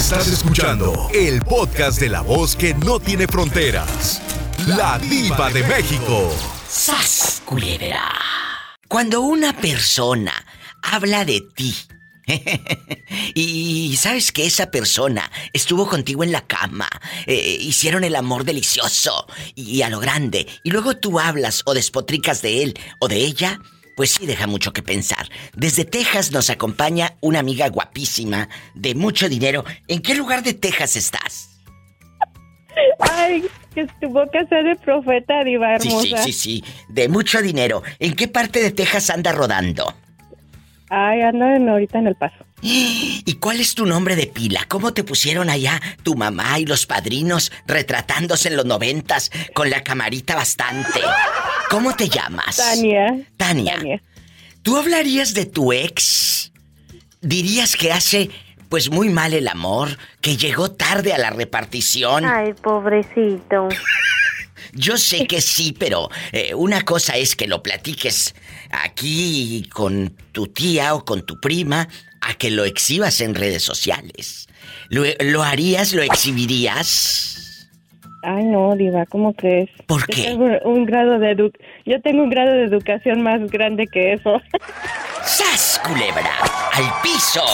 Estás 0.00 0.28
escuchando 0.28 1.10
el 1.12 1.40
podcast 1.42 2.00
de 2.00 2.08
la 2.08 2.22
voz 2.22 2.56
que 2.56 2.72
no 2.72 2.98
tiene 2.98 3.26
fronteras. 3.26 4.22
La 4.66 4.98
diva 4.98 5.50
de 5.50 5.62
México. 5.62 6.34
¡Sas, 6.66 7.42
culebra! 7.44 8.10
Cuando 8.88 9.20
una 9.20 9.54
persona 9.54 10.32
habla 10.82 11.26
de 11.26 11.42
ti 11.54 11.76
y 13.34 13.94
sabes 13.98 14.32
que 14.32 14.46
esa 14.46 14.70
persona 14.70 15.30
estuvo 15.52 15.86
contigo 15.86 16.24
en 16.24 16.32
la 16.32 16.46
cama, 16.46 16.88
eh, 17.26 17.58
hicieron 17.60 18.02
el 18.02 18.16
amor 18.16 18.44
delicioso 18.44 19.26
y 19.54 19.82
a 19.82 19.90
lo 19.90 20.00
grande, 20.00 20.46
y 20.64 20.70
luego 20.70 20.96
tú 20.96 21.20
hablas 21.20 21.60
o 21.66 21.74
despotricas 21.74 22.40
de 22.40 22.62
él 22.62 22.78
o 23.00 23.06
de 23.06 23.16
ella, 23.16 23.60
pues 23.96 24.10
sí 24.12 24.26
deja 24.26 24.46
mucho 24.46 24.72
que 24.72 24.82
pensar. 24.82 25.28
Desde 25.54 25.84
Texas 25.84 26.32
nos 26.32 26.50
acompaña 26.50 27.14
una 27.20 27.40
amiga 27.40 27.68
guapísima, 27.68 28.48
de 28.74 28.94
mucho 28.94 29.28
dinero. 29.28 29.64
¿En 29.88 30.00
qué 30.02 30.14
lugar 30.14 30.42
de 30.42 30.54
Texas 30.54 30.96
estás? 30.96 31.60
Ay, 33.00 33.44
que 33.74 33.86
tu 34.00 34.08
boca 34.08 34.44
sea 34.48 34.62
de 34.62 34.76
profeta, 34.76 35.44
diva 35.44 35.74
hermosa. 35.74 36.02
Sí, 36.02 36.08
sí, 36.08 36.16
sí, 36.24 36.32
sí, 36.32 36.64
de 36.88 37.08
mucho 37.08 37.42
dinero. 37.42 37.82
¿En 37.98 38.14
qué 38.14 38.28
parte 38.28 38.62
de 38.62 38.70
Texas 38.70 39.10
anda 39.10 39.32
rodando? 39.32 39.94
Ay, 40.88 41.20
ando 41.20 41.44
ahorita 41.70 41.98
en 41.98 42.08
el 42.08 42.16
paso. 42.16 42.44
¿Y 42.62 43.36
cuál 43.40 43.60
es 43.60 43.74
tu 43.74 43.86
nombre 43.86 44.16
de 44.16 44.26
pila? 44.26 44.66
¿Cómo 44.68 44.92
te 44.92 45.04
pusieron 45.04 45.48
allá 45.48 45.80
tu 46.02 46.14
mamá 46.14 46.58
y 46.58 46.66
los 46.66 46.84
padrinos 46.84 47.52
retratándose 47.66 48.48
en 48.48 48.56
los 48.56 48.66
noventas 48.66 49.30
con 49.54 49.70
la 49.70 49.82
camarita 49.82 50.34
bastante? 50.34 51.00
¿Cómo 51.70 51.94
te 51.94 52.08
llamas? 52.08 52.56
Tania. 52.56 53.16
Tania. 53.36 54.02
¿Tú 54.62 54.76
hablarías 54.76 55.34
de 55.34 55.46
tu 55.46 55.72
ex? 55.72 56.50
¿Dirías 57.20 57.76
que 57.76 57.92
hace 57.92 58.28
pues 58.68 58.90
muy 58.90 59.08
mal 59.08 59.34
el 59.34 59.46
amor? 59.46 59.96
¿Que 60.20 60.36
llegó 60.36 60.72
tarde 60.72 61.12
a 61.12 61.18
la 61.18 61.30
repartición? 61.30 62.24
Ay, 62.24 62.54
pobrecito. 62.54 63.68
Yo 64.72 64.96
sé 64.96 65.28
que 65.28 65.40
sí, 65.40 65.72
pero 65.76 66.10
eh, 66.32 66.54
una 66.54 66.82
cosa 66.82 67.16
es 67.16 67.36
que 67.36 67.46
lo 67.46 67.62
platiques 67.62 68.34
aquí 68.70 69.68
con 69.72 70.10
tu 70.32 70.48
tía 70.48 70.94
o 70.94 71.04
con 71.04 71.24
tu 71.24 71.38
prima 71.38 71.88
a 72.20 72.34
que 72.34 72.50
lo 72.50 72.64
exhibas 72.64 73.20
en 73.20 73.36
redes 73.36 73.62
sociales. 73.62 74.48
¿Lo, 74.88 75.42
harías, 75.44 75.92
lo 75.92 76.02
exhibirías? 76.02 77.39
Ay, 78.22 78.44
no, 78.44 78.74
Diva, 78.76 79.06
¿cómo 79.06 79.32
crees? 79.32 79.70
¿Por 79.86 80.06
qué? 80.06 80.22
Yo 80.22 80.28
tengo 80.30 80.46
un 80.64 80.84
grado 80.84 81.18
de, 81.18 81.52
Yo 81.86 82.00
tengo 82.02 82.22
un 82.22 82.30
grado 82.30 82.52
de 82.52 82.64
educación 82.64 83.22
más 83.22 83.40
grande 83.50 83.86
que 83.86 84.12
eso. 84.12 84.40
¡Sas, 85.24 85.80
culebra! 85.84 86.30
¡Al 86.72 86.84
piso! 87.02 87.44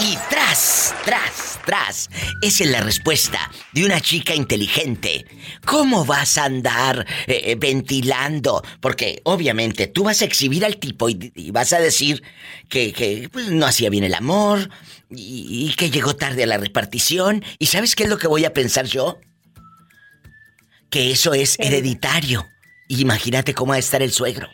Y 0.00 0.16
tras, 0.30 0.94
tras, 1.04 1.60
tras. 1.64 2.10
Esa 2.42 2.64
es 2.64 2.70
la 2.70 2.80
respuesta 2.80 3.50
de 3.72 3.84
una 3.84 4.00
chica 4.00 4.34
inteligente. 4.34 5.26
¿Cómo 5.66 6.04
vas 6.04 6.38
a 6.38 6.44
andar 6.44 7.06
eh, 7.26 7.42
eh, 7.44 7.56
ventilando? 7.56 8.62
Porque 8.80 9.20
obviamente 9.24 9.86
tú 9.86 10.04
vas 10.04 10.22
a 10.22 10.24
exhibir 10.24 10.64
al 10.64 10.78
tipo 10.78 11.08
y, 11.08 11.50
vas 11.52 11.72
a 11.72 11.80
decir 11.80 12.22
que, 12.68 13.28
pues, 13.32 13.50
no 13.50 13.66
hacía 13.66 13.90
bien 13.90 14.04
el 14.04 14.14
amor 14.14 14.70
y, 15.10 15.68
y 15.70 15.74
que 15.76 15.90
llegó 15.90 16.16
tarde 16.16 16.42
a 16.44 16.46
la 16.46 16.56
repartición. 16.56 17.44
¿Y 17.58 17.66
sabes 17.66 17.94
qué 17.94 18.04
es 18.04 18.08
lo 18.08 18.18
que 18.18 18.26
voy 18.26 18.44
a 18.46 18.52
pensar 18.52 18.86
yo? 18.86 19.18
Que 20.94 21.10
eso 21.10 21.34
es 21.34 21.56
hereditario. 21.58 22.46
Imagínate 22.86 23.52
cómo 23.52 23.70
va 23.70 23.74
a 23.74 23.78
estar 23.80 24.00
el 24.00 24.12
suegro. 24.12 24.48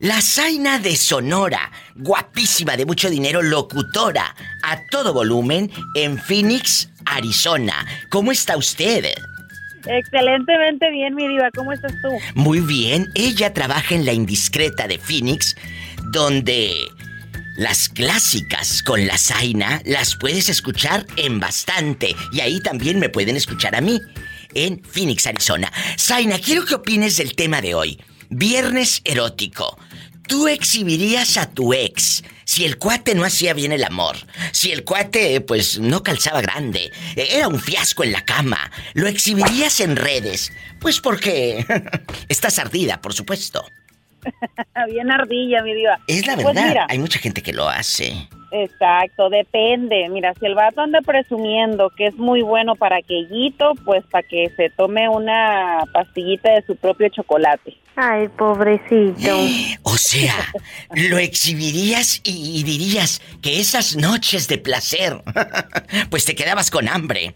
La 0.00 0.20
Zaina 0.20 0.80
de 0.80 0.96
Sonora, 0.96 1.70
guapísima 1.94 2.76
de 2.76 2.86
mucho 2.86 3.08
dinero, 3.08 3.40
locutora 3.40 4.34
a 4.64 4.80
todo 4.90 5.12
volumen 5.12 5.70
en 5.94 6.18
Phoenix, 6.18 6.90
Arizona. 7.04 7.86
¿Cómo 8.10 8.32
está 8.32 8.56
usted? 8.56 9.14
Excelentemente 9.86 10.90
bien, 10.90 11.14
mi 11.14 11.28
diva. 11.28 11.52
¿Cómo 11.54 11.72
estás 11.72 11.92
tú? 12.02 12.08
Muy 12.34 12.58
bien. 12.58 13.06
Ella 13.14 13.54
trabaja 13.54 13.94
en 13.94 14.04
la 14.04 14.12
indiscreta 14.12 14.88
de 14.88 14.98
Phoenix, 14.98 15.54
donde 16.10 16.88
las 17.56 17.88
clásicas 17.88 18.82
con 18.82 19.06
la 19.06 19.16
Zaina 19.16 19.80
las 19.84 20.16
puedes 20.16 20.48
escuchar 20.48 21.06
en 21.16 21.40
bastante. 21.40 22.14
Y 22.32 22.40
ahí 22.40 22.60
también 22.60 22.98
me 22.98 23.08
pueden 23.08 23.36
escuchar 23.36 23.74
a 23.74 23.80
mí, 23.80 24.00
en 24.54 24.82
Phoenix, 24.82 25.26
Arizona. 25.26 25.72
Zaina, 25.98 26.38
quiero 26.38 26.64
que 26.64 26.74
opines 26.74 27.16
del 27.16 27.34
tema 27.34 27.60
de 27.60 27.74
hoy. 27.74 28.00
Viernes 28.28 29.00
erótico. 29.04 29.78
¿Tú 30.26 30.48
exhibirías 30.48 31.36
a 31.36 31.50
tu 31.50 31.72
ex 31.72 32.24
si 32.44 32.64
el 32.64 32.78
cuate 32.78 33.14
no 33.14 33.24
hacía 33.24 33.54
bien 33.54 33.72
el 33.72 33.84
amor? 33.84 34.16
Si 34.52 34.72
el 34.72 34.84
cuate, 34.84 35.40
pues, 35.40 35.78
no 35.78 36.02
calzaba 36.02 36.40
grande, 36.40 36.92
era 37.14 37.48
un 37.48 37.60
fiasco 37.60 38.02
en 38.02 38.12
la 38.12 38.24
cama, 38.24 38.70
¿lo 38.94 39.06
exhibirías 39.06 39.80
en 39.80 39.94
redes? 39.94 40.52
Pues 40.80 41.00
porque 41.00 41.64
estás 42.28 42.58
ardida, 42.58 43.00
por 43.00 43.14
supuesto. 43.14 43.70
bien 44.90 45.10
ardilla, 45.10 45.62
mi 45.62 45.74
diva. 45.74 45.98
Es 46.06 46.26
la 46.26 46.34
Pues 46.34 46.54
verdad, 46.54 46.86
hay 46.88 46.98
mucha 46.98 47.18
gente 47.18 47.42
que 47.42 47.52
lo 47.52 47.68
hace. 47.68 48.28
Exacto, 48.52 49.28
depende. 49.28 50.08
Mira, 50.08 50.32
si 50.38 50.46
el 50.46 50.54
vato 50.54 50.80
anda 50.80 51.00
presumiendo 51.00 51.90
que 51.90 52.06
es 52.06 52.14
muy 52.14 52.42
bueno 52.42 52.76
para 52.76 52.98
aquellito, 52.98 53.72
pues 53.84 54.04
para 54.10 54.26
que 54.26 54.50
se 54.56 54.70
tome 54.70 55.08
una 55.08 55.84
pastillita 55.92 56.52
de 56.52 56.62
su 56.62 56.76
propio 56.76 57.08
chocolate. 57.08 57.76
Ay, 57.96 58.28
pobrecito. 58.28 59.14
O 59.82 59.98
sea, 59.98 60.34
lo 60.90 61.16
exhibirías 61.16 62.20
y, 62.22 62.62
dirías 62.64 63.22
que 63.40 63.60
esas 63.60 63.96
noches 63.96 64.46
de 64.46 64.58
placer, 64.58 65.22
pues 66.10 66.26
te 66.26 66.34
quedabas 66.34 66.70
con 66.70 66.86
hambre. 66.88 67.34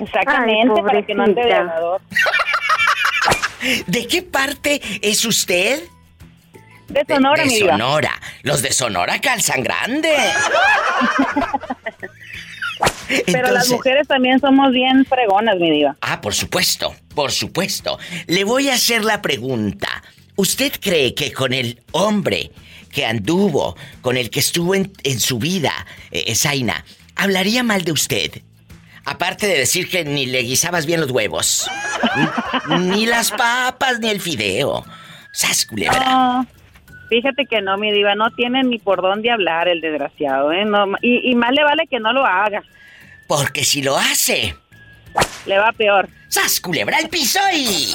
Exactamente, 0.00 0.82
para 0.82 1.02
que 1.02 1.14
no 1.14 1.22
ande 1.22 1.42
de 1.42 1.54
¿De 3.86 4.06
qué 4.08 4.22
parte 4.22 4.80
es 5.02 5.24
usted? 5.24 5.84
De 6.88 7.04
Sonora, 7.08 7.42
de, 7.42 7.48
de 7.48 7.58
Sonora. 7.58 8.20
Los 8.42 8.62
de 8.62 8.72
Sonora 8.72 9.20
calzan 9.20 9.62
grande. 9.62 10.14
Pero 13.26 13.50
las 13.50 13.68
mujeres 13.68 14.08
también 14.08 14.40
somos 14.40 14.72
bien 14.72 15.04
fregonas, 15.04 15.56
mi 15.58 15.70
diva. 15.70 15.96
Ah, 16.00 16.20
por 16.20 16.34
supuesto, 16.34 16.94
por 17.14 17.32
supuesto. 17.32 17.98
Le 18.26 18.44
voy 18.44 18.70
a 18.70 18.74
hacer 18.74 19.04
la 19.04 19.22
pregunta. 19.22 20.02
¿Usted 20.36 20.72
cree 20.80 21.14
que 21.14 21.32
con 21.32 21.52
el 21.52 21.80
hombre 21.92 22.50
que 22.90 23.06
anduvo, 23.06 23.76
con 24.00 24.16
el 24.16 24.30
que 24.30 24.40
estuvo 24.40 24.74
en, 24.74 25.20
su 25.20 25.38
vida, 25.38 25.72
eh, 26.10 26.34
Zaina, 26.34 26.84
hablaría 27.14 27.62
mal 27.62 27.82
de 27.82 27.92
usted? 27.92 28.42
Aparte 29.04 29.46
de 29.46 29.58
decir 29.58 29.88
que 29.88 30.04
ni 30.04 30.26
le 30.26 30.40
guisabas 30.40 30.86
bien 30.86 31.00
los 31.00 31.10
huevos, 31.10 31.70
ni, 32.80 33.06
las 33.06 33.30
papas, 33.30 34.00
ni 34.00 34.08
el 34.08 34.20
fideo. 34.20 34.84
¡Sas, 35.32 35.66
culebra! 35.66 36.46
Fíjate 37.14 37.46
que 37.46 37.62
no, 37.62 37.78
mi 37.78 37.92
diva, 37.92 38.16
no 38.16 38.32
tiene 38.32 38.64
ni 38.64 38.80
por 38.80 39.00
dónde 39.00 39.30
hablar 39.30 39.68
el 39.68 39.80
desgraciado, 39.80 40.50
¿eh? 40.50 40.66
y, 41.00 41.30
y 41.30 41.34
más 41.36 41.52
le 41.52 41.62
vale 41.62 41.86
que 41.88 42.00
no 42.00 42.12
lo 42.12 42.26
haga. 42.26 42.60
Porque 43.28 43.62
si 43.62 43.82
lo 43.82 43.96
hace... 43.96 44.56
Le 45.46 45.56
va 45.56 45.70
peor. 45.70 46.08
¡Sas, 46.26 46.60
culebra 46.60 46.98
el 46.98 47.08
piso 47.08 47.38
y... 47.54 47.94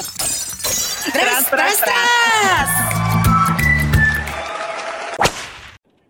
¡Tras, 1.11 1.49
tras, 1.49 1.81
tras! 1.81 2.69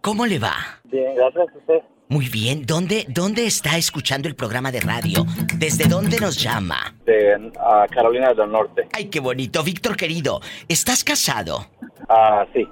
¿Cómo 0.02 0.28
le 0.28 0.38
va? 0.38 0.56
Bien, 0.84 1.16
gracias 1.16 1.48
a 1.50 1.58
usted. 1.58 1.82
Muy 2.12 2.28
bien. 2.28 2.66
¿Dónde, 2.66 3.06
¿Dónde 3.08 3.46
está 3.46 3.78
escuchando 3.78 4.28
el 4.28 4.36
programa 4.36 4.72
de 4.72 4.80
radio? 4.80 5.28
¿Desde 5.58 5.88
dónde 5.88 6.20
nos 6.20 6.42
llama? 6.42 6.96
De 7.06 7.52
Carolina 7.92 8.34
del 8.34 8.52
Norte. 8.52 8.88
Ay, 8.94 9.06
qué 9.10 9.20
bonito. 9.20 9.64
Víctor, 9.64 9.96
querido, 9.96 10.42
¿estás 10.68 11.04
casado? 11.04 11.70
Ah, 12.10 12.48
sí. 12.52 12.68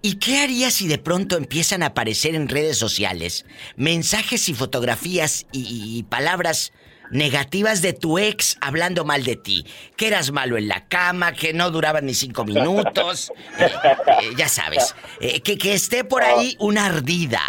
¿Y 0.00 0.18
qué 0.18 0.40
harías 0.40 0.72
si 0.72 0.88
de 0.88 0.96
pronto 0.96 1.36
empiezan 1.36 1.82
a 1.82 1.88
aparecer 1.88 2.34
en 2.34 2.48
redes 2.48 2.78
sociales 2.78 3.44
mensajes 3.76 4.48
y 4.48 4.54
fotografías 4.54 5.46
y, 5.52 6.02
palabras 6.04 6.72
negativas 7.10 7.82
de 7.82 7.92
tu 7.92 8.18
ex 8.18 8.56
hablando 8.62 9.04
mal 9.04 9.22
de 9.22 9.36
ti? 9.36 9.66
Que 9.98 10.06
eras 10.06 10.32
malo 10.32 10.56
en 10.56 10.66
la 10.66 10.88
cama, 10.88 11.32
que 11.32 11.52
no 11.52 11.70
duraban 11.70 12.06
ni 12.06 12.14
cinco 12.14 12.46
minutos. 12.46 13.32
Eh, 13.58 13.66
eh, 14.22 14.30
ya 14.34 14.48
sabes. 14.48 14.94
Eh, 15.20 15.42
que, 15.42 15.58
que 15.58 15.74
esté 15.74 16.04
por 16.04 16.22
ahí 16.22 16.56
una 16.58 16.86
ardida. 16.86 17.42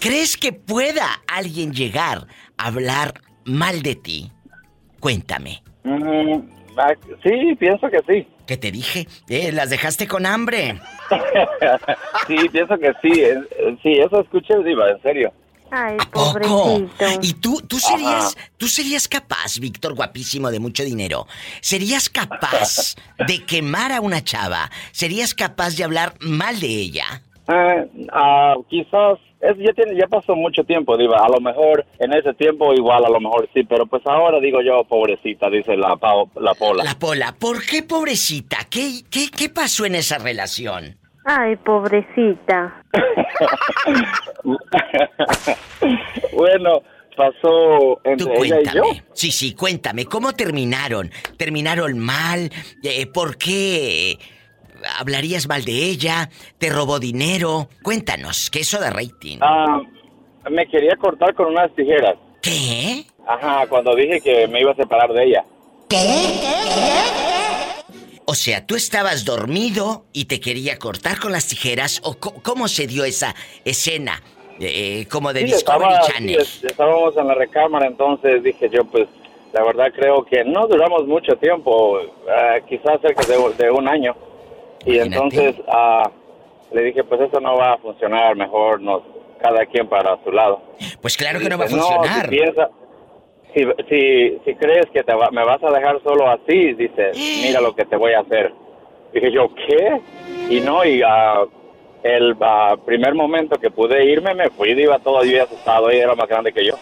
¿Crees 0.00 0.36
que 0.36 0.52
pueda 0.52 1.06
alguien 1.26 1.72
llegar 1.72 2.26
a 2.56 2.66
hablar 2.66 3.14
mal 3.44 3.82
de 3.82 3.94
ti? 3.94 4.30
Cuéntame. 5.00 5.62
Mm, 5.84 6.40
sí, 7.22 7.54
pienso 7.58 7.88
que 7.88 8.00
sí. 8.08 8.28
¿Qué 8.46 8.56
te 8.56 8.70
dije? 8.70 9.06
Eh, 9.28 9.52
las 9.52 9.70
dejaste 9.70 10.06
con 10.06 10.26
hambre. 10.26 10.80
sí, 12.26 12.36
pienso 12.50 12.76
que 12.78 12.92
sí. 13.02 13.12
Sí, 13.82 13.92
eso 13.94 14.20
escuché, 14.20 14.62
Diva, 14.62 14.90
en 14.90 15.02
serio. 15.02 15.32
Ay, 15.70 15.96
pobrecito. 16.12 17.20
¿Y 17.22 17.32
tú, 17.34 17.60
tú 17.66 17.78
serías, 17.78 18.36
tú 18.56 18.68
serías 18.68 19.08
capaz, 19.08 19.58
Víctor, 19.58 19.94
guapísimo 19.94 20.50
de 20.50 20.60
mucho 20.60 20.84
dinero? 20.84 21.26
¿Serías 21.60 22.08
capaz 22.08 22.94
de 23.26 23.44
quemar 23.44 23.92
a 23.92 24.00
una 24.00 24.22
chava? 24.22 24.70
¿Serías 24.92 25.34
capaz 25.34 25.76
de 25.76 25.84
hablar 25.84 26.14
mal 26.20 26.60
de 26.60 26.68
ella? 26.68 27.22
Eh, 27.48 28.06
ah, 28.12 28.54
quizás 28.68 29.18
es, 29.44 29.58
ya 29.58 29.72
tiene, 29.72 29.98
ya 29.98 30.06
pasó 30.06 30.34
mucho 30.34 30.64
tiempo, 30.64 30.96
diva. 30.96 31.18
A 31.18 31.28
lo 31.28 31.40
mejor 31.40 31.84
en 31.98 32.12
ese 32.12 32.32
tiempo 32.34 32.72
igual, 32.72 33.04
a 33.04 33.10
lo 33.10 33.20
mejor 33.20 33.48
sí, 33.52 33.64
pero 33.64 33.86
pues 33.86 34.02
ahora 34.06 34.40
digo 34.40 34.60
yo, 34.62 34.84
pobrecita, 34.84 35.50
dice 35.50 35.76
la, 35.76 35.98
la 36.40 36.54
Pola. 36.54 36.84
La 36.84 36.98
Pola, 36.98 37.34
¿por 37.38 37.64
qué 37.64 37.82
pobrecita? 37.82 38.58
¿Qué, 38.70 39.02
qué, 39.10 39.26
qué 39.36 39.48
pasó 39.48 39.84
en 39.84 39.96
esa 39.96 40.18
relación? 40.18 40.96
Ay, 41.26 41.56
pobrecita. 41.56 42.82
bueno, 46.36 46.82
pasó 47.16 47.98
entre 48.04 48.34
ella 48.36 48.60
y 48.60 48.74
yo. 48.74 48.82
Sí, 49.12 49.30
sí, 49.30 49.54
cuéntame, 49.54 50.04
¿cómo 50.04 50.34
terminaron? 50.34 51.10
¿Terminaron 51.38 51.98
mal? 51.98 52.50
Eh, 52.82 53.06
¿Por 53.06 53.38
qué 53.38 54.18
hablarías 54.98 55.48
mal 55.48 55.64
de 55.64 55.72
ella? 55.72 56.30
¿Te 56.58 56.70
robó 56.70 56.98
dinero? 56.98 57.68
Cuéntanos, 57.82 58.50
¿qué 58.50 58.60
eso 58.60 58.80
de 58.80 58.90
rating? 58.90 59.38
Ah, 59.40 59.80
me 60.50 60.66
quería 60.66 60.96
cortar 60.96 61.34
con 61.34 61.46
unas 61.46 61.74
tijeras. 61.74 62.16
¿Qué? 62.42 63.06
Ajá, 63.26 63.66
cuando 63.68 63.94
dije 63.94 64.20
que 64.20 64.46
me 64.48 64.60
iba 64.60 64.72
a 64.72 64.76
separar 64.76 65.12
de 65.12 65.24
ella. 65.24 65.44
¿Qué? 65.88 65.96
¿Qué? 65.96 67.24
O 68.26 68.34
sea, 68.34 68.66
tú 68.66 68.74
estabas 68.74 69.24
dormido 69.24 70.06
y 70.12 70.24
te 70.24 70.40
quería 70.40 70.78
cortar 70.78 71.20
con 71.20 71.32
las 71.32 71.46
tijeras 71.46 72.00
o 72.04 72.16
cómo 72.16 72.68
se 72.68 72.86
dio 72.86 73.04
esa 73.04 73.34
escena 73.64 74.22
eh, 74.60 75.06
como 75.10 75.32
de 75.32 75.44
Discovery 75.44 75.94
Channel. 76.06 76.40
estábamos 76.40 77.16
en 77.16 77.28
la 77.28 77.34
recámara, 77.34 77.86
entonces 77.86 78.42
dije 78.42 78.70
yo, 78.70 78.84
pues 78.84 79.08
la 79.52 79.62
verdad 79.64 79.92
creo 79.94 80.24
que 80.24 80.42
no 80.44 80.66
duramos 80.66 81.06
mucho 81.06 81.36
tiempo, 81.36 82.00
eh, 82.00 82.62
quizás 82.68 83.00
cerca 83.02 83.24
de, 83.26 83.70
un 83.70 83.88
año. 83.88 84.16
Y 84.86 84.98
entonces 84.98 85.56
uh, 85.66 86.08
le 86.74 86.82
dije, 86.82 87.04
pues 87.04 87.20
eso 87.20 87.40
no 87.40 87.56
va 87.56 87.74
a 87.74 87.78
funcionar, 87.78 88.36
mejor 88.36 88.80
nos 88.80 89.02
cada 89.40 89.66
quien 89.66 89.86
para 89.88 90.18
su 90.24 90.32
lado. 90.32 90.62
Pues 91.00 91.16
claro 91.16 91.38
que 91.38 91.48
no 91.48 91.58
va 91.58 91.64
a 91.64 91.68
funcionar. 91.68 92.30
No, 92.30 92.68
si, 93.54 93.64
si, 93.88 94.38
si 94.44 94.54
crees 94.56 94.86
que 94.92 95.04
te 95.04 95.12
me 95.30 95.44
vas 95.44 95.62
a 95.62 95.70
dejar 95.70 96.02
solo 96.02 96.28
así, 96.28 96.72
dice, 96.74 97.12
mira 97.14 97.60
lo 97.60 97.74
que 97.74 97.84
te 97.84 97.96
voy 97.96 98.12
a 98.12 98.20
hacer. 98.20 98.52
Dije 99.12 99.30
yo, 99.30 99.48
¿qué? 99.54 100.00
Y 100.50 100.60
no, 100.60 100.84
y 100.84 101.02
uh, 101.02 101.48
el 102.02 102.36
ah, 102.40 102.76
primer 102.84 103.14
momento 103.14 103.58
que 103.58 103.70
pude 103.70 104.04
irme, 104.04 104.34
me 104.34 104.50
fui, 104.50 104.70
iba 104.70 104.98
todavía 104.98 105.44
asustado, 105.44 105.92
y 105.92 105.96
era 105.96 106.14
más 106.14 106.28
grande 106.28 106.52
que 106.52 106.66
yo. 106.66 106.74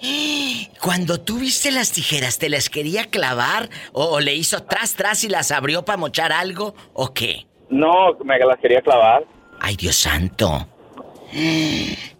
Cuando 0.80 1.20
tú 1.20 1.38
viste 1.38 1.70
las 1.70 1.92
tijeras, 1.92 2.38
¿te 2.38 2.48
las 2.48 2.68
quería 2.68 3.06
clavar? 3.06 3.70
¿O, 3.92 4.20
le 4.20 4.34
hizo 4.34 4.62
tras, 4.62 4.94
tras 4.94 5.24
y 5.24 5.28
las 5.28 5.50
abrió 5.50 5.84
para 5.84 5.96
mochar 5.96 6.32
algo? 6.32 6.74
¿O 6.92 7.12
qué? 7.12 7.46
No, 7.70 8.16
me 8.24 8.38
las 8.38 8.58
quería 8.58 8.80
clavar. 8.82 9.24
Ay, 9.60 9.76
Dios 9.76 9.96
santo. 9.96 10.66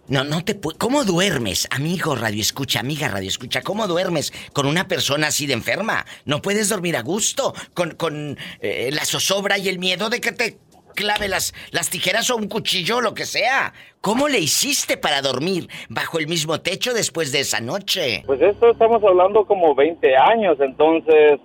No, 0.07 0.23
no 0.23 0.43
te 0.43 0.55
puedo. 0.55 0.77
¿Cómo 0.77 1.03
duermes, 1.03 1.67
amigo 1.71 2.15
Radio 2.15 2.41
Escucha, 2.41 2.79
amiga 2.79 3.07
Radio 3.07 3.29
Escucha? 3.29 3.61
¿Cómo 3.61 3.87
duermes 3.87 4.33
con 4.53 4.65
una 4.65 4.87
persona 4.87 5.27
así 5.27 5.45
de 5.45 5.53
enferma? 5.53 6.05
No 6.25 6.41
puedes 6.41 6.69
dormir 6.69 6.97
a 6.97 7.01
gusto 7.01 7.53
con, 7.73 7.91
con 7.91 8.37
eh, 8.59 8.89
la 8.91 9.05
zozobra 9.05 9.57
y 9.57 9.69
el 9.69 9.79
miedo 9.79 10.09
de 10.09 10.19
que 10.19 10.31
te 10.31 10.57
clave 10.93 11.27
las, 11.27 11.53
las 11.71 11.89
tijeras 11.89 12.29
o 12.29 12.37
un 12.37 12.47
cuchillo 12.47 12.97
o 12.97 13.01
lo 13.01 13.13
que 13.13 13.25
sea. 13.25 13.73
¿Cómo 14.01 14.27
le 14.27 14.39
hiciste 14.39 14.97
para 14.97 15.21
dormir 15.21 15.67
bajo 15.89 16.19
el 16.19 16.27
mismo 16.27 16.61
techo 16.61 16.93
después 16.93 17.31
de 17.31 17.41
esa 17.41 17.61
noche? 17.61 18.23
Pues 18.25 18.41
esto 18.41 18.71
estamos 18.71 19.03
hablando 19.03 19.45
como 19.45 19.75
20 19.75 20.15
años, 20.15 20.57
entonces 20.59 21.39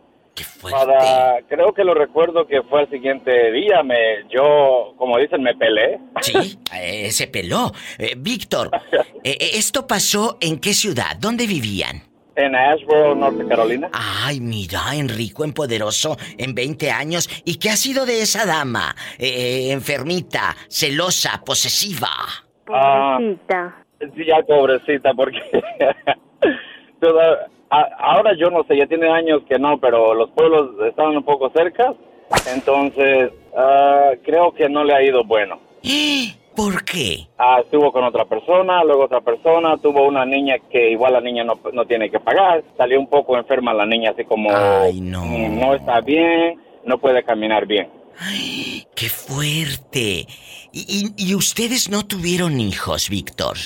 creo 1.48 1.72
que 1.72 1.84
lo 1.84 1.94
recuerdo 1.94 2.46
que 2.46 2.62
fue 2.62 2.82
el 2.82 2.90
siguiente 2.90 3.52
día, 3.52 3.82
me, 3.82 3.96
yo, 4.30 4.94
como 4.96 5.18
dicen, 5.18 5.42
me 5.42 5.54
pelé. 5.54 5.98
Sí, 6.20 6.58
eh, 6.74 7.10
se 7.10 7.28
peló. 7.28 7.72
Eh, 7.98 8.14
Víctor, 8.16 8.70
eh, 9.24 9.36
¿esto 9.54 9.86
pasó 9.86 10.38
en 10.40 10.58
qué 10.58 10.72
ciudad? 10.72 11.16
¿Dónde 11.18 11.46
vivían? 11.46 12.07
En 12.38 12.54
Asheboro, 12.54 13.14
Norte 13.14 13.46
Carolina. 13.46 13.90
Ay, 13.92 14.40
mira, 14.40 14.94
Enrico, 14.94 15.44
en 15.44 15.52
poderoso, 15.52 16.16
en 16.36 16.54
20 16.54 16.90
años. 16.90 17.28
¿Y 17.44 17.58
qué 17.58 17.70
ha 17.70 17.76
sido 17.76 18.06
de 18.06 18.22
esa 18.22 18.46
dama? 18.46 18.94
enfermita, 19.18 20.56
celosa, 20.68 21.42
posesiva. 21.44 22.08
Pobrecita. 22.64 23.84
sí, 24.14 24.24
ya 24.24 24.42
pobrecita, 24.46 25.12
porque... 25.14 25.40
toda, 27.00 27.48
ahora 27.70 28.32
yo 28.36 28.50
no 28.50 28.64
sé, 28.64 28.76
ya 28.76 28.86
tiene 28.86 29.08
años 29.08 29.42
que 29.48 29.58
no, 29.58 29.78
pero 29.78 30.14
los 30.14 30.30
pueblos 30.30 30.70
estaban 30.86 31.16
un 31.16 31.24
poco 31.24 31.50
cerca, 31.50 31.94
entonces 32.52 33.32
ah, 33.56 34.12
creo 34.24 34.52
que 34.52 34.68
no 34.68 34.84
le 34.84 34.94
ha 34.94 35.02
ido 35.02 35.24
bueno. 35.24 35.60
¿Por 36.58 36.84
qué? 36.84 37.28
Ah, 37.38 37.60
estuvo 37.62 37.92
con 37.92 38.02
otra 38.02 38.24
persona, 38.24 38.82
luego 38.82 39.04
otra 39.04 39.20
persona, 39.20 39.76
tuvo 39.78 40.08
una 40.08 40.26
niña 40.26 40.56
que 40.70 40.90
igual 40.90 41.12
la 41.12 41.20
niña 41.20 41.44
no, 41.44 41.60
no 41.72 41.84
tiene 41.86 42.10
que 42.10 42.18
pagar, 42.18 42.64
salió 42.76 42.98
un 42.98 43.06
poco 43.06 43.36
enferma 43.36 43.72
la 43.72 43.86
niña, 43.86 44.10
así 44.10 44.24
como 44.24 44.50
Ay, 44.52 45.00
no. 45.00 45.24
no 45.24 45.74
está 45.74 46.00
bien, 46.00 46.60
no 46.84 46.98
puede 46.98 47.22
caminar 47.22 47.64
bien. 47.64 47.88
Ay, 48.18 48.84
¡Qué 48.96 49.08
fuerte! 49.08 50.26
¿Y, 50.72 51.12
y, 51.16 51.30
y 51.30 51.34
ustedes 51.36 51.88
no 51.88 52.04
tuvieron 52.04 52.58
hijos, 52.60 53.08
Víctor? 53.08 53.56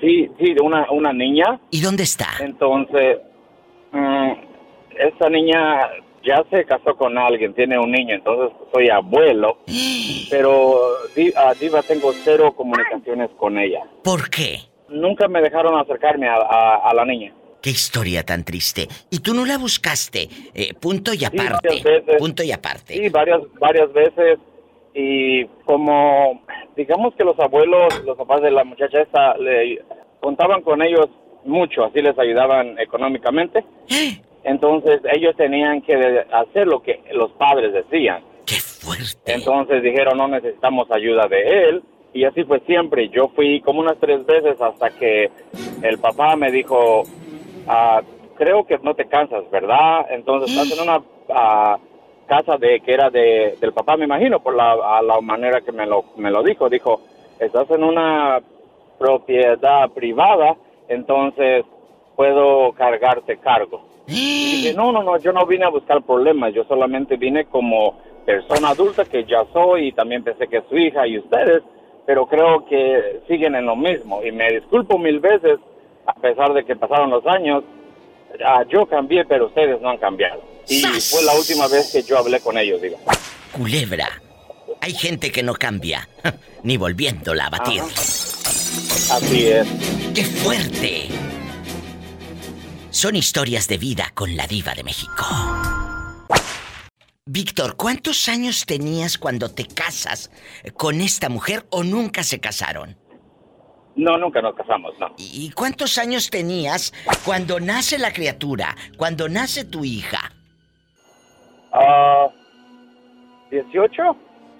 Sí, 0.00 0.30
sí, 0.40 0.54
una, 0.62 0.90
una 0.90 1.12
niña. 1.12 1.60
¿Y 1.70 1.82
dónde 1.82 2.04
está? 2.04 2.28
Entonces, 2.40 3.18
Mm, 3.94 4.32
esta 4.98 5.28
niña 5.28 5.80
ya 6.24 6.44
se 6.50 6.64
casó 6.64 6.96
con 6.96 7.18
alguien, 7.18 7.54
tiene 7.54 7.78
un 7.78 7.90
niño, 7.90 8.14
entonces 8.14 8.56
soy 8.72 8.88
abuelo, 8.88 9.58
pero 10.30 10.78
a 11.36 11.54
Diva 11.54 11.82
tengo 11.82 12.12
cero 12.12 12.52
comunicaciones 12.56 13.30
con 13.38 13.58
ella. 13.58 13.80
¿Por 14.02 14.30
qué? 14.30 14.60
Nunca 14.88 15.28
me 15.28 15.40
dejaron 15.40 15.78
acercarme 15.78 16.28
a, 16.28 16.92
la 16.94 17.04
niña. 17.04 17.32
Qué 17.62 17.70
historia 17.70 18.24
tan 18.24 18.44
triste. 18.44 18.88
¿Y 19.10 19.20
tú 19.20 19.32
no 19.34 19.46
la 19.46 19.56
buscaste? 19.56 20.28
Eh, 20.52 20.74
punto 20.74 21.14
y 21.14 21.24
aparte. 21.24 21.82
punto 22.18 22.42
y 22.42 22.52
aparte. 22.52 22.94
Sí, 22.94 23.08
varias, 23.08 23.40
varias 23.58 23.90
veces. 23.92 24.38
Y 24.94 25.46
como, 25.64 26.42
digamos 26.76 27.14
que 27.14 27.24
los 27.24 27.38
abuelos, 27.38 28.02
los 28.04 28.18
papás 28.18 28.42
de 28.42 28.50
la 28.50 28.64
muchacha 28.64 29.00
esta, 29.00 29.38
le 29.38 29.82
contaban 30.20 30.60
con 30.60 30.82
ellos 30.82 31.08
mucho, 31.44 31.84
así 31.84 32.02
les 32.02 32.18
ayudaban 32.18 32.78
económicamente. 32.78 33.64
Entonces 34.44 35.00
ellos 35.12 35.36
tenían 35.36 35.82
que 35.82 36.24
hacer 36.32 36.66
lo 36.66 36.82
que 36.82 37.00
los 37.12 37.30
padres 37.32 37.72
decían. 37.72 38.22
¡Qué 38.46 38.56
fuerte! 38.56 39.32
Entonces 39.32 39.82
dijeron, 39.82 40.18
no 40.18 40.28
necesitamos 40.28 40.90
ayuda 40.90 41.26
de 41.28 41.68
él. 41.68 41.82
Y 42.14 42.24
así 42.24 42.44
fue 42.44 42.60
siempre. 42.60 43.08
Yo 43.08 43.28
fui 43.28 43.60
como 43.60 43.80
unas 43.80 43.98
tres 43.98 44.26
veces 44.26 44.60
hasta 44.60 44.90
que 44.90 45.30
el 45.82 45.98
papá 45.98 46.36
me 46.36 46.50
dijo, 46.50 47.04
ah, 47.66 48.02
creo 48.36 48.66
que 48.66 48.78
no 48.82 48.94
te 48.94 49.06
cansas, 49.06 49.50
¿verdad? 49.50 50.06
Entonces 50.10 50.50
estás 50.50 50.78
en 50.78 50.88
una 50.88 51.02
ah, 51.30 51.78
casa 52.26 52.58
de 52.58 52.80
que 52.80 52.92
era 52.92 53.08
de, 53.08 53.56
del 53.60 53.72
papá, 53.72 53.96
me 53.96 54.04
imagino, 54.04 54.40
por 54.40 54.54
la, 54.54 55.00
la 55.02 55.20
manera 55.20 55.60
que 55.62 55.72
me 55.72 55.86
lo, 55.86 56.04
me 56.16 56.30
lo 56.30 56.42
dijo. 56.42 56.68
Dijo, 56.68 57.00
estás 57.38 57.70
en 57.70 57.82
una 57.82 58.40
propiedad 58.98 59.88
privada 59.90 60.56
entonces 60.92 61.64
puedo 62.16 62.72
cargarte 62.72 63.38
cargo. 63.38 63.82
Y 64.12 64.72
no, 64.76 64.92
no, 64.92 65.02
no, 65.02 65.18
yo 65.18 65.32
no 65.32 65.46
vine 65.46 65.64
a 65.64 65.70
buscar 65.70 66.02
problemas, 66.02 66.54
yo 66.54 66.64
solamente 66.64 67.16
vine 67.16 67.46
como 67.46 67.98
persona 68.24 68.70
adulta 68.70 69.04
que 69.04 69.24
ya 69.24 69.44
soy 69.52 69.88
y 69.88 69.92
también 69.92 70.22
pensé 70.22 70.46
que 70.46 70.58
es 70.58 70.64
su 70.68 70.76
hija 70.76 71.06
y 71.06 71.18
ustedes, 71.18 71.62
pero 72.06 72.26
creo 72.26 72.64
que 72.66 73.20
siguen 73.28 73.54
en 73.54 73.66
lo 73.66 73.76
mismo 73.76 74.22
y 74.24 74.32
me 74.32 74.50
disculpo 74.52 74.98
mil 74.98 75.20
veces, 75.20 75.58
a 76.06 76.14
pesar 76.14 76.52
de 76.52 76.64
que 76.64 76.76
pasaron 76.76 77.10
los 77.10 77.26
años, 77.26 77.64
ah, 78.44 78.64
yo 78.68 78.86
cambié, 78.86 79.24
pero 79.24 79.46
ustedes 79.46 79.80
no 79.80 79.90
han 79.90 79.98
cambiado. 79.98 80.42
Y 80.68 80.82
fue 80.82 81.22
la 81.24 81.34
última 81.34 81.66
vez 81.68 81.92
que 81.92 82.02
yo 82.02 82.18
hablé 82.18 82.40
con 82.40 82.56
ellos, 82.56 82.80
digo. 82.80 82.96
Culebra, 83.52 84.08
hay 84.80 84.92
gente 84.92 85.30
que 85.30 85.42
no 85.42 85.54
cambia, 85.54 86.08
ni 86.62 86.76
volviéndola 86.76 87.46
a 87.46 87.50
batir. 87.50 87.82
Así 87.82 89.46
es. 89.46 89.66
¡Qué 90.14 90.24
fuerte! 90.24 91.08
Son 92.92 93.16
historias 93.16 93.68
de 93.68 93.78
vida 93.78 94.12
con 94.12 94.36
la 94.36 94.46
diva 94.46 94.74
de 94.74 94.84
México. 94.84 95.24
Víctor, 97.24 97.76
¿cuántos 97.76 98.28
años 98.28 98.66
tenías 98.66 99.16
cuando 99.16 99.48
te 99.48 99.66
casas 99.66 100.30
con 100.76 101.00
esta 101.00 101.30
mujer 101.30 101.64
o 101.70 101.84
nunca 101.84 102.22
se 102.22 102.38
casaron? 102.38 102.98
No, 103.96 104.18
nunca 104.18 104.42
nos 104.42 104.54
casamos, 104.54 104.92
no. 105.00 105.14
¿Y 105.16 105.50
cuántos 105.52 105.96
años 105.96 106.28
tenías 106.28 106.92
cuando 107.24 107.60
nace 107.60 107.96
la 107.98 108.12
criatura, 108.12 108.76
cuando 108.98 109.26
nace 109.26 109.64
tu 109.64 109.86
hija? 109.86 110.30
Ah, 111.72 112.26
18. 113.50 114.02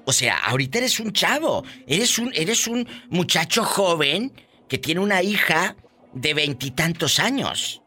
O 0.06 0.12
sea, 0.12 0.38
ahorita 0.46 0.78
eres 0.78 0.98
un 1.00 1.12
chavo, 1.12 1.64
eres 1.86 2.18
un, 2.18 2.32
eres 2.34 2.66
un 2.66 2.88
muchacho 3.10 3.62
joven 3.62 4.32
que 4.70 4.78
tiene 4.78 5.02
una 5.02 5.22
hija 5.22 5.76
de 6.14 6.32
veintitantos 6.32 7.18
años. 7.18 7.81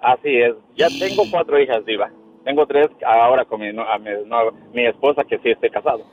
Así 0.00 0.36
es. 0.36 0.54
Ya 0.76 0.88
tengo 0.88 1.24
cuatro 1.30 1.60
hijas, 1.60 1.84
Diva. 1.84 2.10
Tengo 2.44 2.66
tres 2.66 2.88
ahora 3.06 3.44
con 3.44 3.60
mi, 3.60 3.70
mi, 4.72 4.86
esposa 4.86 5.24
que 5.24 5.38
sí 5.38 5.50
esté 5.50 5.70
casado. 5.70 6.04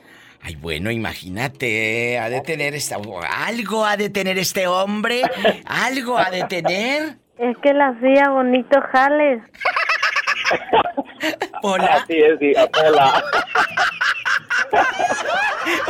Ay, 0.41 0.55
bueno, 0.55 0.91
imagínate, 0.91 2.19
ha 2.19 2.29
de 2.29 2.41
tener 2.41 2.75
esta... 2.75 2.97
algo 2.97 3.85
ha 3.85 3.97
de 3.97 4.09
tener 4.09 4.37
este 4.37 4.67
hombre, 4.67 5.21
algo 5.65 6.17
ha 6.17 6.29
de 6.29 6.43
tener. 6.43 7.17
Es 7.37 7.57
que 7.59 7.73
la 7.73 7.87
hacía 7.87 8.29
bonito 8.29 8.79
jales. 8.91 9.41
Hola. 11.63 12.03
Así 12.03 12.17
es, 12.17 12.39
sí, 12.39 12.53
hola. 12.85 13.23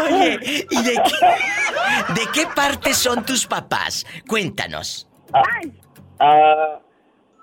Oye, 0.03 0.65
¿y 0.69 0.83
de 0.83 0.93
qué, 0.93 2.13
de 2.13 2.21
qué 2.33 2.47
parte 2.55 2.93
son 2.93 3.25
tus 3.25 3.45
papás? 3.45 4.05
Cuéntanos. 4.27 5.09
Ah, 6.19 6.79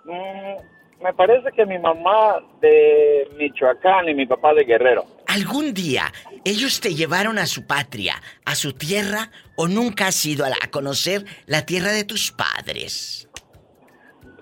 mm, 0.05 1.03
me 1.03 1.13
parece 1.15 1.51
que 1.55 1.67
mi 1.67 1.79
mamá 1.79 2.41
de 2.61 3.29
Michoacán 3.37 4.09
y 4.09 4.15
mi 4.15 4.27
papá 4.27 4.55
de 4.55 4.65
Guerrero. 4.65 5.05
¿Algún 5.27 5.75
día 5.75 6.13
ellos 6.45 6.81
te 6.81 6.95
llevaron 6.95 7.39
a 7.39 7.47
su 7.47 7.67
patria, 7.67 8.15
a 8.45 8.55
su 8.55 8.73
tierra, 8.73 9.31
o 9.57 9.67
nunca 9.67 10.09
has 10.09 10.25
ido 10.27 10.45
a, 10.45 10.49
a 10.49 10.71
conocer 10.71 11.25
la 11.47 11.67
tierra 11.67 11.93
de 11.93 12.05
tus 12.05 12.31
padres? 12.31 13.29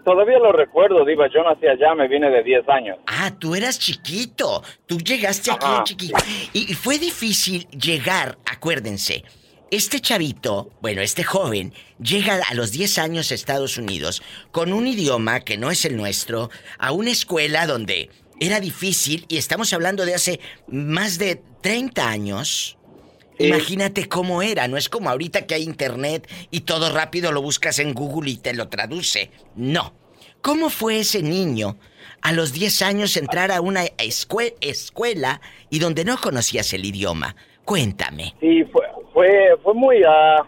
Todavía 0.05 0.39
lo 0.39 0.53
recuerdo, 0.53 1.05
Diva. 1.05 1.29
Yo 1.33 1.43
nací 1.45 1.67
allá, 1.67 1.95
me 1.95 2.09
vine 2.09 2.31
de 2.31 2.43
10 2.43 2.69
años. 2.69 2.99
Ah, 3.07 3.31
tú 3.39 3.55
eras 3.55 3.79
chiquito. 3.79 4.63
Tú 4.87 4.99
llegaste 4.99 5.51
aquí 5.51 5.67
chiquito. 5.85 6.19
Y 6.53 6.75
fue 6.75 6.99
difícil 6.99 7.69
llegar, 7.69 8.39
acuérdense. 8.51 9.25
Este 9.71 10.01
chavito, 10.01 10.73
bueno, 10.81 11.01
este 11.01 11.23
joven, 11.23 11.73
llega 12.03 12.41
a 12.49 12.55
los 12.55 12.73
10 12.73 12.99
años 12.99 13.31
a 13.31 13.37
Estados 13.37 13.79
Unidos 13.79 14.21
con 14.51 14.73
un 14.73 14.89
idioma 14.89 15.41
que 15.41 15.59
no 15.59 15.71
es 15.71 15.85
el 15.85 15.97
nuestro, 15.97 16.51
a 16.77 16.91
una 16.91 17.13
escuela 17.13 17.69
donde 17.69 18.11
era 18.41 18.59
difícil, 18.59 19.27
y 19.29 19.37
estamos 19.37 19.73
hablando 19.73 20.05
de 20.05 20.15
hace 20.17 20.41
más 20.67 21.19
de 21.19 21.41
30 21.61 22.09
años. 22.09 22.79
Imagínate 23.39 24.09
cómo 24.09 24.43
era, 24.43 24.67
no 24.67 24.77
es 24.77 24.89
como 24.89 25.09
ahorita 25.09 25.47
que 25.47 25.55
hay 25.55 25.63
internet 25.63 26.29
y 26.51 26.63
todo 26.63 26.93
rápido 26.93 27.31
lo 27.31 27.41
buscas 27.41 27.79
en 27.79 27.95
Google 27.95 28.33
y 28.33 28.39
te 28.39 28.55
lo 28.55 28.69
traduce. 28.69 29.31
No. 29.55 29.95
¿Cómo 30.43 30.71
fue 30.71 30.99
ese 30.99 31.23
niño 31.23 31.79
a 32.23 32.33
los 32.33 32.53
10 32.53 32.83
años 32.83 33.17
entrar 33.17 33.53
a 33.53 33.61
una 33.61 33.85
escuela 34.01 35.41
y 35.71 35.79
donde 35.79 36.05
no 36.05 36.21
conocías 36.21 36.73
el 36.73 36.85
idioma? 36.85 37.37
Cuéntame. 37.65 38.35
Sí, 38.41 38.65
fue, 38.73 38.85
fue, 39.13 39.57
fue 39.63 39.75
muy, 39.75 40.03
uh, 40.03 40.45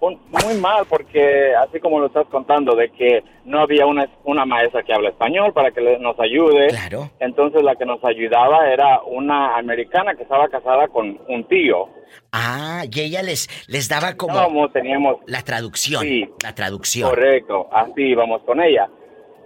muy 0.00 0.54
mal 0.60 0.84
porque, 0.88 1.54
así 1.54 1.80
como 1.80 1.98
lo 1.98 2.06
estás 2.06 2.26
contando, 2.28 2.74
de 2.74 2.90
que 2.90 3.22
no 3.44 3.60
había 3.60 3.86
una, 3.86 4.08
una 4.24 4.44
maestra 4.44 4.82
que 4.82 4.92
habla 4.92 5.10
español 5.10 5.52
para 5.52 5.70
que 5.70 5.98
nos 5.98 6.18
ayude. 6.20 6.68
Claro. 6.68 7.10
Entonces 7.20 7.62
la 7.62 7.76
que 7.76 7.84
nos 7.84 8.04
ayudaba 8.04 8.70
era 8.70 9.02
una 9.02 9.56
americana 9.56 10.14
que 10.14 10.22
estaba 10.22 10.48
casada 10.48 10.88
con 10.88 11.18
un 11.28 11.44
tío. 11.44 11.88
Ah, 12.32 12.84
y 12.90 13.00
ella 13.00 13.22
les, 13.22 13.48
les 13.68 13.88
daba 13.88 14.14
como... 14.14 14.68
teníamos... 14.70 15.16
La 15.26 15.42
traducción. 15.42 16.02
Sí. 16.02 16.28
La 16.42 16.54
traducción. 16.54 17.10
Correcto, 17.10 17.68
así 17.72 18.02
íbamos 18.02 18.42
con 18.42 18.60
ella. 18.62 18.88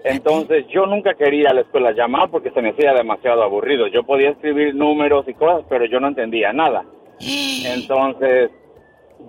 Entonces 0.05 0.67
yo 0.69 0.85
nunca 0.87 1.15
quería 1.15 1.51
a 1.51 1.55
la 1.55 1.61
escuela 1.61 1.93
llamar 1.93 2.29
porque 2.29 2.51
se 2.51 2.61
me 2.61 2.71
hacía 2.71 2.93
demasiado 2.93 3.43
aburrido. 3.43 3.87
Yo 3.87 4.03
podía 4.03 4.31
escribir 4.31 4.75
números 4.75 5.27
y 5.29 5.35
cosas, 5.35 5.65
pero 5.69 5.85
yo 5.85 6.01
no 6.01 6.09
entendía 6.09 6.53
nada. 6.53 6.85
Entonces 7.23 8.50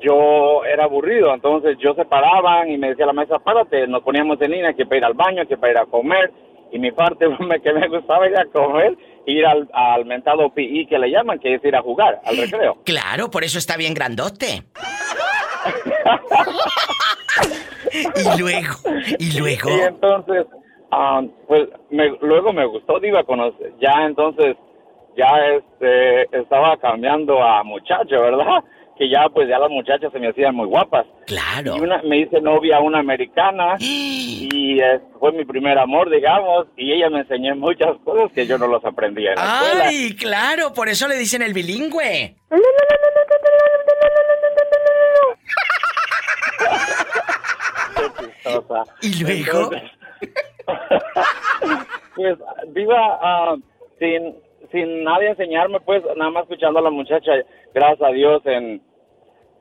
yo 0.02 0.64
era 0.66 0.86
aburrido, 0.86 1.34
entonces 1.34 1.78
yo 1.80 1.94
se 1.94 2.06
paraban 2.06 2.70
y 2.70 2.78
me 2.78 2.90
decía 2.90 3.06
la 3.06 3.14
mesa, 3.14 3.40
párate, 3.40 3.88
nos 3.88 4.04
poníamos 4.04 4.42
en 4.42 4.52
línea 4.52 4.74
que 4.74 4.86
para 4.86 4.98
ir 4.98 5.06
al 5.06 5.14
baño, 5.14 5.48
que 5.48 5.58
para 5.58 5.72
ir 5.72 5.78
a 5.78 5.86
comer, 5.86 6.32
y 6.72 6.80
mi 6.80 6.92
parte 6.92 7.26
que 7.64 7.74
me 7.74 7.88
gustaba 7.88 8.28
ir 8.28 8.38
a 8.38 8.46
comer, 8.46 8.98
ir 9.26 9.46
al, 9.46 9.70
al 9.74 10.06
mentado 10.06 10.50
PI 10.54 10.88
que 10.88 10.98
le 10.98 11.10
llaman, 11.12 11.40
que 11.40 11.56
es 11.56 11.64
ir 11.64 11.76
a 11.76 11.82
jugar, 11.82 12.20
al 12.26 12.38
recreo. 12.38 12.78
Claro, 12.84 13.30
por 13.30 13.44
eso 13.44 13.58
está 13.58 13.78
bien 13.78 13.94
grandote. 13.94 14.64
y 17.94 18.40
luego, 18.40 18.74
y 19.20 19.38
luego. 19.40 19.70
Y 19.70 19.80
entonces, 19.82 20.46
ah, 20.92 21.22
pues 21.48 21.70
luego 22.22 22.52
me 22.52 22.66
gustó, 22.66 23.04
iba 23.06 23.24
conocer, 23.24 23.74
ya 23.80 24.06
entonces, 24.06 24.58
ya 25.16 25.56
este, 25.56 26.24
estaba 26.38 26.78
cambiando 26.78 27.42
a 27.42 27.64
muchacho, 27.64 28.22
¿verdad? 28.22 28.64
que 28.98 29.10
ya 29.10 29.28
pues 29.34 29.50
ya 29.50 29.58
las 29.60 29.70
muchachas 29.70 30.12
se 30.12 30.20
me 30.20 30.30
hacían 30.30 30.56
muy 30.56 30.68
guapas. 30.68 31.06
Claro. 31.26 31.78
Y 31.78 31.82
una, 31.82 32.02
me 32.04 32.20
hice 32.20 32.40
novia 32.42 32.80
una 32.80 33.00
americana 33.00 33.76
y 33.80 34.80
eh, 34.80 35.00
fue 35.20 35.32
mi 35.32 35.46
primer 35.46 35.78
amor, 35.80 36.10
digamos, 36.10 36.68
y 36.78 36.92
ella 36.94 37.10
me 37.10 37.22
enseñó 37.22 37.56
muchas 37.56 37.98
cosas 38.04 38.32
que 38.34 38.46
yo 38.46 38.58
no 38.58 38.68
los 38.68 38.84
aprendía 38.86 39.32
en 39.32 39.36
la 39.38 39.62
escuela. 39.62 39.86
Ay, 39.88 40.16
claro, 40.16 40.74
por 40.74 40.90
eso 40.90 41.08
le 41.08 41.16
dicen 41.18 41.42
el 41.42 41.54
bilingüe. 41.54 42.36
¿Y 49.02 49.24
luego? 49.24 49.72
pues 52.16 52.38
iba 52.76 53.56
sin 54.00 54.36
sin 54.74 55.04
nadie 55.06 55.30
enseñarme, 55.30 55.80
pues 55.80 56.04
nada 56.18 56.32
más 56.32 56.44
escuchando 56.44 56.80
a 56.80 56.82
la 56.82 56.90
muchacha, 56.90 57.32
gracias 57.74 58.02
a 58.02 58.12
Dios, 58.12 58.42
en 58.46 58.82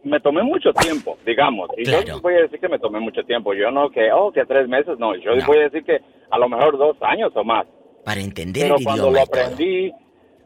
me 0.05 0.21
tomé 0.21 0.43
mucho 0.43 0.73
tiempo, 0.73 1.17
digamos. 1.25 1.71
Y 1.77 1.85
yo 1.85 2.21
voy 2.21 2.35
a 2.35 2.43
decir 2.43 2.59
que 2.59 2.69
me 2.69 2.79
tomé 2.79 2.99
mucho 2.99 3.23
tiempo. 3.23 3.55
Yo 3.55 3.71
no 3.71 3.91
que, 3.91 4.11
oh, 4.13 4.33
que 4.33 4.45
tres 4.45 4.69
meses, 4.69 4.99
no. 4.99 5.15
Yo 5.17 5.33
voy 5.47 5.59
a 5.59 5.69
decir 5.69 5.85
que 5.85 6.01
a 6.31 6.39
lo 6.39 6.49
mejor 6.49 6.77
dos 6.77 6.97
años 7.03 7.31
o 7.35 7.45
más. 7.45 7.67
Para 8.05 8.21
entender 8.21 8.65
Pero 8.65 8.77
cuando 8.83 9.11
lo 9.11 9.21
aprendí, 9.21 9.93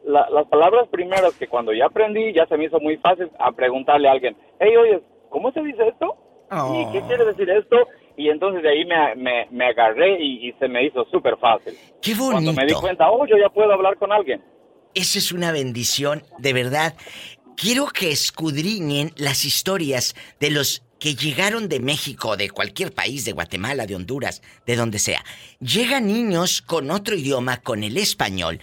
las 0.04 0.46
palabras 0.48 0.88
primeras 0.88 1.34
que 1.36 1.48
cuando 1.48 1.72
ya 1.72 1.86
aprendí, 1.86 2.32
ya 2.32 2.46
se 2.46 2.56
me 2.56 2.64
hizo 2.66 2.78
muy 2.80 2.96
fácil 2.98 3.30
a 3.38 3.50
preguntarle 3.52 4.08
a 4.08 4.12
alguien, 4.12 4.36
hey, 4.60 4.76
oye, 4.76 5.00
¿cómo 5.30 5.50
se 5.52 5.62
dice 5.62 5.88
esto? 5.88 6.16
¿Y 6.50 6.92
qué 6.92 6.98
oh. 6.98 7.06
quiere 7.08 7.24
decir 7.24 7.48
esto? 7.50 7.76
Y 8.16 8.28
entonces 8.28 8.62
de 8.62 8.70
ahí 8.70 8.84
me, 8.84 9.46
me, 9.50 9.66
agarré 9.66 10.22
y, 10.22 10.48
y, 10.48 10.52
se 10.52 10.68
me 10.68 10.84
hizo 10.84 11.04
súper 11.06 11.36
fácil. 11.38 11.74
Qué 12.00 12.14
bonito. 12.14 12.32
Cuando 12.32 12.52
me 12.52 12.66
di 12.66 12.74
cuenta, 12.74 13.10
oh, 13.10 13.26
yo 13.26 13.36
ya 13.36 13.48
puedo 13.48 13.72
hablar 13.72 13.96
con 13.96 14.12
alguien. 14.12 14.42
Esa 14.96 15.18
es 15.18 15.30
una 15.30 15.52
bendición, 15.52 16.24
de 16.38 16.54
verdad. 16.54 16.96
Quiero 17.54 17.86
que 17.88 18.10
escudriñen 18.10 19.12
las 19.16 19.44
historias 19.44 20.16
de 20.40 20.50
los 20.50 20.82
que 20.98 21.14
llegaron 21.14 21.68
de 21.68 21.80
México, 21.80 22.38
de 22.38 22.48
cualquier 22.48 22.94
país, 22.94 23.26
de 23.26 23.32
Guatemala, 23.32 23.84
de 23.84 23.94
Honduras, 23.94 24.40
de 24.66 24.74
donde 24.74 24.98
sea. 24.98 25.22
Llegan 25.60 26.06
niños 26.06 26.62
con 26.62 26.90
otro 26.90 27.14
idioma, 27.14 27.58
con 27.58 27.84
el 27.84 27.98
español, 27.98 28.58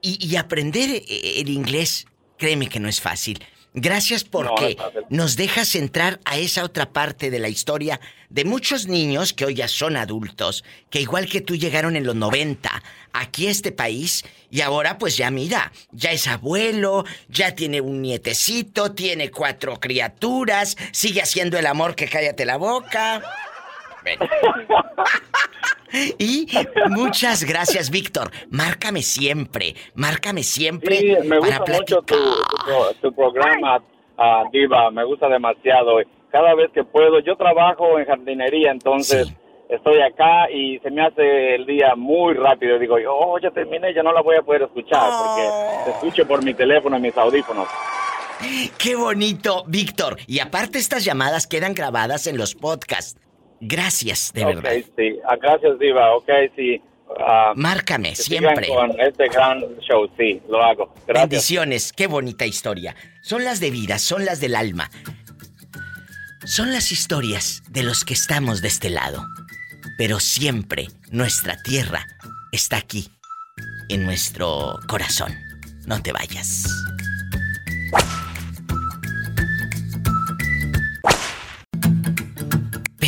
y, 0.00 0.36
aprender 0.36 0.90
eh, 0.90 1.40
el 1.40 1.50
inglés, 1.50 2.06
créeme 2.38 2.70
que 2.70 2.80
no 2.80 2.88
es 2.88 3.02
fácil. 3.02 3.44
Gracias 3.76 4.22
porque 4.22 4.76
nos 5.08 5.34
dejas 5.34 5.74
entrar 5.74 6.20
a 6.24 6.38
esa 6.38 6.62
otra 6.62 6.92
parte 6.92 7.28
de 7.28 7.40
la 7.40 7.48
historia 7.48 8.00
de 8.30 8.44
muchos 8.44 8.86
niños 8.86 9.32
que 9.32 9.44
hoy 9.44 9.54
ya 9.54 9.66
son 9.66 9.96
adultos, 9.96 10.62
que 10.90 11.00
igual 11.00 11.26
que 11.26 11.40
tú 11.40 11.56
llegaron 11.56 11.96
en 11.96 12.06
los 12.06 12.14
90 12.14 12.70
aquí 13.12 13.48
a 13.48 13.50
este 13.50 13.72
país 13.72 14.24
y 14.48 14.60
ahora 14.60 14.96
pues 14.96 15.16
ya 15.16 15.28
mira, 15.32 15.72
ya 15.90 16.12
es 16.12 16.28
abuelo, 16.28 17.04
ya 17.28 17.56
tiene 17.56 17.80
un 17.80 18.00
nietecito, 18.00 18.92
tiene 18.92 19.32
cuatro 19.32 19.80
criaturas, 19.80 20.76
sigue 20.92 21.20
haciendo 21.22 21.58
el 21.58 21.66
amor 21.66 21.96
que 21.96 22.08
cállate 22.08 22.44
la 22.44 22.58
boca. 22.58 23.24
Y 26.18 26.46
muchas 26.90 27.44
gracias, 27.44 27.90
Víctor. 27.90 28.30
Márcame 28.50 29.02
siempre, 29.02 29.74
márcame 29.94 30.42
siempre. 30.42 30.98
Sí, 30.98 31.16
me 31.24 31.38
gusta 31.38 31.64
mucho 31.66 32.02
tu, 33.00 33.14
programa, 33.14 33.78
uh, 33.78 34.50
Diva, 34.52 34.90
me 34.90 35.04
gusta 35.04 35.28
demasiado. 35.28 35.98
Cada 36.30 36.54
vez 36.54 36.70
que 36.72 36.82
puedo, 36.84 37.20
yo 37.20 37.36
trabajo 37.36 37.98
en 37.98 38.06
jardinería, 38.06 38.72
entonces 38.72 39.32
estoy 39.68 40.00
acá 40.00 40.50
y 40.50 40.78
se 40.80 40.90
me 40.90 41.02
hace 41.02 41.54
el 41.54 41.66
día 41.66 41.94
muy 41.96 42.34
rápido. 42.34 42.78
Digo, 42.78 42.96
oh, 43.08 43.38
ya 43.38 43.50
terminé, 43.50 43.94
ya 43.94 44.02
no 44.02 44.12
la 44.12 44.20
voy 44.20 44.36
a 44.36 44.42
poder 44.42 44.62
escuchar 44.62 45.10
porque 45.18 45.48
te 45.84 45.90
escucho 45.92 46.26
por 46.26 46.44
mi 46.44 46.54
teléfono 46.54 46.98
y 46.98 47.00
mis 47.00 47.16
audífonos. 47.16 47.68
Qué 48.78 48.96
bonito, 48.96 49.64
Víctor. 49.66 50.18
Y 50.26 50.40
aparte 50.40 50.78
estas 50.78 51.04
llamadas 51.04 51.46
quedan 51.46 51.72
grabadas 51.72 52.26
en 52.26 52.36
los 52.36 52.54
podcasts. 52.54 53.18
Gracias, 53.66 54.32
de 54.32 54.44
verdad. 54.44 54.72
sí. 54.96 55.18
Ah, 55.26 55.36
gracias, 55.36 55.78
Diva. 55.78 56.14
Ok, 56.16 56.28
sí. 56.56 56.80
Ah, 57.18 57.52
Márcame, 57.54 58.14
siempre. 58.14 58.68
Con 58.68 58.98
este 59.00 59.28
gran 59.28 59.60
show, 59.80 60.08
sí, 60.16 60.40
lo 60.48 60.62
hago. 60.62 60.92
Gracias. 61.06 61.28
Bendiciones, 61.28 61.92
qué 61.92 62.06
bonita 62.06 62.46
historia. 62.46 62.94
Son 63.22 63.44
las 63.44 63.60
de 63.60 63.70
vida, 63.70 63.98
son 63.98 64.24
las 64.24 64.40
del 64.40 64.56
alma. 64.56 64.90
Son 66.44 66.72
las 66.72 66.92
historias 66.92 67.62
de 67.70 67.82
los 67.82 68.04
que 68.04 68.14
estamos 68.14 68.60
de 68.62 68.68
este 68.68 68.90
lado 68.90 69.24
pero 69.96 70.20
siempre 70.20 70.88
nuestra 71.10 71.56
tierra 71.62 72.06
está 72.52 72.76
aquí, 72.76 73.08
en 73.88 74.04
nuestro 74.04 74.78
corazón. 74.88 75.32
No 75.86 76.02
te 76.02 76.12
vayas. 76.12 76.64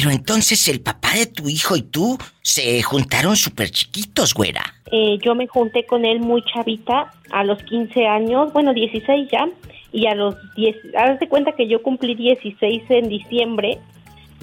Pero 0.07 0.19
entonces 0.19 0.69
el 0.69 0.81
papá 0.81 1.15
de 1.15 1.27
tu 1.27 1.49
hijo 1.49 1.75
y 1.75 1.83
tú 1.83 2.17
se 2.41 2.81
juntaron 2.81 3.35
súper 3.35 3.73
chiquitos, 3.73 4.35
güera. 4.35 4.63
Eh, 4.93 5.19
yo 5.21 5.35
me 5.35 5.49
junté 5.49 5.85
con 5.85 6.05
él 6.05 6.21
muy 6.21 6.45
chavita, 6.45 7.13
a 7.33 7.43
los 7.43 7.61
15 7.65 8.07
años, 8.07 8.53
bueno, 8.53 8.73
16 8.73 9.29
ya, 9.33 9.49
y 9.91 10.07
a 10.07 10.15
los 10.15 10.37
10, 10.55 10.77
hazte 10.97 11.29
cuenta 11.29 11.51
que 11.57 11.67
yo 11.67 11.83
cumplí 11.83 12.15
16 12.15 12.85
en 12.89 13.09
diciembre, 13.09 13.81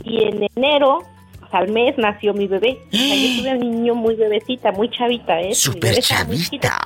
y 0.03 0.25
en 0.25 0.50
enero, 0.53 1.00
al 1.53 1.70
mes, 1.70 1.98
nació 1.98 2.34
mi 2.34 2.48
bebé. 2.48 2.77
O 2.91 2.98
sea, 2.98 3.15
yo 3.15 3.41
tuve 3.41 3.51
un 3.55 3.60
niño 3.60 3.96
muy 3.96 4.15
bebecita, 4.15 4.74
muy 4.74 4.89
chavita, 4.89 5.39
¿eh? 5.39 5.55
Súper 5.55 6.01
chavita. 6.01 6.77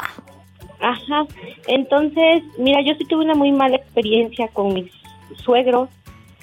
Ajá. 0.80 1.26
Entonces, 1.66 2.44
mira, 2.60 2.84
yo 2.84 2.94
sí 3.00 3.06
tuve 3.06 3.26
una 3.26 3.34
muy 3.34 3.52
mala 3.52 3.78
experiencia 3.78 4.48
con 4.50 4.76
mis 4.76 4.92
suegros. 5.44 5.90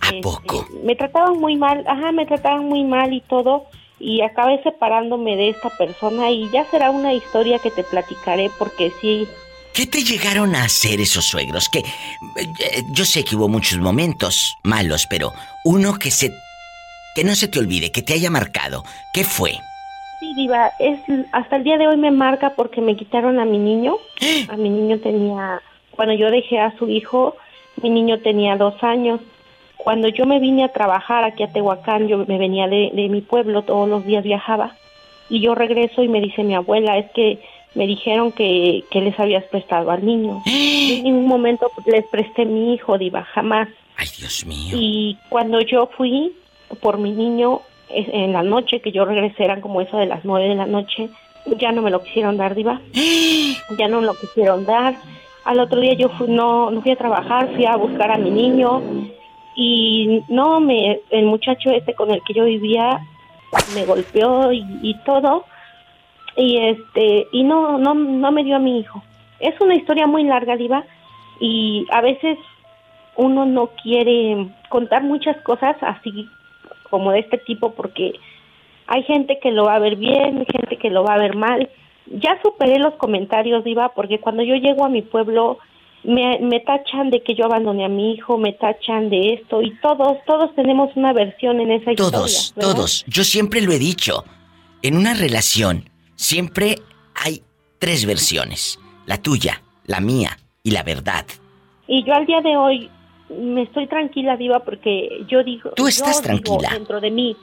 ¿A 0.05 0.09
este, 0.09 0.21
poco? 0.21 0.67
Me 0.83 0.95
trataban 0.95 1.39
muy 1.39 1.57
mal, 1.57 1.85
ajá, 1.87 2.13
me 2.13 2.27
trataban 2.27 2.67
muy 2.67 2.85
mal 2.85 3.13
y 3.13 3.21
todo. 3.21 3.67
Y 3.99 4.21
acabé 4.21 4.63
separándome 4.63 5.37
de 5.37 5.51
esta 5.51 5.71
persona 5.71 6.31
y 6.31 6.51
ya 6.51 6.65
será 6.71 6.91
una 6.91 7.13
historia 7.15 7.59
que 7.59 7.71
te 7.71 7.85
platicaré 7.85 8.51
porque 8.59 8.93
sí. 9.01 9.27
¿Qué 9.73 9.87
te 9.87 10.03
llegaron 10.03 10.55
a 10.55 10.65
hacer 10.65 11.01
esos 11.01 11.25
suegros? 11.25 11.69
Que 11.69 11.79
eh, 11.79 12.83
yo 12.93 13.05
sé 13.05 13.25
que 13.25 13.37
hubo 13.37 13.49
muchos 13.49 13.79
momentos 13.79 14.55
malos, 14.63 15.07
pero 15.09 15.33
uno 15.65 15.99
que 15.99 16.11
se 16.11 16.33
que 17.15 17.25
no 17.25 17.35
se 17.35 17.49
te 17.49 17.61
olvide, 17.61 17.93
que 17.93 18.03
te 18.03 18.13
haya 18.13 18.29
marcado. 18.29 18.83
¿Qué 19.13 19.25
fue? 19.25 19.53
Sí, 20.19 20.35
Diva, 20.35 20.73
es, 20.81 20.99
hasta 21.33 21.57
el 21.57 21.65
día 21.65 21.79
de 21.79 21.87
hoy 21.87 21.97
me 21.97 22.11
marca 22.11 22.51
porque 22.51 22.81
me 22.81 22.97
quitaron 22.97 23.39
a 23.39 23.45
mi 23.45 23.59
niño. 23.59 23.97
A 24.49 24.57
mi 24.57 24.69
niño 24.69 24.99
tenía, 24.99 25.63
cuando 25.93 26.15
yo 26.15 26.31
dejé 26.31 26.59
a 26.59 26.77
su 26.77 26.89
hijo, 26.89 27.37
mi 27.83 27.91
niño 27.91 28.19
tenía 28.21 28.57
dos 28.57 28.75
años. 28.83 29.21
Cuando 29.77 30.09
yo 30.09 30.25
me 30.27 30.39
vine 30.41 30.65
a 30.65 30.73
trabajar 30.73 31.25
aquí 31.25 31.43
a 31.43 31.53
Tehuacán, 31.53 32.09
yo 32.09 32.25
me 32.27 32.39
venía 32.39 32.67
de, 32.69 32.91
mi 33.11 33.21
pueblo, 33.21 33.63
todos 33.63 33.89
los 33.89 34.05
días 34.05 34.25
viajaba. 34.25 34.75
Y 35.29 35.41
yo 35.41 35.55
regreso 35.55 36.03
y 36.03 36.09
me 36.09 36.21
dice 36.21 36.43
mi 36.43 36.55
abuela, 36.55 36.99
es 36.99 37.11
que 37.13 37.39
me 37.75 37.87
dijeron 37.87 38.33
que, 38.33 38.85
que 38.91 39.01
les 39.01 39.19
habías 39.19 39.45
prestado 39.45 39.91
al 39.91 40.05
niño. 40.05 40.43
en 40.47 41.05
ningún 41.05 41.27
momento 41.27 41.71
les 41.87 42.07
presté 42.07 42.45
mi 42.45 42.75
hijo, 42.75 42.99
Diva, 42.99 43.25
jamás. 43.25 43.69
Ay, 43.97 44.09
Dios 44.19 44.45
mío. 44.47 44.77
Y 44.79 45.19
cuando 45.29 45.61
yo 45.61 45.89
fui 45.97 46.33
por 46.81 46.99
mi 46.99 47.13
niño, 47.13 47.61
en 47.91 48.33
la 48.33 48.43
noche 48.43 48.81
que 48.81 48.91
yo 48.91 49.05
regresé, 49.05 49.45
eran 49.45 49.61
como 49.61 49.81
eso 49.81 49.97
de 49.99 50.07
las 50.07 50.25
nueve 50.25 50.49
de 50.49 50.55
la 50.55 50.67
noche, 50.67 51.11
ya 51.59 51.73
no 51.73 51.83
me 51.83 51.91
lo 51.91 52.03
quisieron 52.03 52.37
dar, 52.37 52.55
Diva. 52.55 52.81
ya 53.79 53.89
no 53.89 54.01
lo 54.01 54.15
quisieron 54.15 54.65
dar. 54.65 54.95
Al 55.45 55.61
otro 55.61 55.81
día 55.81 55.93
yo 55.93 56.11
no, 56.27 56.71
no 56.71 56.81
fui 56.81 56.93
a 56.93 56.97
trabajar, 56.97 57.55
fui 57.55 57.67
a 57.67 57.77
buscar 57.77 58.11
a 58.11 58.17
mi 58.17 58.31
niño 58.31 58.83
y 59.55 60.23
no, 60.29 60.61
me, 60.61 61.01
el 61.11 61.27
muchacho 61.27 61.71
ese 61.71 61.95
con 61.95 62.11
el 62.11 62.23
que 62.25 62.35
yo 62.35 62.45
vivía 62.45 63.01
me 63.75 63.85
golpeó 63.85 64.53
y, 64.53 64.95
todo 65.05 65.45
y 66.37 66.59
este 66.59 67.29
y 67.31 67.45
no 67.45 67.79
no 67.79 67.95
no 67.95 68.33
me 68.33 68.43
dio 68.43 68.57
a 68.57 68.61
mi 68.61 68.81
hijo. 68.81 69.03
Es 69.39 69.61
una 69.61 69.77
historia 69.77 70.07
muy 70.07 70.25
larga, 70.25 70.57
Diva, 70.57 70.85
y 71.41 71.87
a 71.93 72.01
veces 72.01 72.39
uno 73.17 73.45
no 73.47 73.69
quiere 73.83 74.49
contar 74.69 75.03
muchas 75.03 75.37
cosas 75.43 75.77
así 75.81 76.29
como 76.91 77.13
de 77.13 77.21
este 77.21 77.39
tipo 77.39 77.75
porque 77.75 78.15
hay 78.87 79.03
gente 79.05 79.39
que 79.41 79.51
lo 79.51 79.65
va 79.65 79.77
a 79.77 79.81
ver 79.81 79.97
bien, 79.97 80.45
gente 80.47 80.77
que 80.77 80.91
lo 80.91 81.05
va 81.05 81.15
a 81.15 81.19
ver 81.19 81.37
mal. 81.37 81.69
Ya 82.07 82.39
superé 82.43 82.79
los 82.79 82.95
comentarios, 82.95 83.65
Diva, 83.65 83.91
porque 83.95 84.21
cuando 84.21 84.43
yo 84.43 84.57
llego 84.57 84.85
a 84.85 84.91
mi 84.91 85.03
pueblo 85.03 85.59
me, 86.05 86.39
me 86.41 86.61
tachan 86.61 87.11
de 87.11 87.23
que 87.23 87.35
yo 87.35 87.45
abandoné 87.45 87.85
a 87.85 87.89
mi 87.89 88.13
hijo, 88.13 88.39
me 88.39 88.53
tachan 88.53 89.11
de 89.11 89.35
esto 89.35 89.63
y 89.63 89.75
todos, 89.81 90.19
todos 90.27 90.55
tenemos 90.55 90.91
una 90.97 91.13
versión 91.13 91.61
en 91.61 91.73
esa 91.73 91.93
historia. 91.93 92.19
Todos, 92.19 92.55
todos. 92.59 93.05
Yo 93.07 93.25
siempre 93.25 93.61
lo 93.61 93.73
he 93.73 93.79
dicho. 93.79 94.25
En 94.83 94.97
una 94.97 95.15
relación 95.15 95.89
siempre 96.15 96.77
hay 97.15 97.43
tres 97.79 98.07
versiones. 98.07 98.79
La 99.07 99.19
tuya, 99.19 99.63
la 99.87 100.01
mía 100.01 100.39
y 100.63 100.71
la 100.71 100.83
verdad. 100.83 101.25
Y 101.87 102.05
yo 102.05 102.15
al 102.15 102.27
día 102.27 102.41
de 102.41 102.57
hoy 102.57 102.91
me 103.29 103.63
estoy 103.63 103.87
tranquila, 103.87 104.37
Diva, 104.37 104.61
porque 104.61 105.25
yo 105.29 105.43
digo... 105.43 105.71
Tú 105.77 105.89
estás 105.89 106.23
tranquila. 106.23 106.71
dentro 106.73 107.01
de 107.01 107.11
mí, 107.11 107.37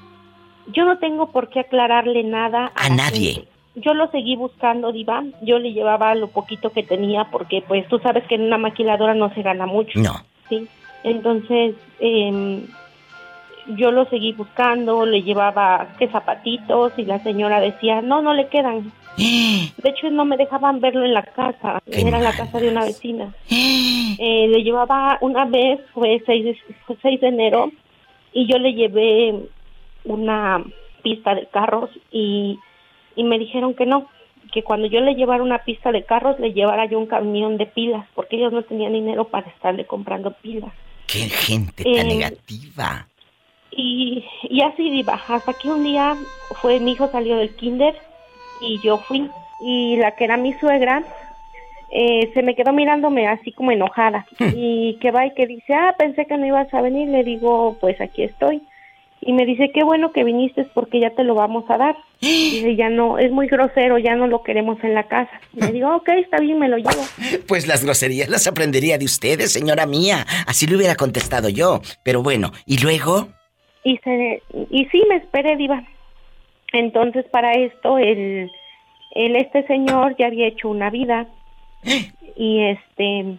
yo 0.74 0.86
no 0.86 1.00
tengo 1.00 1.32
por 1.32 1.50
qué 1.50 1.62
aclararle 1.62 2.24
nada 2.24 2.72
a, 2.76 2.90
nadie. 2.90 3.48
Yo 3.76 3.94
lo 3.94 4.10
seguí 4.12 4.36
buscando, 4.36 4.92
Diva. 4.92 5.24
Yo 5.42 5.60
le 5.60 5.74
llevaba 5.74 6.14
lo 6.16 6.28
poquito 6.28 6.72
que 6.72 6.84
tenía, 6.84 7.26
porque 7.26 7.64
pues 7.66 7.88
tú 7.88 8.00
sabes 8.00 8.26
que 8.26 8.36
en 8.36 8.44
una 8.44 8.58
maquiladora 8.58 9.14
no 9.14 9.34
se 9.34 9.42
gana 9.42 9.66
mucho. 9.66 10.00
No. 10.00 10.14
Sí. 10.50 10.68
Entonces, 11.04 11.76
eh, 12.00 12.62
yo 13.68 13.92
lo 13.92 14.06
seguí 14.06 14.34
buscando, 14.34 15.06
le 15.06 15.24
llevaba 15.24 15.88
qué 15.98 16.08
zapatitos 16.08 16.94
y 16.98 17.06
la 17.06 17.20
señora 17.20 17.60
decía, 17.60 18.02
no, 18.02 18.22
no 18.22 18.34
le 18.34 18.48
quedan. 18.48 18.92
De 19.18 19.90
hecho, 19.90 20.10
no 20.10 20.26
me 20.26 20.38
dejaban 20.38 20.80
verlo 20.80 21.06
en 21.06 21.14
la 21.14 21.24
casa, 21.24 21.82
era 21.88 22.20
la 22.20 22.34
casa 22.34 22.60
de 22.60 22.70
una 22.70 22.86
vecina. 22.86 23.34
Eh, 24.24 24.48
le 24.50 24.62
llevaba 24.62 25.18
una 25.22 25.46
vez, 25.46 25.80
fue 25.96 26.22
6 26.24 26.46
de, 26.46 26.58
6 27.02 27.22
de 27.22 27.28
enero, 27.28 27.72
y 28.34 28.46
yo 28.46 28.60
le 28.60 28.74
llevé 28.74 29.34
una 30.04 30.64
pista 31.02 31.34
de 31.34 31.48
carros 31.48 31.90
y, 32.12 32.60
y 33.16 33.24
me 33.24 33.40
dijeron 33.40 33.74
que 33.74 33.86
no, 33.86 34.08
que 34.52 34.64
cuando 34.64 34.88
yo 34.88 35.00
le 35.02 35.16
llevara 35.16 35.44
una 35.44 35.60
pista 35.60 35.92
de 35.92 36.04
carros 36.04 36.40
le 36.40 36.54
llevara 36.54 36.86
yo 36.86 37.00
un 37.00 37.08
camión 37.08 37.58
de 37.58 37.66
pilas, 37.66 38.06
porque 38.16 38.38
ellos 38.38 38.54
no 38.54 38.64
tenían 38.64 38.94
dinero 38.94 39.26
para 39.26 39.50
estarle 39.50 39.86
comprando 39.86 40.32
pilas. 40.32 40.72
¡Qué 41.08 41.30
gente 41.30 41.84
tan 41.84 41.94
eh, 41.94 42.04
negativa! 42.04 43.08
Y, 43.72 44.26
y 44.44 44.62
así 44.62 44.88
iba, 44.90 45.20
hasta 45.28 45.54
que 45.54 45.70
un 45.70 45.84
día 45.84 46.16
fue, 46.62 46.80
mi 46.80 46.92
hijo 46.92 47.08
salió 47.10 47.38
del 47.38 47.56
kinder 47.56 47.96
y 48.62 48.80
yo 48.82 48.98
fui. 48.98 49.30
Y 49.64 49.98
la 49.98 50.16
que 50.16 50.26
era 50.26 50.38
mi 50.38 50.54
suegra 50.54 51.04
eh, 51.92 52.32
se 52.34 52.42
me 52.42 52.56
quedó 52.56 52.74
mirándome 52.74 53.28
así 53.28 53.52
como 53.52 53.72
enojada. 53.72 54.26
Hmm. 54.40 54.50
Y 54.56 54.96
que 54.96 55.12
va 55.12 55.26
y 55.26 55.34
que 55.34 55.48
dice, 55.48 55.74
ah, 55.74 55.96
pensé 55.98 56.26
que 56.26 56.38
no 56.38 56.46
ibas 56.46 56.74
a 56.74 56.82
venir. 56.82 57.10
Le 57.10 57.24
digo, 57.24 57.78
pues 57.80 58.00
aquí 58.02 58.24
estoy. 58.24 58.62
Y 59.24 59.34
me 59.34 59.46
dice, 59.46 59.72
qué 59.72 59.84
bueno 59.84 60.12
que 60.12 60.24
viniste 60.24 60.66
porque 60.74 61.00
ya 61.00 61.12
te 61.12 61.24
lo 61.24 61.36
vamos 61.36 61.66
a 61.70 61.78
dar. 61.78 61.96
Y 62.22 62.56
dice, 62.56 62.76
ya 62.76 62.90
no, 62.90 63.18
es 63.18 63.32
muy 63.32 63.48
grosero, 63.48 63.98
ya 63.98 64.16
no 64.16 64.28
lo 64.28 64.44
queremos 64.44 64.84
en 64.84 64.94
la 64.94 65.04
casa. 65.04 65.32
Y 65.54 65.62
le 65.62 65.72
digo, 65.72 65.96
ok, 65.96 66.10
está 66.10 66.38
bien, 66.38 66.60
me 66.60 66.70
lo 66.70 66.78
llevo. 66.78 67.04
Pues 67.48 67.68
las 67.68 67.84
groserías 67.84 68.30
las 68.30 68.48
aprendería 68.48 68.98
de 68.98 69.06
ustedes, 69.06 69.54
señora 69.54 69.86
mía. 69.86 70.26
Así 70.48 70.66
le 70.68 70.76
hubiera 70.76 70.96
contestado 70.96 71.50
yo. 71.50 71.82
Pero 72.04 72.24
bueno, 72.24 72.52
¿y 72.66 72.80
luego? 72.80 73.28
Y, 73.84 73.98
se, 73.98 74.42
y 74.70 74.86
sí, 74.86 75.04
me 75.08 75.18
esperé, 75.18 75.56
Diva. 75.56 75.84
Entonces, 76.74 77.26
para 77.32 77.54
esto, 77.54 77.98
el, 77.98 78.50
el, 79.12 79.36
este 79.36 79.66
señor 79.68 80.16
ya 80.18 80.28
había 80.28 80.48
hecho 80.48 80.70
una 80.70 80.90
vida. 80.90 81.28
Y 82.34 82.64
este, 82.64 83.38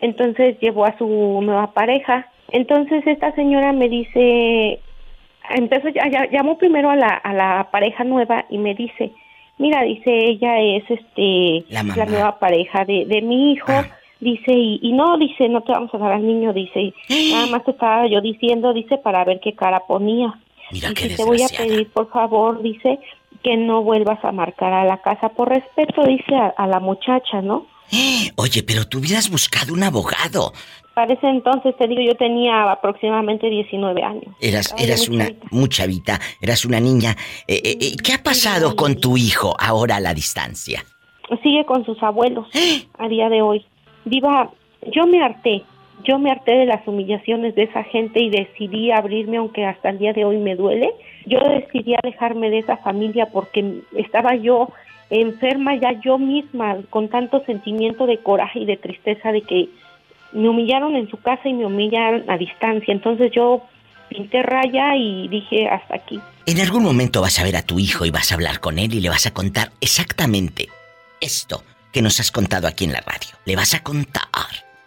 entonces 0.00 0.58
llevó 0.60 0.84
a 0.84 0.98
su 0.98 1.06
nueva 1.06 1.72
pareja. 1.72 2.28
Entonces, 2.50 3.06
esta 3.06 3.32
señora 3.34 3.72
me 3.72 3.88
dice, 3.88 4.80
entonces 5.50 5.94
ya, 5.94 6.28
llamó 6.30 6.58
primero 6.58 6.90
a 6.90 6.96
la, 6.96 7.08
a 7.08 7.32
la 7.32 7.68
pareja 7.70 8.04
nueva 8.04 8.44
y 8.50 8.58
me 8.58 8.74
dice, 8.74 9.12
mira, 9.58 9.82
dice, 9.82 10.10
ella 10.10 10.60
es 10.60 10.84
este 10.88 11.64
la, 11.70 11.82
nueva 11.82 12.38
pareja 12.38 12.84
de, 12.84 13.04
de 13.06 13.22
mi 13.22 13.52
hijo. 13.52 13.72
Ah. 13.72 13.86
Dice, 14.18 14.50
y, 14.50 14.80
y, 14.82 14.92
no, 14.92 15.18
dice, 15.18 15.46
no 15.46 15.60
te 15.60 15.72
vamos 15.72 15.92
a 15.92 15.98
dar 15.98 16.12
al 16.12 16.26
niño, 16.26 16.54
dice, 16.54 16.94
nada 17.32 17.48
más 17.48 17.64
te 17.64 17.72
estaba 17.72 18.06
yo 18.08 18.22
diciendo, 18.22 18.72
dice, 18.72 18.96
para 18.96 19.22
ver 19.24 19.40
qué 19.40 19.54
cara 19.54 19.80
ponía. 19.80 20.32
Mira 20.72 20.90
y 20.90 20.94
te 20.94 21.22
voy 21.22 21.42
a 21.42 21.48
pedir, 21.48 21.90
por 21.90 22.10
favor, 22.10 22.62
dice, 22.62 22.98
que 23.42 23.56
no 23.56 23.82
vuelvas 23.82 24.18
a 24.24 24.32
marcar 24.32 24.72
a 24.72 24.84
la 24.84 25.02
casa 25.02 25.28
por 25.28 25.48
respeto, 25.48 26.02
dice 26.04 26.34
a, 26.34 26.66
la 26.66 26.80
muchacha, 26.80 27.42
¿no? 27.42 27.66
Oye, 28.36 28.62
pero 28.62 28.86
tú 28.86 28.98
hubieras 28.98 29.30
buscado 29.30 29.72
un 29.72 29.82
abogado. 29.82 30.52
Para 30.96 31.12
ese 31.12 31.28
entonces, 31.28 31.76
te 31.76 31.86
digo, 31.88 32.00
yo 32.00 32.14
tenía 32.14 32.72
aproximadamente 32.72 33.50
19 33.50 34.02
años. 34.02 34.34
Eras, 34.40 34.74
eras 34.78 35.10
una 35.10 35.28
muchavita, 35.50 36.18
eras 36.40 36.64
una 36.64 36.80
niña. 36.80 37.14
Eh, 37.46 37.60
eh, 37.62 37.76
eh, 37.78 37.96
¿Qué 38.02 38.14
ha 38.14 38.22
pasado 38.22 38.74
con 38.74 38.98
tu 38.98 39.18
hijo 39.18 39.54
ahora 39.60 39.96
a 39.96 40.00
la 40.00 40.14
distancia? 40.14 40.82
Sigue 41.42 41.66
con 41.66 41.84
sus 41.84 42.02
abuelos 42.02 42.48
a 42.98 43.08
día 43.08 43.28
de 43.28 43.42
hoy. 43.42 43.66
Viva, 44.06 44.48
yo 44.90 45.06
me 45.06 45.22
harté, 45.22 45.64
yo 46.02 46.18
me 46.18 46.30
harté 46.30 46.52
de 46.52 46.64
las 46.64 46.88
humillaciones 46.88 47.54
de 47.56 47.64
esa 47.64 47.82
gente 47.82 48.20
y 48.20 48.30
decidí 48.30 48.90
abrirme, 48.90 49.36
aunque 49.36 49.66
hasta 49.66 49.90
el 49.90 49.98
día 49.98 50.14
de 50.14 50.24
hoy 50.24 50.38
me 50.38 50.56
duele. 50.56 50.94
Yo 51.26 51.40
decidí 51.40 51.94
alejarme 51.94 52.48
de 52.48 52.60
esa 52.60 52.78
familia 52.78 53.26
porque 53.26 53.82
estaba 53.98 54.34
yo 54.34 54.70
enferma 55.10 55.76
ya 55.76 56.00
yo 56.00 56.16
misma, 56.16 56.78
con 56.88 57.10
tanto 57.10 57.44
sentimiento 57.44 58.06
de 58.06 58.16
coraje 58.16 58.60
y 58.60 58.64
de 58.64 58.78
tristeza 58.78 59.30
de 59.30 59.42
que 59.42 59.68
me 60.36 60.48
humillaron 60.48 60.94
en 60.96 61.08
su 61.10 61.16
casa 61.18 61.48
y 61.48 61.54
me 61.54 61.66
humillaron 61.66 62.28
a 62.28 62.36
distancia. 62.36 62.92
Entonces 62.92 63.32
yo 63.34 63.62
pinté 64.08 64.42
raya 64.42 64.94
y 64.96 65.28
dije 65.28 65.68
hasta 65.68 65.96
aquí. 65.96 66.20
En 66.46 66.60
algún 66.60 66.82
momento 66.82 67.20
vas 67.20 67.38
a 67.38 67.44
ver 67.44 67.56
a 67.56 67.62
tu 67.62 67.78
hijo 67.78 68.04
y 68.04 68.10
vas 68.10 68.30
a 68.30 68.34
hablar 68.34 68.60
con 68.60 68.78
él 68.78 68.94
y 68.94 69.00
le 69.00 69.08
vas 69.08 69.26
a 69.26 69.32
contar 69.32 69.72
exactamente 69.80 70.68
esto 71.20 71.64
que 71.92 72.02
nos 72.02 72.20
has 72.20 72.30
contado 72.30 72.68
aquí 72.68 72.84
en 72.84 72.92
la 72.92 73.00
radio. 73.00 73.30
Le 73.46 73.56
vas 73.56 73.74
a 73.74 73.82
contar 73.82 74.24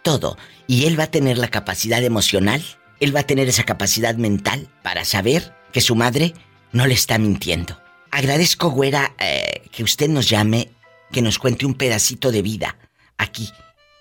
todo 0.02 0.36
y 0.66 0.86
él 0.86 0.98
va 0.98 1.04
a 1.04 1.10
tener 1.10 1.36
la 1.36 1.48
capacidad 1.48 2.02
emocional, 2.02 2.62
él 3.00 3.14
va 3.14 3.20
a 3.20 3.26
tener 3.26 3.48
esa 3.48 3.64
capacidad 3.64 4.14
mental 4.14 4.68
para 4.82 5.04
saber 5.04 5.52
que 5.72 5.80
su 5.80 5.96
madre 5.96 6.32
no 6.72 6.86
le 6.86 6.94
está 6.94 7.18
mintiendo. 7.18 7.78
Agradezco, 8.12 8.70
güera, 8.70 9.12
eh, 9.18 9.62
que 9.72 9.82
usted 9.82 10.08
nos 10.08 10.28
llame, 10.28 10.70
que 11.12 11.22
nos 11.22 11.38
cuente 11.38 11.66
un 11.66 11.74
pedacito 11.74 12.32
de 12.32 12.42
vida 12.42 12.76
aquí, 13.18 13.48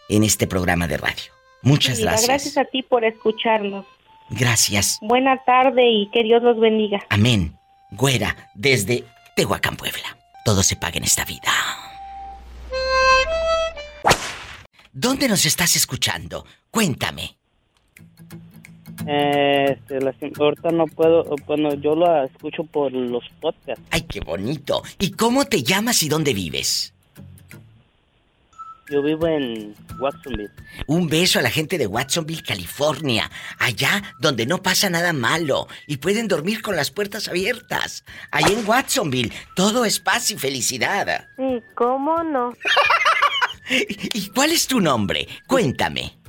en 0.07 0.23
este 0.23 0.47
programa 0.47 0.87
de 0.87 0.97
radio. 0.97 1.38
Muchas 1.61 1.99
gracias. 1.99 2.27
Gracias 2.27 2.57
a 2.57 2.65
ti 2.65 2.83
por 2.83 3.03
escucharnos. 3.03 3.85
Gracias. 4.29 4.99
Buena 5.01 5.43
tarde 5.43 5.89
y 5.89 6.09
que 6.11 6.23
Dios 6.23 6.43
los 6.43 6.59
bendiga. 6.59 6.99
Amén. 7.09 7.57
Güera, 7.91 8.35
desde 8.53 9.03
Tehuacán, 9.35 9.75
Puebla. 9.75 10.17
Todo 10.45 10.63
se 10.63 10.75
paga 10.75 10.97
en 10.97 11.03
esta 11.03 11.25
vida. 11.25 11.51
¿Dónde 14.91 15.27
nos 15.27 15.45
estás 15.45 15.75
escuchando? 15.75 16.45
Cuéntame. 16.71 17.37
Eh, 19.07 19.77
este, 19.89 20.31
ahorita 20.39 20.71
no 20.71 20.85
puedo, 20.85 21.23
bueno, 21.47 21.73
yo 21.75 21.95
lo 21.95 22.23
escucho 22.25 22.63
por 22.63 22.91
los 22.91 23.23
podcasts. 23.39 23.83
Ay, 23.91 24.01
qué 24.01 24.19
bonito. 24.19 24.83
¿Y 24.99 25.11
cómo 25.11 25.45
te 25.45 25.63
llamas 25.63 26.03
y 26.03 26.09
dónde 26.09 26.33
vives? 26.33 26.93
Yo 28.89 29.03
vivo 29.03 29.27
en 29.27 29.75
Watsonville. 29.99 30.51
Un 30.87 31.07
beso 31.07 31.37
a 31.37 31.41
la 31.43 31.51
gente 31.51 31.77
de 31.77 31.85
Watsonville, 31.85 32.41
California. 32.41 33.29
Allá 33.59 34.01
donde 34.19 34.47
no 34.47 34.63
pasa 34.63 34.89
nada 34.89 35.13
malo 35.13 35.67
y 35.85 35.97
pueden 35.97 36.27
dormir 36.27 36.61
con 36.61 36.75
las 36.75 36.89
puertas 36.89 37.27
abiertas. 37.27 38.03
Allá 38.31 38.49
en 38.49 38.67
Watsonville 38.67 39.31
todo 39.55 39.85
es 39.85 39.99
paz 39.99 40.31
y 40.31 40.37
felicidad. 40.37 41.27
Sí, 41.37 41.61
¿cómo 41.75 42.23
no? 42.23 42.53
¿Y 43.69 44.29
cuál 44.29 44.51
es 44.51 44.65
tu 44.65 44.79
nombre? 44.79 45.27
Cuéntame. 45.45 46.19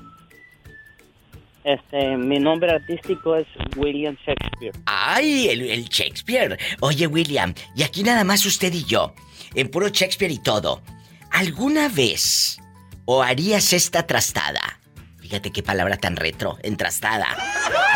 Este, 1.64 2.16
mi 2.16 2.38
nombre 2.38 2.72
artístico 2.72 3.36
es 3.36 3.46
William 3.76 4.16
Shakespeare. 4.26 4.72
¡Ay, 4.86 5.48
el, 5.48 5.62
el, 5.62 5.84
Shakespeare! 5.84 6.58
Oye, 6.80 7.06
William, 7.06 7.54
y 7.76 7.82
aquí 7.82 8.02
nada 8.02 8.24
más 8.24 8.44
usted 8.46 8.72
y 8.72 8.84
yo, 8.84 9.14
en 9.54 9.70
puro 9.70 9.88
Shakespeare 9.88 10.32
y 10.32 10.42
todo. 10.42 10.82
¿Alguna 11.30 11.88
vez 11.88 12.58
o 13.04 13.22
harías 13.22 13.72
esta 13.72 14.06
trastada? 14.06 14.80
Fíjate 15.18 15.52
qué 15.52 15.62
palabra 15.62 15.96
tan 15.96 16.16
retro, 16.16 16.58
en 16.62 16.76
trastada. 16.76 17.26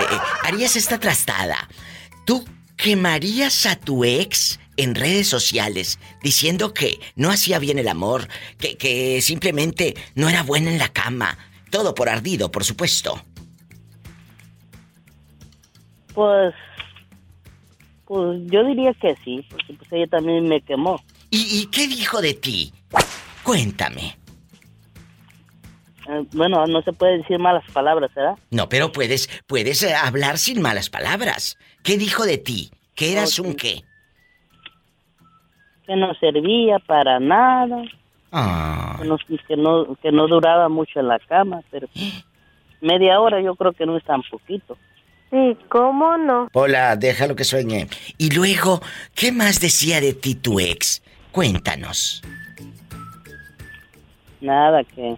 Eh, 0.01 0.05
eh, 0.11 0.19
harías 0.45 0.77
esta 0.77 0.99
trastada. 0.99 1.69
¿Tú 2.25 2.45
quemarías 2.77 3.67
a 3.67 3.77
tu 3.77 4.05
ex 4.05 4.61
en 4.77 4.95
redes 4.95 5.29
sociales 5.29 5.99
diciendo 6.23 6.73
que 6.73 6.99
no 7.17 7.31
hacía 7.31 7.59
bien 7.59 7.79
el 7.79 7.89
amor, 7.89 8.29
que, 8.59 8.77
que 8.77 9.21
simplemente 9.21 9.95
no 10.15 10.29
era 10.29 10.43
buena 10.43 10.71
en 10.71 10.79
la 10.79 10.89
cama? 10.89 11.37
Todo 11.71 11.95
por 11.95 12.09
ardido, 12.09 12.51
por 12.51 12.65
supuesto. 12.65 13.21
Pues, 16.15 16.55
pues 18.07 18.41
yo 18.45 18.65
diría 18.65 18.95
que 18.95 19.17
sí, 19.25 19.45
porque 19.51 19.75
pues 19.75 19.93
ella 19.93 20.07
también 20.07 20.49
me 20.49 20.61
quemó. 20.61 21.03
¿Y, 21.31 21.67
qué 21.67 21.89
dijo 21.89 22.23
de 22.23 22.35
ti? 22.35 22.73
Cuéntame. 23.45 24.17
Eh, 26.09 26.25
bueno, 26.33 26.67
no 26.67 26.83
se 26.83 26.93
puede 26.93 27.19
decir 27.19 27.39
malas 27.39 27.65
palabras, 27.73 28.11
¿verdad? 28.15 28.37
No, 28.51 28.69
pero 28.69 28.91
puedes, 28.91 29.29
puedes 29.47 29.83
eh, 29.83 29.95
hablar 29.95 30.39
sin 30.39 30.61
malas 30.61 30.91
palabras. 30.91 31.57
¿Qué 31.83 31.97
dijo 31.97 32.25
de 32.25 32.39
ti? 32.39 32.71
¿Que 32.95 33.13
eras 33.13 33.39
un 33.39 33.55
qué? 33.55 33.83
Que 35.87 35.97
no 35.97 36.15
servía 36.15 36.79
para 36.79 37.21
nada. 37.21 37.83
Ah. 38.33 38.97
Que, 39.01 39.07
no, 39.07 39.19
que, 39.19 39.57
no, 39.57 39.97
que 40.03 40.11
no 40.11 40.27
duraba 40.27 40.69
mucho 40.69 41.01
en 41.01 41.09
la 41.09 41.19
cama, 41.19 41.61
pero 41.71 41.89
media 42.81 43.21
hora 43.21 43.41
yo 43.41 43.55
creo 43.55 43.73
que 43.73 43.87
no 43.87 43.97
es 43.97 44.05
tan 44.05 44.23
poquito. 44.23 44.77
Sí, 45.31 45.57
¿cómo 45.69 46.17
no? 46.17 46.49
Hola, 46.53 46.97
déjalo 46.97 47.37
que 47.37 47.45
sueñe. 47.45 47.89
Y 48.19 48.31
luego, 48.31 48.81
¿qué 49.15 49.33
más 49.33 49.61
decía 49.61 50.01
de 50.01 50.15
ti 50.15 50.35
tu 50.35 50.61
ex? 50.61 51.03
Cuéntanos. 51.33 52.23
Nada, 54.45 54.85
que, 54.85 55.17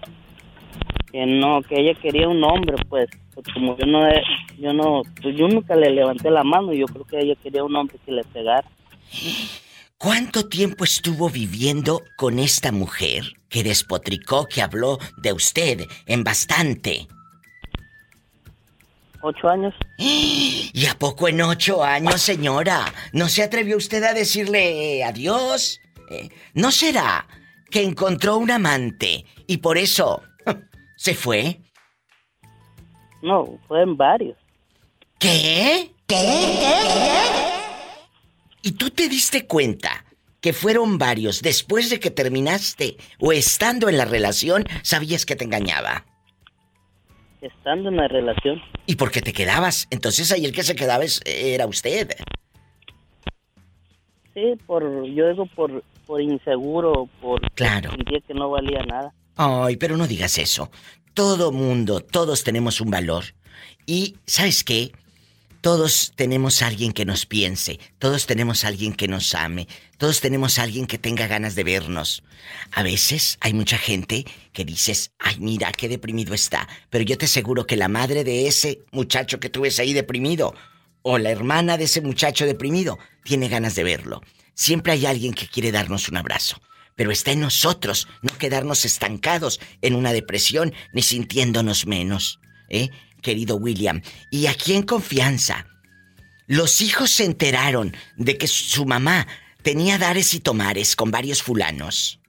que 1.11 1.27
no, 1.27 1.61
que 1.63 1.81
ella 1.81 1.99
quería 2.01 2.29
un 2.29 2.45
hombre, 2.45 2.77
pues, 2.89 3.09
pues 3.35 3.45
como 3.53 3.77
yo 3.77 3.85
no, 3.87 4.09
yo 4.59 4.73
no, 4.73 5.03
pues 5.21 5.37
yo 5.37 5.49
nunca 5.49 5.75
le 5.75 5.91
levanté 5.91 6.31
la 6.31 6.45
mano, 6.45 6.73
yo 6.73 6.87
creo 6.87 7.05
que 7.05 7.19
ella 7.19 7.35
quería 7.43 7.65
un 7.65 7.75
hombre 7.75 7.99
que 8.07 8.13
le 8.13 8.23
pegara. 8.23 8.69
¿Cuánto 9.99 10.49
tiempo 10.49 10.85
estuvo 10.85 11.29
viviendo 11.29 12.03
con 12.17 12.39
esta 12.39 12.71
mujer 12.71 13.25
que 13.49 13.65
despotricó, 13.65 14.47
que 14.47 14.63
habló 14.63 14.99
de 15.17 15.33
usted 15.33 15.89
en 16.07 16.23
bastante? 16.23 17.09
ocho 19.23 19.49
años. 19.49 19.75
¿Y 19.99 20.87
a 20.87 20.97
poco 20.97 21.27
en 21.27 21.41
ocho 21.41 21.83
años, 21.83 22.21
señora? 22.23 22.85
¿No 23.13 23.29
se 23.29 23.43
atrevió 23.43 23.77
usted 23.77 24.05
a 24.05 24.15
decirle 24.15 25.03
adiós? 25.03 25.81
Eh, 26.11 26.29
¿No 26.55 26.71
será 26.71 27.27
que 27.71 27.83
encontró 27.83 28.37
un 28.37 28.51
amante 28.51 29.25
y 29.47 29.59
por 29.59 29.79
eso 29.79 30.23
se 30.97 31.15
fue? 31.15 31.61
No, 33.23 33.59
fueron 33.67 33.97
varios. 33.97 34.37
¿Qué? 35.19 35.93
¿Qué? 36.07 36.17
¿Qué? 36.61 36.81
¿Y 38.63 38.73
tú 38.73 38.91
te 38.91 39.09
diste 39.09 39.47
cuenta 39.47 40.05
que 40.41 40.53
fueron 40.53 40.99
varios 40.99 41.43
después 41.43 41.91
de 41.91 41.99
que 41.99 42.11
terminaste 42.11 42.97
o 43.19 43.33
estando 43.33 43.89
en 43.89 43.97
la 43.97 44.05
relación 44.05 44.65
sabías 44.83 45.25
que 45.25 45.37
te 45.37 45.45
engañaba? 45.45 46.05
estando 47.47 47.89
en 47.89 47.97
la 47.97 48.09
relación. 48.09 48.61
¿Y 48.87 48.97
por 48.97 49.11
qué 49.11 49.21
te 49.21 49.33
quedabas? 49.33 49.87
Entonces 49.91 50.31
ahí 50.33 50.45
el 50.45 50.53
que 50.53 50.63
se 50.63 50.77
quedaba 50.77 51.05
era 51.25 51.67
usted. 51.67 52.09
Sí, 54.35 54.55
por, 54.67 55.05
yo 55.07 55.29
digo 55.29 55.47
por, 55.47 55.83
por 56.07 56.21
inseguro, 56.23 57.09
por 57.21 57.41
claro. 57.53 57.91
sentía 57.91 58.21
que 58.21 58.35
no 58.35 58.51
valía 58.51 58.83
nada. 58.85 59.13
Ay, 59.37 59.77
pero 59.77 59.97
no 59.97 60.07
digas 60.07 60.39
eso. 60.39 60.71
Todo 61.15 61.53
mundo, 61.53 62.01
todos 62.01 62.45
tenemos 62.45 62.81
un 62.81 62.91
valor. 62.91 63.25
Y, 63.87 64.17
¿sabes 64.27 64.65
qué? 64.65 64.93
Todos 65.61 66.13
tenemos 66.15 66.63
a 66.63 66.69
alguien 66.69 66.93
que 66.93 67.05
nos 67.05 67.27
piense, 67.27 67.81
todos 67.99 68.27
tenemos 68.27 68.65
a 68.65 68.69
alguien 68.69 68.93
que 68.93 69.09
nos 69.09 69.35
ame, 69.35 69.67
todos 69.99 70.21
tenemos 70.21 70.59
a 70.59 70.63
alguien 70.63 70.87
que 70.87 70.97
tenga 70.97 71.27
ganas 71.27 71.57
de 71.57 71.65
vernos. 71.65 72.23
A 72.71 72.85
veces 72.85 73.37
hay 73.41 73.53
mucha 73.53 73.77
gente 73.77 74.25
que 74.53 74.65
dices, 74.65 75.11
ay 75.19 75.41
mira, 75.41 75.73
qué 75.73 75.89
deprimido 75.89 76.35
está, 76.35 76.69
pero 76.89 77.03
yo 77.03 77.19
te 77.19 77.25
aseguro 77.25 77.67
que 77.67 77.77
la 77.77 77.89
madre 77.89 78.23
de 78.23 78.47
ese 78.47 78.85
muchacho 78.93 79.41
que 79.41 79.51
tú 79.51 79.63
ves 79.63 79.81
ahí 79.81 79.93
deprimido, 79.93 80.55
o 81.03 81.19
la 81.19 81.31
hermana 81.31 81.77
de 81.77 81.85
ese 81.85 82.01
muchacho 82.01 82.47
deprimido, 82.47 82.99
tiene 83.25 83.49
ganas 83.49 83.75
de 83.75 83.83
verlo. 83.83 84.23
Siempre 84.57 84.95
hay 84.95 85.07
alguien 85.07 85.35
que 85.35 85.47
quiere 85.47 85.71
darnos 85.71 86.09
un 86.09 86.17
abrazo. 86.17 86.61
Pero 86.97 87.13
está 87.13 87.31
en 87.31 87.41
nosotros 87.41 88.09
no 88.23 88.37
quedarnos 88.37 88.85
estancados 88.85 89.61
en 89.83 89.95
una 89.95 90.13
depresión 90.13 90.75
ni 90.93 91.03
sintiéndonos 91.03 91.87
menos. 91.87 92.41
¿Eh? 92.69 92.91
querido 93.27 93.57
William. 93.57 94.03
Y 94.31 94.47
aquí 94.47 94.75
en 94.75 94.83
confianza, 94.83 95.67
los 96.47 96.81
hijos 96.81 97.11
se 97.11 97.25
enteraron 97.25 97.93
de 98.17 98.39
que 98.39 98.47
su 98.47 98.87
mamá 98.87 99.27
tenía 99.63 99.99
dares 99.99 100.33
y 100.33 100.41
tomares 100.41 100.95
con 100.95 101.11
varios 101.11 101.43
fulanos. 101.43 102.21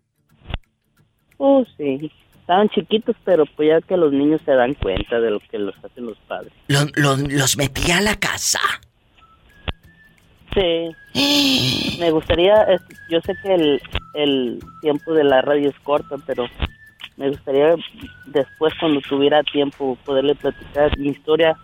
Oh, 1.37 1.63
sí. 1.77 2.11
Estaban 2.41 2.69
chiquitos, 2.69 3.15
pero 3.23 3.45
pues 3.45 3.69
ya 3.69 3.81
que 3.87 3.95
los 3.95 4.11
niños 4.11 4.41
se 4.43 4.53
dan 4.53 4.73
cuenta 4.73 5.19
de 5.19 5.29
lo 5.29 5.39
que 5.51 5.59
los 5.59 5.75
hacen 5.83 6.05
los 6.07 6.17
padres. 6.27 6.51
¿Los 6.67 7.57
metía 7.57 7.97
a 7.99 8.01
la 8.01 8.15
casa? 8.15 8.59
Sí. 10.57 11.97
Me 11.99 12.09
gustaría, 12.11 12.65
yo 13.09 13.21
sé 13.21 13.33
que 13.43 13.53
el, 13.53 13.81
el 14.13 14.59
tiempo 14.81 15.13
de 15.13 15.23
la 15.23 15.41
radio 15.41 15.69
es 15.69 15.79
corto, 15.83 16.15
pero 16.25 16.47
me 17.15 17.29
gustaría 17.29 17.75
después 18.25 18.73
cuando 18.79 19.01
tuviera 19.01 19.43
tiempo 19.43 19.97
poderle 20.03 20.35
platicar 20.35 20.97
mi 20.97 21.09
historia 21.09 21.55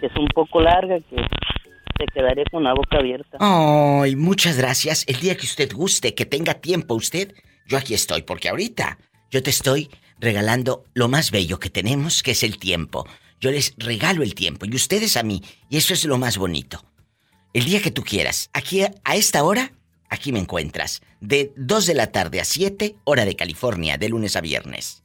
que 0.00 0.06
es 0.06 0.16
un 0.16 0.28
poco 0.28 0.60
larga 0.62 0.98
que 1.00 1.16
se 1.16 2.06
quedaría 2.14 2.44
con 2.50 2.64
la 2.64 2.72
boca 2.72 2.98
abierta. 2.98 3.36
Ay, 3.40 4.16
muchas 4.16 4.56
gracias. 4.56 5.04
El 5.06 5.20
día 5.20 5.36
que 5.36 5.44
usted 5.44 5.70
guste, 5.72 6.14
que 6.14 6.24
tenga 6.24 6.54
tiempo 6.54 6.94
usted, 6.94 7.34
yo 7.66 7.76
aquí 7.76 7.92
estoy 7.92 8.22
porque 8.22 8.48
ahorita 8.48 8.98
yo 9.30 9.42
te 9.42 9.50
estoy 9.50 9.90
regalando 10.18 10.84
lo 10.94 11.08
más 11.08 11.30
bello 11.30 11.58
que 11.58 11.68
tenemos, 11.68 12.22
que 12.22 12.30
es 12.30 12.42
el 12.42 12.58
tiempo. 12.58 13.06
Yo 13.38 13.50
les 13.50 13.74
regalo 13.78 14.22
el 14.22 14.34
tiempo 14.34 14.66
y 14.66 14.74
ustedes 14.74 15.16
a 15.16 15.22
mí, 15.22 15.42
y 15.68 15.76
eso 15.76 15.94
es 15.94 16.04
lo 16.04 16.18
más 16.18 16.36
bonito. 16.36 16.82
El 17.52 17.64
día 17.64 17.82
que 17.82 17.90
tú 17.90 18.02
quieras, 18.02 18.48
aquí 18.52 18.82
a 18.82 19.16
esta 19.16 19.42
hora 19.42 19.72
Aquí 20.10 20.32
me 20.32 20.40
encuentras. 20.40 21.00
De 21.20 21.52
2 21.56 21.86
de 21.86 21.94
la 21.94 22.10
tarde 22.10 22.40
a 22.40 22.44
7, 22.44 22.96
hora 23.04 23.24
de 23.24 23.36
California, 23.36 23.96
de 23.96 24.08
lunes 24.08 24.34
a 24.34 24.40
viernes. 24.40 25.04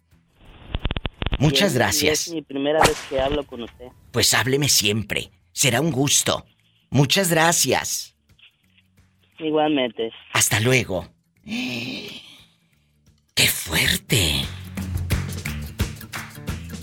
Muchas 1.38 1.75
gracias. 1.75 2.27
Es 2.27 2.34
mi 2.34 2.41
primera 2.41 2.81
vez 2.81 2.97
que 3.08 3.19
hablo 3.19 3.45
con 3.45 3.62
usted. 3.62 3.86
Pues 4.12 4.34
hábleme 4.34 4.67
siempre. 4.67 5.29
Será 5.51 5.79
un 5.79 5.91
gusto. 5.91 6.43
Muchas 6.89 7.29
gracias. 7.29 8.15
Igualmente. 9.38 10.10
Hasta 10.34 10.60
luego. 10.60 11.08
¡Qué 11.43 12.10
fuerte! 13.47 14.41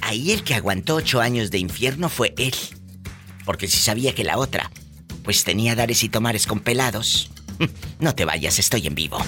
Ahí 0.02 0.30
el 0.30 0.44
que 0.44 0.54
aguantó 0.54 0.96
ocho 0.96 1.20
años 1.20 1.50
de 1.50 1.58
infierno 1.58 2.08
fue 2.08 2.34
él. 2.38 2.54
Porque 3.44 3.66
si 3.66 3.78
sabía 3.78 4.14
que 4.14 4.22
la 4.22 4.38
otra 4.38 4.70
pues 5.22 5.44
tenía 5.44 5.74
dares 5.74 6.02
y 6.04 6.08
tomares 6.08 6.46
con 6.46 6.60
pelados. 6.60 7.30
No 8.00 8.14
te 8.14 8.24
vayas, 8.24 8.58
estoy 8.58 8.88
en 8.88 8.96
vivo. 8.96 9.18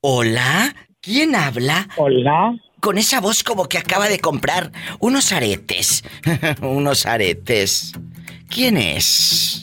Hola, 0.00 0.76
¿quién 1.00 1.34
habla? 1.34 1.88
Hola. 1.96 2.54
Con 2.80 2.98
esa 2.98 3.20
voz 3.20 3.42
como 3.42 3.68
que 3.68 3.78
acaba 3.78 4.08
de 4.08 4.20
comprar 4.20 4.70
unos 5.00 5.32
aretes. 5.32 6.04
unos 6.60 7.06
aretes. 7.06 7.92
¿Quién 8.48 8.76
es? 8.76 9.62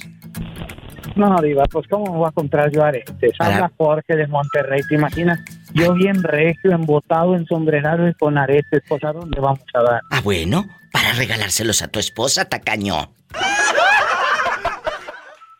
No, 1.15 1.41
Diva, 1.41 1.63
pues 1.65 1.87
¿cómo 1.87 2.11
voy 2.11 2.27
a 2.27 2.31
comprar 2.31 2.71
yo 2.71 2.83
aretes? 2.83 3.33
Habla 3.39 3.71
Jorge 3.77 4.15
de 4.15 4.27
Monterrey, 4.27 4.81
¿te 4.87 4.95
imaginas? 4.95 5.39
Yo 5.73 5.93
bien 5.93 6.21
regio, 6.23 6.71
embotado, 6.71 7.35
en 7.35 7.45
sombrerado 7.45 8.07
y 8.07 8.13
con 8.15 8.37
aretes, 8.37 8.81
pues 8.87 9.03
¿a 9.03 9.13
dónde 9.13 9.39
vamos 9.39 9.63
a 9.73 9.83
dar? 9.83 10.01
Ah, 10.09 10.21
bueno, 10.21 10.65
para 10.91 11.13
regalárselos 11.13 11.81
a 11.81 11.87
tu 11.87 11.99
esposa, 11.99 12.45
tacaño. 12.45 13.13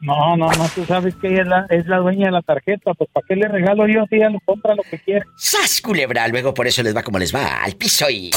No, 0.01 0.35
no, 0.35 0.51
no, 0.51 0.67
tú 0.73 0.83
sabes 0.85 1.15
que 1.15 1.27
ella 1.27 1.41
es 1.41 1.47
la, 1.47 1.65
es 1.69 1.85
la 1.87 1.97
dueña 1.97 2.25
de 2.25 2.31
la 2.31 2.41
tarjeta, 2.41 2.93
pues 2.95 3.09
¿para 3.13 3.25
qué 3.27 3.35
le 3.35 3.47
regalo 3.47 3.87
yo 3.87 4.05
si 4.09 4.15
ella 4.15 4.29
lo 4.29 4.39
compra 4.39 4.75
lo 4.75 4.83
que 4.83 4.97
quiere? 4.97 5.25
¡Sas, 5.37 5.79
culebra! 5.79 6.27
Luego 6.27 6.53
por 6.53 6.65
eso 6.65 6.81
les 6.81 6.95
va 6.95 7.03
como 7.03 7.19
les 7.19 7.33
va, 7.33 7.63
al 7.63 7.73
piso 7.73 8.09
y... 8.09 8.31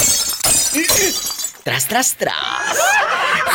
Tras, 1.64 1.88
tras, 1.88 2.14
tras. 2.16 2.34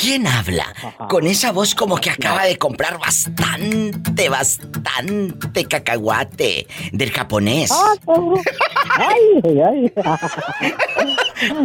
¿Quién 0.00 0.26
habla? 0.26 0.64
Con 1.10 1.26
esa 1.26 1.52
voz 1.52 1.74
como 1.74 1.96
que 1.96 2.08
acaba 2.08 2.44
de 2.44 2.56
comprar 2.56 2.98
bastante, 2.98 4.30
bastante 4.30 5.64
cacahuate 5.64 6.66
del 6.92 7.10
japonés. 7.10 7.70
Ah, 7.70 7.94
ay, 8.96 9.60
ay. 9.60 9.92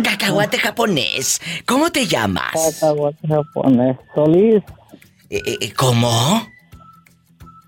cacahuate 0.03 0.57
japonés. 0.57 1.39
¿Cómo 1.65 1.93
te 1.93 2.07
llamas? 2.07 2.77
Cacahuate 2.81 3.25
japonés. 3.25 3.97
Solís. 4.13 4.63
Eh, 5.29 5.41
eh, 5.61 5.73
¿Cómo? 5.73 6.45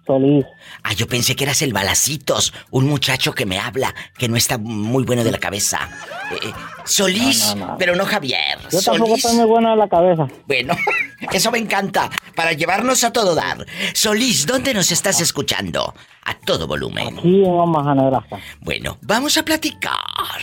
Solís. 0.06 0.45
Ah, 0.89 0.93
yo 0.93 1.06
pensé 1.06 1.36
que 1.36 1.43
eras 1.43 1.62
el 1.63 1.73
Balacitos, 1.73 2.54
un 2.71 2.88
muchacho 2.88 3.34
que 3.34 3.45
me 3.45 3.60
habla, 3.60 3.93
que 4.17 4.30
no 4.30 4.38
está 4.38 4.58
muy 4.58 5.04
bueno 5.04 5.26
de 5.26 5.32
la 5.32 5.38
cabeza. 5.38 5.89
Eh, 6.32 6.39
eh, 6.41 6.54
Solís, 6.86 7.58
pero 7.78 7.93
no 7.93 8.06
Javier. 8.06 8.58
Yo 8.71 8.82
tampoco 8.82 9.15
estoy 9.15 9.36
muy 9.36 9.47
bueno 9.47 9.71
de 9.71 9.76
la 9.76 9.89
cabeza. 9.89 10.30
Bueno, 10.47 10.73
eso 11.34 11.52
me 11.52 11.58
encanta, 11.58 12.10
para 12.38 12.54
llevarnos 12.54 13.04
a 13.04 13.12
todo 13.12 13.36
dar. 13.36 13.65
Solís, 13.93 14.45
¿dónde 14.45 14.73
nos 14.73 14.89
estás 14.93 15.19
escuchando? 15.19 15.93
A 16.23 16.36
todo 16.36 16.67
volumen. 16.67 17.19
Aquí 17.19 17.43
en 17.43 17.52
Omaha, 17.52 17.93
Nebraska. 17.93 18.39
Bueno, 18.62 18.97
vamos 19.02 19.38
a 19.38 19.43
platicar. 19.43 20.39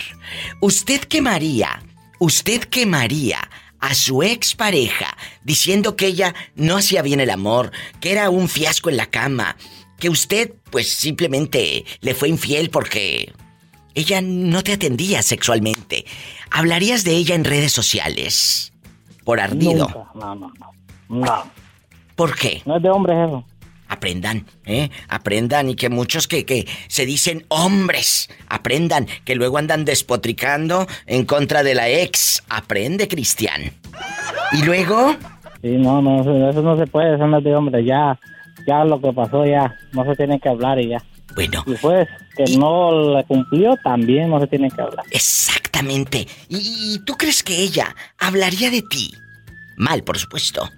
¿Usted 0.61 1.05
quemaría? 1.05 1.81
¿Usted 2.19 2.65
quemaría 2.65 3.39
a 3.79 3.95
su 3.95 4.21
expareja 4.21 5.17
diciendo 5.43 5.95
que 5.95 6.05
ella 6.05 6.35
no 6.53 6.77
hacía 6.77 7.01
bien 7.01 7.19
el 7.19 7.31
amor, 7.31 7.71
que 7.99 8.11
era 8.11 8.29
un 8.29 8.47
fiasco 8.47 8.91
en 8.91 8.97
la 8.97 9.07
cama, 9.07 9.57
que 9.99 10.09
usted 10.09 10.53
pues 10.69 10.91
simplemente 10.91 11.85
le 12.01 12.13
fue 12.13 12.29
infiel 12.29 12.69
porque 12.69 13.33
ella 13.93 14.21
no 14.21 14.63
te 14.63 14.73
atendía 14.73 15.21
sexualmente. 15.21 16.05
¿Hablarías 16.51 17.03
de 17.03 17.11
ella 17.11 17.35
en 17.35 17.45
redes 17.45 17.71
sociales? 17.71 18.73
Por 19.23 19.39
ardido. 19.39 20.09
No, 20.13 20.35
no, 20.35 20.51
no. 20.59 20.71
No. 21.07 21.43
¿Por 22.15 22.35
qué? 22.35 22.61
No 22.65 22.77
es 22.77 22.83
de 22.83 22.89
hombres 22.89 23.17
eso. 23.27 23.45
Aprendan, 23.87 24.45
¿eh? 24.65 24.89
Aprendan 25.07 25.69
y 25.69 25.75
que 25.75 25.89
muchos 25.89 26.27
que, 26.27 26.43
que 26.43 26.67
se 26.87 27.05
dicen 27.05 27.45
hombres, 27.49 28.29
aprendan, 28.47 29.07
que 29.23 29.35
luego 29.35 29.59
andan 29.59 29.85
despotricando 29.85 30.87
en 31.05 31.25
contra 31.25 31.61
de 31.61 31.75
la 31.75 31.87
ex. 31.87 32.43
Aprende, 32.49 33.07
Cristian. 33.07 33.71
¿Y 34.53 34.63
luego? 34.63 35.15
Sí, 35.61 35.77
no, 35.77 36.01
no, 36.01 36.21
eso 36.49 36.61
no 36.63 36.77
se 36.77 36.87
puede, 36.87 37.15
eso 37.15 37.27
no 37.27 37.37
es 37.37 37.43
de 37.43 37.55
hombres, 37.55 37.85
ya 37.85 38.19
ya 38.67 38.83
lo 38.83 38.99
que 38.99 39.11
pasó 39.13 39.45
ya, 39.45 39.77
no 39.93 40.05
se 40.05 40.15
tiene 40.15 40.39
que 40.39 40.49
hablar 40.49 40.79
y 40.79 40.89
ya. 40.89 41.03
Bueno. 41.35 41.63
Y 41.65 41.73
pues, 41.75 42.07
que 42.35 42.57
no 42.57 43.15
le 43.15 43.23
cumplió, 43.25 43.75
también 43.83 44.29
no 44.29 44.39
se 44.39 44.47
tiene 44.47 44.69
que 44.69 44.81
hablar. 44.81 45.05
Exactamente. 45.11 46.27
¿Y, 46.49 46.99
tú 47.05 47.13
crees 47.15 47.43
que 47.43 47.57
ella 47.57 47.95
hablaría 48.19 48.69
de 48.69 48.81
ti? 48.81 49.11
Mal, 49.77 50.03
por 50.03 50.17
supuesto. 50.17 50.69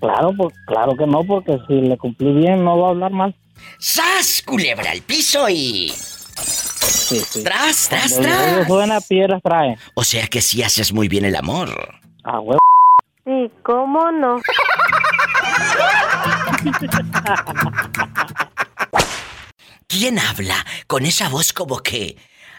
Claro, 0.00 0.32
pues, 0.36 0.54
claro 0.66 0.96
que 0.96 1.06
no, 1.06 1.24
porque 1.24 1.58
si 1.68 1.74
le 1.74 1.96
cumplí 1.96 2.32
bien, 2.32 2.64
no 2.64 2.78
va 2.78 2.88
a 2.88 2.90
hablar 2.90 3.12
mal. 3.12 3.34
¡Sas, 3.78 4.42
culebra 4.44 4.90
al 4.90 5.02
piso 5.02 5.48
y... 5.48 5.90
Sí, 5.90 7.18
sí. 7.18 7.44
Tras, 7.44 7.88
tras, 7.88 8.18
tras. 8.18 8.66
Buena 8.66 9.00
piedra 9.00 9.40
trae. 9.40 9.76
O 9.94 10.04
sea 10.04 10.26
que 10.26 10.40
sí 10.40 10.62
haces 10.62 10.92
muy 10.92 11.08
bien 11.08 11.24
el 11.24 11.36
amor. 11.36 11.68
Ah, 12.24 12.40
huevo. 12.40 12.58
Sí, 13.24 13.50
¿cómo 13.62 14.10
no? 14.12 14.40
¿Quién 19.86 20.18
habla 20.18 20.64
con 20.86 21.04
esa 21.04 21.28
voz 21.28 21.52
como 21.52 21.80
que 21.80 22.16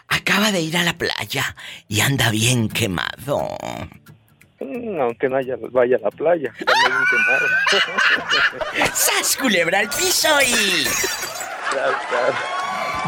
acaba 0.08 0.52
de 0.52 0.60
ir 0.60 0.76
a 0.76 0.84
la 0.84 0.98
playa 0.98 1.56
y 1.88 2.00
anda 2.00 2.30
bien 2.30 2.68
quemado? 2.68 3.48
Mm, 4.60 5.00
aunque 5.00 5.28
no 5.28 5.38
vaya 5.70 5.96
a 5.96 6.00
la 6.00 6.10
playa, 6.10 6.52
¡Sas, 8.94 9.36
culebra 9.36 9.80
al 9.80 9.88
piso 9.88 10.28
y... 10.46 10.86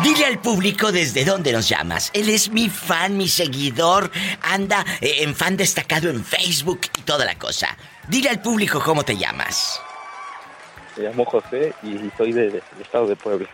Dile 0.03 0.27
al 0.27 0.41
público 0.41 0.91
desde 0.91 1.25
dónde 1.25 1.53
nos 1.53 1.69
llamas. 1.69 2.11
Él 2.15 2.29
es 2.29 2.51
mi 2.51 2.69
fan, 2.69 3.17
mi 3.17 3.29
seguidor. 3.29 4.11
Anda 4.43 4.85
eh, 5.01 5.19
en 5.21 5.37
fan 5.37 5.57
destacado 5.57 6.11
en 6.11 6.25
Facebook 6.25 6.81
y 6.99 7.03
toda 7.03 7.25
la 7.25 7.37
cosa. 7.37 7.77
Dile 8.09 8.31
al 8.31 8.43
público 8.43 8.83
cómo 8.83 9.05
te 9.05 9.17
llamas. 9.17 9.81
Me 10.97 11.05
llamo 11.05 11.25
José 11.25 11.75
y 11.83 12.11
soy 12.17 12.33
del 12.33 12.63
estado 12.81 13.07
de 13.07 13.17
Puebla. 13.17 13.49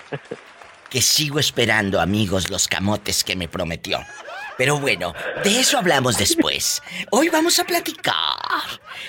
que 0.90 1.00
sigo 1.00 1.38
esperando, 1.38 2.00
amigos, 2.00 2.50
los 2.50 2.68
camotes 2.68 3.24
que 3.24 3.36
me 3.36 3.48
prometió. 3.48 4.00
Pero 4.58 4.78
bueno, 4.78 5.14
de 5.42 5.60
eso 5.60 5.78
hablamos 5.78 6.18
después. 6.18 6.82
Hoy 7.10 7.30
vamos 7.30 7.58
a 7.58 7.64
platicar. 7.64 8.14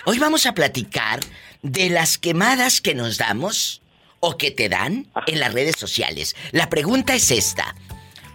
Hoy 0.05 0.17
vamos 0.17 0.45
a 0.45 0.53
platicar 0.53 1.19
de 1.61 1.89
las 1.89 2.17
quemadas 2.17 2.79
que 2.79 2.95
nos 2.95 3.17
damos 3.17 3.81
o 4.21 4.37
que 4.37 4.51
te 4.51 4.69
dan 4.69 5.07
en 5.27 5.39
las 5.39 5.53
redes 5.53 5.75
sociales. 5.77 6.35
La 6.51 6.69
pregunta 6.69 7.15
es 7.15 7.31
esta. 7.31 7.75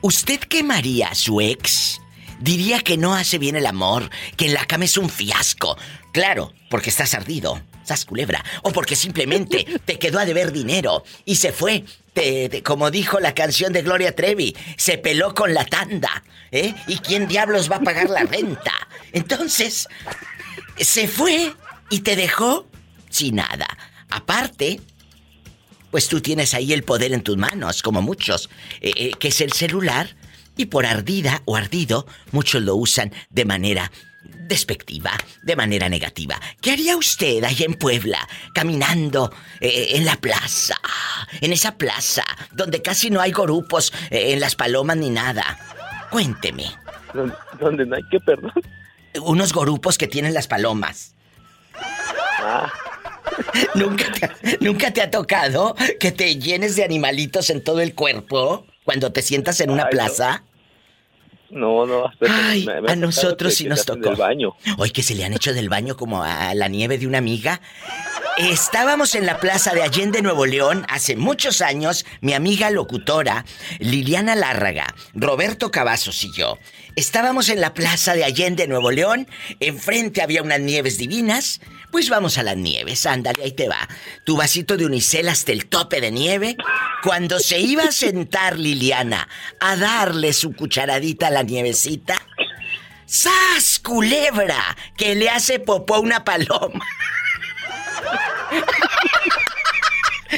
¿Usted 0.03 0.41
quemaría 0.41 1.09
a 1.09 1.15
su 1.15 1.41
ex? 1.41 2.01
Diría 2.39 2.81
que 2.81 2.99
no 2.99 3.15
hace 3.15 3.39
bien 3.39 3.57
el 3.57 3.67
amor, 3.67 4.11
que 4.37 4.47
en 4.47 4.55
la 4.55 4.67
cama 4.67 4.85
es 4.85 4.99
un 4.99 5.09
fiasco. 5.09 5.79
Claro, 6.13 6.53
porque 6.69 6.91
estás 6.91 7.15
ardido, 7.15 7.63
estás 7.87 8.05
culebra. 8.05 8.44
O 8.62 8.72
porque 8.72 8.96
simplemente 8.96 9.64
te 9.85 9.99
quedó 9.99 10.18
a 10.18 10.25
deber 10.25 10.51
dinero 10.51 11.05
y 11.25 11.37
se 11.37 11.53
fue. 11.53 11.85
como 12.64 12.90
dijo 12.90 13.20
la 13.20 13.35
canción 13.35 13.72
de 13.72 13.83
Gloria 13.83 14.14
Trevi, 14.14 14.57
se 14.77 14.99
peló 14.99 15.35
con 15.35 15.55
la 15.55 15.64
tanda. 15.64 16.25
¿eh? 16.51 16.75
¿Y 16.88 16.99
quién 16.99 17.29
diablos 17.29 17.70
va 17.70 17.77
a 17.77 17.83
pagar 17.83 18.11
la 18.11 18.25
renta? 18.25 18.72
Entonces, 19.12 19.87
se 20.77 21.07
fue 21.07 21.55
y 21.90 22.01
te 22.01 22.16
dejó 22.16 22.66
sin 23.09 23.37
nada. 23.37 23.68
Aparte, 24.11 24.81
pues 25.92 26.09
tú 26.09 26.20
tienes 26.20 26.55
ahí 26.55 26.72
el 26.72 26.83
poder 26.83 27.12
en 27.12 27.22
tus 27.22 27.37
manos, 27.37 27.83
como 27.83 28.03
muchos, 28.03 28.51
eh, 28.81 28.92
eh, 28.96 29.11
que 29.18 29.29
es 29.29 29.40
el 29.40 29.53
celular, 29.53 30.16
y 30.57 30.66
por 30.66 30.87
ardida 30.87 31.42
o 31.44 31.55
ardido, 31.55 32.07
muchos 32.33 32.62
lo 32.62 32.77
usan 32.77 33.12
de 33.31 33.44
manera 33.44 33.92
despectiva, 34.47 35.13
de 35.43 35.57
manera 35.57 35.89
negativa. 35.89 36.41
¿Qué 36.61 36.73
haría 36.73 36.97
usted 36.97 37.45
ahí 37.45 37.63
en 37.63 37.75
Puebla, 37.75 38.27
caminando 38.55 39.33
eh, 39.61 39.89
en 39.93 40.05
la 40.05 40.17
plaza? 40.17 40.77
En 41.41 41.53
esa 41.53 41.77
plaza, 41.77 42.25
donde 42.53 42.83
casi 42.83 43.11
no 43.11 43.21
hay 43.21 43.33
grupos 43.33 43.93
en 44.11 44.41
las 44.41 44.55
palomas 44.55 44.97
ni 44.97 45.11
nada. 45.11 45.59
Cuénteme. 46.11 46.65
¿Dónde 47.59 47.87
no 47.87 47.97
hay 47.97 48.03
que 48.11 48.21
perdón? 48.21 48.53
Unos 49.23 49.53
grupos 49.53 49.99
que 49.99 50.07
tienen 50.07 50.35
las 50.35 50.47
palomas. 50.47 51.15
Ah. 52.39 52.73
¿Nunca, 53.75 54.05
te, 54.13 54.59
¿Nunca 54.61 54.93
te 54.93 55.03
ha 55.03 55.11
tocado 55.11 55.75
que 55.99 56.13
te 56.13 56.37
llenes 56.37 56.77
de 56.77 56.85
animalitos 56.85 57.51
en 57.51 57.63
todo 57.63 57.81
el 57.81 57.95
cuerpo 57.95 58.67
cuando 58.85 59.13
te 59.13 59.23
sientas 59.23 59.61
en 59.61 59.71
una 59.71 59.89
plaza? 59.89 60.43
No, 60.45 60.56
no, 61.51 62.13
Ay, 62.29 62.67
a 62.89 62.97
nosotros 62.97 63.55
sí 63.55 63.65
nos 63.65 63.85
tocó. 63.85 64.15
baño. 64.17 64.57
Hoy 64.79 64.91
que 64.91 65.03
se 65.03 65.15
le 65.15 65.25
han 65.25 65.33
hecho 65.33 65.53
del 65.53 65.69
baño 65.69 65.97
como 65.97 66.23
a 66.23 66.55
la 66.55 66.69
nieve 66.69 66.99
de 66.99 67.07
una 67.07 67.19
amiga. 67.19 67.61
Estábamos 68.39 69.15
en 69.15 69.25
la 69.25 69.41
plaza 69.41 69.73
de 69.73 69.83
Allende, 69.83 70.21
Nuevo 70.21 70.45
León, 70.45 70.85
hace 70.91 71.17
muchos 71.17 71.63
años, 71.63 72.05
mi 72.21 72.35
amiga 72.35 72.71
locutora, 72.71 73.47
Liliana 73.79 74.35
Lárraga, 74.35 74.95
Roberto 75.15 75.71
Cavazos 75.71 76.23
y 76.23 76.33
yo. 76.33 76.59
Estábamos 76.97 77.49
en 77.49 77.63
la 77.63 77.73
plaza 77.73 78.15
de 78.15 78.25
Allende, 78.25 78.69
Nuevo 78.69 78.91
León, 78.91 79.27
enfrente 79.61 80.21
había 80.21 80.43
unas 80.43 80.61
nieves 80.61 80.99
divinas. 80.99 81.61
Pues 81.97 82.11
vamos 82.11 82.37
a 82.37 82.43
las 82.43 82.59
nieves, 82.59 83.07
ándale, 83.07 83.43
ahí 83.43 83.53
te 83.53 83.71
va. 83.71 83.89
Tu 84.23 84.37
vasito 84.37 84.77
de 84.77 84.85
unicel 84.85 85.31
hasta 85.31 85.51
el 85.53 85.65
tope 85.65 86.03
de 86.03 86.11
nieve. 86.11 86.55
Cuando 87.03 87.39
se 87.39 87.59
iba 87.59 87.85
a 87.85 87.91
sentar 87.91 88.59
Liliana 88.59 89.27
a 89.61 89.77
darle 89.77 90.35
su 90.35 90.53
cucharadita 90.53 91.29
a 91.29 91.31
la 91.31 91.43
nievecita, 91.43 92.21
¡Sas, 93.07 93.79
culebra! 93.79 94.77
Que 94.95 95.15
le 95.15 95.31
hace 95.31 95.59
popó 95.59 95.99
una 95.99 96.23
paloma. 96.23 96.85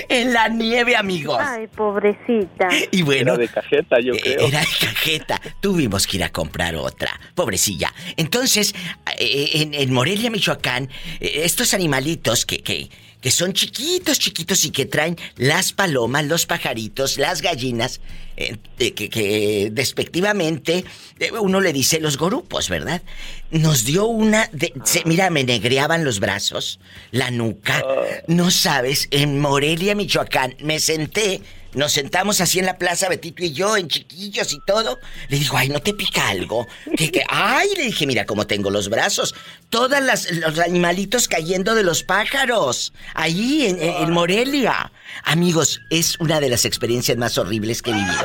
En 0.08 0.32
la 0.32 0.48
nieve, 0.48 0.96
amigos. 0.96 1.38
Ay, 1.40 1.66
pobrecita. 1.66 2.68
Y 2.90 3.02
bueno. 3.02 3.34
Era 3.34 3.36
de 3.36 3.48
cajeta, 3.48 4.00
yo 4.00 4.14
eh, 4.14 4.20
creo. 4.22 4.48
Era 4.48 4.60
de 4.60 4.66
cajeta. 4.80 5.40
Tuvimos 5.60 6.06
que 6.06 6.18
ir 6.18 6.24
a 6.24 6.30
comprar 6.30 6.74
otra. 6.76 7.18
Pobrecilla. 7.34 7.92
Entonces, 8.16 8.74
eh, 9.18 9.50
en, 9.54 9.74
en 9.74 9.92
Morelia, 9.92 10.30
Michoacán, 10.30 10.88
eh, 11.20 11.40
estos 11.44 11.74
animalitos 11.74 12.44
que, 12.46 12.62
que 12.62 12.90
que 13.20 13.30
son 13.30 13.52
chiquitos, 13.52 14.18
chiquitos 14.18 14.64
y 14.64 14.70
que 14.70 14.86
traen 14.86 15.16
las 15.36 15.72
palomas, 15.72 16.24
los 16.26 16.46
pajaritos, 16.46 17.18
las 17.18 17.42
gallinas, 17.42 18.00
eh, 18.36 18.56
que, 18.78 19.70
despectivamente 19.72 20.84
eh, 21.18 21.30
uno 21.40 21.60
le 21.60 21.72
dice 21.72 21.98
los 21.98 22.16
gorupos, 22.16 22.68
¿verdad? 22.68 23.02
Nos 23.50 23.84
dio 23.84 24.06
una... 24.06 24.48
De, 24.52 24.72
mira, 25.04 25.30
me 25.30 25.42
negreaban 25.42 26.04
los 26.04 26.20
brazos, 26.20 26.78
la 27.10 27.32
nuca. 27.32 27.82
Ah. 27.84 28.22
No 28.28 28.52
sabes, 28.52 29.08
en 29.10 29.40
Morelia, 29.40 29.96
Michoacán, 29.96 30.54
me 30.60 30.78
senté 30.78 31.40
nos 31.74 31.92
sentamos 31.92 32.40
así 32.40 32.58
en 32.58 32.66
la 32.66 32.78
plaza, 32.78 33.08
Betito 33.08 33.44
y 33.44 33.52
yo, 33.52 33.76
en 33.76 33.88
chiquillos 33.88 34.52
y 34.52 34.60
todo. 34.66 34.98
Le 35.28 35.38
digo, 35.38 35.56
ay, 35.56 35.68
¿no 35.68 35.80
te 35.80 35.94
pica 35.94 36.28
algo? 36.28 36.66
¿Qué, 36.96 37.10
qué? 37.10 37.24
Ay, 37.28 37.68
le 37.76 37.84
dije, 37.84 38.06
mira 38.06 38.24
cómo 38.26 38.46
tengo 38.46 38.70
los 38.70 38.88
brazos. 38.88 39.34
Todos 39.70 40.00
los 40.00 40.58
animalitos 40.58 41.28
cayendo 41.28 41.74
de 41.74 41.82
los 41.82 42.02
pájaros. 42.02 42.92
Allí, 43.14 43.66
en, 43.66 43.82
en 43.82 44.10
Morelia. 44.12 44.92
Amigos, 45.24 45.80
es 45.90 46.18
una 46.20 46.40
de 46.40 46.48
las 46.48 46.64
experiencias 46.64 47.16
más 47.18 47.36
horribles 47.38 47.82
que 47.82 47.90
he 47.90 47.94
vivido. 47.94 48.24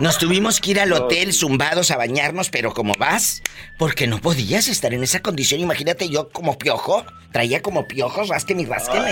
Nos 0.00 0.16
tuvimos 0.16 0.60
que 0.60 0.70
ir 0.70 0.80
al 0.80 0.94
hotel 0.94 1.34
zumbados 1.34 1.90
a 1.90 1.98
bañarnos, 1.98 2.48
pero 2.48 2.72
como 2.72 2.94
vas, 2.98 3.42
porque 3.78 4.06
no 4.06 4.18
podías 4.18 4.68
estar 4.68 4.94
en 4.94 5.02
esa 5.02 5.20
condición. 5.20 5.60
Imagínate 5.60 6.08
yo 6.08 6.30
como 6.30 6.56
piojo, 6.56 7.04
traía 7.32 7.60
como 7.60 7.86
piojos, 7.86 8.28
rásqueme 8.28 8.62
y 8.62 8.64
rásqueme. 8.64 9.10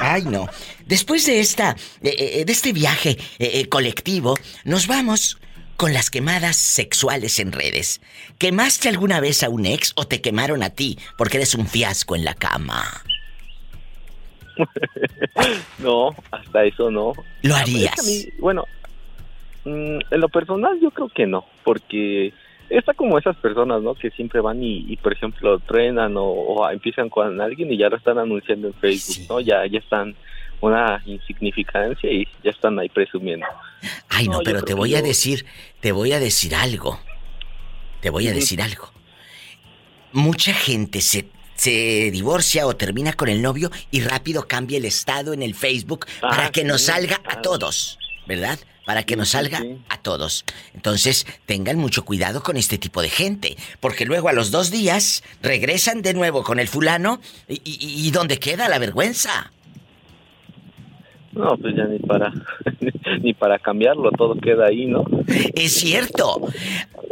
Ay, 0.00 0.22
no. 0.22 0.48
Después 0.86 1.26
de 1.26 1.40
esta, 1.40 1.76
de, 2.00 2.42
este 2.48 2.72
viaje 2.72 3.18
eh, 3.38 3.60
eh, 3.60 3.68
colectivo, 3.68 4.38
nos 4.64 4.86
vamos 4.86 5.38
con 5.76 5.92
las 5.92 6.08
quemadas 6.08 6.56
sexuales 6.56 7.38
en 7.38 7.52
redes. 7.52 8.00
¿Quemaste 8.38 8.88
alguna 8.88 9.20
vez 9.20 9.42
a 9.42 9.50
un 9.50 9.66
ex 9.66 9.92
o 9.94 10.06
te 10.06 10.22
quemaron 10.22 10.62
a 10.62 10.70
ti 10.70 10.98
porque 11.18 11.36
eres 11.36 11.54
un 11.54 11.66
fiasco 11.66 12.16
en 12.16 12.24
la 12.24 12.32
cama? 12.32 13.04
no, 15.78 16.14
hasta 16.30 16.64
eso 16.64 16.90
no. 16.90 17.12
¿Lo 17.42 17.54
harías? 17.54 17.94
bueno, 18.40 18.64
Mm, 19.68 19.98
en 20.10 20.20
lo 20.20 20.28
personal 20.30 20.80
yo 20.80 20.90
creo 20.90 21.10
que 21.10 21.26
no, 21.26 21.44
porque 21.62 22.32
está 22.70 22.94
como 22.94 23.18
esas 23.18 23.36
personas, 23.36 23.82
¿no? 23.82 23.94
Que 23.94 24.10
siempre 24.10 24.40
van 24.40 24.62
y, 24.62 24.96
por 24.96 25.12
ejemplo, 25.12 25.58
trenan 25.58 26.14
o, 26.16 26.68
empiezan 26.70 27.10
con 27.10 27.38
alguien 27.40 27.70
y 27.72 27.76
ya 27.76 27.90
lo 27.90 27.96
están 27.96 28.18
anunciando 28.18 28.68
en 28.68 28.74
Facebook, 28.74 29.26
¿no? 29.28 29.40
Ya, 29.40 29.66
ya 29.66 29.78
están 29.78 30.14
una 30.60 31.02
insignificancia 31.04 32.10
y 32.10 32.26
ya 32.42 32.50
están 32.50 32.78
ahí 32.78 32.88
presumiendo. 32.88 33.46
Ay, 34.08 34.28
no, 34.28 34.40
pero 34.42 34.62
te 34.62 34.74
voy 34.74 34.94
a 34.94 35.02
decir, 35.02 35.44
te 35.80 35.92
voy 35.92 36.12
a 36.12 36.18
decir 36.18 36.54
algo. 36.54 36.98
Te 38.00 38.10
voy 38.10 38.28
a 38.28 38.32
decir 38.32 38.62
algo. 38.62 38.90
Mucha 40.12 40.54
gente 40.54 41.02
se, 41.02 41.28
se 41.54 42.10
divorcia 42.10 42.66
o 42.66 42.74
termina 42.74 43.12
con 43.12 43.28
el 43.28 43.42
novio 43.42 43.70
y 43.90 44.00
rápido 44.00 44.48
cambia 44.48 44.78
el 44.78 44.86
estado 44.86 45.34
en 45.34 45.42
el 45.42 45.54
Facebook 45.54 46.06
para 46.20 46.46
ah, 46.46 46.52
que 46.52 46.64
nos 46.64 46.82
salga 46.82 47.20
a 47.28 47.42
todos, 47.42 47.98
¿verdad? 48.26 48.58
Para 48.88 49.02
que 49.02 49.16
nos 49.16 49.28
salga 49.28 49.62
a 49.90 50.00
todos. 50.00 50.46
Entonces, 50.72 51.26
tengan 51.44 51.76
mucho 51.76 52.06
cuidado 52.06 52.42
con 52.42 52.56
este 52.56 52.78
tipo 52.78 53.02
de 53.02 53.10
gente, 53.10 53.54
porque 53.80 54.06
luego 54.06 54.30
a 54.30 54.32
los 54.32 54.50
dos 54.50 54.70
días 54.70 55.22
regresan 55.42 56.00
de 56.00 56.14
nuevo 56.14 56.42
con 56.42 56.58
el 56.58 56.68
fulano 56.68 57.20
y, 57.48 58.10
¿dónde 58.12 58.38
queda 58.38 58.66
la 58.66 58.78
vergüenza? 58.78 59.52
No, 61.32 61.54
pues 61.58 61.76
ya 61.76 61.84
ni 61.84 61.98
para 61.98 62.32
ni 63.20 63.34
para 63.34 63.58
cambiarlo, 63.58 64.10
todo 64.12 64.34
queda 64.40 64.68
ahí, 64.68 64.86
¿no? 64.86 65.04
Es 65.54 65.74
cierto. 65.74 66.48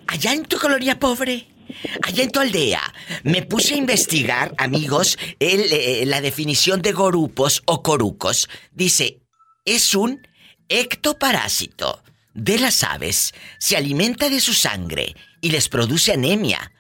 Allá 0.06 0.32
en 0.32 0.44
tu 0.46 0.56
colonia 0.56 0.98
pobre, 0.98 1.44
allá 2.02 2.24
en 2.24 2.30
tu 2.30 2.40
aldea, 2.40 2.80
me 3.22 3.42
puse 3.42 3.74
a 3.74 3.76
investigar, 3.76 4.54
amigos, 4.56 5.18
eh, 5.40 6.04
la 6.06 6.22
definición 6.22 6.80
de 6.80 6.92
gorupos 6.92 7.62
o 7.66 7.82
corucos. 7.82 8.48
Dice, 8.72 9.18
es 9.66 9.94
un 9.94 10.26
ectoparásito 10.68 12.02
de 12.34 12.58
las 12.58 12.84
aves 12.84 13.34
se 13.58 13.76
alimenta 13.76 14.28
de 14.28 14.40
su 14.40 14.52
sangre 14.52 15.14
y 15.40 15.50
les 15.50 15.68
produce 15.68 16.12
anemia. 16.12 16.72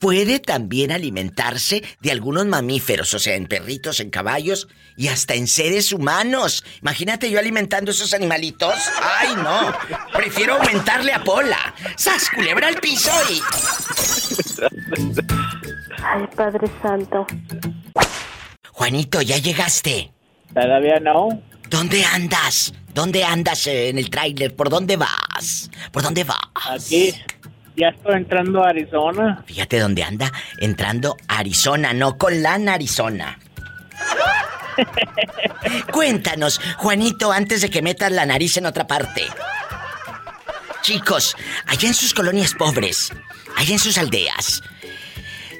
Puede 0.00 0.38
también 0.38 0.92
alimentarse 0.92 1.82
de 2.00 2.10
algunos 2.10 2.44
mamíferos, 2.46 3.14
o 3.14 3.18
sea, 3.18 3.36
en 3.36 3.46
perritos, 3.46 4.00
en 4.00 4.10
caballos 4.10 4.68
y 4.96 5.08
hasta 5.08 5.34
en 5.34 5.46
seres 5.46 5.92
humanos. 5.92 6.64
Imagínate 6.82 7.30
yo 7.30 7.38
alimentando 7.38 7.90
esos 7.90 8.12
animalitos. 8.12 8.74
¡Ay, 9.00 9.34
no! 9.36 9.72
Prefiero 10.12 10.54
aumentarle 10.54 11.12
a 11.12 11.24
Pola. 11.24 11.74
¡Sas, 11.96 12.28
culebra 12.28 12.68
al 12.68 12.80
piso 12.80 13.12
y... 13.30 13.40
Ay, 16.02 16.26
Padre 16.36 16.68
Santo. 16.82 17.26
Juanito, 18.72 19.22
¿ya 19.22 19.38
llegaste? 19.38 20.12
Todavía 20.52 21.00
no. 21.00 21.40
¿Dónde 21.68 22.04
andas? 22.04 22.72
¿Dónde 22.92 23.24
andas 23.24 23.66
en 23.66 23.98
el 23.98 24.10
tráiler? 24.10 24.54
¿Por 24.54 24.68
dónde 24.68 24.96
vas? 24.96 25.70
¿Por 25.90 26.02
dónde 26.02 26.24
vas? 26.24 26.38
Aquí. 26.84 27.14
Ya 27.76 27.88
estoy 27.88 28.14
entrando 28.14 28.64
a 28.64 28.68
Arizona. 28.68 29.42
Fíjate 29.46 29.80
dónde 29.80 30.04
anda. 30.04 30.30
Entrando 30.58 31.16
a 31.26 31.38
Arizona, 31.38 31.92
no 31.92 32.16
con 32.16 32.40
la 32.42 32.54
Arizona. 32.54 33.38
Cuéntanos, 35.92 36.60
Juanito, 36.76 37.32
antes 37.32 37.62
de 37.62 37.70
que 37.70 37.82
metas 37.82 38.12
la 38.12 38.26
nariz 38.26 38.56
en 38.56 38.66
otra 38.66 38.86
parte. 38.86 39.22
Chicos, 40.82 41.36
allá 41.66 41.88
en 41.88 41.94
sus 41.94 42.12
colonias 42.12 42.54
pobres, 42.54 43.10
allá 43.56 43.72
en 43.72 43.78
sus 43.78 43.96
aldeas, 43.96 44.62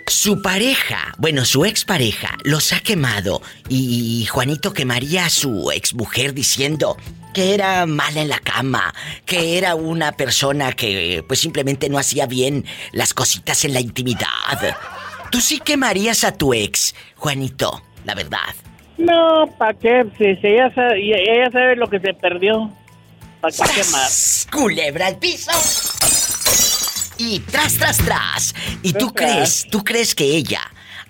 su 0.07 0.43
pareja, 0.43 1.15
bueno, 1.19 1.45
su 1.45 1.65
expareja, 1.65 2.37
los 2.45 2.73
ha 2.73 2.81
quemado 2.81 3.43
y 3.69 4.27
Juanito 4.27 4.73
quemaría 4.73 5.27
a 5.27 5.31
su 5.31 5.71
exmujer 5.71 6.35
diciendo 6.35 6.97
que 7.33 7.55
era 7.55 7.85
mala 7.87 8.23
en 8.23 8.29
la 8.29 8.39
cama, 8.39 8.95
que 9.27 9.59
era 9.59 9.75
una 9.75 10.13
persona 10.13 10.73
que 10.73 11.25
pues 11.27 11.41
simplemente 11.41 11.89
no 11.89 11.99
hacía 11.99 12.27
bien 12.27 12.65
las 12.93 13.13
cositas 13.13 13.65
en 13.65 13.75
la 13.75 13.81
intimidad. 13.81 14.77
¿Tú 15.31 15.41
sí 15.41 15.59
quemarías 15.59 16.23
a 16.25 16.37
tu 16.37 16.55
ex, 16.55 16.95
Juanito? 17.17 17.83
La 18.05 18.15
verdad. 18.15 18.55
No, 18.97 19.47
¿para 19.59 19.75
qué? 19.75 20.05
Si, 20.17 20.25
ella, 20.47 20.73
sabe, 20.75 21.01
ella 21.01 21.51
sabe 21.51 21.77
lo 21.77 21.89
que 21.89 21.99
se 21.99 22.15
perdió. 22.15 22.71
¿Para 23.41 23.53
qué 23.53 23.81
quemar? 23.83 24.09
¡Culebra 24.53 25.07
al 25.09 25.19
piso! 25.19 25.51
Y 27.19 27.41
tras, 27.41 27.79
tras, 27.79 27.99
tras. 27.99 28.55
¿Y 28.83 28.93
tú 28.93 29.13
crees, 29.13 29.67
tú 29.71 29.85
crees 29.85 30.15
que 30.15 30.25
ella 30.25 30.61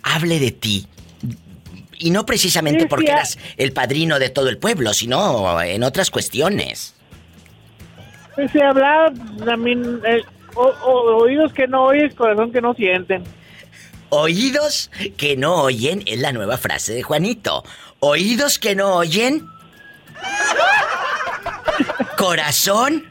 hable 0.03 0.39
de 0.39 0.51
ti 0.51 0.87
Y 1.99 2.11
no 2.11 2.27
precisamente 2.27 2.87
porque 2.87 3.11
eras 3.11 3.39
el 3.57 3.73
padrino 3.73 4.19
de 4.19 4.29
todo 4.29 4.49
el 4.49 4.59
pueblo, 4.59 4.93
sino 4.93 5.61
en 5.63 5.83
otras 5.83 6.11
cuestiones. 6.11 6.95
Se 8.53 8.63
habla 8.63 9.13
también, 9.45 10.01
eh, 10.05 10.23
oídos 10.55 11.53
que 11.53 11.69
no 11.69 11.85
oyes, 11.85 12.15
corazón 12.15 12.53
que 12.53 12.61
no 12.61 12.75
sienten. 12.75 13.23
Oídos 14.11 14.91
que 15.17 15.37
no 15.37 15.63
oyen 15.63 16.03
es 16.07 16.21
la 16.21 16.33
nueva 16.33 16.59
frase 16.59 16.93
de 16.93 17.03
Juanito. 17.03 17.65
Oídos 18.01 18.59
que 18.59 18.75
no 18.75 18.97
oyen. 18.97 19.49
Corazón 22.17 23.05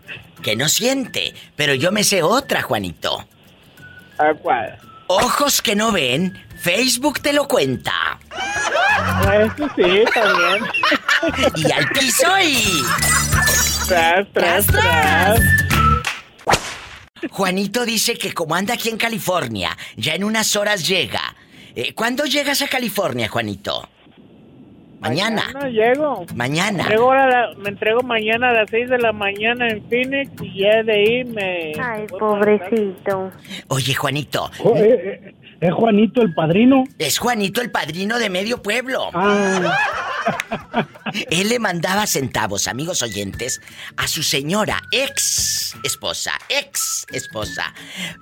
que 0.43 0.55
no 0.55 0.69
siente. 0.69 1.33
Pero 1.55 1.73
yo 1.73 1.91
me 1.91 2.03
sé 2.03 2.21
otra, 2.21 2.61
Juanito. 2.61 3.25
¿A 4.19 4.33
cuál? 4.35 4.77
Ojos 5.07 5.61
que 5.61 5.75
no 5.75 5.91
ven, 5.91 6.39
Facebook 6.59 7.19
te 7.19 7.33
lo 7.33 7.47
cuenta. 7.47 8.19
Eso 9.33 9.67
sí, 9.75 10.03
también. 10.13 10.63
y 11.55 11.71
al 11.71 11.89
piso 11.89 12.39
y. 12.39 12.83
Tras, 13.87 14.27
tras, 14.33 14.67
tras. 14.67 15.39
Juanito 17.29 17.85
dice 17.85 18.17
que 18.17 18.33
como 18.33 18.55
anda 18.55 18.75
aquí 18.75 18.89
en 18.89 18.97
California, 18.97 19.75
ya 19.95 20.13
en 20.13 20.23
unas 20.23 20.55
horas 20.55 20.87
llega. 20.87 21.35
Eh, 21.75 21.93
¿Cuándo 21.93 22.25
llegas 22.25 22.61
a 22.61 22.67
California, 22.67 23.27
Juanito? 23.29 23.89
Mañana. 25.03 25.43
Mañana 25.53 25.69
llego. 25.69 26.25
Mañana. 26.33 26.87
Me 27.57 27.69
entrego, 27.69 28.01
mañana 28.01 28.49
a 28.49 28.53
las 28.53 28.69
6 28.69 28.89
de 28.89 28.97
la 28.97 29.11
mañana 29.11 29.67
en 29.67 29.87
Phoenix 29.89 30.31
y 30.41 30.61
ya 30.61 30.81
de 30.83 30.93
ahí 30.93 31.23
me... 31.25 31.73
Ay, 31.79 32.07
pobrecito. 32.07 33.31
Oye, 33.67 33.93
Juanito. 33.93 34.49
Oh, 34.63 34.75
eh, 34.75 35.21
eh, 35.23 35.35
¿Es 35.59 35.73
Juanito 35.73 36.21
el 36.21 36.33
padrino? 36.33 36.83
Es 36.97 37.17
Juanito 37.19 37.61
el 37.61 37.71
padrino 37.71 38.17
de 38.17 38.29
medio 38.29 38.61
pueblo. 38.61 39.09
Ah. 39.13 39.77
Él 41.29 41.49
le 41.49 41.59
mandaba 41.59 42.07
centavos, 42.07 42.67
amigos 42.67 43.01
oyentes, 43.01 43.61
a 43.97 44.07
su 44.07 44.23
señora, 44.23 44.81
ex 44.91 45.75
esposa, 45.83 46.33
ex 46.49 47.05
esposa. 47.11 47.73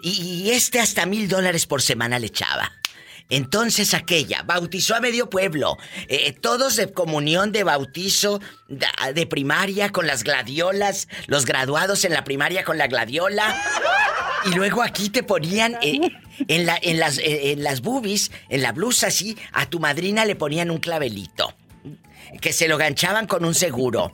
Y, 0.01 0.49
este 0.51 0.79
hasta 0.79 1.05
mil 1.05 1.27
dólares 1.27 1.65
por 1.65 1.81
semana 1.81 2.19
le 2.19 2.27
echaba. 2.27 2.71
Entonces 3.31 3.93
aquella 3.93 4.43
bautizó 4.43 4.93
a 4.93 4.99
medio 4.99 5.29
pueblo, 5.29 5.77
eh, 6.09 6.33
todos 6.33 6.75
de 6.75 6.91
comunión 6.91 7.53
de 7.53 7.63
bautizo 7.63 8.41
de, 8.67 9.25
primaria 9.25 9.89
con 9.89 10.05
las 10.05 10.25
gladiolas, 10.25 11.07
los 11.27 11.45
graduados 11.45 12.03
en 12.03 12.11
la 12.11 12.25
primaria 12.25 12.65
con 12.65 12.77
la 12.77 12.87
gladiola. 12.87 13.55
Y 14.45 14.53
luego 14.53 14.83
aquí 14.83 15.09
te 15.09 15.23
ponían 15.23 15.77
eh, 15.81 16.11
en, 16.49 16.65
la, 16.65 16.77
en, 16.81 16.99
las, 16.99 17.19
eh, 17.19 17.53
en 17.53 17.63
las 17.63 17.79
boobies, 17.81 18.31
en 18.49 18.63
la 18.63 18.73
blusa 18.73 19.07
así, 19.07 19.37
a 19.53 19.65
tu 19.65 19.79
madrina 19.79 20.25
le 20.25 20.35
ponían 20.35 20.69
un 20.69 20.79
clavelito. 20.79 21.55
Que 22.41 22.51
se 22.51 22.67
lo 22.67 22.77
ganchaban 22.77 23.27
con 23.27 23.45
un 23.45 23.55
seguro. 23.55 24.11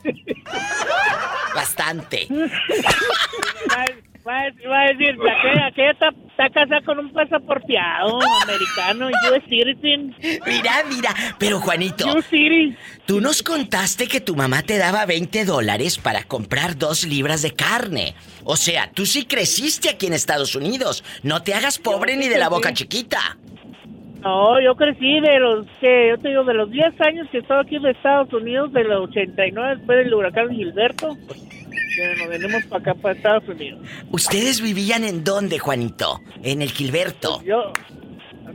Bastante. 1.56 2.28
Va, 4.28 4.40
a 4.40 4.88
decir, 4.88 5.16
aquella, 5.72 5.90
está, 5.90 6.08
está, 6.08 6.50
casada 6.50 6.82
con 6.82 6.98
un 6.98 7.10
pasaporteado 7.14 8.18
americano, 8.42 9.06
US 9.06 9.42
citizen. 9.48 10.14
Mira, 10.20 10.72
mira, 10.86 11.14
pero 11.38 11.60
Juanito, 11.60 12.04
tú 13.06 13.22
nos 13.22 13.42
contaste 13.42 14.06
que 14.06 14.20
tu 14.20 14.36
mamá 14.36 14.60
te 14.60 14.76
daba 14.76 15.06
20 15.06 15.46
dólares 15.46 15.96
para 15.96 16.24
comprar 16.24 16.76
dos 16.76 17.06
libras 17.06 17.40
de 17.40 17.52
carne. 17.52 18.14
O 18.44 18.56
sea, 18.56 18.90
tú 18.92 19.06
sí 19.06 19.24
creciste 19.24 19.88
aquí 19.88 20.08
en 20.08 20.12
Estados 20.12 20.54
Unidos. 20.54 21.04
No 21.22 21.42
te 21.42 21.54
hagas 21.54 21.78
pobre 21.78 22.14
ni 22.16 22.28
de 22.28 22.36
la 22.36 22.50
boca 22.50 22.74
chiquita. 22.74 23.38
No, 24.20 24.60
yo 24.60 24.74
crecí 24.74 25.20
de 25.20 25.38
los, 25.38 25.66
que 25.80 26.08
yo 26.10 26.18
te 26.18 26.28
digo, 26.28 26.44
de 26.44 26.52
los 26.52 26.70
10 26.70 27.00
años 27.00 27.28
que 27.32 27.38
estaba 27.38 27.62
aquí 27.62 27.76
en 27.76 27.86
Estados 27.86 28.30
Unidos, 28.34 28.74
de 28.74 28.84
los 28.84 29.08
89 29.08 29.76
después 29.76 29.98
del 30.04 30.12
huracán 30.12 30.50
Gilberto 30.50 31.16
nos 32.16 32.28
venimos 32.28 32.64
para 32.64 32.82
acá, 32.82 32.94
para 32.94 33.14
Estados 33.14 33.48
Unidos. 33.48 33.80
¿Ustedes 34.10 34.60
vivían 34.60 35.04
en 35.04 35.24
dónde, 35.24 35.58
Juanito? 35.58 36.20
¿En 36.42 36.62
el 36.62 36.70
Gilberto? 36.70 37.36
Pues 37.36 37.46
yo... 37.46 37.72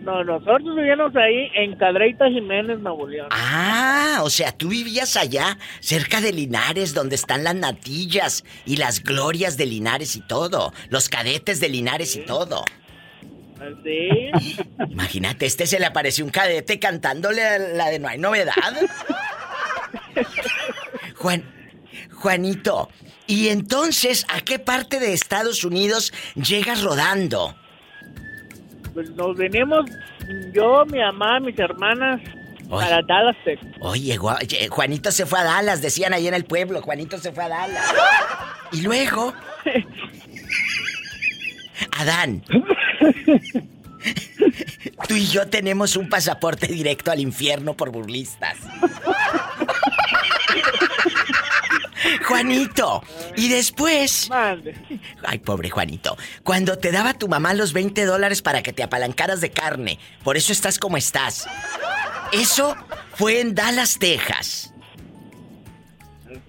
No, 0.04 0.22
nosotros 0.22 0.76
vivíamos 0.76 1.16
ahí 1.16 1.50
en 1.56 1.78
Cadreita 1.78 2.28
Jiménez, 2.28 2.78
Nuevo 2.80 3.08
León. 3.08 3.30
Ah, 3.32 4.20
o 4.24 4.30
sea, 4.30 4.52
tú 4.52 4.68
vivías 4.68 5.16
allá, 5.16 5.58
cerca 5.80 6.20
de 6.20 6.34
Linares, 6.34 6.94
donde 6.94 7.16
están 7.16 7.46
las 7.46 7.56
natillas 7.56 8.44
y 8.66 8.76
las 8.76 9.02
glorias 9.02 9.56
de 9.56 9.66
Linares 9.66 10.18
y 10.18 10.22
todo. 10.22 10.74
Los 10.90 11.08
cadetes 11.08 11.62
de 11.62 11.70
Linares 11.70 12.18
y 12.18 12.26
todo. 12.26 12.66
¿Sí? 13.84 14.32
Imagínate, 14.90 15.46
este 15.46 15.68
se 15.68 15.80
le 15.80 15.86
apareció 15.86 16.26
un 16.26 16.32
cadete 16.32 16.80
cantándole 16.80 17.76
la 17.76 17.90
de 17.90 18.00
No 18.00 18.10
hay 18.10 18.18
novedad. 18.18 18.54
Juan, 21.16 21.44
Juanito, 22.12 22.90
y 23.28 23.50
entonces, 23.50 24.26
¿a 24.30 24.42
qué 24.42 24.60
parte 24.60 25.00
de 25.00 25.14
Estados 25.14 25.64
Unidos 25.64 26.14
llegas 26.36 26.82
rodando? 26.84 27.56
Pues 28.94 29.10
nos 29.12 29.36
venimos, 29.36 29.86
yo, 30.54 30.86
mi 30.86 31.00
mamá, 31.00 31.40
mis 31.40 31.58
hermanas, 31.58 32.22
para 32.70 33.02
Dallas, 33.02 33.36
Oye, 33.82 34.18
Juanito 34.70 35.12
se 35.12 35.26
fue 35.26 35.40
a 35.40 35.44
Dallas, 35.44 35.82
decían 35.82 36.14
ahí 36.14 36.28
en 36.28 36.34
el 36.34 36.46
pueblo, 36.46 36.82
Juanito 36.82 37.18
se 37.18 37.32
fue 37.32 37.44
a 37.44 37.50
Dallas. 37.50 37.94
Y 38.72 38.82
luego... 38.82 39.34
Adán. 41.98 42.44
Tú 45.08 45.16
y 45.16 45.26
yo 45.28 45.48
tenemos 45.48 45.96
un 45.96 46.10
pasaporte 46.10 46.68
directo 46.68 47.12
al 47.12 47.20
infierno 47.20 47.76
por 47.76 47.92
burlistas. 47.92 48.58
Juanito. 52.24 53.04
Y 53.36 53.50
después. 53.50 54.30
Ay, 55.24 55.40
pobre 55.40 55.70
Juanito. 55.70 56.18
Cuando 56.44 56.78
te 56.78 56.92
daba 56.92 57.14
tu 57.14 57.28
mamá 57.28 57.54
los 57.54 57.74
20 57.74 58.06
dólares 58.06 58.42
para 58.42 58.64
que 58.64 58.74
te 58.74 58.84
apalancaras 58.84 59.42
de 59.42 59.52
carne, 59.52 60.00
por 60.24 60.38
eso 60.38 60.52
estás 60.52 60.80
como 60.80 60.98
estás. 60.98 61.48
Eso 62.32 62.76
fue 63.16 63.42
en 63.42 63.54
Dallas, 63.54 64.00
Texas. 64.00 64.74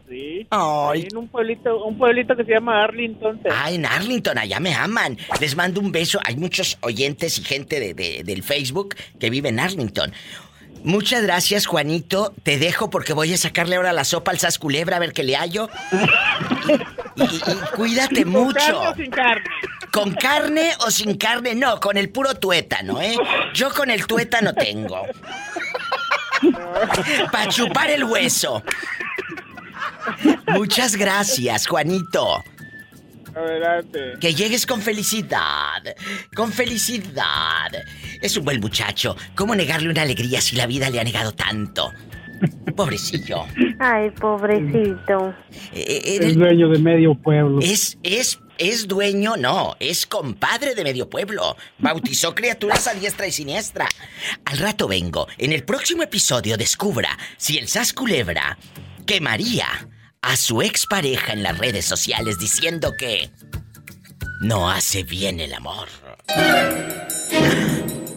Sí. 0.09 0.47
Ay. 0.51 1.09
En 1.11 1.17
un 1.17 1.29
pueblito, 1.29 1.85
un 1.85 1.99
pueblito 1.99 2.37
que 2.37 2.45
se 2.45 2.53
llama 2.53 2.85
Arlington. 2.85 3.41
Ah, 3.51 3.71
en 3.71 3.85
Arlington, 3.85 4.39
allá 4.39 4.61
me 4.61 4.75
aman. 4.75 5.19
Les 5.41 5.57
mando 5.57 5.81
un 5.81 5.93
beso. 5.93 6.21
Hay 6.25 6.37
muchos 6.37 6.79
oyentes 6.83 7.39
y 7.39 7.45
gente 7.45 7.81
de, 7.81 8.23
del 8.23 8.43
Facebook 8.43 8.95
que 9.19 9.31
vive 9.31 9.49
en 9.49 9.61
Arlington. 9.61 10.13
Muchas 10.85 11.23
gracias, 11.23 11.65
Juanito. 11.65 12.35
Te 12.43 12.59
dejo 12.59 12.91
porque 12.91 13.15
voy 13.15 13.33
a 13.33 13.39
sacarle 13.39 13.77
ahora 13.77 13.95
la 13.95 14.05
sopa 14.05 14.33
al 14.33 14.39
sas 14.39 14.59
culebra 14.59 14.97
a 14.97 15.01
ver 15.01 15.13
qué 15.13 15.25
le 15.25 15.35
hallo. 15.35 15.69
Y, 17.17 17.41
cuídate 17.77 18.25
mucho. 18.25 18.83
¿Con 18.83 18.91
carne 18.91 18.91
o 18.91 18.97
sin 18.97 19.11
carne? 19.11 19.45
¿Con 19.93 20.15
carne 20.15 20.73
o 20.81 20.91
sin 20.91 21.17
carne? 21.17 21.55
No, 21.55 21.79
con 21.79 21.97
el 21.97 22.11
puro 22.11 22.35
tuétano, 22.35 23.01
¿eh? 23.01 23.17
Yo 23.55 23.73
con 23.73 23.89
el 23.89 24.05
tuétano 24.05 24.53
tengo. 24.53 25.07
Para 27.31 27.49
chupar 27.49 27.91
el 27.91 28.03
hueso. 28.03 28.65
Muchas 30.49 30.97
gracias, 30.97 31.69
Juanito. 31.69 32.43
Adelante. 33.35 34.15
Que 34.21 34.35
llegues 34.35 34.67
con 34.67 34.81
felicidad. 34.81 35.83
Con 36.35 36.53
felicidad. 36.53 37.71
Es 38.21 38.37
un 38.37 38.45
buen 38.45 38.61
muchacho. 38.61 39.17
¿Cómo 39.35 39.55
negarle 39.55 39.91
una 39.91 40.03
alegría 40.03 40.41
si 40.41 40.57
la 40.57 40.67
vida 40.67 40.91
le 40.91 41.01
ha 41.01 41.05
negado 41.05 41.33
tanto? 41.33 41.93
Pobrecillo. 42.77 43.45
Ay, 43.79 44.11
pobrecito. 44.11 45.35
Eh, 45.73 46.03
eh, 46.05 46.19
es 46.21 46.35
dueño 46.37 46.69
de 46.69 46.79
medio 46.79 47.15
pueblo. 47.15 47.59
Es, 47.61 47.99
es, 48.03 48.41
es 48.59 48.89
dueño, 48.89 49.37
no, 49.37 49.77
es 49.81 50.07
compadre 50.07 50.75
de 50.75 50.85
medio 50.85 51.09
pueblo. 51.09 51.57
Bautizó 51.79 52.35
criaturas 52.35 52.87
a 52.87 52.95
diestra 52.95 53.27
y 53.27 53.33
siniestra. 53.33 53.87
Al 54.45 54.59
rato 54.59 54.89
vengo. 54.89 55.27
En 55.39 55.53
el 55.53 55.65
próximo 55.65 56.03
episodio 56.03 56.57
descubra 56.57 57.17
si 57.37 57.59
el 57.59 57.69
Sas 57.69 57.93
Culebra 57.93 58.59
quemaría 59.07 59.69
a 60.25 60.37
su 60.37 60.63
expareja 60.63 61.33
en 61.33 61.43
las 61.43 61.59
redes 61.59 61.85
sociales 61.85 62.39
diciendo 62.39 62.93
que 62.99 63.29
no 64.41 64.71
hace 64.71 65.03
bien 65.03 65.39
el 65.39 65.53
amor. 65.53 65.89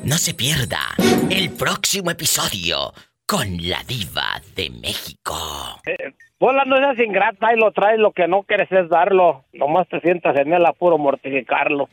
No 0.03 0.17
se 0.17 0.33
pierda 0.33 0.79
el 1.29 1.51
próximo 1.51 2.11
episodio 2.11 2.93
con 3.25 3.57
la 3.67 3.83
diva 3.83 4.41
de 4.55 4.69
México. 4.69 5.81
Eh, 5.85 6.13
bola 6.39 6.63
no 6.63 6.77
seas 6.77 6.97
ingrata 6.99 7.53
y 7.53 7.59
lo 7.59 7.73
traes, 7.73 7.99
lo 7.99 8.13
que 8.13 8.27
no 8.27 8.43
quieres 8.43 8.71
es 8.71 8.87
darlo. 8.89 9.43
Nomás 9.51 9.89
te 9.89 9.99
sientas 9.99 10.37
en 10.37 10.53
el 10.53 10.65
apuro 10.65 10.97
mortificarlo. 10.97 11.89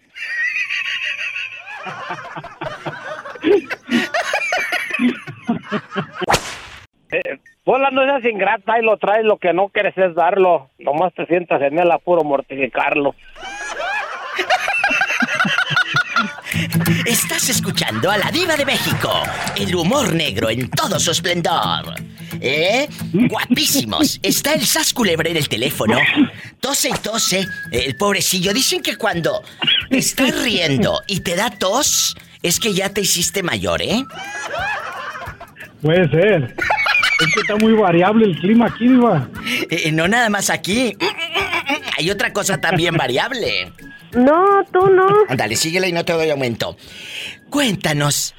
eh, 7.11 7.39
Bola 7.65 7.91
no 7.91 8.05
seas 8.05 8.25
ingrata 8.25 8.79
y 8.79 8.85
lo 8.85 8.99
traes, 8.99 9.25
lo 9.25 9.39
que 9.39 9.55
no 9.55 9.69
quieres 9.69 9.97
es 9.97 10.15
darlo. 10.15 10.71
Nomás 10.79 11.15
te 11.15 11.25
sientas 11.27 11.62
en 11.62 11.79
el 11.79 11.91
apuro 11.91 12.23
mortificarlo. 12.23 13.15
Estás 17.07 17.49
escuchando 17.49 18.11
a 18.11 18.19
la 18.19 18.31
diva 18.31 18.57
de 18.57 18.67
México. 18.67 19.11
El 19.57 19.75
humor 19.75 20.12
negro 20.15 20.51
en 20.51 20.71
todo 20.71 21.01
su 21.01 21.11
esplendor. 21.11 21.95
¿Eh? 22.41 22.87
Guapísimos. 23.12 24.21
Está 24.23 24.53
el 24.53 24.67
Sas 24.67 24.93
Culebre 24.93 25.31
en 25.31 25.39
el 25.39 25.49
teléfono. 25.49 25.99
Tose 26.61 26.91
y 26.91 26.93
tose. 27.03 27.47
El 27.73 27.97
pobrecillo. 27.97 28.53
Dicen 28.53 28.83
que 28.83 28.97
cuando 28.97 29.43
estás 29.91 30.43
riendo 30.43 31.01
y 31.07 31.21
te 31.21 31.35
da 31.35 31.51
tos, 31.51 32.15
es 32.43 32.61
que 32.61 32.75
ya 32.75 32.91
te 32.91 33.01
hiciste 33.01 33.43
mayor, 33.43 33.81
¿eh? 33.81 34.05
Puede 35.81 36.09
ser. 36.11 36.55
Es 37.21 37.35
que 37.35 37.41
está 37.41 37.57
muy 37.57 37.73
variable 37.73 38.27
el 38.27 38.39
clima 38.39 38.67
aquí, 38.67 38.89
diva. 38.89 39.29
Eh, 39.71 39.93
no 39.93 40.09
nada 40.09 40.29
más 40.31 40.51
aquí. 40.51 40.97
Hay 41.97 42.11
otra 42.11 42.33
cosa 42.33 42.61
también 42.61 42.97
variable. 42.97 43.73
No, 44.12 44.65
tú 44.73 44.89
no. 44.89 45.07
Ándale, 45.29 45.57
síguela 45.57 45.87
y 45.87 45.93
no 45.93 46.05
te 46.05 46.12
doy 46.12 46.31
aumento. 46.31 46.77
Cuéntanos. 47.51 48.35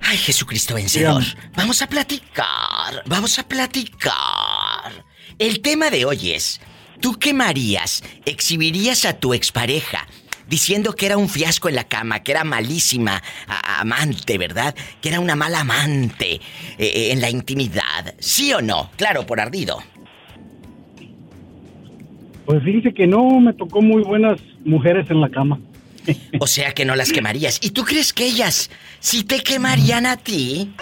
Ay, 0.00 0.16
Jesucristo 0.16 0.74
vencedor. 0.74 1.22
Vamos 1.56 1.82
a 1.82 1.86
platicar. 1.86 3.02
Vamos 3.06 3.38
a 3.38 3.42
platicar. 3.42 5.04
El 5.38 5.60
tema 5.60 5.90
de 5.90 6.04
hoy 6.04 6.32
es: 6.32 6.60
¿tú 7.00 7.18
qué 7.18 7.34
marías? 7.34 8.02
¿Exhibirías 8.24 9.04
a 9.04 9.14
tu 9.14 9.34
expareja? 9.34 10.06
Diciendo 10.48 10.94
que 10.94 11.06
era 11.06 11.16
un 11.16 11.28
fiasco 11.28 11.68
en 11.68 11.74
la 11.74 11.84
cama, 11.84 12.22
que 12.22 12.32
era 12.32 12.42
malísima 12.44 13.22
amante, 13.46 14.38
¿verdad? 14.38 14.74
Que 15.00 15.10
era 15.10 15.20
una 15.20 15.36
mala 15.36 15.60
amante 15.60 16.34
eh, 16.34 16.40
eh, 16.78 17.12
en 17.12 17.20
la 17.20 17.30
intimidad. 17.30 18.14
¿Sí 18.18 18.52
o 18.52 18.60
no? 18.60 18.90
Claro, 18.96 19.26
por 19.26 19.40
ardido. 19.40 19.78
Pues 22.46 22.62
fíjese 22.62 22.94
que 22.94 23.06
no, 23.06 23.40
me 23.40 23.52
tocó 23.52 23.82
muy 23.82 24.02
buenas 24.02 24.40
mujeres 24.64 25.10
en 25.10 25.20
la 25.20 25.28
cama. 25.28 25.60
O 26.40 26.46
sea 26.46 26.72
que 26.72 26.86
no 26.86 26.96
las 26.96 27.12
quemarías. 27.12 27.58
¿Y 27.62 27.70
tú 27.70 27.84
crees 27.84 28.14
que 28.14 28.24
ellas 28.24 28.70
sí 29.00 29.24
te 29.24 29.42
quemarían 29.42 30.06
a 30.06 30.16
ti? 30.16 30.72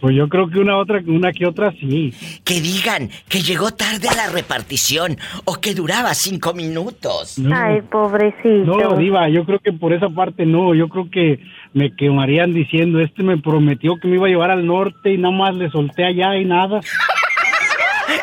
Pues 0.00 0.16
yo 0.16 0.28
creo 0.28 0.48
que 0.48 0.58
una 0.58 0.78
otra, 0.78 1.00
una 1.06 1.32
que 1.32 1.46
otra 1.46 1.72
sí. 1.72 2.14
Que 2.44 2.60
digan 2.60 3.10
que 3.28 3.42
llegó 3.42 3.72
tarde 3.72 4.08
a 4.08 4.14
la 4.14 4.28
repartición 4.30 5.18
o 5.44 5.60
que 5.60 5.74
duraba 5.74 6.14
cinco 6.14 6.54
minutos. 6.54 7.36
Ay, 7.52 7.82
pobrecito. 7.82 8.64
No, 8.64 8.96
Diva, 8.96 9.28
yo 9.28 9.44
creo 9.44 9.58
que 9.58 9.72
por 9.72 9.92
esa 9.92 10.08
parte 10.08 10.46
no. 10.46 10.74
Yo 10.74 10.88
creo 10.88 11.10
que 11.10 11.40
me 11.74 11.94
quemarían 11.94 12.52
diciendo, 12.52 13.00
este 13.00 13.22
me 13.22 13.38
prometió 13.38 13.96
que 14.00 14.08
me 14.08 14.16
iba 14.16 14.26
a 14.26 14.30
llevar 14.30 14.50
al 14.50 14.66
norte 14.66 15.12
y 15.12 15.18
nada 15.18 15.34
más 15.34 15.54
le 15.54 15.70
solté 15.70 16.04
allá 16.04 16.36
y 16.36 16.44
nada. 16.44 16.80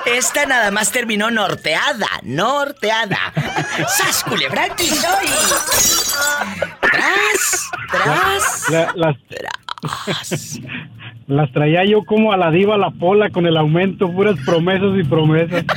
Esta 0.06 0.46
nada 0.46 0.72
más 0.72 0.92
terminó 0.92 1.32
norteada, 1.32 2.08
norteada. 2.24 3.34
¡Sas, 3.88 4.24
culebra, 4.24 4.68
soy! 4.78 5.28
¡Tras! 6.82 7.70
¡Tras! 7.92 8.96
las, 8.96 9.16
las 11.28 11.52
traía 11.52 11.86
yo 11.86 12.04
como 12.04 12.32
a 12.32 12.38
la 12.38 12.52
diva 12.52 12.78
la 12.78 12.92
pola 12.92 13.30
con 13.30 13.46
el 13.46 13.58
aumento, 13.58 14.12
puras 14.12 14.38
promesas 14.46 14.98
y 14.98 15.04
promesas. 15.04 15.66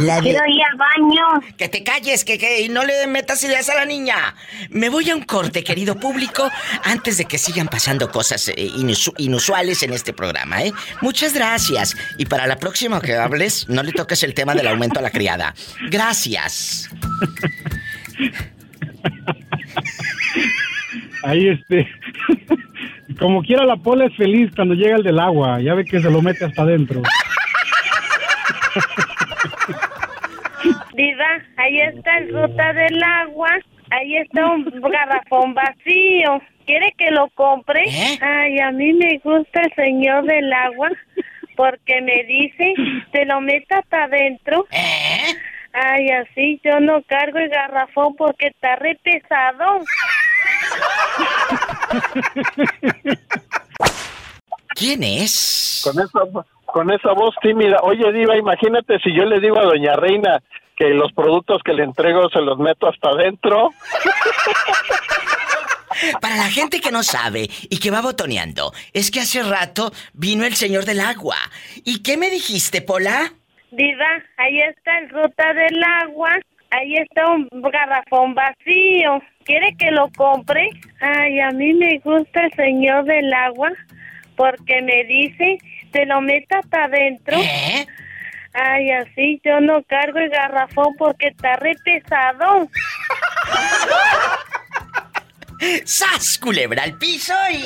La 0.00 0.20
Quiero 0.20 0.40
ir 0.46 0.60
al 0.70 0.76
baño. 0.76 1.24
Que 1.56 1.68
te 1.68 1.82
calles, 1.82 2.24
que, 2.24 2.38
que 2.38 2.68
no 2.68 2.84
le 2.84 3.06
metas 3.06 3.42
ideas 3.44 3.68
a 3.68 3.74
la 3.74 3.84
niña. 3.84 4.34
Me 4.70 4.88
voy 4.88 5.10
a 5.10 5.16
un 5.16 5.22
corte, 5.22 5.64
querido 5.64 5.96
público, 5.96 6.50
antes 6.84 7.18
de 7.18 7.24
que 7.24 7.38
sigan 7.38 7.68
pasando 7.68 8.10
cosas 8.10 8.48
eh, 8.48 8.70
inusuales 9.18 9.82
en 9.82 9.92
este 9.92 10.12
programa, 10.12 10.64
¿eh? 10.64 10.72
Muchas 11.00 11.34
gracias. 11.34 11.96
Y 12.18 12.26
para 12.26 12.46
la 12.46 12.56
próxima 12.56 13.00
que 13.00 13.16
hables, 13.16 13.68
no 13.68 13.82
le 13.82 13.92
toques 13.92 14.22
el 14.22 14.34
tema 14.34 14.54
del 14.54 14.68
aumento 14.68 15.00
a 15.00 15.02
la 15.02 15.10
criada. 15.10 15.54
Gracias. 15.90 16.90
Ahí 21.22 21.48
este. 21.48 21.88
Como 23.18 23.42
quiera 23.42 23.64
la 23.64 23.76
pola 23.76 24.06
es 24.06 24.16
feliz 24.16 24.50
cuando 24.54 24.74
llega 24.74 24.96
el 24.96 25.02
del 25.02 25.18
agua. 25.18 25.60
Ya 25.60 25.74
ve 25.74 25.84
que 25.84 26.00
se 26.00 26.10
lo 26.10 26.22
mete 26.22 26.44
hasta 26.44 26.62
adentro. 26.62 27.02
Diva, 30.94 31.42
ahí 31.56 31.80
está 31.80 32.18
el 32.18 32.32
ruta 32.32 32.72
del 32.72 33.02
agua. 33.02 33.50
Ahí 33.90 34.16
está 34.16 34.46
un 34.46 34.64
garrafón 34.64 35.54
vacío. 35.54 36.40
¿Quiere 36.64 36.94
que 36.96 37.10
lo 37.10 37.28
compre? 37.30 37.82
¿Eh? 37.88 38.18
Ay, 38.20 38.60
a 38.60 38.70
mí 38.70 38.92
me 38.92 39.18
gusta 39.24 39.62
el 39.62 39.74
señor 39.74 40.24
del 40.24 40.52
agua 40.52 40.90
porque 41.56 42.00
me 42.00 42.24
dice, 42.24 42.74
te 43.12 43.26
lo 43.26 43.40
meta 43.40 43.78
hasta 43.78 44.04
adentro. 44.04 44.66
¿Eh? 44.70 45.34
Ay, 45.72 46.08
así 46.08 46.60
yo 46.64 46.80
no 46.80 47.02
cargo 47.02 47.38
el 47.38 47.48
garrafón 47.48 48.14
porque 48.16 48.48
está 48.48 48.76
re 48.76 48.98
pesado. 49.02 49.80
¿Quién 54.74 55.02
es? 55.02 55.82
Con 55.84 56.02
esa, 56.02 56.20
con 56.66 56.90
esa 56.90 57.12
voz 57.12 57.34
tímida. 57.42 57.78
Oye, 57.82 58.12
Diva, 58.12 58.36
imagínate 58.36 58.98
si 59.00 59.14
yo 59.14 59.24
le 59.24 59.40
digo 59.40 59.58
a 59.58 59.64
Doña 59.64 59.96
Reina 59.96 60.42
que 60.76 60.88
los 60.90 61.12
productos 61.12 61.62
que 61.62 61.74
le 61.74 61.84
entrego 61.84 62.28
se 62.30 62.40
los 62.40 62.58
meto 62.58 62.88
hasta 62.88 63.10
adentro. 63.10 63.70
Para 66.20 66.36
la 66.36 66.48
gente 66.48 66.80
que 66.80 66.90
no 66.90 67.02
sabe 67.02 67.50
y 67.68 67.78
que 67.78 67.90
va 67.90 68.00
botoneando, 68.00 68.72
es 68.94 69.10
que 69.10 69.20
hace 69.20 69.42
rato 69.42 69.92
vino 70.14 70.46
el 70.46 70.54
señor 70.54 70.84
del 70.86 71.00
agua. 71.00 71.36
¿Y 71.84 72.02
qué 72.02 72.16
me 72.16 72.30
dijiste, 72.30 72.80
Pola? 72.80 73.32
Diva, 73.70 74.22
ahí 74.38 74.60
está 74.60 74.98
el 74.98 75.10
ruta 75.10 75.52
del 75.52 75.82
agua. 76.02 76.30
Ahí 76.70 76.94
está 76.94 77.26
un 77.26 77.48
garrafón 77.70 78.34
vacío. 78.34 79.20
¿Quiere 79.50 79.74
que 79.76 79.90
lo 79.90 80.08
compre? 80.16 80.70
Ay, 81.00 81.40
a 81.40 81.50
mí 81.50 81.74
me 81.74 81.98
gusta 82.04 82.44
el 82.44 82.52
señor 82.52 83.04
del 83.04 83.34
agua 83.34 83.72
porque 84.36 84.80
me 84.80 85.02
dice, 85.02 85.58
te 85.90 86.06
lo 86.06 86.20
meta 86.20 86.60
hasta 86.60 86.84
adentro. 86.84 87.36
¿Eh? 87.36 87.84
Ay, 88.52 88.92
así 88.92 89.40
yo 89.44 89.60
no 89.60 89.82
cargo 89.88 90.20
el 90.20 90.30
garrafón 90.30 90.94
porque 90.96 91.26
está 91.30 91.56
re 91.56 91.74
pesado. 91.84 92.68
¡Sas, 95.84 96.38
culebra 96.38 96.84
al 96.84 96.96
piso 96.96 97.34
y... 97.52 97.64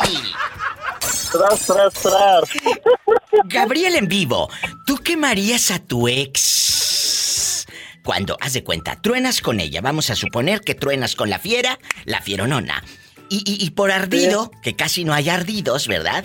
Tras, 1.32 1.66
tras, 1.66 1.92
tras. 1.92 2.50
Gabriel 3.44 3.96
en 3.96 4.08
vivo, 4.08 4.48
¿tú 4.86 4.96
quemarías 4.96 5.70
a 5.70 5.80
tu 5.80 6.08
ex? 6.08 6.53
Cuando, 8.04 8.36
haz 8.40 8.52
de 8.52 8.62
cuenta, 8.62 9.00
truenas 9.00 9.40
con 9.40 9.60
ella, 9.60 9.80
vamos 9.80 10.10
a 10.10 10.14
suponer 10.14 10.60
que 10.60 10.74
truenas 10.74 11.16
con 11.16 11.30
la 11.30 11.38
fiera, 11.38 11.78
la 12.04 12.20
fieronona. 12.20 12.84
Y, 13.30 13.38
y, 13.46 13.64
y 13.64 13.70
por 13.70 13.90
ardido, 13.90 14.50
que 14.62 14.76
casi 14.76 15.04
no 15.04 15.14
hay 15.14 15.30
ardidos, 15.30 15.88
¿verdad? 15.88 16.24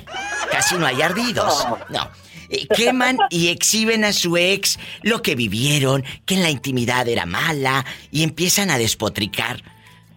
Casi 0.51 0.75
no 0.75 0.85
hay 0.85 1.01
ardidos. 1.01 1.65
No. 1.89 2.09
Eh, 2.49 2.67
queman 2.67 3.17
y 3.29 3.47
exhiben 3.47 4.03
a 4.03 4.11
su 4.11 4.35
ex 4.35 4.77
lo 5.03 5.21
que 5.21 5.35
vivieron, 5.35 6.03
que 6.25 6.35
en 6.35 6.43
la 6.43 6.49
intimidad 6.49 7.07
era 7.07 7.25
mala, 7.25 7.85
y 8.11 8.23
empiezan 8.23 8.71
a 8.71 8.77
despotricar 8.77 9.63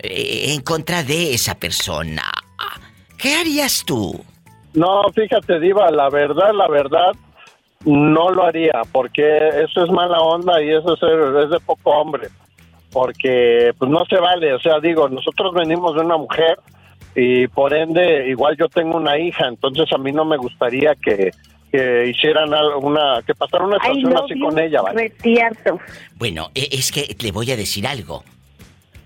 eh, 0.01 0.47
en 0.49 0.63
contra 0.63 1.05
de 1.05 1.35
esa 1.35 1.55
persona. 1.55 2.25
¿Qué 3.19 3.37
harías 3.37 3.85
tú? 3.87 4.25
No, 4.75 5.05
fíjate, 5.15 5.61
Diva, 5.61 5.91
la 5.93 6.09
verdad, 6.11 6.51
la 6.55 6.67
verdad, 6.69 7.13
no 7.85 8.30
lo 8.30 8.45
haría, 8.45 8.83
porque 8.93 9.49
eso 9.64 9.85
es 9.85 9.91
mala 9.91 10.20
onda 10.20 10.62
y 10.62 10.70
eso 10.70 10.95
es, 10.95 11.03
es 11.45 11.51
de 11.51 11.61
poco 11.61 11.91
hombre. 11.91 12.28
Porque, 12.93 13.72
pues 13.78 13.91
no 13.91 14.05
se 14.05 14.16
vale, 14.16 14.53
o 14.53 14.61
sea, 14.61 14.78
digo, 14.78 15.09
nosotros 15.09 15.55
venimos 15.55 15.95
de 15.95 16.03
una 16.03 16.18
mujer 16.18 16.59
y 17.14 17.47
por 17.49 17.74
ende, 17.74 18.28
igual 18.28 18.57
yo 18.59 18.68
tengo 18.68 18.97
una 18.97 19.18
hija, 19.18 19.49
entonces 19.49 19.91
a 19.93 19.99
mí 19.99 20.12
no 20.12 20.24
me 20.24 20.37
gustaría 20.37 20.95
que, 20.95 21.30
que 21.70 22.09
hicieran 22.09 22.53
alguna, 22.53 23.22
que 23.26 23.35
pasara 23.35 23.64
una 23.64 23.78
situación 23.78 24.16
así 24.16 24.39
con 24.39 24.59
ella, 24.59 24.83
¿vale? 24.83 25.12
Bueno, 26.16 26.51
e, 26.55 26.68
es 26.70 26.93
que 26.93 27.16
le 27.18 27.33
voy 27.33 27.51
a 27.51 27.57
decir 27.57 27.87
algo. 27.87 28.24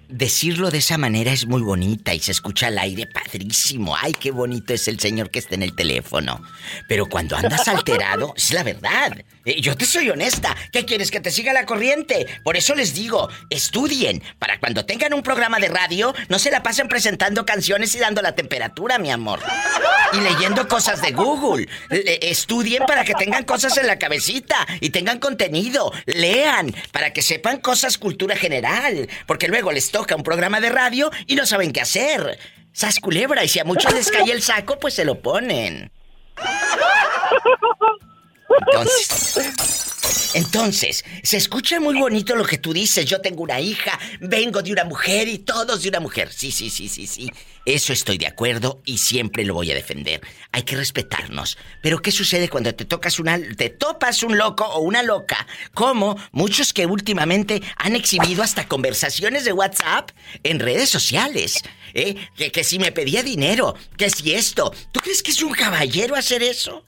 Decirlo 0.08 0.70
de 0.70 0.78
esa 0.78 0.98
manera 0.98 1.32
es 1.32 1.46
muy 1.46 1.62
bonita 1.62 2.14
y 2.14 2.20
se 2.20 2.30
escucha 2.30 2.68
al 2.68 2.78
aire 2.78 3.06
padrísimo. 3.06 3.96
Ay, 3.96 4.12
qué 4.12 4.30
bonito 4.30 4.72
es 4.72 4.86
el 4.86 5.00
señor 5.00 5.30
que 5.30 5.40
está 5.40 5.56
en 5.56 5.64
el 5.64 5.74
teléfono. 5.74 6.40
Pero 6.88 7.06
cuando 7.06 7.36
andas 7.36 7.66
alterado, 7.68 8.32
es 8.36 8.52
la 8.52 8.62
verdad. 8.62 9.24
Eh, 9.44 9.60
yo 9.60 9.76
te 9.76 9.84
soy 9.84 10.08
honesta. 10.10 10.56
¿Qué 10.70 10.84
quieres 10.84 11.10
que 11.10 11.18
te 11.18 11.32
siga 11.32 11.52
la 11.52 11.66
corriente? 11.66 12.26
Por 12.44 12.56
eso 12.56 12.76
les 12.76 12.94
digo, 12.94 13.28
estudien 13.50 14.22
para 14.38 14.60
cuando 14.60 14.84
tengan 14.84 15.12
un 15.12 15.22
programa 15.22 15.58
de 15.58 15.68
radio, 15.68 16.14
no 16.28 16.38
se 16.38 16.52
la 16.52 16.62
pasen 16.62 16.86
presentando 16.86 17.44
canciones 17.44 17.92
y 17.96 17.98
dando 17.98 18.22
la 18.22 18.36
temperatura, 18.36 18.98
mi 18.98 19.10
amor. 19.10 19.40
Y 20.12 20.20
leyendo 20.20 20.68
cosas 20.68 21.02
de 21.02 21.10
Google. 21.12 21.68
estudien 21.90 22.84
para 22.86 23.04
que 23.04 23.14
tengan 23.14 23.44
cosas 23.44 23.76
en 23.76 23.88
la 23.88 23.98
cabecita 23.98 24.66
y 24.80 24.90
tengan 24.90 25.18
contenido. 25.18 25.92
Lean 26.06 26.72
para 26.92 27.12
que 27.12 27.22
sepan 27.22 27.58
cosas 27.58 27.98
cultura 27.98 28.36
general, 28.36 29.08
porque 29.26 29.48
luego 29.48 29.72
les 29.72 29.90
toca 29.96 30.14
un 30.14 30.22
programa 30.22 30.60
de 30.60 30.68
radio 30.68 31.10
y 31.26 31.36
no 31.36 31.46
saben 31.46 31.72
qué 31.72 31.80
hacer. 31.80 32.38
Sas 32.70 33.00
culebra, 33.00 33.42
y 33.42 33.48
si 33.48 33.60
a 33.60 33.64
muchos 33.64 33.94
les 33.94 34.10
cae 34.10 34.30
el 34.30 34.42
saco, 34.42 34.78
pues 34.78 34.92
se 34.92 35.06
lo 35.06 35.22
ponen. 35.22 35.90
Entonces, 38.60 40.34
Entonces, 40.34 41.02
se 41.22 41.38
escucha 41.38 41.80
muy 41.80 41.98
bonito 41.98 42.36
lo 42.36 42.44
que 42.44 42.58
tú 42.58 42.74
dices. 42.74 43.06
Yo 43.06 43.22
tengo 43.22 43.42
una 43.42 43.58
hija, 43.58 43.98
vengo 44.20 44.60
de 44.60 44.72
una 44.72 44.84
mujer 44.84 45.28
y 45.28 45.38
todos 45.38 45.82
de 45.82 45.88
una 45.88 46.00
mujer. 46.00 46.30
Sí, 46.30 46.52
sí, 46.52 46.68
sí, 46.68 46.90
sí, 46.90 47.06
sí. 47.06 47.32
Eso 47.66 47.92
estoy 47.92 48.16
de 48.16 48.28
acuerdo 48.28 48.80
y 48.84 48.98
siempre 48.98 49.44
lo 49.44 49.54
voy 49.54 49.72
a 49.72 49.74
defender. 49.74 50.20
Hay 50.52 50.62
que 50.62 50.76
respetarnos. 50.76 51.58
Pero 51.82 51.98
¿qué 51.98 52.12
sucede 52.12 52.48
cuando 52.48 52.72
te 52.72 52.84
tocas 52.84 53.18
una 53.18 53.38
te 53.56 53.70
topas 53.70 54.22
un 54.22 54.38
loco 54.38 54.64
o 54.64 54.80
una 54.80 55.02
loca? 55.02 55.48
Como 55.74 56.16
muchos 56.30 56.72
que 56.72 56.86
últimamente 56.86 57.60
han 57.76 57.96
exhibido 57.96 58.44
hasta 58.44 58.68
conversaciones 58.68 59.44
de 59.44 59.52
WhatsApp 59.52 60.10
en 60.44 60.60
redes 60.60 60.88
sociales. 60.88 61.64
¿Eh? 61.92 62.14
Que, 62.36 62.52
que 62.52 62.62
si 62.62 62.78
me 62.78 62.92
pedía 62.92 63.24
dinero, 63.24 63.74
que 63.96 64.10
si 64.10 64.32
esto. 64.32 64.72
¿Tú 64.92 65.00
crees 65.00 65.22
que 65.22 65.32
es 65.32 65.42
un 65.42 65.52
caballero 65.52 66.14
hacer 66.14 66.44
eso? 66.44 66.84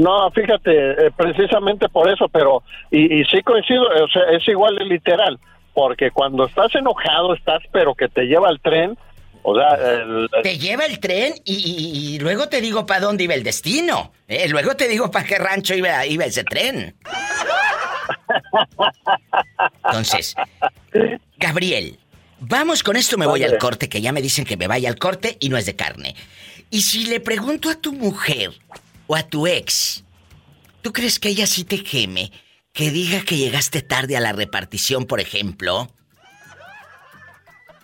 No, 0.00 0.30
fíjate, 0.30 1.06
eh, 1.06 1.10
precisamente 1.14 1.88
por 1.90 2.08
eso, 2.08 2.26
pero, 2.28 2.62
y, 2.90 3.22
sí 3.24 3.42
coincido, 3.42 3.82
o 3.82 4.08
sea, 4.08 4.22
es 4.30 4.46
igual 4.48 4.76
de 4.76 4.86
literal, 4.86 5.38
porque 5.74 6.10
cuando 6.10 6.46
estás 6.46 6.74
enojado, 6.74 7.34
estás, 7.34 7.62
pero 7.72 7.94
que 7.94 8.08
te 8.08 8.26
lleva 8.26 8.50
el 8.50 8.60
tren, 8.60 8.96
o 9.42 9.56
sea, 9.56 9.78
te 10.42 10.58
lleva 10.58 10.84
el 10.84 11.00
tren 11.00 11.34
y, 11.44 12.18
luego 12.20 12.48
te 12.48 12.60
digo 12.60 12.84
para 12.84 13.00
dónde 13.00 13.24
iba 13.24 13.34
el 13.34 13.42
destino. 13.42 14.12
¿eh? 14.28 14.48
Luego 14.48 14.76
te 14.76 14.86
digo 14.86 15.10
para 15.10 15.26
qué 15.26 15.38
rancho 15.38 15.74
iba, 15.74 16.04
iba 16.06 16.24
ese 16.26 16.44
tren. 16.44 16.94
Entonces, 19.84 20.34
Gabriel, 21.38 21.98
vamos 22.38 22.82
con 22.82 22.96
esto, 22.96 23.16
me 23.16 23.26
voy 23.26 23.44
al 23.44 23.56
corte, 23.56 23.88
que 23.88 24.02
ya 24.02 24.12
me 24.12 24.20
dicen 24.20 24.44
que 24.44 24.58
me 24.58 24.66
vaya 24.66 24.90
al 24.90 24.98
corte 24.98 25.36
y 25.40 25.48
no 25.48 25.56
es 25.56 25.64
de 25.64 25.74
carne. 25.74 26.14
Y 26.68 26.82
si 26.82 27.06
le 27.06 27.20
pregunto 27.20 27.70
a 27.70 27.76
tu 27.76 27.92
mujer, 27.92 28.52
o 29.10 29.16
a 29.16 29.24
tu 29.24 29.44
ex, 29.48 30.04
¿tú 30.82 30.92
crees 30.92 31.18
que 31.18 31.30
ella 31.30 31.44
sí 31.44 31.64
te 31.64 31.78
geme? 31.78 32.30
Que 32.80 32.90
diga 32.90 33.20
que 33.26 33.36
llegaste 33.36 33.82
tarde 33.82 34.16
a 34.16 34.20
la 34.20 34.32
repartición, 34.32 35.04
por 35.04 35.20
ejemplo. 35.20 35.88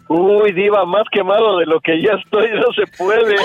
Uy, 0.08 0.52
diva, 0.52 0.86
más 0.86 1.04
quemado 1.12 1.58
de 1.58 1.66
lo 1.66 1.82
que 1.82 2.00
ya 2.00 2.12
estoy, 2.12 2.48
no 2.52 2.72
se 2.72 2.86
puede. 2.96 3.36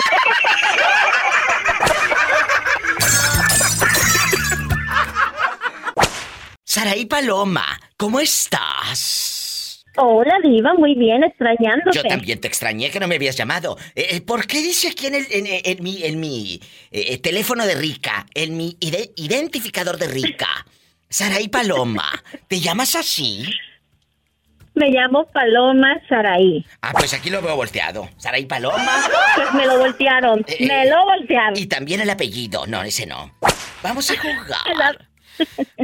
Saraí 6.64 7.06
Paloma, 7.06 7.66
¿cómo 7.98 8.22
estás? 8.22 9.84
Hola, 9.98 10.40
Diva, 10.42 10.74
muy 10.76 10.96
bien, 10.96 11.26
extrañándote. 11.26 11.98
Yo 11.98 12.04
también 12.04 12.40
te 12.40 12.48
extrañé 12.48 12.90
que 12.92 13.02
no 13.02 13.10
me 13.10 13.16
habías 13.16 13.36
llamado. 13.36 13.76
Eh, 13.94 14.08
eh, 14.12 14.22
¿Por 14.22 14.48
qué 14.48 14.60
dice 14.60 14.88
aquí 14.88 15.08
en, 15.08 15.16
el, 15.16 15.26
en, 15.30 15.84
mi, 15.84 16.02
en 16.02 16.18
mi 16.18 16.62
eh, 16.92 17.18
teléfono 17.18 17.66
de 17.66 17.76
Rica, 17.76 18.26
en 18.36 18.56
mi 18.56 18.78
identificador 18.80 19.98
de 19.98 20.08
Rica, 20.08 20.48
Saraí 21.12 21.50
Paloma? 21.50 22.10
¿Te 22.48 22.62
llamas 22.62 22.96
así? 22.96 23.44
Me 24.74 24.90
llamo 24.90 25.26
Paloma 25.26 26.00
Saraí. 26.08 26.66
Ah, 26.82 26.94
pues 26.98 27.14
aquí 27.14 27.30
lo 27.30 27.42
veo 27.42 27.58
volteado. 27.58 28.10
Saraí 28.16 28.46
Paloma. 28.46 29.04
Pues 29.36 29.54
me 29.54 29.68
lo 29.68 29.78
voltearon. 29.80 30.46
me 30.62 30.90
lo 30.90 31.04
voltearon. 31.04 31.58
Y 31.58 31.66
también 31.66 32.00
el 32.00 32.10
apellido. 32.10 32.66
No, 32.66 32.82
ese 32.82 33.06
no. 33.06 33.36
Vamos 33.84 34.10
a 34.10 34.14
jugar. 34.18 35.08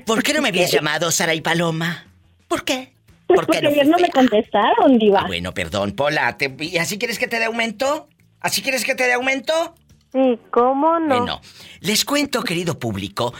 ¿Por 0.06 0.24
qué 0.24 0.34
no 0.34 0.42
me 0.42 0.48
habías 0.48 0.72
llamado 0.72 1.12
Saraí 1.12 1.42
Paloma? 1.42 2.06
¿Por 2.48 2.64
qué? 2.64 2.94
Porque 3.28 3.58
ayer 3.58 3.86
no 3.86 3.98
me 3.98 4.10
contestaron, 4.10 4.98
Diva. 4.98 5.24
Ah, 5.24 5.28
bueno, 5.28 5.54
perdón, 5.54 5.92
Pola. 5.92 6.38
¿Y 6.62 6.78
así 6.78 6.98
quieres 6.98 7.20
que 7.20 7.28
te 7.28 7.40
dé 7.40 7.46
aumento? 7.46 8.08
¿Así 8.40 8.62
quieres 8.62 8.86
que 8.86 8.96
te 8.96 9.04
dé 9.04 9.14
aumento? 9.14 9.76
Sí, 10.12 10.40
¿cómo 10.52 11.00
no? 11.00 11.18
Bueno, 11.18 11.42
les 11.82 12.06
cuento, 12.06 12.44
querido 12.44 12.80
público, 12.80 13.34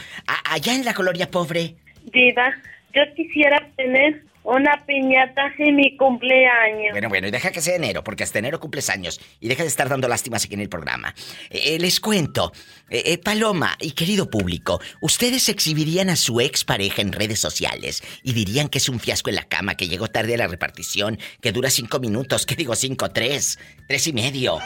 allá 0.44 0.74
en 0.74 0.84
la 0.84 0.94
colonia 0.94 1.30
pobre. 1.30 1.76
Diva, 2.12 2.52
yo 2.94 3.02
quisiera 3.16 3.68
tener 3.76 4.24
una 4.48 4.84
piñata 4.86 5.52
en 5.58 5.76
mi 5.76 5.96
cumpleaños. 5.96 6.92
Bueno, 6.92 7.08
bueno, 7.08 7.28
y 7.28 7.30
deja 7.30 7.50
que 7.50 7.60
sea 7.60 7.76
enero, 7.76 8.02
porque 8.02 8.24
hasta 8.24 8.38
enero 8.38 8.58
cumples 8.58 8.88
años. 8.88 9.20
Y 9.40 9.48
deja 9.48 9.62
de 9.62 9.68
estar 9.68 9.88
dando 9.88 10.08
lástimas 10.08 10.44
aquí 10.44 10.54
en 10.54 10.60
el 10.60 10.68
programa. 10.68 11.14
Eh, 11.50 11.74
eh, 11.74 11.78
les 11.78 12.00
cuento, 12.00 12.52
eh, 12.88 13.18
Paloma 13.18 13.76
y 13.78 13.92
querido 13.92 14.30
público, 14.30 14.80
ustedes 15.02 15.48
exhibirían 15.50 16.08
a 16.08 16.16
su 16.16 16.40
ex 16.40 16.64
pareja 16.64 17.02
en 17.02 17.12
redes 17.12 17.38
sociales 17.38 18.02
y 18.22 18.32
dirían 18.32 18.68
que 18.68 18.78
es 18.78 18.88
un 18.88 19.00
fiasco 19.00 19.28
en 19.28 19.36
la 19.36 19.44
cama, 19.44 19.76
que 19.76 19.88
llegó 19.88 20.08
tarde 20.08 20.34
a 20.34 20.38
la 20.38 20.46
repartición, 20.46 21.18
que 21.42 21.52
dura 21.52 21.68
cinco 21.68 22.00
minutos, 22.00 22.46
que 22.46 22.56
digo 22.56 22.74
cinco, 22.74 23.10
tres, 23.10 23.58
tres 23.86 24.06
y 24.06 24.14
medio, 24.14 24.58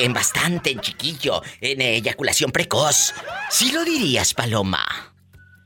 en 0.00 0.12
bastante, 0.12 0.72
en 0.72 0.80
chiquillo, 0.80 1.42
en 1.60 1.80
eyaculación 1.80 2.50
precoz. 2.50 3.14
¿Sí 3.50 3.70
lo 3.70 3.84
dirías, 3.84 4.34
Paloma? 4.34 4.84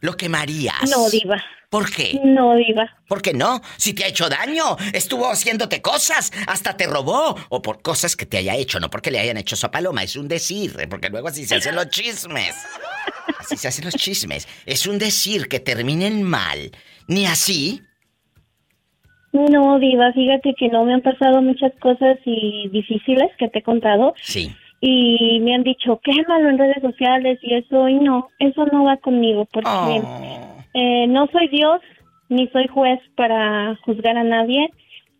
¿Lo 0.02 0.16
quemarías? 0.16 0.90
No, 0.90 1.08
diva. 1.08 1.42
¿Por 1.76 1.90
qué? 1.90 2.18
No, 2.24 2.56
diva. 2.56 2.88
¿Por 3.06 3.20
qué 3.20 3.34
no? 3.34 3.60
Si 3.76 3.92
te 3.92 4.04
ha 4.04 4.08
hecho 4.08 4.30
daño, 4.30 4.78
estuvo 4.94 5.30
haciéndote 5.30 5.82
cosas, 5.82 6.32
hasta 6.46 6.74
te 6.74 6.86
robó. 6.86 7.36
O 7.50 7.60
por 7.60 7.82
cosas 7.82 8.16
que 8.16 8.24
te 8.24 8.38
haya 8.38 8.54
hecho, 8.54 8.80
no 8.80 8.88
porque 8.88 9.10
le 9.10 9.18
hayan 9.18 9.36
hecho 9.36 9.56
su 9.56 9.70
paloma, 9.70 10.02
es 10.02 10.16
un 10.16 10.26
decir, 10.26 10.72
porque 10.88 11.10
luego 11.10 11.28
así 11.28 11.44
se 11.44 11.56
hacen 11.56 11.74
los 11.74 11.90
chismes. 11.90 12.66
Así 13.38 13.58
se 13.58 13.68
hacen 13.68 13.84
los 13.84 13.94
chismes. 13.94 14.48
Es 14.64 14.86
un 14.86 14.96
decir 14.96 15.48
que 15.48 15.60
terminen 15.60 16.22
mal. 16.22 16.70
¿Ni 17.08 17.26
así? 17.26 17.82
No, 19.34 19.78
diva, 19.78 20.14
fíjate 20.14 20.54
que 20.58 20.68
no 20.68 20.84
me 20.86 20.94
han 20.94 21.02
pasado 21.02 21.42
muchas 21.42 21.72
cosas 21.78 22.16
y 22.24 22.70
difíciles 22.70 23.30
que 23.38 23.48
te 23.50 23.58
he 23.58 23.62
contado. 23.62 24.14
Sí. 24.22 24.50
Y 24.80 25.40
me 25.40 25.54
han 25.54 25.62
dicho, 25.62 26.00
quémalo 26.02 26.48
en 26.48 26.56
redes 26.56 26.80
sociales 26.80 27.38
y 27.42 27.52
eso, 27.52 27.86
y 27.86 27.96
no, 27.96 28.30
eso 28.38 28.64
no 28.72 28.84
va 28.84 28.96
conmigo, 28.96 29.46
porque... 29.52 29.68
Oh. 29.68 30.56
Eh, 30.78 31.06
no 31.08 31.26
soy 31.32 31.48
Dios 31.48 31.80
ni 32.28 32.48
soy 32.48 32.68
juez 32.68 33.00
para 33.16 33.76
juzgar 33.86 34.18
a 34.18 34.24
nadie 34.24 34.70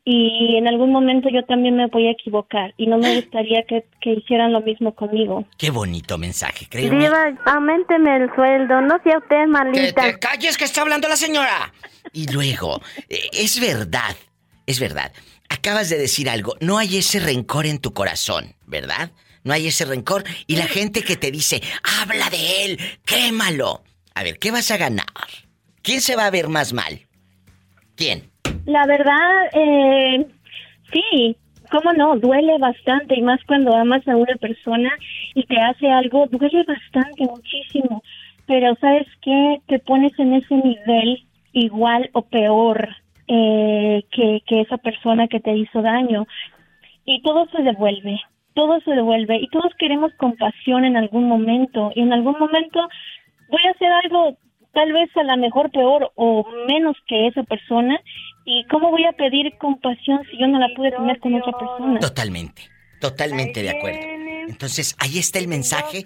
y 0.04 0.56
en 0.58 0.68
algún 0.68 0.92
momento 0.92 1.30
yo 1.32 1.42
también 1.46 1.76
me 1.76 1.86
voy 1.86 2.08
a 2.08 2.10
equivocar 2.10 2.74
y 2.76 2.86
no 2.86 2.98
me 2.98 3.16
gustaría 3.16 3.64
que, 3.64 3.84
hicieran 4.04 4.52
lo 4.52 4.60
mismo 4.60 4.94
conmigo. 4.94 5.46
Qué 5.56 5.70
bonito 5.70 6.18
mensaje, 6.18 6.66
creo. 6.68 6.90
Diva, 6.90 7.32
aumenteme 7.46 8.16
el 8.16 8.34
sueldo, 8.34 8.82
no 8.82 9.00
sea 9.02 9.16
usted 9.16 9.46
malita. 9.48 10.02
Que 10.02 10.12
te 10.12 10.18
calles 10.18 10.58
que 10.58 10.64
está 10.64 10.82
hablando 10.82 11.08
la 11.08 11.16
señora. 11.16 11.72
Y 12.12 12.30
luego, 12.30 12.82
eh, 13.08 13.18
es 13.32 13.58
verdad, 13.58 14.14
es 14.66 14.78
verdad. 14.78 15.10
Acabas 15.48 15.88
de 15.88 15.96
decir 15.96 16.28
algo, 16.28 16.54
no 16.60 16.76
hay 16.76 16.98
ese 16.98 17.18
rencor 17.18 17.64
en 17.64 17.80
tu 17.80 17.94
corazón, 17.94 18.54
¿verdad? 18.66 19.10
No 19.42 19.54
hay 19.54 19.68
ese 19.68 19.86
rencor 19.86 20.22
y 20.46 20.56
la 20.56 20.66
gente 20.66 21.02
que 21.02 21.16
te 21.16 21.30
dice, 21.30 21.62
habla 22.02 22.28
de 22.28 22.64
él, 22.64 22.78
quémalo. 23.06 23.82
A 24.14 24.22
ver, 24.22 24.38
¿qué 24.38 24.50
vas 24.50 24.70
a 24.70 24.76
ganar? 24.76 25.45
¿Quién 25.86 26.00
se 26.00 26.16
va 26.16 26.26
a 26.26 26.32
ver 26.32 26.48
más 26.48 26.72
mal? 26.72 26.98
¿Quién? 27.94 28.24
La 28.64 28.86
verdad, 28.86 29.44
eh, 29.52 30.26
sí, 30.92 31.36
cómo 31.70 31.92
no, 31.92 32.16
duele 32.16 32.58
bastante 32.58 33.16
y 33.16 33.22
más 33.22 33.38
cuando 33.46 33.72
amas 33.72 34.06
a 34.08 34.16
una 34.16 34.34
persona 34.34 34.90
y 35.36 35.44
te 35.44 35.56
hace 35.60 35.88
algo, 35.88 36.26
duele 36.26 36.64
bastante, 36.64 37.22
muchísimo. 37.22 38.02
Pero 38.48 38.74
sabes 38.80 39.06
qué, 39.22 39.60
te 39.68 39.78
pones 39.78 40.10
en 40.18 40.34
ese 40.34 40.56
nivel 40.56 41.24
igual 41.52 42.10
o 42.14 42.22
peor 42.22 42.88
eh, 43.28 44.02
que, 44.10 44.42
que 44.44 44.62
esa 44.62 44.78
persona 44.78 45.28
que 45.28 45.38
te 45.38 45.56
hizo 45.56 45.82
daño 45.82 46.26
y 47.04 47.22
todo 47.22 47.46
se 47.54 47.62
devuelve, 47.62 48.20
todo 48.54 48.80
se 48.80 48.90
devuelve 48.90 49.36
y 49.36 49.46
todos 49.50 49.72
queremos 49.78 50.12
compasión 50.16 50.84
en 50.84 50.96
algún 50.96 51.28
momento 51.28 51.92
y 51.94 52.00
en 52.00 52.12
algún 52.12 52.34
momento 52.40 52.88
voy 53.48 53.62
a 53.68 53.70
hacer 53.70 53.92
algo 54.02 54.36
tal 54.76 54.92
vez 54.92 55.08
a 55.16 55.22
la 55.22 55.36
mejor 55.36 55.70
peor 55.70 56.12
o 56.16 56.46
menos 56.68 56.96
que 57.08 57.28
esa 57.28 57.42
persona 57.44 57.98
y 58.44 58.66
cómo 58.66 58.90
voy 58.90 59.06
a 59.06 59.12
pedir 59.12 59.56
compasión 59.56 60.20
si 60.30 60.38
yo 60.38 60.46
no 60.46 60.58
la 60.58 60.68
pude 60.76 60.92
tener 60.92 61.18
con 61.18 61.34
otra 61.34 61.58
persona. 61.58 61.98
Totalmente, 61.98 62.62
totalmente 63.00 63.62
de 63.62 63.70
acuerdo. 63.70 64.00
Entonces, 64.46 64.94
ahí 64.98 65.18
está 65.18 65.38
el 65.38 65.48
mensaje 65.48 66.04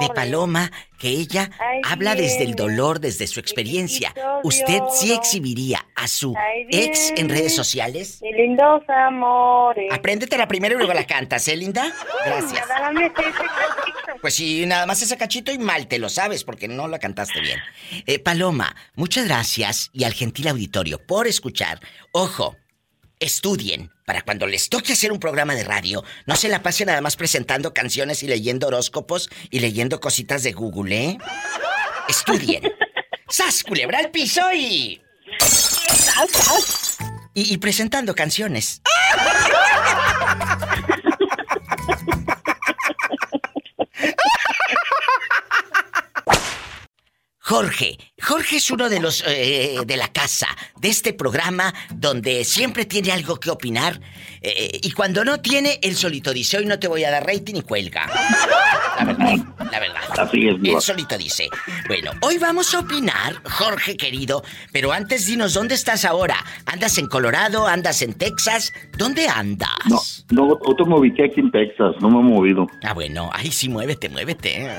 de 0.00 0.08
Paloma, 0.14 0.70
que 1.00 1.08
ella 1.08 1.50
habla 1.90 2.14
desde 2.14 2.44
el 2.44 2.54
dolor, 2.54 3.00
desde 3.00 3.26
su 3.26 3.40
experiencia. 3.40 4.14
¿Usted 4.44 4.80
sí 4.90 5.12
exhibiría 5.12 5.84
a 5.96 6.06
su 6.06 6.34
ex 6.70 7.12
en 7.16 7.28
redes 7.28 7.54
sociales? 7.54 8.22
lindos 8.22 8.88
amores. 8.88 9.92
Apréndetela 9.92 10.46
primero 10.46 10.76
y 10.76 10.78
luego 10.78 10.94
la 10.94 11.04
cantas, 11.04 11.48
¿eh, 11.48 11.56
Linda? 11.56 11.92
Gracias. 12.24 12.64
Pues 14.20 14.34
sí, 14.34 14.66
nada 14.66 14.86
más 14.86 15.02
ese 15.02 15.16
cachito 15.16 15.52
y 15.52 15.58
mal 15.58 15.86
te 15.86 15.98
lo 15.98 16.08
sabes 16.08 16.44
porque 16.44 16.68
no 16.68 16.88
la 16.88 16.98
cantaste 16.98 17.40
bien. 17.40 17.60
Eh, 18.06 18.18
Paloma, 18.18 18.74
muchas 18.94 19.26
gracias 19.26 19.90
y 19.92 20.04
al 20.04 20.12
gentil 20.12 20.48
auditorio 20.48 20.98
por 20.98 21.26
escuchar. 21.26 21.80
Ojo, 22.12 22.56
estudien 23.20 23.92
para 24.04 24.22
cuando 24.22 24.46
les 24.46 24.68
toque 24.68 24.94
hacer 24.94 25.12
un 25.12 25.20
programa 25.20 25.54
de 25.54 25.64
radio, 25.64 26.02
no 26.26 26.34
se 26.34 26.48
la 26.48 26.62
pasen 26.62 26.86
nada 26.86 27.00
más 27.00 27.16
presentando 27.16 27.74
canciones 27.74 28.22
y 28.22 28.26
leyendo 28.26 28.68
horóscopos 28.68 29.28
y 29.50 29.60
leyendo 29.60 30.00
cositas 30.00 30.42
de 30.42 30.52
Google, 30.52 30.96
¿eh? 30.96 31.18
Estudien. 32.08 32.62
¡Sas, 33.28 33.62
culebra 33.62 33.98
al 33.98 34.10
piso 34.10 34.42
y... 34.52 35.02
y... 37.34 37.52
Y 37.52 37.58
presentando 37.58 38.14
canciones. 38.14 38.80
Jorge, 47.48 47.96
Jorge 48.20 48.56
es 48.56 48.70
uno 48.70 48.90
de 48.90 49.00
los 49.00 49.24
eh, 49.26 49.78
de 49.86 49.96
la 49.96 50.08
casa, 50.08 50.48
de 50.82 50.88
este 50.88 51.14
programa, 51.14 51.72
donde 51.94 52.44
siempre 52.44 52.84
tiene 52.84 53.10
algo 53.10 53.40
que 53.40 53.48
opinar. 53.48 53.98
Eh, 54.42 54.80
y 54.82 54.90
cuando 54.90 55.24
no 55.24 55.40
tiene, 55.40 55.78
él 55.80 55.96
solito 55.96 56.34
dice, 56.34 56.58
hoy 56.58 56.66
no 56.66 56.78
te 56.78 56.88
voy 56.88 57.04
a 57.04 57.10
dar 57.10 57.26
rating 57.26 57.54
y 57.54 57.62
cuelga. 57.62 58.06
La 58.98 59.04
verdad, 59.06 59.34
la 59.72 59.80
verdad. 59.80 60.02
Así 60.18 60.46
es, 60.46 60.56
Él 60.62 60.82
solito 60.82 61.16
dice. 61.16 61.48
Bueno, 61.86 62.10
hoy 62.20 62.36
vamos 62.36 62.74
a 62.74 62.80
opinar, 62.80 63.36
Jorge 63.48 63.96
querido, 63.96 64.42
pero 64.70 64.92
antes 64.92 65.24
dinos, 65.24 65.54
¿dónde 65.54 65.74
estás 65.74 66.04
ahora? 66.04 66.36
¿Andas 66.66 66.98
en 66.98 67.06
Colorado? 67.06 67.66
¿Andas 67.66 68.02
en 68.02 68.12
Texas? 68.12 68.74
¿Dónde 68.98 69.26
andas? 69.26 70.26
No, 70.28 70.48
no, 70.48 70.58
otro 70.66 70.84
ubiqué 70.84 71.24
aquí 71.24 71.40
en 71.40 71.50
Texas, 71.50 71.94
no 72.02 72.10
me 72.10 72.20
he 72.20 72.24
movido. 72.24 72.66
Ah, 72.84 72.92
bueno, 72.92 73.30
ay, 73.32 73.50
sí, 73.50 73.70
muévete, 73.70 74.10
muévete. 74.10 74.70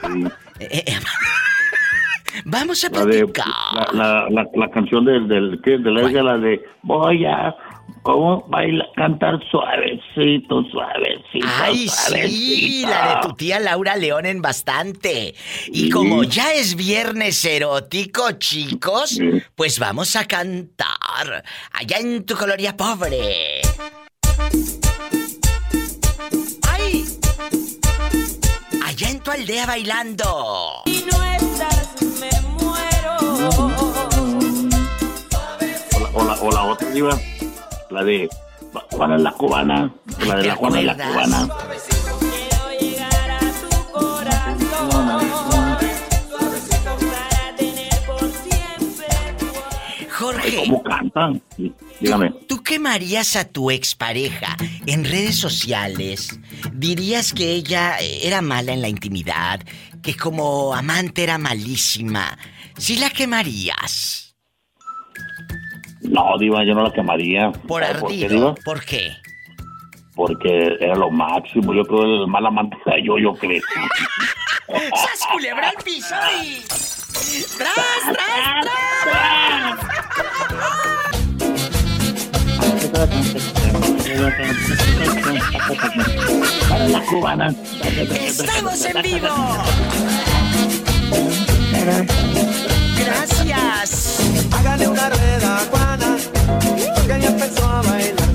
Sí. 0.00 0.24
Eh, 0.60 0.84
eh, 0.86 0.92
vamos 2.44 2.84
a 2.84 2.90
platicar. 2.90 3.46
la, 3.92 4.28
la, 4.30 4.46
la, 4.54 4.70
canción 4.70 5.04
del, 5.04 5.26
del, 5.26 5.60
¿qué? 5.64 5.78
de 5.78 5.90
la, 5.90 6.22
la 6.22 6.38
de 6.38 6.60
voy 6.82 7.24
a 7.24 7.54
¿Cómo 8.02 8.46
baila, 8.48 8.86
cantar 8.96 9.38
suavecito, 9.50 10.62
suavecito? 10.70 11.46
Ay, 11.60 11.88
sí, 11.88 12.84
la 12.88 13.16
de 13.16 13.28
tu 13.28 13.34
tía 13.34 13.60
Laura 13.60 13.96
León 13.96 14.24
en 14.24 14.40
bastante. 14.40 15.34
Y 15.68 15.90
como 15.90 16.24
ya 16.24 16.52
es 16.54 16.76
viernes 16.76 17.44
erótico, 17.44 18.32
chicos, 18.38 19.20
pues 19.54 19.78
vamos 19.78 20.16
a 20.16 20.24
cantar. 20.24 21.44
Allá 21.72 21.98
en 21.98 22.24
tu 22.24 22.36
coloría 22.36 22.76
pobre. 22.76 23.60
Tu 29.30 29.40
aldea 29.40 29.66
bailando. 29.66 30.82
Y 30.86 31.04
no 31.10 31.24
estás, 31.24 31.88
me 32.20 32.30
muero. 32.58 33.16
Hola, 35.94 36.10
hola, 36.14 36.38
hola, 36.40 36.62
otra 36.64 36.90
diva 36.90 37.18
la 37.90 38.02
de 38.02 38.28
Juana 38.90 39.18
la 39.18 39.32
Cubana, 39.32 39.94
la 40.26 40.34
de 40.36 40.44
la 40.48 40.54
Juana 40.56 40.82
la 40.82 40.94
Cubana. 40.94 41.48
Jorge. 50.40 50.56
¿Cómo 50.56 50.82
cantan? 50.82 51.42
Dígame. 52.00 52.30
¿Tú 52.48 52.62
quemarías 52.62 53.36
a 53.36 53.48
tu 53.48 53.70
expareja 53.70 54.56
en 54.86 55.04
redes 55.04 55.36
sociales? 55.36 56.38
¿Dirías 56.72 57.32
que 57.32 57.52
ella 57.52 57.96
era 57.98 58.42
mala 58.42 58.72
en 58.72 58.82
la 58.82 58.88
intimidad? 58.88 59.60
¿Que 60.02 60.16
como 60.16 60.74
amante 60.74 61.22
era 61.22 61.38
malísima? 61.38 62.38
¿Sí 62.76 62.96
la 62.96 63.10
quemarías? 63.10 64.34
No, 66.02 66.38
Diva, 66.38 66.64
yo 66.64 66.74
no 66.74 66.82
la 66.82 66.92
quemaría. 66.92 67.52
¿Por 67.52 67.84
ardido? 67.84 68.54
¿Por 68.64 68.84
qué, 68.84 69.12
Porque 70.14 70.76
era 70.80 70.96
lo 70.96 71.10
máximo. 71.10 71.74
Yo 71.74 71.84
creo 71.84 72.00
que 72.00 72.22
el 72.22 72.26
mal 72.26 72.46
amante 72.46 72.76
yo, 73.04 73.18
yo 73.18 73.34
creo. 73.34 73.62
¡Sas 74.68 75.26
culebra 75.30 75.68
al 75.68 75.84
piso 75.84 76.14
y... 76.42 76.62
¡Tras, 77.58 77.74
tras, 78.12 78.64
tras! 78.64 79.80
Para 86.68 86.88
la 86.88 87.00
cubana. 87.02 87.54
¡Estamos 87.82 88.84
en 88.86 89.02
vivo! 89.02 89.28
Gracias. 92.98 94.20
Hágale 94.52 94.88
una 94.88 95.10
rueda, 95.10 95.62
Juana, 95.70 96.16
porque 96.94 97.20
ya 97.20 97.28
empezó 97.28 97.68
a 97.68 97.82
bailar. 97.82 98.28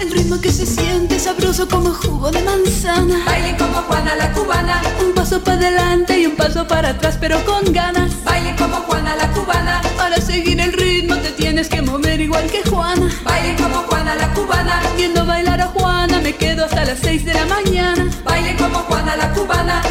El 0.00 0.10
ritmo 0.12 0.40
que 0.40 0.50
se 0.50 0.64
siente 0.64 1.18
sabroso 1.18 1.68
como 1.68 1.92
jugo 1.92 2.30
de 2.30 2.42
manzana. 2.42 3.22
Baile 3.26 3.56
como 3.58 3.82
Juana 3.82 4.16
la 4.16 4.32
cubana. 4.32 4.82
Un 5.04 5.12
paso 5.14 5.40
para 5.42 5.58
adelante 5.58 6.17
paso 6.38 6.66
para 6.66 6.90
atrás, 6.90 7.18
pero 7.20 7.44
con 7.44 7.72
ganas. 7.72 8.24
Baile 8.24 8.54
como 8.56 8.76
Juana 8.76 9.16
la 9.16 9.30
cubana. 9.32 9.82
Para 9.96 10.18
seguir 10.20 10.58
el 10.60 10.72
ritmo 10.72 11.16
te 11.16 11.32
tienes 11.32 11.68
que 11.68 11.82
mover 11.82 12.20
igual 12.20 12.48
que 12.50 12.62
Juana. 12.62 13.10
Baile 13.24 13.56
como 13.56 13.78
Juana 13.82 14.14
la 14.14 14.32
cubana. 14.32 14.80
Viendo 14.96 15.26
bailar 15.26 15.60
a 15.60 15.66
Juana 15.66 16.20
me 16.20 16.34
quedo 16.34 16.64
hasta 16.64 16.84
las 16.84 17.00
6 17.00 17.24
de 17.24 17.34
la 17.34 17.44
mañana. 17.46 18.08
Baile 18.24 18.56
como 18.56 18.78
Juana 18.78 19.16
la 19.16 19.30
cubana. 19.32 19.82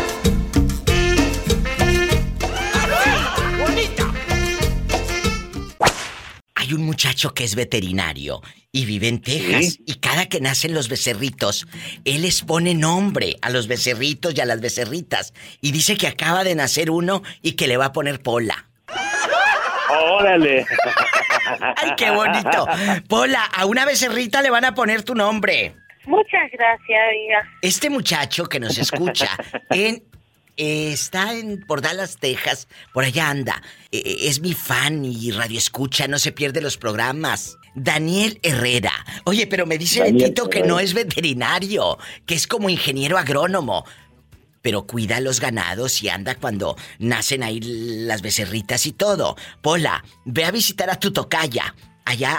Hay 6.55 6.73
un 6.73 6.83
muchacho 6.83 7.33
que 7.33 7.43
es 7.43 7.55
veterinario 7.55 8.41
y 8.71 8.85
vive 8.85 9.07
en 9.07 9.21
Texas 9.21 9.77
y 9.85 9.95
cada 10.17 10.29
que 10.29 10.41
nacen 10.41 10.73
los 10.73 10.89
becerritos, 10.89 11.67
él 12.03 12.23
les 12.23 12.41
pone 12.41 12.73
nombre 12.73 13.35
a 13.43 13.51
los 13.51 13.67
becerritos 13.67 14.33
y 14.35 14.41
a 14.41 14.45
las 14.45 14.61
becerritas 14.61 15.31
y 15.61 15.71
dice 15.71 15.95
que 15.95 16.07
acaba 16.07 16.43
de 16.43 16.55
nacer 16.55 16.89
uno 16.89 17.21
y 17.43 17.51
que 17.51 17.67
le 17.67 17.77
va 17.77 17.85
a 17.85 17.91
poner 17.93 18.19
Pola. 18.19 18.67
¡Órale! 19.91 20.65
¡Ay, 21.75 21.91
qué 21.95 22.09
bonito! 22.09 22.67
Pola, 23.07 23.43
a 23.43 23.67
una 23.67 23.85
becerrita 23.85 24.41
le 24.41 24.49
van 24.49 24.65
a 24.65 24.73
poner 24.73 25.03
tu 25.03 25.13
nombre. 25.13 25.75
Muchas 26.07 26.49
gracias, 26.51 26.99
amiga. 27.09 27.43
Este 27.61 27.91
muchacho 27.91 28.45
que 28.47 28.59
nos 28.59 28.75
escucha 28.79 29.29
en 29.69 30.03
eh, 30.57 30.91
está 30.91 31.33
en 31.33 31.61
por 31.61 31.81
Dallas, 31.81 32.17
Texas, 32.17 32.67
por 32.93 33.05
allá 33.05 33.29
anda. 33.29 33.61
Eh, 33.91 34.01
eh, 34.03 34.17
es 34.21 34.41
mi 34.41 34.53
fan 34.53 35.05
y 35.05 35.31
radio 35.31 35.57
escucha, 35.57 36.07
no 36.07 36.19
se 36.19 36.31
pierde 36.31 36.61
los 36.61 36.77
programas. 36.77 37.57
Daniel 37.75 38.39
Herrera. 38.41 38.91
Oye, 39.25 39.45
pero 39.45 39.67
me 39.67 39.77
dice 39.77 40.01
Betito 40.01 40.49
que 40.49 40.63
no 40.63 40.79
es 40.79 40.95
veterinario, 40.95 41.99
que 42.25 42.33
es 42.33 42.47
como 42.47 42.69
ingeniero 42.69 43.17
agrónomo. 43.17 43.85
Pero 44.63 44.87
cuida 44.87 45.21
los 45.21 45.39
ganados 45.39 46.01
y 46.01 46.09
anda 46.09 46.35
cuando 46.35 46.75
nacen 46.97 47.43
ahí 47.43 47.59
las 47.61 48.23
becerritas 48.23 48.87
y 48.87 48.91
todo. 48.91 49.37
Pola, 49.61 50.03
ve 50.25 50.43
a 50.43 50.51
visitar 50.51 50.89
a 50.89 50.99
tu 50.99 51.13
tocaya. 51.13 51.75
Allá. 52.07 52.37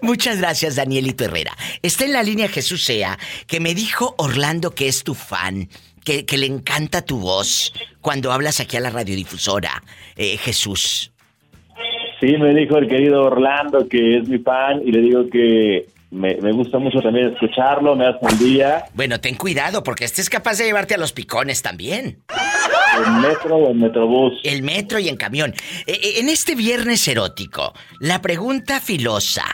Muchas 0.00 0.38
gracias, 0.38 0.76
Danielito 0.76 1.24
Herrera. 1.24 1.52
Está 1.82 2.04
en 2.04 2.12
la 2.12 2.22
línea 2.22 2.48
Jesús 2.48 2.84
Sea, 2.84 3.18
que 3.48 3.58
me 3.58 3.74
dijo 3.74 4.14
Orlando 4.16 4.70
que 4.70 4.86
es 4.86 5.02
tu 5.02 5.14
fan, 5.14 5.68
que, 6.04 6.24
le 6.38 6.46
encanta 6.46 7.02
tu 7.02 7.18
voz 7.18 7.72
cuando 8.00 8.30
hablas 8.30 8.60
aquí 8.60 8.76
a 8.76 8.80
la 8.80 8.90
radiodifusora. 8.90 9.82
Eh, 10.16 10.36
Jesús. 10.36 11.10
Sí, 12.20 12.36
me 12.38 12.54
dijo 12.54 12.78
el 12.78 12.88
querido 12.88 13.24
Orlando 13.24 13.88
que 13.88 14.18
es 14.18 14.28
mi 14.28 14.38
fan 14.38 14.80
y 14.84 14.92
le 14.92 15.00
digo 15.00 15.28
que 15.28 15.86
me, 16.10 16.52
gusta 16.52 16.78
mucho 16.78 17.00
también 17.00 17.32
escucharlo, 17.32 17.94
me 17.94 18.06
hace 18.06 18.18
un 18.22 18.38
día. 18.38 18.84
Bueno, 18.94 19.20
ten 19.20 19.34
cuidado 19.34 19.82
porque 19.82 20.04
este 20.04 20.22
es 20.22 20.30
capaz 20.30 20.58
de 20.58 20.64
llevarte 20.64 20.94
a 20.94 20.98
los 20.98 21.12
picones 21.12 21.62
también. 21.62 22.22
En 23.04 23.20
metro 23.20 23.56
o 23.56 23.70
en 23.70 23.78
metrobús. 23.78 24.40
El 24.42 24.62
metro 24.62 24.98
y 24.98 25.08
en 25.08 25.16
camión. 25.16 25.54
Eh, 25.86 25.92
eh, 26.02 26.14
en 26.18 26.28
este 26.28 26.54
viernes 26.54 27.06
erótico, 27.08 27.74
la 28.00 28.22
pregunta 28.22 28.80
filosa. 28.80 29.44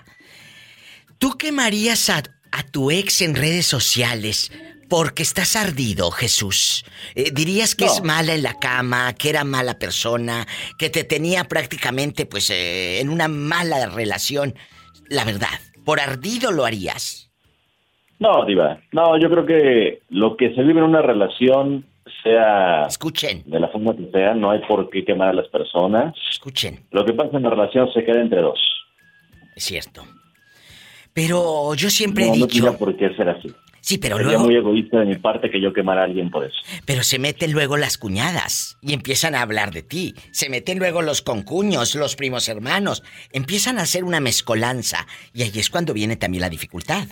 ¿Tú 1.18 1.32
quemarías 1.32 2.08
a, 2.10 2.22
a 2.52 2.62
tu 2.62 2.90
ex 2.90 3.22
en 3.22 3.34
redes 3.34 3.66
sociales 3.66 4.52
porque 4.88 5.22
estás 5.24 5.56
ardido, 5.56 6.10
Jesús. 6.10 6.84
Eh, 7.16 7.30
¿Dirías 7.32 7.74
que 7.74 7.86
es 7.86 8.02
mala 8.04 8.34
en 8.34 8.42
la 8.42 8.60
cama, 8.60 9.12
que 9.14 9.30
era 9.30 9.42
mala 9.42 9.78
persona, 9.78 10.46
que 10.78 10.90
te 10.90 11.02
tenía 11.02 11.44
prácticamente 11.44 12.26
pues 12.26 12.50
en 12.50 13.08
una 13.08 13.26
mala 13.26 13.86
relación? 13.86 14.54
La 15.08 15.24
verdad, 15.24 15.58
¿por 15.84 16.00
ardido 16.00 16.50
lo 16.52 16.64
harías? 16.64 17.30
No, 18.18 18.44
Diva. 18.44 18.78
No, 18.92 19.18
yo 19.18 19.28
creo 19.28 19.44
que 19.44 20.02
lo 20.10 20.36
que 20.36 20.54
se 20.54 20.62
vive 20.62 20.78
en 20.78 20.86
una 20.86 21.02
relación 21.02 21.84
sea 22.22 22.86
Escuchen. 22.86 23.42
de 23.46 23.60
la 23.60 23.68
forma 23.68 23.94
que 23.96 24.10
sea, 24.10 24.34
no 24.34 24.50
hay 24.50 24.60
por 24.66 24.88
qué 24.90 25.04
quemar 25.04 25.28
a 25.30 25.32
las 25.32 25.48
personas. 25.48 26.14
Escuchen. 26.30 26.80
Lo 26.90 27.04
que 27.04 27.12
pasa 27.12 27.36
en 27.36 27.42
la 27.42 27.50
relación 27.50 27.92
se 27.92 28.04
queda 28.04 28.20
entre 28.20 28.40
dos. 28.40 28.58
Es 29.56 29.64
cierto. 29.64 30.04
Pero 31.12 31.74
yo 31.74 31.90
siempre 31.90 32.26
no, 32.26 32.34
he 32.34 32.36
dicho... 32.38 32.64
No 32.64 32.76
por 32.76 32.96
qué 32.96 33.14
ser 33.14 33.28
así. 33.28 33.52
Sí, 33.84 33.98
pero 33.98 34.16
Sería 34.16 34.32
luego... 34.32 34.46
muy 34.46 34.56
egoísta 34.56 35.00
de 35.00 35.04
mi 35.04 35.16
parte 35.16 35.50
que 35.50 35.60
yo 35.60 35.74
quemara 35.74 36.00
a 36.00 36.04
alguien 36.04 36.30
por 36.30 36.42
eso. 36.42 36.56
Pero 36.86 37.02
se 37.02 37.18
meten 37.18 37.52
luego 37.52 37.76
las 37.76 37.98
cuñadas 37.98 38.78
y 38.80 38.94
empiezan 38.94 39.34
a 39.34 39.42
hablar 39.42 39.72
de 39.72 39.82
ti. 39.82 40.14
Se 40.30 40.48
meten 40.48 40.78
luego 40.78 41.02
los 41.02 41.20
concuños, 41.20 41.94
los 41.94 42.16
primos 42.16 42.48
hermanos. 42.48 43.02
Empiezan 43.30 43.76
a 43.76 43.82
hacer 43.82 44.04
una 44.04 44.20
mezcolanza 44.20 45.06
y 45.34 45.42
ahí 45.42 45.52
es 45.56 45.68
cuando 45.68 45.92
viene 45.92 46.16
también 46.16 46.40
la 46.40 46.48
dificultad. 46.48 47.08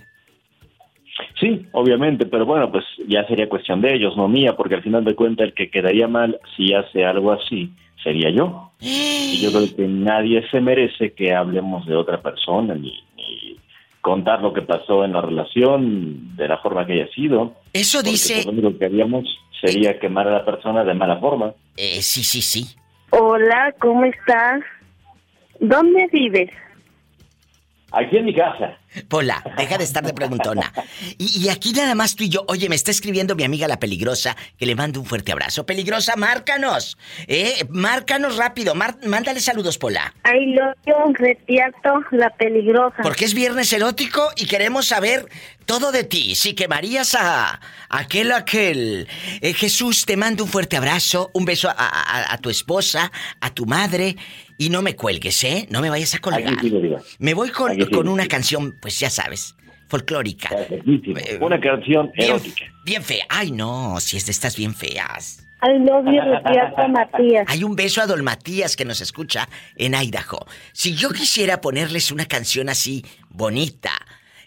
Sí, 1.39 1.67
obviamente, 1.73 2.25
pero 2.25 2.47
bueno, 2.47 2.73
pues 2.73 2.87
ya 3.07 3.27
sería 3.27 3.51
cuestión 3.51 3.83
de 3.83 3.95
ellos, 3.95 4.17
no 4.17 4.27
mía, 4.27 4.57
porque 4.57 4.77
al 4.77 4.83
final 4.83 5.05
de 5.05 5.15
cuentas 5.15 5.49
el 5.49 5.53
que 5.53 5.69
quedaría 5.69 6.09
mal 6.09 6.41
si 6.57 6.73
hace 6.73 7.05
algo 7.05 7.33
así 7.33 7.71
sería 8.03 8.31
yo. 8.31 8.73
Y 8.81 9.43
yo 9.43 9.51
creo 9.51 9.77
que 9.77 9.89
nadie 9.89 10.43
se 10.51 10.61
merece 10.61 11.13
que 11.13 11.35
hablemos 11.35 11.87
de 11.87 11.97
otra 11.97 12.23
persona 12.23 12.75
ni, 12.75 12.93
ni 13.12 13.12
contar 14.03 14.43
lo 14.43 14.53
que 14.53 14.63
pasó 14.63 15.05
en 15.05 15.13
la 15.13 15.23
relación 15.23 16.37
de 16.37 16.49
la 16.49 16.59
forma 16.59 16.85
que 16.85 16.95
haya 16.95 17.09
sido. 17.13 17.55
Eso 17.73 18.03
dice... 18.03 18.45
Lo 18.45 18.51
único 18.51 18.79
que 18.79 18.85
haríamos 18.85 19.25
sería 19.61 19.99
quemar 19.99 20.29
a 20.29 20.33
la 20.33 20.45
persona 20.45 20.85
de 20.85 20.93
mala 20.93 21.19
forma. 21.19 21.55
Eh, 21.77 22.03
sí, 22.03 22.23
sí, 22.23 22.43
sí. 22.43 22.77
Hola, 23.11 23.75
¿cómo 23.81 24.05
estás? 24.05 24.61
¿Dónde 25.61 26.09
vives? 26.13 26.51
Aquí 27.93 28.17
en 28.17 28.25
mi 28.25 28.35
casa. 28.35 28.79
Pola, 29.09 29.43
deja 29.57 29.79
de 29.79 29.85
estar 29.85 30.03
de 30.03 30.13
preguntona. 30.13 30.73
Y, 31.19 31.45
y, 31.45 31.49
aquí 31.49 31.73
nada 31.73 31.95
más 31.95 32.15
tú 32.15 32.25
y 32.25 32.29
yo. 32.29 32.45
Oye, 32.49 32.69
me 32.69 32.75
está 32.75 32.91
escribiendo 32.91 33.35
mi 33.35 33.45
amiga 33.45 33.69
la 33.69 33.79
peligrosa, 33.79 34.37
que 34.59 34.67
le 34.67 34.75
mando 34.75 35.01
un 35.01 35.07
fuerte 35.07 35.33
abrazo. 35.33 35.65
Peligrosa, 35.65 36.17
márcanos. 36.17 36.99
Eh, 37.27 37.65
márcanos 37.71 38.37
rápido. 38.37 38.75
mándale 38.75 39.41
saludos, 39.41 39.79
Pola. 39.79 40.15
Ay, 40.25 40.55
lo 40.55 40.73
retiato 41.15 42.01
la 42.13 42.31
peligrosa. 42.31 43.03
Porque 43.03 43.25
es 43.25 43.35
viernes 43.35 43.73
erótico 43.73 44.29
y 44.37 44.47
queremos 44.47 44.87
saber 44.87 45.27
todo 45.67 45.93
de 45.93 46.05
ti. 46.05 46.35
Si 46.35 46.55
quemarías 46.55 47.15
a, 47.15 47.61
aquel 47.89 48.33
aquel. 48.33 49.09
Eh, 49.41 49.55
Jesús, 49.55 50.05
te 50.07 50.17
mando 50.17 50.45
un 50.45 50.51
fuerte 50.51 50.77
abrazo, 50.77 51.31
un 51.35 51.45
beso 51.45 51.69
a, 51.69 52.33
a 52.33 52.39
tu 52.39 52.51
esposa, 52.51 53.11
a 53.41 53.51
tu 53.51 53.67
madre 53.67 54.17
y 54.59 54.71
no 54.71 54.83
me 54.83 54.95
cuelgues, 54.97 55.43
¿eh? 55.45 55.67
No 55.71 55.81
me 55.81 55.91
vayas 55.91 56.15
a 56.15 56.19
colgar. 56.19 56.57
me 57.19 57.35
voy 57.35 57.51
con, 57.51 57.77
con 57.87 58.09
una 58.09 58.27
canción, 58.27 58.77
pues 58.81 58.99
ya 58.99 59.11
sabes, 59.11 59.55
folclórica. 59.89 60.51
Eh, 60.69 61.39
una 61.41 61.61
canción 61.61 62.11
erótica. 62.15 62.65
Bien 62.85 63.03
fea. 63.03 63.25
Ay, 63.29 63.53
no, 63.53 63.99
si 64.01 64.17
es 64.17 64.27
de 64.27 64.33
estas 64.33 64.57
bien 64.57 64.75
feas. 64.75 65.47
Ay, 65.61 65.79
no, 65.79 66.03
bien 66.03 66.25
Matías. 66.93 67.45
Hay 67.47 67.63
un 67.63 67.77
beso 67.77 68.03
a 68.03 68.07
Don 68.07 68.25
Matías 68.25 68.75
que 68.75 68.85
nos 68.85 69.01
escucha 69.01 69.49
en 69.77 69.95
Idaho. 69.95 70.45
Si 70.73 70.95
yo 70.95 71.11
quisiera 71.11 71.61
ponerles 71.61 72.11
una 72.11 72.27
canción 72.27 72.69
así, 72.69 73.05
bonita, 73.29 73.93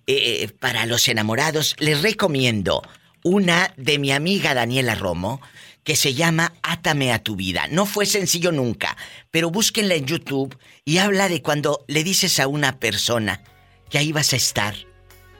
eh, 0.07 0.49
para 0.59 0.85
los 0.85 1.07
enamorados, 1.07 1.75
les 1.79 2.01
recomiendo 2.01 2.81
una 3.23 3.73
de 3.75 3.97
mi 3.97 4.11
amiga 4.11 4.53
Daniela 4.53 4.93
Romo, 4.93 5.41
que 5.85 5.95
se 5.95 6.15
llama 6.15 6.51
Átame 6.63 7.13
a 7.13 7.19
tu 7.19 7.37
vida. 7.37 7.67
No 7.69 7.85
fue 7.85 8.05
sencillo 8.05 8.51
nunca, 8.51 8.97
pero 9.31 9.51
búsquenla 9.51 9.93
en 9.93 10.05
YouTube 10.05 10.57
y 10.83 10.97
habla 10.97 11.29
de 11.29 11.41
cuando 11.41 11.85
le 11.87 12.03
dices 12.03 12.39
a 12.41 12.47
una 12.47 12.79
persona 12.79 13.41
que 13.89 13.99
ahí 13.99 14.11
vas 14.11 14.33
a 14.33 14.35
estar 14.35 14.75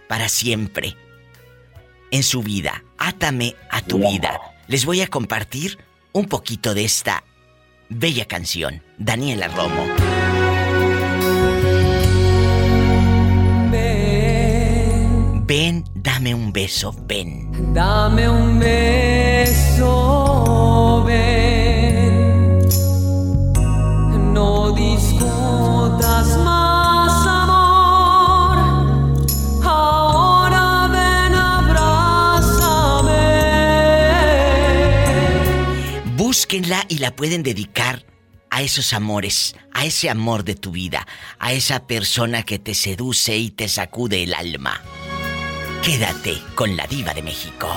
para 0.08 0.30
siempre 0.30 0.96
en 2.12 2.22
su 2.24 2.44
vida. 2.44 2.84
Átame 2.98 3.56
a 3.72 3.82
tu 3.82 3.98
vida. 3.98 4.40
Les 4.68 4.86
voy 4.86 5.02
a 5.02 5.08
compartir 5.08 5.80
un 6.14 6.28
poquito 6.28 6.76
de 6.76 6.86
esta 6.86 7.24
bella 7.90 8.26
canción, 8.26 8.84
Daniela 9.00 9.48
Romo. 9.48 9.84
Ven, 13.72 15.48
ven, 15.48 15.84
dame 15.96 16.36
un 16.36 16.54
beso, 16.54 16.96
ven. 17.08 17.74
Dame 17.74 18.30
un 18.30 18.60
beso 18.60 20.25
y 36.88 37.00
la 37.00 37.16
pueden 37.16 37.44
dedicar 37.44 38.06
a 38.50 38.62
esos 38.62 38.94
amores, 38.94 39.56
a 39.74 39.86
ese 39.86 40.10
amor 40.10 40.44
de 40.46 40.56
tu 40.56 40.72
vida, 40.72 41.06
a 41.40 41.54
esa 41.54 41.86
persona 41.88 42.44
que 42.44 42.60
te 42.60 42.74
seduce 42.74 43.38
y 43.38 43.52
te 43.52 43.68
sacude 43.68 44.24
el 44.24 44.34
alma. 44.34 44.82
Quédate 45.84 46.42
con 46.56 46.78
la 46.78 46.88
diva 46.88 47.14
de 47.14 47.22
México. 47.22 47.68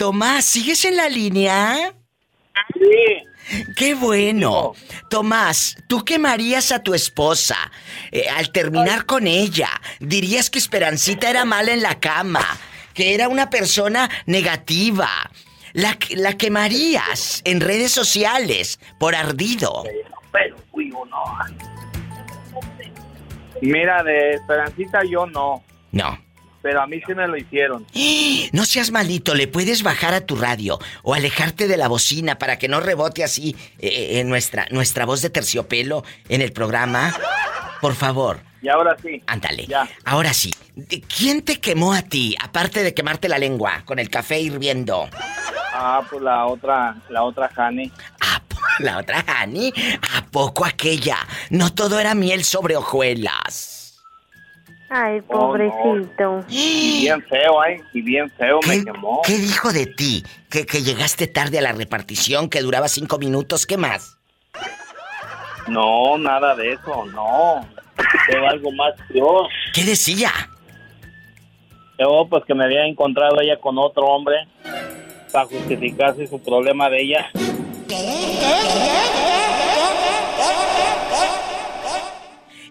Tomás, 0.00 0.46
¿sigues 0.46 0.86
en 0.86 0.96
la 0.96 1.10
línea? 1.10 1.92
Sí. 2.72 3.66
¡Qué 3.76 3.94
bueno! 3.94 4.72
Tomás, 5.10 5.76
¿tú 5.88 6.06
quemarías 6.06 6.72
a 6.72 6.82
tu 6.82 6.94
esposa 6.94 7.70
eh, 8.10 8.24
al 8.30 8.50
terminar 8.50 9.04
con 9.04 9.26
ella? 9.26 9.68
¿Dirías 9.98 10.48
que 10.48 10.58
Esperancita 10.58 11.28
era 11.28 11.44
mala 11.44 11.74
en 11.74 11.82
la 11.82 12.00
cama? 12.00 12.40
¿Que 12.94 13.14
era 13.14 13.28
una 13.28 13.50
persona 13.50 14.08
negativa? 14.24 15.10
¿La, 15.74 15.98
la 16.16 16.38
quemarías 16.38 17.42
en 17.44 17.60
redes 17.60 17.92
sociales 17.92 18.80
por 18.98 19.14
ardido? 19.14 19.84
Mira, 23.60 24.02
de 24.02 24.30
Esperancita 24.30 25.00
yo 25.04 25.26
no. 25.26 25.62
No 25.92 26.29
pero 26.62 26.82
a 26.82 26.86
mí 26.86 27.00
sí 27.06 27.14
me 27.14 27.26
lo 27.26 27.36
hicieron. 27.36 27.86
No 28.52 28.64
seas 28.64 28.90
malito, 28.90 29.34
le 29.34 29.46
puedes 29.46 29.82
bajar 29.82 30.12
a 30.12 30.22
tu 30.22 30.34
radio 30.34 30.78
o 31.02 31.14
alejarte 31.14 31.68
de 31.68 31.76
la 31.76 31.88
bocina 31.88 32.36
para 32.36 32.58
que 32.58 32.68
no 32.68 32.80
rebote 32.80 33.22
así 33.22 33.54
eh, 33.78 34.18
en 34.18 34.28
nuestra, 34.28 34.66
nuestra 34.70 35.06
voz 35.06 35.22
de 35.22 35.30
terciopelo 35.30 36.04
en 36.28 36.42
el 36.42 36.52
programa. 36.52 37.14
Por 37.80 37.94
favor. 37.94 38.40
Y 38.62 38.68
ahora 38.68 38.96
sí. 39.00 39.22
Ándale. 39.26 39.66
Ya. 39.66 39.88
Ahora 40.04 40.34
sí. 40.34 40.52
¿Quién 41.16 41.42
te 41.42 41.60
quemó 41.60 41.92
a 41.92 42.02
ti, 42.02 42.36
aparte 42.42 42.82
de 42.82 42.92
quemarte 42.92 43.28
la 43.28 43.38
lengua 43.38 43.82
con 43.84 43.98
el 43.98 44.10
café 44.10 44.40
hirviendo? 44.40 45.08
Ah, 45.72 46.02
pues 46.08 46.20
la 46.22 46.46
otra, 46.46 46.96
la 47.08 47.22
otra 47.22 47.50
Hani. 47.56 47.90
Ah, 48.20 48.42
la 48.80 48.98
otra 48.98 49.24
Hani. 49.26 49.72
¿A 50.16 50.26
poco 50.26 50.64
aquella? 50.64 51.18
No 51.50 51.72
todo 51.72 52.00
era 52.00 52.14
miel 52.14 52.44
sobre 52.44 52.76
hojuelas. 52.76 53.79
Ay, 54.92 55.20
pobrecito. 55.20 56.44
Y 56.48 57.02
bien 57.02 57.22
feo, 57.22 57.60
ay, 57.62 57.80
y 57.92 58.02
bien 58.02 58.28
feo 58.30 58.58
me 58.66 58.84
quemó. 58.84 59.22
¿Qué 59.24 59.38
dijo 59.38 59.72
de 59.72 59.86
ti? 59.86 60.24
¿Que, 60.50 60.66
¿Que 60.66 60.82
llegaste 60.82 61.28
tarde 61.28 61.60
a 61.60 61.62
la 61.62 61.70
repartición, 61.70 62.50
que 62.50 62.60
duraba 62.60 62.88
cinco 62.88 63.16
minutos, 63.16 63.66
¿qué 63.66 63.76
más? 63.76 64.18
No, 65.68 66.18
nada 66.18 66.56
de 66.56 66.72
eso, 66.72 67.06
no. 67.06 67.64
Fue 68.26 68.46
algo 68.48 68.72
más 68.72 68.94
peor. 69.12 69.48
¿Qué 69.72 69.84
decía? 69.84 70.32
Yo, 71.96 72.26
pues 72.28 72.44
que 72.44 72.54
me 72.54 72.64
había 72.64 72.84
encontrado 72.84 73.40
ella 73.40 73.60
con 73.60 73.78
otro 73.78 74.06
hombre 74.06 74.48
para 75.32 75.46
justificarse 75.46 76.26
su 76.26 76.42
problema 76.42 76.90
de 76.90 77.00
ella. 77.00 77.30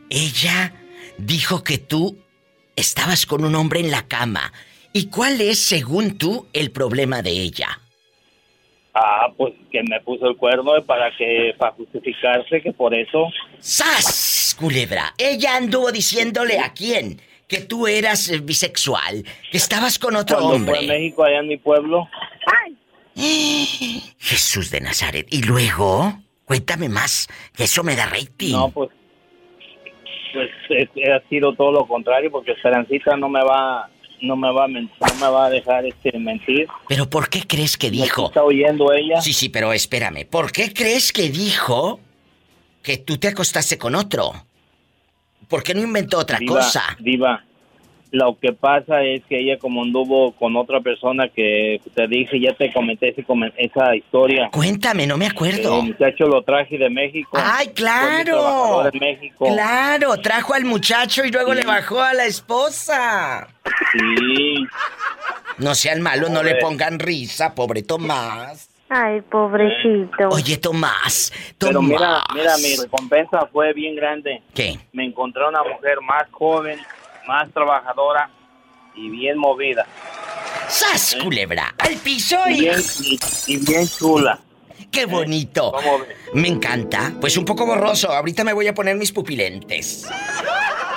Ella 0.10 0.74
dijo 1.20 1.64
que 1.64 1.78
tú 1.78 2.18
estabas 2.76 3.26
con 3.26 3.44
un 3.44 3.56
hombre 3.56 3.80
en 3.80 3.92
la 3.92 4.08
cama. 4.08 4.54
¿Y 4.94 5.10
cuál 5.10 5.40
es, 5.42 5.60
según 5.60 6.18
tú, 6.18 6.48
el 6.54 6.72
problema 6.72 7.22
de 7.22 7.32
ella? 7.32 7.80
Ah, 8.94 9.32
pues 9.38 9.54
que 9.72 9.84
me 9.84 10.00
puso 10.02 10.28
el 10.28 10.36
cuerno 10.36 10.72
para 10.86 11.16
que 11.16 11.54
para 11.58 11.74
justificarse 11.74 12.62
que 12.62 12.74
por 12.74 12.94
eso. 12.94 13.28
¡Sas! 13.60 14.56
Culebra. 14.60 15.14
Ella 15.18 15.56
anduvo 15.56 15.92
diciéndole 15.92 16.60
a 16.60 16.74
quién 16.74 17.22
que 17.48 17.62
tú 17.62 17.88
eras 17.88 18.32
bisexual, 18.44 19.24
que 19.52 19.58
estabas 19.58 19.98
con 20.00 20.16
otro 20.16 20.38
hombre. 20.40 20.76
Fue 20.76 20.84
en 20.84 20.88
México, 20.88 21.24
allá 21.24 21.40
en 21.40 21.48
mi 21.48 21.58
pueblo. 21.58 22.08
¡Ay! 22.46 22.78
Jesús 24.20 24.70
de 24.70 24.82
Nazaret. 24.82 25.28
¿Y 25.32 25.44
luego? 25.44 26.20
Cuéntame 26.46 26.90
más, 26.90 27.28
que 27.56 27.66
eso 27.66 27.84
me 27.84 27.96
da 27.96 28.08
rating. 28.08 28.54
No, 28.54 28.70
pues 28.70 28.90
pues 30.34 30.50
ha 31.10 31.30
sido 31.30 31.54
todo 31.54 31.72
lo 31.72 31.86
contrario 31.86 32.32
porque 32.32 32.52
Esperancita 32.52 33.16
no 33.18 33.30
me 33.30 33.44
va 33.44 33.90
no 34.22 34.36
me 34.36 34.52
va 34.52 34.66
a 34.66 34.68
no 34.68 34.88
me 35.20 35.30
va 35.30 35.46
a 35.46 35.50
dejar 35.50 35.86
este 35.86 36.18
mentir. 36.20 36.68
Pero 36.88 37.10
¿por 37.10 37.30
qué 37.30 37.42
crees 37.48 37.78
que 37.78 37.90
dijo? 37.90 38.28
está 38.28 38.44
oyendo 38.44 38.92
ella? 38.92 39.22
Sí, 39.22 39.34
sí, 39.34 39.50
pero 39.50 39.72
espérame. 39.72 40.26
¿Por 40.30 40.52
qué 40.52 40.74
crees 40.74 41.14
que 41.14 41.30
dijo 41.30 42.00
que 42.84 42.98
tú 42.98 43.18
te 43.18 43.30
acostaste 43.30 43.78
con 43.78 43.96
otro? 43.96 44.34
¿Por 45.48 45.64
qué 45.64 45.74
no 45.74 45.82
inventó 45.82 46.20
otra 46.20 46.40
cosa? 46.46 46.98
Diva, 47.00 47.44
lo 48.12 48.38
que 48.40 48.54
pasa 48.54 49.04
es 49.04 49.24
que 49.26 49.40
ella 49.40 49.58
como 49.60 49.84
anduvo 49.84 50.32
con 50.34 50.56
otra 50.56 50.82
persona 50.82 51.28
que 51.30 51.80
te 51.94 52.08
dije, 52.08 52.40
ya 52.40 52.54
te 52.54 52.74
comenté 52.74 53.16
esa 53.58 53.96
historia. 53.96 54.50
Cuéntame, 54.52 55.06
no 55.06 55.18
me 55.18 55.28
acuerdo. 55.28 55.80
El 55.80 55.88
muchacho 55.88 56.26
lo 56.26 56.42
traje 56.42 56.78
de 56.78 56.90
México. 56.90 57.38
¡Ay, 57.40 57.68
claro! 57.68 58.90
Claro, 59.38 60.18
trajo 60.18 60.54
al 60.54 60.66
muchacho 60.66 61.24
y 61.24 61.32
luego 61.32 61.54
le 61.54 61.64
bajó 61.66 62.02
a 62.02 62.14
la 62.14 62.26
esposa. 62.26 63.48
Sí. 63.94 64.66
No 65.60 65.76
sean 65.76 66.02
malos, 66.02 66.30
no 66.30 66.42
le 66.42 66.56
pongan 66.56 67.00
risa, 67.00 67.54
pobre 67.54 67.84
Tomás. 67.84 68.70
Ay, 68.90 69.22
pobrecito. 69.22 70.30
Oye, 70.32 70.58
Tomás, 70.58 71.32
Tomás. 71.60 71.76
Pero 71.76 71.82
mira, 71.84 72.24
mira, 72.34 72.58
mi 72.58 72.76
recompensa 72.76 73.48
fue 73.52 73.72
bien 73.74 73.96
grande. 73.96 74.42
¿Qué? 74.56 74.80
Me 74.94 75.06
encontré 75.06 75.48
una 75.48 75.62
mujer 75.62 76.02
más 76.02 76.24
joven, 76.32 76.80
más 77.30 77.54
trabajadora 77.54 78.28
y 78.96 79.08
bien 79.08 79.38
movida. 79.38 79.86
¡Sas, 80.68 81.16
culebra! 81.22 81.76
¡Al 81.78 81.96
piso 81.98 82.36
y... 82.50 82.62
Bien, 82.62 82.80
y, 83.46 83.58
bien 83.58 83.88
chula. 83.88 84.40
¡Qué 84.92 85.06
bonito! 85.06 85.72
Me 86.34 86.48
encanta. 86.48 87.14
Pues 87.22 87.38
un 87.38 87.46
poco 87.46 87.68
borroso. 87.68 88.12
Ahorita 88.12 88.44
me 88.44 88.54
voy 88.54 88.68
a 88.68 88.74
poner 88.74 88.96
mis 88.96 89.12
pupilentes. 89.12 90.08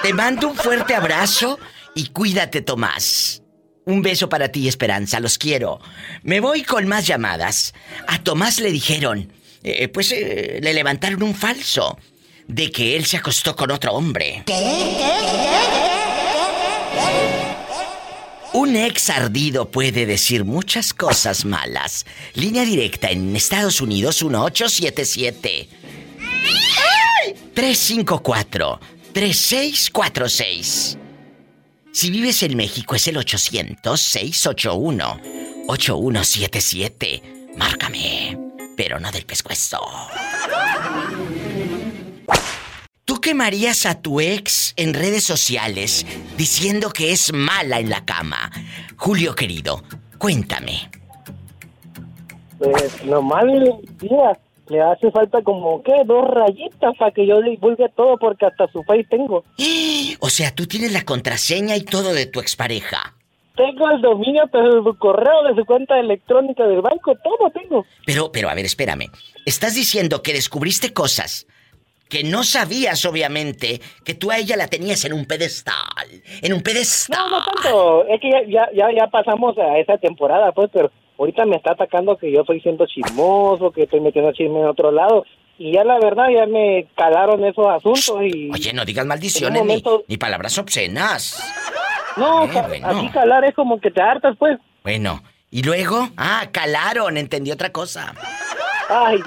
Te 0.03 0.14
mando 0.14 0.49
un 0.49 0.57
fuerte 0.57 0.95
abrazo 0.95 1.59
y 1.95 2.07
cuídate, 2.09 2.62
Tomás. 2.62 3.43
Un 3.85 4.01
beso 4.01 4.30
para 4.30 4.49
ti, 4.49 4.68
Esperanza. 4.68 5.20
Los 5.20 5.37
quiero. 5.37 5.80
Me 6.22 6.41
voy 6.41 6.62
con 6.62 6.89
más 6.89 7.07
llamadas. 7.07 7.74
A 8.07 8.22
Tomás 8.22 8.59
le 8.59 8.72
dijeron, 8.72 9.30
eh, 9.62 9.89
pues 9.89 10.11
eh, 10.12 10.61
le 10.62 10.72
levantaron 10.72 11.22
un 11.22 11.35
falso 11.35 11.99
de 12.49 12.70
que 12.70 12.97
él 12.97 13.05
se 13.05 13.18
acostó 13.18 13.55
con 13.55 13.70
otro 13.70 13.93
hombre. 13.93 14.45
Un 18.55 18.76
ex 18.76 19.09
ardido 19.09 19.70
puede 19.70 20.05
decir 20.05 20.44
muchas 20.44 20.92
cosas 20.92 21.46
malas. 21.46 22.05
Línea 22.34 22.64
directa 22.64 23.11
en 23.11 23.34
Estados 23.34 23.80
Unidos 23.80 24.22
1877 24.22 25.68
354 27.55 28.80
3646. 29.14 30.98
Si 31.92 32.11
vives 32.11 32.42
en 32.42 32.57
México 32.57 32.94
es 32.94 33.09
el 33.09 33.16
800 33.16 33.98
681 33.98 35.20
8177. 35.68 37.22
Márcame, 37.57 38.38
pero 38.76 39.00
no 39.00 39.11
del 39.12 39.24
pescuezo. 39.24 39.80
¿Tú 43.33 43.39
quemarías 43.39 43.87
a 43.87 43.99
tu 43.99 44.20
ex 44.20 44.74
en 44.76 44.93
redes 44.93 45.24
sociales 45.24 46.05
diciendo 46.37 46.91
que 46.91 47.12
es 47.12 47.33
mala 47.33 47.80
en 47.80 47.89
la 47.89 48.05
cama? 48.05 48.51
Julio 48.99 49.35
querido, 49.35 49.85
cuéntame. 50.18 50.91
Pues 52.59 53.03
normal, 53.07 53.80
tía, 53.99 54.39
le 54.68 54.83
hace 54.83 55.11
falta 55.11 55.41
como, 55.41 55.83
¿qué? 55.83 55.95
Dos 56.05 56.28
rayitas 56.28 56.95
para 56.99 57.11
que 57.11 57.26
yo 57.26 57.41
divulgue 57.41 57.89
todo 57.97 58.18
porque 58.18 58.45
hasta 58.45 58.70
su 58.70 58.83
face 58.83 59.07
tengo. 59.09 59.43
O 60.20 60.28
sea, 60.28 60.55
tú 60.55 60.66
tienes 60.66 60.93
la 60.93 61.07
contraseña 61.07 61.74
y 61.74 61.85
todo 61.85 62.12
de 62.12 62.26
tu 62.26 62.39
expareja. 62.39 63.16
Tengo 63.57 63.91
el 63.93 64.03
dominio 64.03 64.43
de 64.53 64.83
su 64.85 64.99
correo, 64.99 65.45
de 65.49 65.55
su 65.55 65.64
cuenta 65.64 65.99
electrónica 65.99 66.66
del 66.66 66.83
banco, 66.83 67.14
todo 67.24 67.51
tengo. 67.51 67.87
Pero, 68.05 68.30
pero, 68.30 68.51
a 68.51 68.55
ver, 68.55 68.66
espérame. 68.66 69.11
Estás 69.47 69.74
diciendo 69.74 70.22
que 70.22 70.35
descubriste 70.35 70.93
cosas 70.93 71.47
que 72.13 72.25
no 72.25 72.45
sabías, 72.45 73.07
obviamente, 73.07 73.81
que 74.05 74.13
tú 74.13 74.31
a 74.31 74.37
ella 74.37 74.55
la 74.55 74.69
tenías 74.69 75.03
en 75.07 75.15
un 75.15 75.25
pedestal. 75.25 75.73
En 76.43 76.53
un 76.53 76.61
pedestal. 76.61 77.19
No, 77.19 77.39
no 77.39 77.43
tanto. 77.43 78.07
Es 78.07 78.21
que 78.21 78.29
ya, 78.51 78.69
ya, 78.75 78.89
ya 78.95 79.07
pasamos 79.07 79.57
a 79.57 79.79
esa 79.79 79.97
temporada, 79.97 80.53
pues, 80.53 80.69
pero 80.75 80.91
ahorita 81.19 81.47
me 81.47 81.57
está 81.57 81.73
atacando 81.73 82.19
que 82.19 82.31
yo 82.31 82.43
estoy 82.43 82.61
siendo 82.61 82.85
chismoso, 82.85 83.71
que 83.71 83.85
estoy 83.85 84.01
metiendo 84.01 84.31
chisme 84.33 84.61
en 84.61 84.67
otro 84.67 84.93
lado. 84.93 85.25
Y 85.57 85.73
ya 85.73 85.85
la 85.85 85.99
verdad, 86.01 86.27
ya 86.29 86.45
me 86.45 86.87
calaron 86.99 87.43
esos 87.47 87.67
asuntos 87.67 88.23
y... 88.23 88.51
Oye, 88.53 88.75
no 88.75 88.85
digas 88.85 89.07
maldiciones 89.07 89.83
ni, 90.07 90.17
palabras 90.19 90.59
obscenas. 90.59 91.43
No, 92.19 92.45
eh, 92.45 92.83
así 92.85 93.09
calar 93.09 93.47
es 93.47 93.55
como 93.55 93.81
que 93.81 93.91
te 93.91 94.03
hartas, 94.03 94.37
pues. 94.39 94.59
Bueno, 94.83 95.23
¿y 95.51 95.63
luego? 95.63 96.11
Ah, 96.19 96.49
calaron, 96.53 97.17
entendí 97.17 97.51
otra 97.51 97.73
cosa. 97.73 98.13
Ay, 98.89 99.18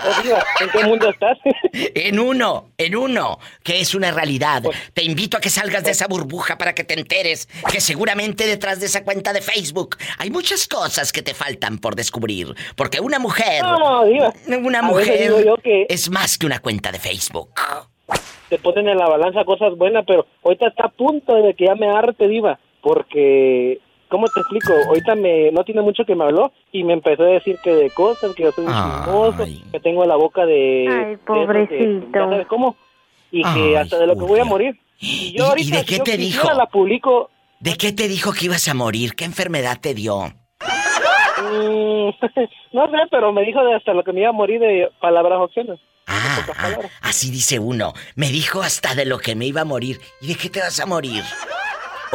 ¿en 0.62 0.70
qué 0.70 0.84
mundo 0.86 1.10
estás? 1.10 1.38
en 1.74 2.20
uno, 2.20 2.70
en 2.78 2.96
uno, 2.96 3.40
que 3.64 3.80
es 3.80 3.96
una 3.96 4.12
realidad. 4.12 4.64
Pues- 4.64 4.78
te 4.94 5.04
invito 5.04 5.38
a 5.38 5.42
que 5.42 5.50
salgas 5.50 5.84
de 5.84 5.92
esa 5.92 6.08
burbuja 6.08 6.58
para 6.58 6.74
que 6.74 6.84
te 6.84 6.94
enteres 6.94 7.48
que 7.72 7.82
seguramente 7.82 8.46
detrás 8.48 8.80
de 8.80 8.86
esa 8.88 9.04
cuenta 9.04 9.34
de 9.34 9.42
Facebook 9.42 9.98
hay 10.18 10.30
muchas 10.30 10.68
cosas 10.68 11.12
que 11.12 11.22
te 11.22 11.34
faltan 11.34 11.78
por 11.80 11.96
descubrir. 11.96 12.54
Porque 12.76 13.00
una 13.00 13.20
mujer. 13.20 13.64
No. 13.64 14.04
Una 14.66 14.82
mujer 14.82 15.32
es 15.90 16.10
más 16.10 16.38
que 16.38 16.46
una 16.46 16.60
cuenta 16.60 16.92
de 16.92 17.00
Facebook. 17.00 17.50
Te 18.50 18.58
ponen 18.60 18.88
en 18.90 18.98
la 18.98 19.08
balanza 19.08 19.44
cosas 19.44 19.76
buenas, 19.76 20.06
pero 20.06 20.26
ahorita 20.44 20.68
está 20.68 20.86
a 20.86 20.90
punto 20.90 21.36
de 21.36 21.54
que 21.56 21.66
ya 21.66 21.76
me 21.76 21.90
arte, 21.90 22.28
Diva. 22.28 22.60
Porque 22.82 23.80
¿cómo 24.16 24.30
te 24.30 24.40
explico? 24.40 24.72
Ahorita 24.88 25.14
me, 25.16 25.52
no 25.52 25.66
tiene 25.66 25.82
mucho 25.82 26.06
que 26.06 26.16
me 26.16 26.24
habló 26.24 26.54
y 26.72 26.86
me 26.86 26.94
empezó 26.94 27.24
a 27.24 27.28
decir 27.28 27.58
que 27.62 27.76
de 27.76 27.90
cosas, 27.90 28.34
que 28.34 28.44
yo 28.44 28.52
soy 28.54 28.66
un 28.66 28.72
chismoso, 28.72 29.46
que 29.74 29.80
tengo 29.82 30.06
la 30.06 30.16
boca 30.16 30.46
de... 30.46 30.88
Ay, 30.90 31.18
pobrecito. 31.18 32.08
sabes 32.14 32.48
cómo? 32.48 32.78
Y 33.30 33.44
que 33.44 33.78
hasta 33.78 34.00
de 34.00 34.08
lo 34.08 34.16
que 34.16 34.24
voy 34.24 34.40
a 34.40 34.46
morir. 34.46 34.80
Y, 35.02 35.38
yo 35.38 35.48
ahorita, 35.48 35.80
de 35.80 35.86
qué 35.86 36.00
te 36.00 36.16
dijo? 36.16 36.50
la 36.54 36.66
publico... 36.68 37.30
¿De 37.60 37.76
qué 37.76 37.92
te 37.92 38.08
dijo 38.08 38.32
que 38.32 38.46
ibas 38.46 38.70
a 38.70 38.74
morir? 38.74 39.16
¿Qué 39.16 39.26
enfermedad 39.26 39.80
te 39.82 39.94
dio? 39.94 40.28
Mm, 41.42 42.10
no 42.72 42.88
sé, 42.88 42.98
pero 43.12 43.34
me 43.34 43.44
dijo 43.44 43.62
de 43.66 43.76
hasta 43.76 43.94
lo 43.94 44.06
que 44.06 44.14
me 44.14 44.22
iba 44.22 44.30
a 44.30 44.34
morir 44.34 44.62
de 44.62 44.90
palabras 45.02 45.40
obscenas. 45.42 45.78
Ah, 46.08 46.40
ah, 46.58 46.78
así 47.02 47.32
dice 47.32 47.60
uno. 47.60 47.92
Me 48.16 48.28
dijo 48.28 48.62
hasta 48.62 48.96
de 48.96 49.06
lo 49.06 49.18
que 49.18 49.36
me 49.36 49.46
iba 49.46 49.62
a 49.62 49.66
morir. 49.66 50.00
¿Y 50.22 50.28
de 50.28 50.36
qué 50.36 50.50
te 50.50 50.62
vas 50.62 50.80
a 50.80 50.86
morir? 50.86 51.24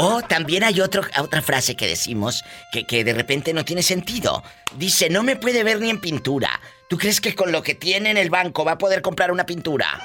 O 0.02 0.22
también 0.22 0.64
hay 0.64 0.80
otro, 0.80 1.02
otra 1.20 1.42
frase 1.42 1.76
que 1.76 1.86
decimos 1.86 2.42
que, 2.72 2.84
que 2.84 3.04
de 3.04 3.12
repente 3.12 3.52
no 3.52 3.66
tiene 3.66 3.82
sentido. 3.82 4.42
Dice, 4.76 5.10
no 5.10 5.22
me 5.22 5.36
puede 5.36 5.62
ver 5.62 5.78
ni 5.78 5.90
en 5.90 6.00
pintura. 6.00 6.58
¿Tú 6.88 6.96
crees 6.96 7.20
que 7.20 7.34
con 7.34 7.52
lo 7.52 7.62
que 7.62 7.74
tiene 7.74 8.10
en 8.10 8.16
el 8.16 8.30
banco 8.30 8.64
va 8.64 8.72
a 8.72 8.78
poder 8.78 9.02
comprar 9.02 9.30
una 9.30 9.44
pintura? 9.44 10.00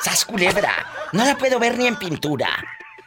¡Sas 0.00 0.24
culebra! 0.24 0.72
No 1.12 1.26
la 1.26 1.36
puedo 1.36 1.58
ver 1.58 1.76
ni 1.76 1.86
en 1.86 1.96
pintura. 1.96 2.48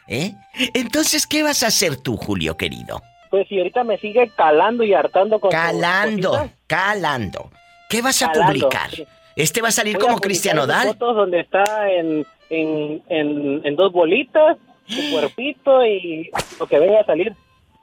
¿Eh? 0.06 0.32
Entonces, 0.74 1.26
¿qué 1.26 1.42
vas 1.42 1.64
a 1.64 1.66
hacer 1.66 1.96
tú, 1.96 2.16
Julio, 2.16 2.56
querido? 2.56 3.02
Pues 3.28 3.48
si 3.48 3.58
ahorita 3.58 3.82
me 3.82 3.98
sigue 3.98 4.30
calando 4.36 4.84
y 4.84 4.94
hartando 4.94 5.40
con 5.40 5.50
Calando, 5.50 6.48
calando. 6.68 7.50
¿Qué 7.90 8.00
vas 8.00 8.22
a 8.22 8.30
publicar? 8.30 8.90
¿Este 9.34 9.60
va 9.60 9.68
a 9.68 9.72
salir 9.72 9.98
como 9.98 10.20
Cristiano 10.20 10.68
Dal? 10.68 10.86
fotos 10.86 11.16
donde 11.16 11.40
está 11.40 11.90
en, 11.90 12.24
en, 12.48 13.02
en, 13.08 13.60
en 13.66 13.76
dos 13.76 13.92
bolitas 13.92 14.56
su 14.88 15.10
cuerpito 15.10 15.84
y 15.84 16.30
lo 16.58 16.66
que 16.66 16.78
venga 16.78 17.00
a 17.00 17.06
salir. 17.06 17.34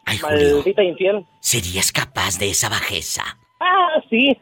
Ay, 0.05 0.17
Maldita 0.21 0.83
infiel. 0.83 1.25
¿Serías 1.39 1.91
capaz 1.91 2.37
de 2.37 2.49
esa 2.49 2.69
bajeza? 2.69 3.23
Ah, 3.59 4.01
sí. 4.09 4.37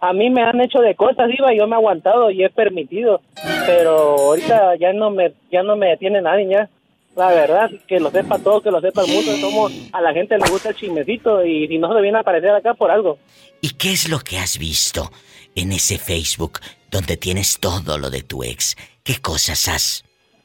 A 0.00 0.12
mí 0.12 0.30
me 0.30 0.42
han 0.42 0.60
hecho 0.60 0.80
de 0.80 0.96
cosas, 0.96 1.30
Iba, 1.30 1.54
yo 1.54 1.66
me 1.66 1.76
he 1.76 1.78
aguantado 1.78 2.30
y 2.30 2.42
he 2.42 2.50
permitido. 2.50 3.20
Pero 3.66 4.16
ahorita 4.18 4.76
ya 4.76 4.92
no 4.92 5.10
me, 5.10 5.32
ya 5.50 5.62
no 5.62 5.76
me 5.76 5.88
detiene 5.88 6.20
nadie, 6.20 6.48
ya. 6.50 6.68
La 7.14 7.28
verdad, 7.28 7.70
que 7.86 8.00
lo 8.00 8.10
sepa 8.10 8.38
todo, 8.38 8.62
que 8.62 8.70
lo 8.70 8.80
sepa 8.80 9.02
el 9.04 9.12
mundo. 9.12 9.32
Como 9.42 9.68
a 9.92 10.00
la 10.00 10.12
gente 10.12 10.38
le 10.38 10.48
gusta 10.48 10.70
el 10.70 10.76
chismecito 10.76 11.44
y 11.44 11.68
si 11.68 11.78
no 11.78 11.94
se 11.94 12.00
viene 12.00 12.16
a 12.16 12.22
aparecer 12.22 12.50
acá 12.50 12.74
por 12.74 12.90
algo. 12.90 13.18
¿Y 13.60 13.74
qué 13.74 13.92
es 13.92 14.08
lo 14.08 14.18
que 14.20 14.38
has 14.38 14.58
visto 14.58 15.12
en 15.54 15.72
ese 15.72 15.98
Facebook 15.98 16.60
donde 16.90 17.16
tienes 17.18 17.60
todo 17.60 17.98
lo 17.98 18.08
de 18.08 18.22
tu 18.22 18.42
ex? 18.42 18.76
¿Qué 19.04 19.20
cosas 19.20 19.68
has, 19.68 20.04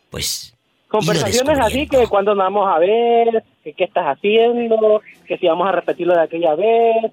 pues, 0.09 0.56
Conversaciones 0.99 1.59
así 1.59 1.87
que 1.87 2.07
cuando 2.07 2.33
nos 2.33 2.45
vamos 2.45 2.67
a 2.67 2.79
ver, 2.79 3.43
que 3.63 3.73
qué 3.73 3.83
estás 3.83 4.05
haciendo, 4.05 5.01
que 5.25 5.37
si 5.37 5.47
vamos 5.47 5.67
a 5.67 5.71
repetirlo 5.71 6.13
de 6.13 6.21
aquella 6.21 6.55
vez. 6.55 7.11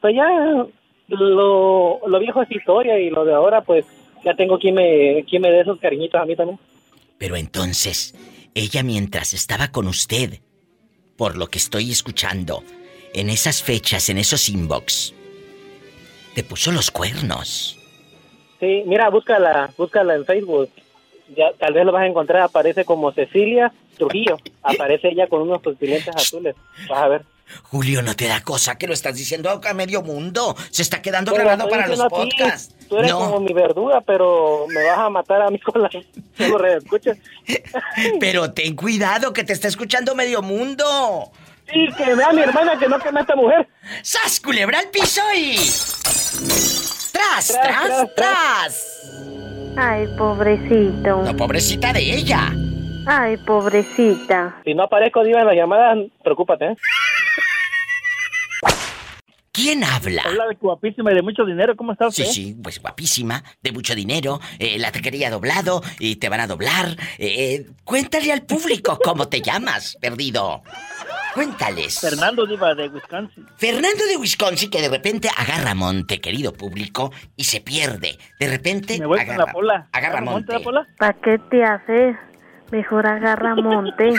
pues 0.00 0.14
ya 0.14 0.66
lo, 1.08 2.00
lo 2.06 2.18
viejo 2.18 2.42
es 2.42 2.50
historia 2.50 2.98
y 2.98 3.10
lo 3.10 3.24
de 3.24 3.34
ahora 3.34 3.62
pues 3.62 3.86
ya 4.24 4.34
tengo 4.34 4.58
quien 4.58 4.74
me, 4.74 5.24
quien 5.28 5.42
me 5.42 5.50
dé 5.50 5.60
esos 5.60 5.78
cariñitos 5.78 6.20
a 6.20 6.24
mí 6.24 6.36
también. 6.36 6.58
Pero 7.18 7.36
entonces, 7.36 8.14
ella 8.54 8.82
mientras 8.82 9.32
estaba 9.32 9.68
con 9.68 9.86
usted, 9.86 10.40
por 11.16 11.36
lo 11.36 11.48
que 11.48 11.58
estoy 11.58 11.90
escuchando, 11.90 12.62
en 13.14 13.28
esas 13.28 13.62
fechas, 13.62 14.08
en 14.08 14.18
esos 14.18 14.48
inbox, 14.48 15.14
te 16.34 16.44
puso 16.44 16.72
los 16.72 16.90
cuernos. 16.90 17.78
Sí, 18.60 18.82
mira, 18.86 19.10
búscala, 19.10 19.70
búscala 19.76 20.14
en 20.14 20.24
Facebook 20.24 20.70
ya 21.36 21.52
tal 21.58 21.74
vez 21.74 21.84
lo 21.84 21.92
vas 21.92 22.02
a 22.02 22.06
encontrar, 22.06 22.42
aparece 22.42 22.84
como 22.84 23.12
Cecilia 23.12 23.72
Trujillo. 24.00 24.38
Aparece 24.62 25.08
ella 25.08 25.28
con 25.28 25.42
unos 25.42 25.60
pupilentes 25.62 26.14
azules. 26.16 26.56
Vas 26.88 26.98
a 26.98 27.08
ver. 27.08 27.22
Julio, 27.64 28.00
no 28.02 28.14
te 28.14 28.28
da 28.28 28.42
cosa 28.42 28.78
que 28.78 28.86
lo 28.86 28.94
estás 28.94 29.16
diciendo 29.16 29.50
a 29.50 29.74
medio 29.74 30.02
mundo. 30.02 30.56
Se 30.70 30.82
está 30.82 31.02
quedando 31.02 31.32
grabado 31.32 31.68
para 31.68 31.86
los 31.86 31.98
podcasts. 32.04 32.74
Tú 32.88 32.98
eres 32.98 33.12
como 33.12 33.40
mi 33.40 33.52
verdura, 33.52 34.00
pero 34.00 34.66
me 34.68 34.84
vas 34.84 34.98
a 34.98 35.10
matar 35.10 35.42
a 35.42 35.50
mí 35.50 35.58
con 35.58 35.82
la 35.82 35.90
escuchas. 36.76 37.18
pero 38.20 38.52
ten 38.52 38.74
cuidado 38.74 39.32
que 39.32 39.44
te 39.44 39.52
está 39.52 39.68
escuchando 39.68 40.14
medio 40.14 40.42
mundo. 40.42 41.30
Sí, 41.72 41.88
que 41.96 42.14
vea 42.14 42.28
a 42.28 42.32
mi 42.32 42.42
hermana 42.42 42.78
que 42.78 42.88
no 42.88 42.98
quema 42.98 43.20
a 43.20 43.22
esta 43.22 43.36
mujer. 43.36 43.68
¡Sas, 44.02 44.40
culebra 44.40 44.78
al 44.78 44.88
piso 44.88 45.22
y... 45.34 45.56
¡Tras, 47.12 47.48
tras, 47.48 48.14
tras! 48.14 49.49
Ay, 49.82 50.06
pobrecito. 50.18 51.22
La 51.24 51.32
pobrecita 51.32 51.90
de 51.94 52.00
ella. 52.00 52.52
Ay, 53.06 53.38
pobrecita. 53.38 54.56
Si 54.62 54.74
no 54.74 54.82
aparezco, 54.82 55.24
Diva, 55.24 55.40
en 55.40 55.46
las 55.46 55.56
llamadas, 55.56 55.96
preocúpate, 56.22 56.66
¿eh? 56.66 56.76
¿Quién 59.52 59.82
habla? 59.82 60.22
Habla 60.24 60.46
de 60.46 60.54
guapísima 60.54 61.10
y 61.10 61.14
de 61.16 61.22
mucho 61.22 61.44
dinero. 61.44 61.74
¿Cómo 61.76 61.92
estás? 61.92 62.14
Sí, 62.14 62.24
sí, 62.24 62.56
pues 62.62 62.80
guapísima, 62.80 63.42
de 63.62 63.72
mucho 63.72 63.94
dinero. 63.96 64.40
Eh, 64.60 64.78
la 64.78 64.92
taquería 64.92 65.28
doblado 65.28 65.82
y 65.98 66.16
te 66.16 66.28
van 66.28 66.40
a 66.40 66.46
doblar. 66.46 66.96
Eh, 67.18 67.66
cuéntale 67.82 68.32
al 68.32 68.42
público 68.42 68.98
cómo 69.02 69.28
te 69.28 69.40
llamas, 69.40 69.96
perdido. 70.00 70.62
Cuéntales. 71.34 71.98
Fernando 71.98 72.46
Diva 72.46 72.74
de 72.74 72.88
Wisconsin. 72.88 73.46
Fernando 73.56 74.04
de 74.06 74.16
Wisconsin 74.16 74.70
que 74.70 74.80
de 74.82 74.88
repente 74.88 75.28
agarra 75.36 75.74
monte, 75.74 76.20
querido 76.20 76.52
público, 76.52 77.12
y 77.36 77.44
se 77.44 77.60
pierde. 77.60 78.18
De 78.38 78.48
repente 78.48 78.98
Me 78.98 79.06
voy 79.06 79.18
agarra, 79.18 79.36
con 79.36 79.46
la 79.46 79.52
pola. 79.52 79.88
agarra 79.92 80.20
monte. 80.20 80.52
la 80.52 80.60
pola? 80.60 80.86
¿Para 80.96 81.12
qué 81.14 81.38
te 81.50 81.64
haces? 81.64 82.16
Mejor 82.70 83.04
agarra 83.06 83.56
monte. 83.56 84.10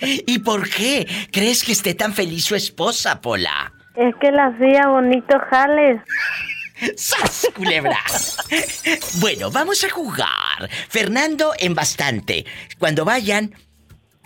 ¿Y 0.00 0.40
por 0.40 0.68
qué 0.68 1.06
crees 1.32 1.64
que 1.64 1.72
esté 1.72 1.94
tan 1.94 2.12
feliz 2.12 2.44
su 2.44 2.54
esposa, 2.54 3.20
Pola? 3.22 3.72
Es 3.96 4.14
que 4.20 4.30
la 4.30 4.46
hacía 4.46 4.88
bonito 4.88 5.38
jales. 5.50 6.00
¡Sas, 6.96 7.48
culebra! 7.54 7.98
bueno, 9.20 9.50
vamos 9.50 9.82
a 9.84 9.90
jugar. 9.90 10.68
Fernando 10.88 11.52
en 11.58 11.74
bastante. 11.74 12.44
Cuando 12.78 13.04
vayan 13.04 13.54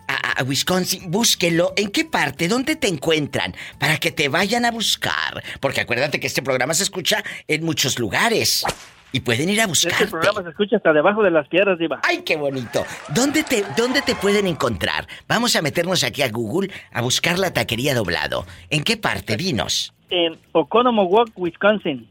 a, 0.08 0.42
Wisconsin, 0.42 1.10
búsquenlo. 1.10 1.72
¿En 1.76 1.90
qué 1.90 2.04
parte? 2.04 2.48
¿Dónde 2.48 2.74
te 2.76 2.88
encuentran? 2.88 3.54
Para 3.78 3.98
que 3.98 4.10
te 4.10 4.28
vayan 4.28 4.64
a 4.64 4.72
buscar. 4.72 5.42
Porque 5.60 5.80
acuérdate 5.80 6.18
que 6.18 6.26
este 6.26 6.42
programa 6.42 6.74
se 6.74 6.82
escucha 6.82 7.22
en 7.46 7.64
muchos 7.64 7.98
lugares. 7.98 8.64
Y 9.12 9.20
pueden 9.20 9.48
ir 9.48 9.61
a 9.61 9.66
buscarte. 9.66 10.04
Este 10.04 10.11
programa 10.11 10.42
se 10.42 10.50
escucha 10.50 10.76
hasta 10.76 10.92
debajo 10.92 11.22
de 11.22 11.30
las 11.30 11.48
piedras, 11.48 11.78
Diva. 11.78 12.00
¡Ay, 12.02 12.22
qué 12.22 12.36
bonito! 12.36 12.84
¿Dónde 13.08 13.42
te, 13.42 13.64
¿Dónde 13.76 14.02
te 14.02 14.14
pueden 14.14 14.46
encontrar? 14.46 15.06
Vamos 15.26 15.56
a 15.56 15.62
meternos 15.62 16.04
aquí 16.04 16.22
a 16.22 16.30
Google 16.30 16.70
a 16.92 17.02
buscar 17.02 17.38
la 17.38 17.52
taquería 17.52 17.94
doblado. 17.94 18.46
¿En 18.70 18.84
qué 18.84 18.96
parte? 18.96 19.36
Dinos. 19.36 19.92
En 20.11 20.38
Oconomowoc, 20.52 21.30
Wisconsin. 21.36 22.08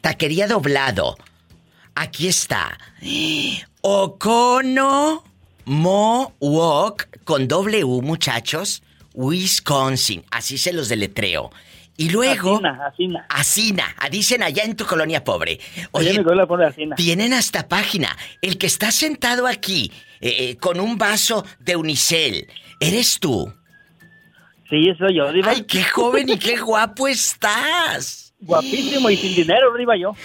Taquería 0.00 0.48
doblado. 0.48 1.16
Aquí 1.94 2.26
está. 2.26 2.78
Ocono 3.82 5.24
Mo 5.64 6.32
Walk 6.40 7.08
con 7.24 7.46
W, 7.46 7.84
muchachos. 8.02 8.82
Wisconsin. 9.14 10.24
Así 10.30 10.58
se 10.58 10.72
los 10.72 10.88
deletreo. 10.88 11.50
Y 11.96 12.10
luego. 12.10 12.56
Asina, 12.56 12.86
Asina. 12.86 13.26
Asina. 13.28 13.84
Dicen 14.10 14.42
allá 14.42 14.64
en 14.64 14.76
tu 14.76 14.86
colonia 14.86 15.22
pobre. 15.24 15.58
Oye, 15.92 16.10
mi 16.18 16.24
colonia 16.24 16.46
pone 16.46 16.64
Asina. 16.66 16.96
tienen 16.96 17.32
hasta 17.32 17.68
página. 17.68 18.16
El 18.40 18.58
que 18.58 18.66
está 18.66 18.90
sentado 18.90 19.46
aquí 19.46 19.92
eh, 20.20 20.34
eh, 20.38 20.56
con 20.56 20.80
un 20.80 20.96
vaso 20.98 21.44
de 21.58 21.76
unicel. 21.76 22.48
¿Eres 22.80 23.18
tú? 23.20 23.52
Sí, 24.70 24.90
soy 24.98 25.16
yo, 25.16 25.30
Diva. 25.32 25.50
¡Ay, 25.50 25.62
qué 25.64 25.84
joven 25.84 26.30
y 26.30 26.38
qué 26.38 26.56
guapo 26.56 27.06
estás! 27.06 28.21
Guapísimo 28.42 29.08
y 29.10 29.16
sin 29.16 29.34
dinero, 29.34 29.74
Diva, 29.76 29.96
yo. 29.96 30.14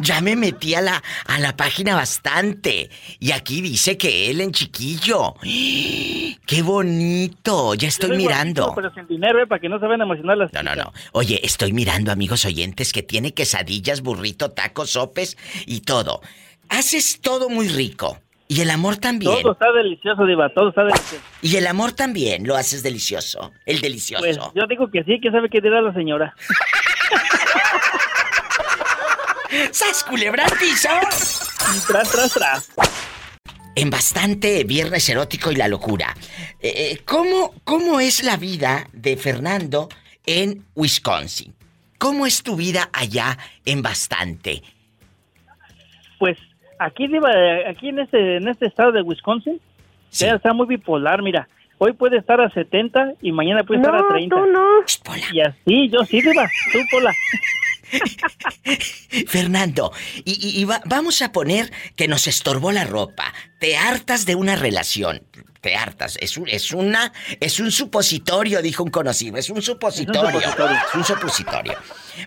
Ya 0.00 0.20
me 0.20 0.36
metí 0.36 0.74
a 0.74 0.80
la, 0.80 1.02
a 1.26 1.38
la 1.38 1.56
página 1.56 1.94
bastante. 1.94 2.90
Y 3.18 3.32
aquí 3.32 3.60
dice 3.60 3.96
que 3.96 4.30
él 4.30 4.40
en 4.40 4.52
chiquillo. 4.52 5.34
¡Qué 5.42 6.62
bonito! 6.62 7.74
Ya 7.74 7.88
estoy 7.88 8.16
mirando. 8.16 8.72
Pero 8.74 8.92
sin 8.92 9.06
dinero, 9.06 9.42
¿eh? 9.42 9.46
Para 9.46 9.60
que 9.60 9.68
no 9.68 9.78
se 9.78 9.86
vayan 9.86 10.02
a 10.02 10.04
emocionar 10.04 10.36
las 10.36 10.52
No, 10.52 10.62
no, 10.62 10.74
no. 10.74 10.92
Oye, 11.12 11.40
estoy 11.42 11.72
mirando, 11.72 12.12
amigos 12.12 12.44
oyentes, 12.44 12.92
que 12.92 13.02
tiene 13.02 13.32
quesadillas, 13.32 14.02
burrito, 14.02 14.50
tacos, 14.50 14.90
sopes 14.90 15.36
y 15.66 15.80
todo. 15.80 16.20
Haces 16.68 17.20
todo 17.20 17.48
muy 17.48 17.68
rico. 17.68 18.18
Y 18.50 18.60
el 18.62 18.70
amor 18.70 18.96
también. 18.96 19.42
Todo 19.42 19.52
está 19.52 19.70
delicioso, 19.70 20.26
Diva, 20.26 20.52
todo 20.52 20.70
está 20.70 20.82
delicioso. 20.82 21.22
Y 21.40 21.54
el 21.54 21.68
amor 21.68 21.92
también 21.92 22.44
lo 22.44 22.56
haces 22.56 22.82
delicioso. 22.82 23.52
El 23.64 23.80
delicioso. 23.80 24.24
Pues 24.24 24.40
yo 24.56 24.66
digo 24.68 24.90
que 24.90 25.04
sí, 25.04 25.20
que 25.20 25.30
sabe 25.30 25.48
qué 25.48 25.60
dirá 25.60 25.80
la 25.80 25.94
señora. 25.94 26.34
¡Sas, 29.70 30.02
culebra 30.02 30.46
piso! 30.58 30.88
Tras, 31.86 32.10
tras, 32.10 32.34
tras. 32.34 32.72
En 33.76 33.88
bastante 33.88 34.64
Viernes 34.64 35.08
Erótico 35.08 35.52
y 35.52 35.54
la 35.54 35.68
Locura. 35.68 36.16
Eh, 36.58 36.72
eh, 36.74 37.02
¿cómo, 37.04 37.54
¿Cómo 37.62 38.00
es 38.00 38.24
la 38.24 38.36
vida 38.36 38.88
de 38.92 39.16
Fernando 39.16 39.88
en 40.26 40.66
Wisconsin? 40.74 41.54
¿Cómo 41.98 42.26
es 42.26 42.42
tu 42.42 42.56
vida 42.56 42.90
allá 42.92 43.38
en 43.64 43.80
bastante? 43.80 44.64
Aquí, 46.82 47.08
Diva, 47.08 47.30
aquí 47.68 47.90
en 47.90 47.98
este, 47.98 48.36
en 48.38 48.48
este 48.48 48.66
estado 48.66 48.90
de 48.92 49.02
Wisconsin, 49.02 49.60
ya 50.12 50.34
está 50.34 50.52
muy 50.54 50.66
bipolar, 50.66 51.20
mira. 51.22 51.46
Hoy 51.76 51.92
puede 51.92 52.16
estar 52.18 52.40
a 52.40 52.50
70 52.50 53.14
y 53.22 53.32
mañana 53.32 53.64
puede 53.64 53.80
estar 53.80 53.94
a 53.94 54.06
30. 54.08 54.34
tú 54.36 54.46
no. 54.46 54.82
Y 55.32 55.40
así, 55.40 55.88
yo 55.90 56.04
sí, 56.04 56.20
Diva. 56.20 56.48
Tú, 56.72 56.78
Pola. 56.90 57.12
Fernando, 59.26 59.92
y, 60.24 60.32
y- 60.48 60.60
y 60.60 60.64
va- 60.64 60.80
vamos 60.84 61.22
a 61.22 61.32
poner 61.32 61.70
que 61.96 62.08
nos 62.08 62.26
estorbó 62.26 62.72
la 62.72 62.84
ropa. 62.84 63.32
Te 63.58 63.76
hartas 63.76 64.26
de 64.26 64.34
una 64.34 64.56
relación. 64.56 65.22
Te 65.60 65.76
hartas. 65.76 66.16
Es, 66.20 66.36
un, 66.38 66.48
es 66.48 66.72
una. 66.72 67.12
Es 67.40 67.60
un 67.60 67.70
supositorio, 67.70 68.62
dijo 68.62 68.82
un 68.82 68.90
conocido. 68.90 69.36
Es 69.36 69.50
un 69.50 69.60
supositorio. 69.60 70.30
supositorio. 70.40 70.76
Es 70.88 70.94
un 70.94 71.04
supositorio. 71.04 71.74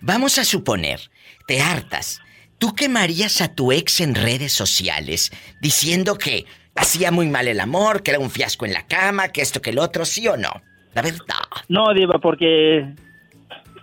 Vamos 0.01 0.37
a 0.37 0.43
suponer. 0.45 0.99
Te 1.47 1.59
hartas. 1.61 2.21
¿Tú 2.57 2.73
quemarías 2.75 3.41
a 3.41 3.53
tu 3.53 3.71
ex 3.71 3.99
en 4.01 4.15
redes 4.15 4.53
sociales 4.53 5.31
diciendo 5.59 6.17
que 6.17 6.45
hacía 6.75 7.11
muy 7.11 7.27
mal 7.27 7.47
el 7.47 7.59
amor, 7.59 8.03
que 8.03 8.11
era 8.11 8.19
un 8.19 8.29
fiasco 8.29 8.65
en 8.65 8.73
la 8.73 8.87
cama, 8.87 9.29
que 9.29 9.41
esto, 9.41 9.61
que 9.61 9.71
el 9.71 9.79
otro, 9.79 10.05
sí 10.05 10.27
o 10.27 10.37
no? 10.37 10.51
La 10.93 11.01
verdad. 11.01 11.35
No, 11.67 11.93
Diva, 11.93 12.19
porque 12.19 12.85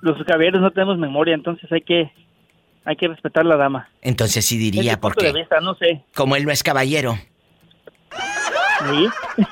los 0.00 0.22
caballeros 0.24 0.60
no 0.60 0.70
tenemos 0.70 0.98
memoria, 0.98 1.34
entonces 1.34 1.70
hay 1.72 1.82
que 1.82 2.10
hay 2.84 2.96
que 2.96 3.08
respetar 3.08 3.44
a 3.44 3.48
la 3.48 3.56
dama. 3.56 3.88
Entonces 4.00 4.44
sí 4.44 4.56
diría, 4.56 4.98
porque 4.98 5.32
vista, 5.32 5.60
no 5.60 5.74
sé. 5.74 6.02
como 6.14 6.36
él 6.36 6.44
no 6.44 6.50
es 6.52 6.62
caballero. 6.62 7.18
¿Sí? 8.90 9.08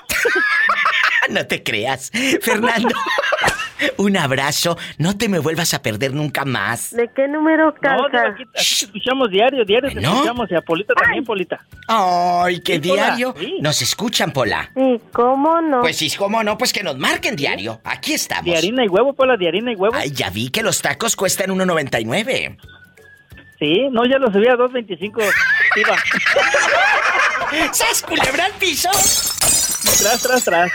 No 1.31 1.47
te 1.47 1.63
creas. 1.63 2.11
Fernando, 2.41 2.89
un 3.99 4.17
abrazo. 4.17 4.77
No 4.99 5.17
te 5.17 5.29
me 5.29 5.39
vuelvas 5.39 5.75
a 5.75 5.83
perder 5.83 6.15
nunca 6.15 6.45
más. 6.45 6.91
¿De 6.91 7.09
qué 7.15 7.29
número 7.29 7.67
No, 7.67 7.75
calza? 7.75 8.29
aquí, 8.33 8.43
aquí 8.43 8.45
te 8.53 8.61
escuchamos 8.85 9.31
diario, 9.31 9.65
diario 9.65 9.89
te 9.89 9.95
Bueno. 9.97 10.13
escuchamos. 10.15 10.51
Y 10.51 10.55
a 10.55 10.61
Polita 10.61 10.95
también, 10.95 11.25
Polita. 11.25 11.59
Ay, 11.89 12.61
qué 12.61 12.75
Sí, 12.75 12.81
diario. 12.81 13.35
sí. 13.39 13.57
Nos 13.61 13.81
escuchan, 13.83 14.33
Pola. 14.33 14.71
Sí, 14.75 15.01
¿cómo 15.13 15.61
no? 15.61 15.81
Pues 15.81 15.97
sí, 15.97 16.11
cómo 16.17 16.43
no, 16.43 16.57
pues 16.59 16.73
que 16.73 16.83
nos 16.83 16.97
marquen 16.99 17.37
diario. 17.37 17.81
Aquí 17.85 18.15
estamos. 18.15 18.45
De 18.47 18.57
harina 18.57 18.85
y 18.85 18.89
huevo, 18.89 19.13
Pola, 19.15 19.37
de 19.37 19.49
harina 19.49 19.73
y 19.73 19.75
huevo. 19.77 19.95
Ay, 19.97 20.11
ya 20.11 20.31
vi 20.31 20.51
que 20.51 20.63
los 20.63 20.81
tacos 20.83 21.17
cuestan 21.17 21.51
1.99. 21.51 22.57
Sí, 23.59 23.89
no, 23.91 24.05
ya 24.05 24.19
lo 24.19 24.31
subí 24.33 24.47
a 24.47 24.55
2.25, 24.55 25.21
Diva. 25.75 25.97
¡Sas, 27.73 28.03
culebra 28.03 28.45
al 28.45 28.53
piso! 28.53 28.89
Tras, 28.91 30.23
tras, 30.23 30.45
tras. 30.45 30.71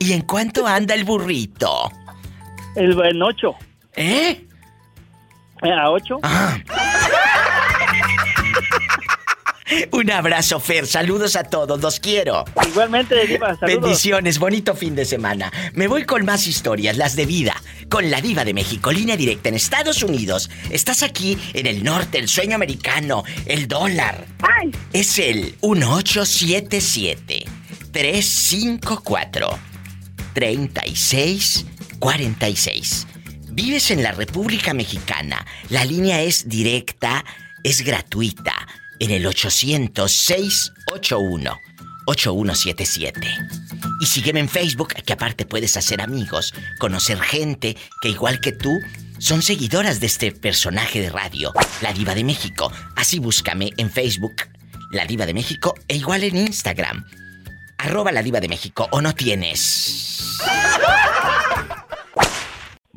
¿Y 0.00 0.12
en 0.12 0.22
cuánto 0.22 0.66
anda 0.66 0.94
el 0.94 1.04
burrito? 1.04 1.90
El 2.78 2.96
en 3.04 3.20
8. 3.22 3.54
¿Eh? 3.96 4.46
A 5.62 5.90
8. 5.90 6.18
Ah. 6.22 6.56
Un 9.90 10.10
abrazo, 10.10 10.60
Fer. 10.60 10.86
Saludos 10.86 11.34
a 11.34 11.42
todos. 11.42 11.80
Los 11.80 11.98
quiero. 11.98 12.44
Igualmente, 12.68 13.26
Diva, 13.26 13.56
saludos. 13.56 13.80
Bendiciones, 13.82 14.38
bonito 14.38 14.76
fin 14.76 14.94
de 14.94 15.04
semana. 15.04 15.52
Me 15.74 15.88
voy 15.88 16.04
con 16.04 16.24
más 16.24 16.46
historias, 16.46 16.96
las 16.96 17.16
de 17.16 17.26
vida, 17.26 17.54
con 17.90 18.10
la 18.10 18.20
diva 18.20 18.44
de 18.44 18.54
México, 18.54 18.92
línea 18.92 19.16
directa 19.16 19.48
en 19.48 19.56
Estados 19.56 20.04
Unidos. 20.04 20.48
Estás 20.70 21.02
aquí 21.02 21.36
en 21.54 21.66
el 21.66 21.82
norte, 21.82 22.18
el 22.18 22.28
sueño 22.28 22.54
americano, 22.54 23.24
el 23.46 23.66
dólar. 23.66 24.24
Es 24.92 25.18
el 25.18 25.56
1877 25.62 27.44
354 27.92 29.58
3646. 32.00 33.06
Vives 33.50 33.90
en 33.90 34.02
la 34.02 34.12
República 34.12 34.74
Mexicana. 34.74 35.46
La 35.68 35.84
línea 35.84 36.22
es 36.22 36.48
directa, 36.48 37.24
es 37.64 37.82
gratuita. 37.82 38.54
En 39.00 39.10
el 39.10 39.26
800-681. 39.26 41.58
8177. 42.06 43.20
Y 44.00 44.06
sígueme 44.06 44.40
en 44.40 44.48
Facebook, 44.48 44.94
que 44.94 45.12
aparte 45.12 45.44
puedes 45.44 45.76
hacer 45.76 46.00
amigos, 46.00 46.54
conocer 46.78 47.20
gente 47.20 47.76
que 48.00 48.08
igual 48.08 48.40
que 48.40 48.52
tú 48.52 48.80
son 49.18 49.42
seguidoras 49.42 50.00
de 50.00 50.06
este 50.06 50.32
personaje 50.32 51.00
de 51.00 51.10
radio, 51.10 51.52
La 51.82 51.92
Diva 51.92 52.14
de 52.14 52.24
México. 52.24 52.72
Así 52.96 53.18
búscame 53.18 53.72
en 53.76 53.90
Facebook, 53.90 54.36
La 54.90 55.04
Diva 55.04 55.26
de 55.26 55.34
México, 55.34 55.74
e 55.86 55.96
igual 55.96 56.24
en 56.24 56.36
Instagram. 56.36 57.04
Arroba 57.76 58.10
La 58.10 58.22
Diva 58.22 58.40
de 58.40 58.48
México, 58.48 58.88
o 58.90 59.02
no 59.02 59.14
tienes. 59.14 60.38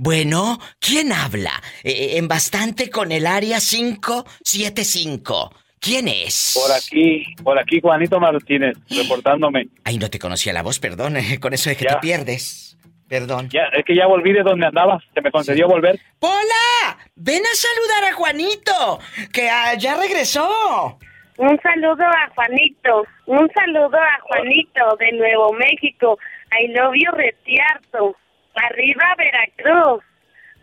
Bueno, 0.03 0.57
¿quién 0.79 1.11
habla? 1.11 1.61
Eh, 1.83 2.17
en 2.17 2.27
bastante 2.27 2.89
con 2.89 3.11
el 3.11 3.27
área 3.27 3.59
575. 3.59 5.53
¿Quién 5.79 6.07
es? 6.07 6.59
Por 6.59 6.71
aquí, 6.75 7.23
por 7.43 7.59
aquí 7.59 7.79
Juanito 7.79 8.19
Martínez, 8.19 8.75
reportándome. 8.89 9.67
Ay, 9.83 9.99
no 9.99 10.09
te 10.09 10.17
conocía 10.17 10.53
la 10.53 10.63
voz, 10.63 10.79
perdón, 10.79 11.17
eh, 11.17 11.39
con 11.39 11.53
eso 11.53 11.69
de 11.69 11.75
que 11.75 11.83
Ya. 11.85 11.91
te 11.91 11.97
pierdes. 11.99 12.75
Perdón. 13.07 13.47
Ya, 13.51 13.65
es 13.77 13.85
que 13.85 13.95
ya 13.95 14.07
volví 14.07 14.33
de 14.33 14.41
donde 14.41 14.65
andaba. 14.65 14.99
Se 15.13 15.21
me 15.21 15.29
concedió 15.29 15.67
volver. 15.67 15.99
¡Pola! 16.17 16.97
Ven 17.15 17.43
a 17.45 17.55
saludar 17.55 18.11
a 18.11 18.13
Juanito, 18.15 18.99
que 19.31 19.49
ah, 19.51 19.75
ya 19.75 19.97
regresó. 19.97 20.97
Un 21.37 21.59
saludo 21.61 22.05
a 22.05 22.27
Juanito. 22.33 23.05
Un 23.27 23.47
saludo 23.53 23.97
a 23.99 24.19
Juanito 24.23 24.95
de 24.99 25.11
Nuevo 25.11 25.53
México. 25.53 26.17
I 26.59 26.69
love 26.69 26.95
you, 26.95 27.11
Retiarto. 27.11 28.15
Arriba, 28.55 29.15
Veracruz. 29.17 30.03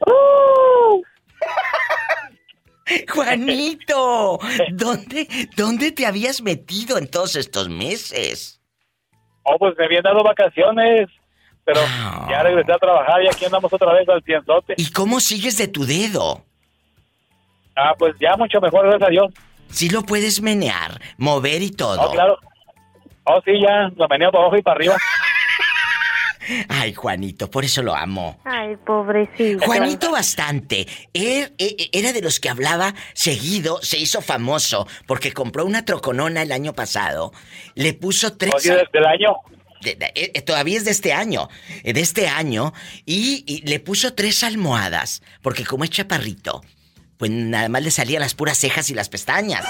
¡Uh! 0.07 1.03
Juanito, 3.13 4.39
¿dónde, 4.73 5.29
¿dónde 5.57 5.93
te 5.93 6.07
habías 6.07 6.41
metido 6.41 6.97
en 6.97 7.11
todos 7.11 7.37
estos 7.37 7.69
meses? 7.69 8.61
Oh, 9.43 9.59
pues 9.59 9.77
me 9.79 9.85
habían 9.85 10.03
dado 10.03 10.23
vacaciones. 10.23 11.09
Pero 11.65 11.81
ya 12.31 12.43
regresé 12.43 12.73
a 12.73 12.79
trabajar 12.79 13.23
y 13.23 13.29
aquí 13.29 13.45
andamos 13.45 13.71
otra 13.71 13.93
vez 13.93 14.09
al 14.09 14.23
cienzote. 14.23 14.73
¿Y 14.79 14.91
cómo 14.91 15.21
sigues 15.21 15.59
de 15.59 15.69
tu 15.69 15.85
dedo? 15.85 16.43
Ah, 17.77 17.95
pues 17.99 18.17
ya 18.19 18.37
mucho 18.39 18.59
mejor, 18.59 18.87
gracias 18.87 19.07
a 19.07 19.11
Dios. 19.11 19.35
Sí 19.69 19.91
lo 19.91 20.03
puedes 20.03 20.41
menear, 20.41 20.99
mover 21.19 21.61
y 21.61 21.71
todo. 21.71 22.09
Oh, 22.09 22.11
claro. 22.11 22.39
Oh, 23.25 23.39
sí, 23.45 23.53
ya, 23.61 23.91
lo 23.95 24.09
meneo 24.09 24.33
para 24.33 24.45
abajo 24.45 24.57
y 24.57 24.63
para 24.63 24.77
arriba. 24.77 24.97
Ay, 26.69 26.95
Juanito, 26.95 27.51
por 27.51 27.65
eso 27.65 27.83
lo 27.83 27.95
amo. 27.95 28.41
Ay, 28.45 28.77
pobrecito. 28.77 29.65
Juanito 29.65 30.11
bastante. 30.11 30.87
Él, 31.13 31.53
eh, 31.59 31.77
eh, 31.79 31.91
era 31.93 32.13
de 32.13 32.23
los 32.23 32.41
que 32.41 32.49
hablaba 32.49 32.95
seguido, 33.15 33.81
se 33.83 33.99
hizo 33.99 34.21
famoso 34.21 34.87
porque 35.07 35.33
compró 35.33 35.65
una 35.65 35.85
troconona 35.85 36.43
el 36.43 36.53
año 36.53 36.73
pasado. 36.73 37.33
Le 37.75 37.95
puso 37.95 38.37
tres... 38.37 38.55
Oye, 38.55 38.71
desde 38.71 38.99
el 38.99 39.07
año. 39.07 39.37
Eh, 39.85 40.43
todavía 40.43 40.77
es 40.77 40.85
de 40.85 40.91
este 40.91 41.13
año, 41.13 41.49
de 41.85 42.01
este 42.01 42.27
año, 42.27 42.73
y, 43.07 43.45
y, 43.47 43.63
le 43.63 43.79
puso 43.79 44.13
tres 44.13 44.43
almohadas, 44.43 45.23
porque 45.41 45.65
como 45.65 45.85
es 45.85 45.91
chaparrito, 45.91 46.63
pues 47.17 47.31
nada 47.31 47.69
más 47.69 47.83
le 47.83 47.93
salían 47.93 48.21
las 48.21 48.35
puras 48.35 48.59
cejas 48.59 48.91
y 48.91 48.95
las 48.95 49.09
pestañas. 49.09 49.65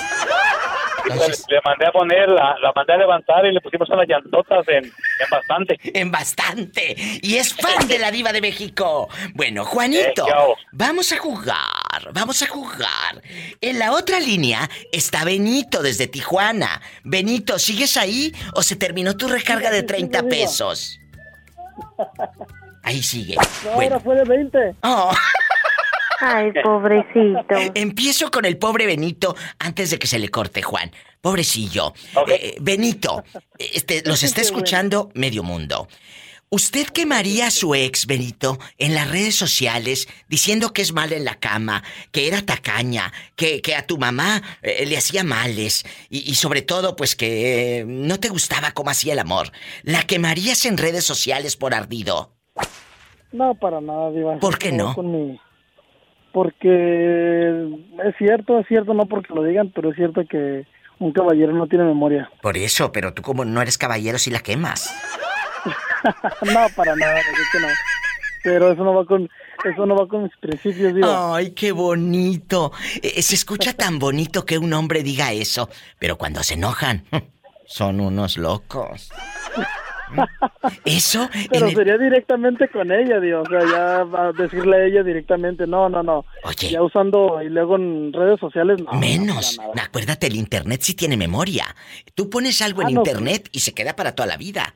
Le, 1.08 1.60
mandé 1.64 1.86
a 1.86 1.92
poner, 1.92 2.28
la, 2.28 2.72
mandé 2.74 2.92
a 2.92 2.96
levantar 2.96 3.46
y 3.46 3.52
le 3.52 3.60
pusimos 3.60 3.88
unas 3.90 4.06
llantotas 4.08 4.66
en, 4.68 4.84
en 4.84 5.30
bastante. 5.30 5.78
En 5.94 6.10
bastante. 6.10 6.96
Y 7.22 7.36
es 7.36 7.54
fan 7.54 7.88
de 7.88 7.98
la 7.98 8.10
diva 8.10 8.32
de 8.32 8.40
México. 8.40 9.08
Bueno, 9.34 9.64
Juanito, 9.64 10.26
vamos 10.72 11.12
a 11.12 11.18
jugar, 11.18 12.12
vamos 12.12 12.42
a 12.42 12.46
jugar. 12.46 13.22
En 13.60 13.78
la 13.78 13.92
otra 13.92 14.20
línea 14.20 14.68
está 14.92 15.24
Benito 15.24 15.82
desde 15.82 16.06
Tijuana. 16.06 16.80
Benito, 17.04 17.58
¿sigues 17.58 17.96
ahí 17.96 18.32
o 18.54 18.62
se 18.62 18.76
terminó 18.76 19.16
tu 19.16 19.28
recarga 19.28 19.70
de 19.70 19.82
30 19.82 20.22
pesos? 20.24 20.98
Ahí 22.82 23.02
sigue. 23.02 23.36
ahora 23.70 24.00
fue 24.00 24.14
de 24.14 24.24
20. 24.24 24.74
Ay, 26.20 26.52
pobrecito. 26.62 27.54
Empiezo 27.74 28.30
con 28.30 28.44
el 28.44 28.58
pobre 28.58 28.86
Benito 28.86 29.36
antes 29.58 29.90
de 29.90 29.98
que 29.98 30.06
se 30.06 30.18
le 30.18 30.28
corte, 30.28 30.62
Juan. 30.62 30.90
Pobrecillo. 31.20 31.94
Eh, 32.28 32.56
Benito, 32.60 33.24
este, 33.58 34.02
los 34.04 34.22
está 34.22 34.40
escuchando 34.40 35.10
medio 35.14 35.42
mundo. 35.42 35.88
¿Usted 36.50 36.86
quemaría 36.86 37.48
a 37.48 37.50
su 37.50 37.74
ex, 37.74 38.06
Benito, 38.06 38.58
en 38.78 38.94
las 38.94 39.10
redes 39.10 39.34
sociales 39.34 40.08
diciendo 40.28 40.72
que 40.72 40.80
es 40.80 40.94
mal 40.94 41.12
en 41.12 41.26
la 41.26 41.34
cama, 41.34 41.82
que 42.10 42.26
era 42.26 42.40
tacaña, 42.40 43.12
que, 43.36 43.60
que 43.60 43.74
a 43.74 43.86
tu 43.86 43.98
mamá 43.98 44.42
eh, 44.62 44.86
le 44.86 44.96
hacía 44.96 45.24
males 45.24 45.84
y, 46.08 46.34
sobre 46.36 46.62
todo, 46.62 46.96
pues 46.96 47.16
que 47.16 47.80
eh, 47.80 47.84
no 47.84 48.18
te 48.18 48.30
gustaba 48.30 48.70
cómo 48.70 48.88
hacía 48.88 49.12
el 49.12 49.18
amor? 49.18 49.52
¿La 49.82 50.04
quemarías 50.04 50.64
en 50.64 50.78
redes 50.78 51.04
sociales 51.04 51.56
por 51.56 51.74
ardido? 51.74 52.32
No, 53.30 53.54
para 53.54 53.82
nada, 53.82 54.10
Diva. 54.10 54.38
¿Por 54.38 54.58
qué 54.58 54.72
no? 54.72 54.96
Porque 56.38 57.68
es 58.04 58.14
cierto, 58.16 58.60
es 58.60 58.68
cierto, 58.68 58.94
no 58.94 59.06
porque 59.06 59.34
lo 59.34 59.42
digan, 59.42 59.72
pero 59.74 59.90
es 59.90 59.96
cierto 59.96 60.22
que 60.24 60.68
un 61.00 61.10
caballero 61.10 61.52
no 61.52 61.66
tiene 61.66 61.82
memoria. 61.82 62.30
Por 62.40 62.56
eso, 62.56 62.92
pero 62.92 63.12
tú 63.12 63.22
como 63.22 63.44
no 63.44 63.60
eres 63.60 63.76
caballero 63.76 64.18
si 64.18 64.30
la 64.30 64.38
quemas. 64.38 64.88
no, 66.44 66.66
para 66.76 66.94
nada, 66.94 67.16
que 67.52 67.58
no. 67.58 67.66
Pero 68.44 68.70
eso 68.70 68.84
no 68.84 68.94
va 68.94 69.04
con 69.04 69.28
eso 69.64 69.84
no 69.84 69.96
va 69.96 70.06
con 70.06 70.22
mis 70.22 70.36
principios, 70.36 70.94
digo. 70.94 71.34
Ay, 71.34 71.50
qué 71.50 71.72
bonito. 71.72 72.70
Eh, 73.02 73.20
se 73.20 73.34
escucha 73.34 73.72
tan 73.72 73.98
bonito 73.98 74.46
que 74.46 74.58
un 74.58 74.72
hombre 74.74 75.02
diga 75.02 75.32
eso, 75.32 75.68
pero 75.98 76.18
cuando 76.18 76.44
se 76.44 76.54
enojan, 76.54 77.02
son 77.66 77.98
unos 77.98 78.38
locos. 78.38 79.10
Eso. 80.84 81.28
Pero 81.50 81.70
sería 81.70 81.98
directamente 81.98 82.68
con 82.68 82.90
ella, 82.90 83.20
Dios. 83.20 83.46
O 83.46 83.50
sea, 83.50 83.60
ya 83.60 84.04
va 84.04 84.28
a 84.28 84.32
decirle 84.32 84.76
a 84.76 84.84
ella 84.84 85.02
directamente. 85.02 85.66
No, 85.66 85.88
no, 85.88 86.02
no. 86.02 86.24
Oye. 86.44 86.70
Ya 86.70 86.82
usando 86.82 87.42
y 87.42 87.48
luego 87.48 87.76
en 87.76 88.12
redes 88.12 88.40
sociales, 88.40 88.80
no. 88.80 88.92
Menos. 88.98 89.58
Acuérdate, 89.80 90.26
el 90.26 90.36
internet 90.36 90.80
sí 90.82 90.94
tiene 90.94 91.16
memoria. 91.16 91.66
Tú 92.14 92.30
pones 92.30 92.60
algo 92.62 92.82
en 92.82 92.88
ah, 92.88 92.92
internet 92.92 93.48
y 93.52 93.60
se 93.60 93.74
queda 93.74 93.94
para 93.96 94.14
toda 94.14 94.26
la 94.26 94.36
vida. 94.36 94.74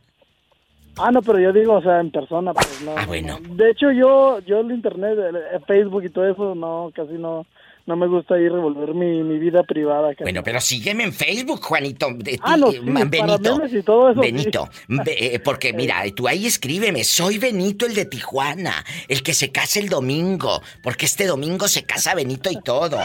Ah, 0.99 1.11
no, 1.11 1.23
pero 1.23 1.39
yo 1.39 1.53
digo, 1.53 1.75
o 1.75 1.83
sea, 1.83 2.01
en 2.01 2.11
persona, 2.11 2.53
pues 2.53 2.83
no. 2.83 2.95
Ah, 2.97 3.07
bueno. 3.07 3.39
De 3.41 3.71
hecho, 3.71 3.91
yo, 3.93 4.41
yo 4.41 4.61
el 4.61 4.73
internet, 4.73 5.19
el 5.19 5.65
Facebook 5.65 6.05
y 6.05 6.11
todo 6.11 6.29
eso, 6.29 6.55
no, 6.55 6.91
casi 6.95 7.15
no 7.15 7.47
no 7.87 7.97
me 7.97 8.07
gusta 8.07 8.39
ir 8.39 8.53
revolver 8.53 8.95
mi, 8.95 9.23
mi 9.23 9.39
vida 9.39 9.63
privada. 9.65 10.13
Bueno, 10.21 10.43
pero 10.45 10.61
sígueme 10.61 11.05
en 11.05 11.13
Facebook, 11.13 11.63
Juanito. 11.63 12.09
De 12.15 12.39
ah, 12.43 12.57
no, 12.57 12.71
sí, 12.71 12.81
Benito. 12.81 13.61
y 13.67 13.83
todo 13.83 14.11
eso, 14.11 14.21
Benito. 14.21 14.69
Eh, 15.07 15.41
porque 15.45 15.73
mira, 15.73 16.03
tú 16.15 16.29
ahí 16.29 16.47
escríbeme, 16.47 17.03
soy 17.05 17.39
Benito 17.39 17.87
el 17.87 17.95
de 17.95 18.05
Tijuana, 18.05 18.85
el 19.09 19.23
que 19.23 19.35
se 19.35 19.51
casa 19.51 19.81
el 19.81 19.89
domingo, 19.89 20.61
porque 20.83 21.07
este 21.07 21.27
domingo 21.27 21.67
se 21.67 21.85
casa 21.85 22.15
Benito 22.15 22.51
y 22.51 22.61
todo. 22.61 22.99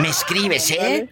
Me 0.00 0.08
escribes, 0.08 0.70
¿eh? 0.70 1.08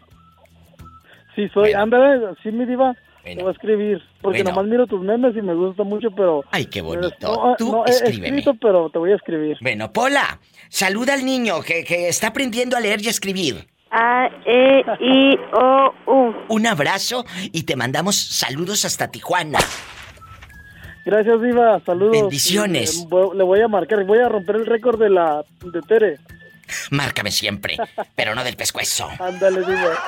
Sí, 1.34 1.48
soy, 1.52 1.72
ándale, 1.72 2.34
sí, 2.42 2.52
mi 2.52 2.64
diva. 2.64 2.96
Te 3.24 3.34
voy 3.34 3.48
a 3.48 3.52
escribir, 3.52 4.02
porque 4.20 4.44
nomás 4.44 4.66
miro 4.66 4.86
tus 4.86 5.00
memes 5.00 5.36
y 5.36 5.42
me 5.42 5.54
gusta 5.54 5.82
mucho, 5.82 6.10
pero... 6.10 6.44
Ay, 6.50 6.66
qué 6.66 6.80
bonito. 6.80 7.14
No, 7.20 7.54
Tú 7.56 7.72
no, 7.72 7.84
escrito, 7.86 8.54
pero 8.60 8.90
te 8.90 8.98
voy 8.98 9.12
a 9.12 9.16
escribir. 9.16 9.56
Bueno, 9.60 9.92
Pola, 9.92 10.40
saluda 10.68 11.14
al 11.14 11.24
niño 11.24 11.62
que, 11.62 11.84
que 11.84 12.08
está 12.08 12.28
aprendiendo 12.28 12.76
a 12.76 12.80
leer 12.80 13.00
y 13.02 13.08
a 13.08 13.10
escribir. 13.10 13.66
A, 13.90 14.28
E, 14.46 14.84
I, 15.00 15.38
O, 15.52 15.94
U. 16.06 16.34
Un 16.48 16.66
abrazo 16.66 17.24
y 17.52 17.64
te 17.64 17.76
mandamos 17.76 18.16
saludos 18.16 18.84
hasta 18.84 19.10
Tijuana. 19.10 19.58
Gracias, 21.04 21.40
Diva. 21.40 21.80
Saludos. 21.84 22.12
Bendiciones. 22.12 23.06
Le 23.34 23.42
voy 23.42 23.60
a 23.60 23.68
marcar, 23.68 24.04
voy 24.04 24.18
a 24.18 24.28
romper 24.28 24.56
el 24.56 24.66
récord 24.66 25.00
de 25.00 25.10
la 25.10 25.44
de 25.60 25.80
Tere. 25.82 26.18
Márcame 26.90 27.30
siempre, 27.30 27.76
pero 28.14 28.34
no 28.34 28.44
del 28.44 28.56
pescuezo. 28.56 29.08
Ándale, 29.18 29.60
Diva. 29.60 29.98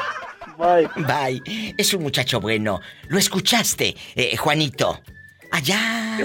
Bye. 0.59 0.89
Bye. 0.97 1.75
Es 1.79 1.95
un 1.95 2.03
muchacho 2.03 2.41
bueno. 2.41 2.81
¿Lo 3.09 3.19
escuchaste, 3.19 3.97
eh, 4.15 4.37
Juanito? 4.37 5.01
Allá. 5.51 6.17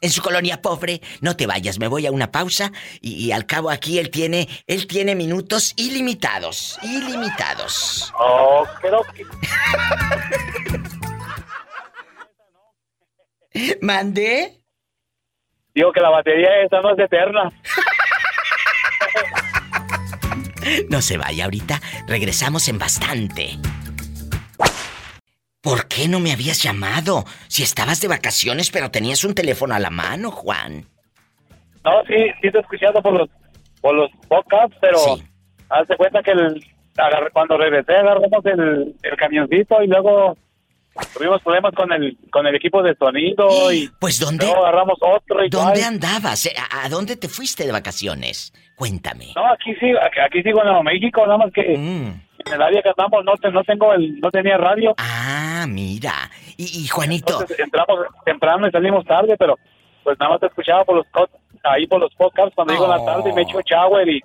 En 0.00 0.10
su 0.10 0.22
colonia 0.22 0.62
pobre. 0.62 1.00
No 1.20 1.36
te 1.36 1.46
vayas, 1.46 1.78
me 1.78 1.88
voy 1.88 2.06
a 2.06 2.12
una 2.12 2.30
pausa 2.30 2.70
y, 3.00 3.32
al 3.32 3.46
cabo 3.46 3.70
aquí 3.70 3.98
él 3.98 4.10
tiene, 4.10 4.48
él 4.66 4.86
tiene 4.86 5.14
minutos 5.14 5.74
ilimitados. 5.76 6.78
Ilimitados. 6.82 8.12
Oh, 8.18 8.64
creo 8.80 9.02
que. 9.14 9.24
¿Mandé? 13.80 14.60
Digo 15.74 15.92
que 15.92 16.00
la 16.00 16.10
batería 16.10 16.62
esta 16.62 16.80
no 16.80 16.92
es 16.94 16.98
eterna. 16.98 17.52
No 20.88 21.00
se 21.00 21.16
vaya 21.16 21.44
ahorita, 21.44 21.80
regresamos 22.06 22.68
en 22.68 22.78
bastante. 22.78 23.58
¿Por 25.60 25.88
qué 25.88 26.08
no 26.08 26.20
me 26.20 26.32
habías 26.32 26.62
llamado? 26.62 27.24
Si 27.48 27.62
estabas 27.62 28.00
de 28.00 28.08
vacaciones 28.08 28.70
pero 28.70 28.90
tenías 28.90 29.24
un 29.24 29.34
teléfono 29.34 29.74
a 29.74 29.80
la 29.80 29.90
mano, 29.90 30.30
Juan. 30.30 30.84
No, 31.84 32.02
sí, 32.06 32.14
sí 32.40 32.50
te 32.50 32.58
he 32.58 32.60
escuchado 32.60 33.02
por 33.02 33.12
los, 33.12 33.28
por 33.80 33.94
los 33.94 34.10
podcasts, 34.28 34.76
pero 34.80 34.98
hazte 35.68 35.96
cuenta 35.96 36.22
que 36.22 36.32
el, 36.32 36.64
cuando 37.32 37.56
regresé 37.58 37.96
agarramos 37.96 38.44
el, 38.44 38.94
el 39.02 39.16
camioncito 39.16 39.82
y 39.82 39.86
luego 39.86 40.36
tuvimos 41.14 41.42
problemas 41.42 41.74
con 41.74 41.92
el 41.92 42.16
con 42.30 42.46
el 42.46 42.54
equipo 42.54 42.82
de 42.82 42.94
sonido 42.94 43.72
y 43.72 43.88
pues 44.00 44.18
dónde 44.18 44.46
luego 44.46 44.64
agarramos 44.64 44.98
otro 45.00 45.44
y 45.44 45.48
dónde 45.48 45.84
andabas 45.84 46.48
¿A, 46.70 46.88
dónde 46.88 47.16
te 47.16 47.28
fuiste 47.28 47.64
de 47.64 47.72
vacaciones 47.72 48.52
cuéntame. 48.74 49.28
No 49.34 49.46
aquí 49.52 49.74
sí 49.80 49.92
aquí, 50.24 50.42
sigo 50.42 50.60
en 50.60 50.66
Nuevo 50.66 50.82
México 50.82 51.24
nada 51.26 51.38
más 51.38 51.52
que 51.52 51.62
mm. 51.76 52.46
en 52.46 52.52
el 52.52 52.62
área 52.62 52.82
que 52.82 52.90
andamos 52.90 53.24
no 53.24 53.34
no 53.50 53.64
tengo 53.64 53.92
el 53.92 54.20
no 54.20 54.30
tenía 54.30 54.56
radio. 54.56 54.94
Ah 54.98 55.66
mira. 55.68 56.30
Y, 56.58 56.86
Juanito. 56.88 57.44
Entramos 57.58 58.06
temprano 58.24 58.66
y 58.66 58.70
salimos 58.70 59.04
tarde 59.04 59.36
pero 59.38 59.58
pues 60.04 60.18
nada 60.18 60.32
más 60.32 60.40
te 60.40 60.46
escuchaba 60.46 60.84
por 60.84 60.96
los 60.96 61.06
ahí 61.64 61.86
por 61.86 62.00
los 62.00 62.14
podcasts 62.14 62.54
cuando 62.54 62.72
digo 62.74 62.86
la 62.86 63.04
tarde 63.04 63.30
y 63.30 63.32
me 63.32 63.42
echo 63.42 63.60
shower 63.60 64.08
y 64.08 64.20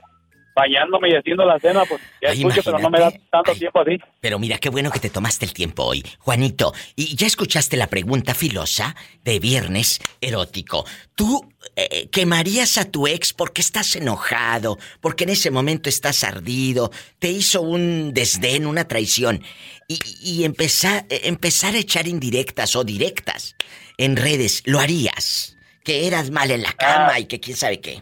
bañándome 0.56 1.10
y 1.10 1.16
haciendo 1.16 1.46
la 1.46 1.60
cena, 1.60 1.84
pues 1.86 2.02
ya 2.22 2.30
escucho, 2.30 2.62
pero 2.64 2.80
no 2.80 2.90
me 2.90 3.00
da 3.00 3.12
tanto 3.32 3.54
tiempo 3.54 3.80
así. 3.82 3.98
Pero 4.20 4.40
mira, 4.40 4.58
qué 4.58 4.70
bueno 4.70 4.92
que 4.92 5.00
te 5.00 5.10
tomaste 5.10 5.46
el 5.46 5.54
tiempo 5.54 5.84
hoy. 5.84 6.04
Juanito, 6.20 6.74
¿y 6.96 7.16
ya 7.16 7.28
escuchaste 7.28 7.78
la 7.78 7.88
pregunta 7.88 8.34
filosa 8.34 8.96
de 9.24 9.40
viernes 9.40 10.02
erótico? 10.20 10.86
¿Tú 11.16 11.48
eh, 11.76 12.10
quemarías 12.12 12.78
a 12.78 12.90
tu 12.90 13.08
ex 13.08 13.34
porque 13.34 13.62
estás 13.62 13.96
enojado, 13.96 14.78
porque 15.00 15.24
en 15.24 15.32
ese 15.32 15.52
momento 15.52 15.90
estás 15.90 16.24
ardido, 16.24 16.92
te 17.20 17.30
hizo 17.30 17.62
un 17.62 18.14
desdén, 18.14 18.66
una 18.66 18.88
traición, 18.88 19.44
y, 19.88 20.00
y 20.22 20.44
empezar, 20.44 21.06
eh, 21.10 21.22
empezar 21.26 21.76
a 21.76 21.80
echar 21.80 22.08
indirectas 22.08 22.76
o 22.76 22.84
directas 22.84 23.56
en 23.98 24.16
redes, 24.16 24.64
¿lo 24.66 24.80
harías? 24.80 25.56
Que 25.84 26.08
eras 26.08 26.32
mal 26.32 26.52
en 26.52 26.64
la 26.64 26.74
cama 26.74 27.20
y 27.20 27.26
que 27.26 27.40
quién 27.40 27.58
sabe 27.58 27.80
qué. 27.80 28.02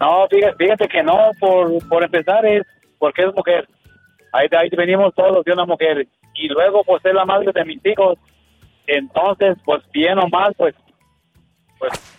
No, 0.00 0.26
fíjate, 0.28 0.56
fíjate 0.56 0.88
que 0.88 1.02
no, 1.02 1.30
por, 1.38 1.86
por 1.88 2.02
empezar 2.02 2.44
es 2.46 2.62
porque 2.98 3.22
es 3.22 3.34
mujer. 3.34 3.68
Ahí, 4.32 4.48
ahí 4.52 4.68
venimos 4.70 5.14
todos 5.14 5.44
de 5.44 5.52
una 5.52 5.66
mujer. 5.66 6.06
Y 6.34 6.48
luego, 6.48 6.82
pues, 6.84 7.04
es 7.04 7.12
la 7.12 7.24
madre 7.24 7.52
de 7.52 7.64
mis 7.64 7.84
hijos. 7.84 8.18
Entonces, 8.86 9.56
pues, 9.64 9.82
bien 9.92 10.18
o 10.18 10.28
mal, 10.28 10.54
pues, 10.56 10.74
pues, 11.78 12.09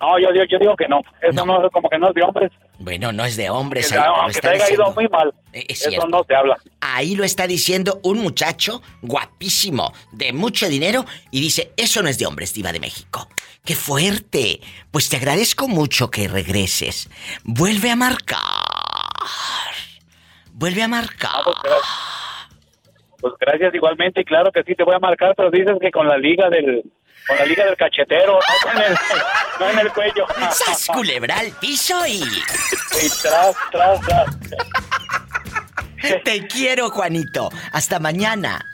no, 0.00 0.18
yo, 0.18 0.28
yo, 0.34 0.44
yo 0.44 0.58
digo 0.58 0.76
que 0.76 0.88
no. 0.88 1.02
Eso 1.20 1.44
no. 1.44 1.64
es 1.64 1.72
como 1.72 1.88
que 1.88 1.98
no 1.98 2.08
es 2.08 2.14
de 2.14 2.22
hombres. 2.22 2.50
Bueno, 2.78 3.12
no 3.12 3.24
es 3.24 3.36
de 3.36 3.50
hombres. 3.50 3.92
Que, 3.92 3.98
ahí 3.98 4.04
lo 4.04 4.16
aunque 4.16 4.32
está 4.32 4.48
te 4.48 4.54
haya 4.54 4.64
ido 4.72 4.84
diciendo. 4.84 4.94
muy 4.94 5.08
mal, 5.08 5.34
Eh, 5.52 5.66
es 5.68 5.86
eso 5.86 6.08
no 6.08 6.24
se 6.24 6.34
habla. 6.34 6.56
Ahí 6.80 7.14
lo 7.14 7.24
está 7.24 7.46
diciendo 7.46 8.00
un 8.02 8.18
muchacho 8.18 8.80
guapísimo, 9.02 9.92
de 10.12 10.32
mucho 10.32 10.68
dinero, 10.68 11.04
y 11.30 11.40
dice, 11.40 11.72
eso 11.76 12.02
no 12.02 12.08
es 12.08 12.18
de 12.18 12.26
hombres, 12.26 12.54
diva 12.54 12.72
de 12.72 12.80
México. 12.80 13.28
¡Qué 13.64 13.74
fuerte! 13.74 14.60
Pues 14.90 15.10
te 15.10 15.18
agradezco 15.18 15.68
mucho 15.68 16.10
que 16.10 16.28
regreses. 16.28 17.10
Vuelve 17.44 17.90
a 17.90 17.96
marcar. 17.96 18.38
Vuelve 20.52 20.82
a 20.82 20.88
marcar. 20.88 21.42
Pues 23.20 23.34
gracias 23.38 23.74
igualmente, 23.74 24.22
y 24.22 24.24
claro 24.24 24.50
que 24.50 24.62
sí 24.62 24.74
te 24.74 24.82
voy 24.82 24.94
a 24.94 24.98
marcar, 24.98 25.34
pero 25.36 25.50
dices 25.50 25.76
que 25.78 25.90
con 25.90 26.08
la 26.08 26.16
liga 26.16 26.48
del, 26.48 26.82
con 27.26 27.36
la 27.36 27.44
liga 27.44 27.64
del 27.64 27.76
cachetero, 27.76 28.38
no 28.64 28.72
en 28.72 28.92
el, 28.92 28.98
no 29.60 29.70
en 29.70 29.78
el 29.78 29.92
cuello. 29.92 30.26
¡Sas, 30.52 30.86
culebra 30.86 31.38
al 31.38 31.50
piso 31.52 32.06
y... 32.06 32.22
Y 32.22 33.08
tras, 33.22 33.54
tras, 33.70 34.00
tras. 34.00 34.36
Te 36.24 36.46
quiero, 36.46 36.90
Juanito. 36.90 37.50
Hasta 37.72 37.98
mañana. 37.98 38.64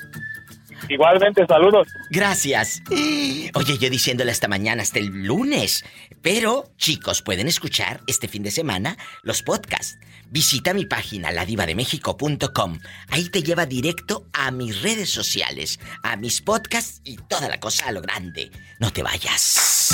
Igualmente, 0.88 1.44
saludos. 1.46 1.88
Gracias. 2.10 2.82
Oye, 2.90 3.78
yo 3.78 3.90
diciéndole 3.90 4.30
hasta 4.30 4.48
mañana, 4.48 4.82
hasta 4.82 5.00
el 5.00 5.24
lunes. 5.24 5.84
Pero, 6.22 6.70
chicos, 6.76 7.22
pueden 7.22 7.48
escuchar 7.48 8.00
este 8.06 8.28
fin 8.28 8.42
de 8.42 8.50
semana 8.50 8.96
los 9.22 9.42
podcasts. 9.42 9.98
Visita 10.30 10.74
mi 10.74 10.86
página, 10.86 11.30
ladivademexico.com. 11.32 12.78
Ahí 13.10 13.28
te 13.28 13.42
lleva 13.42 13.66
directo 13.66 14.26
a 14.32 14.50
mis 14.50 14.82
redes 14.82 15.10
sociales, 15.10 15.78
a 16.02 16.16
mis 16.16 16.42
podcasts 16.42 17.00
y 17.04 17.16
toda 17.16 17.48
la 17.48 17.60
cosa 17.60 17.86
a 17.86 17.92
lo 17.92 18.02
grande. 18.02 18.50
No 18.78 18.92
te 18.92 19.02
vayas. 19.02 19.88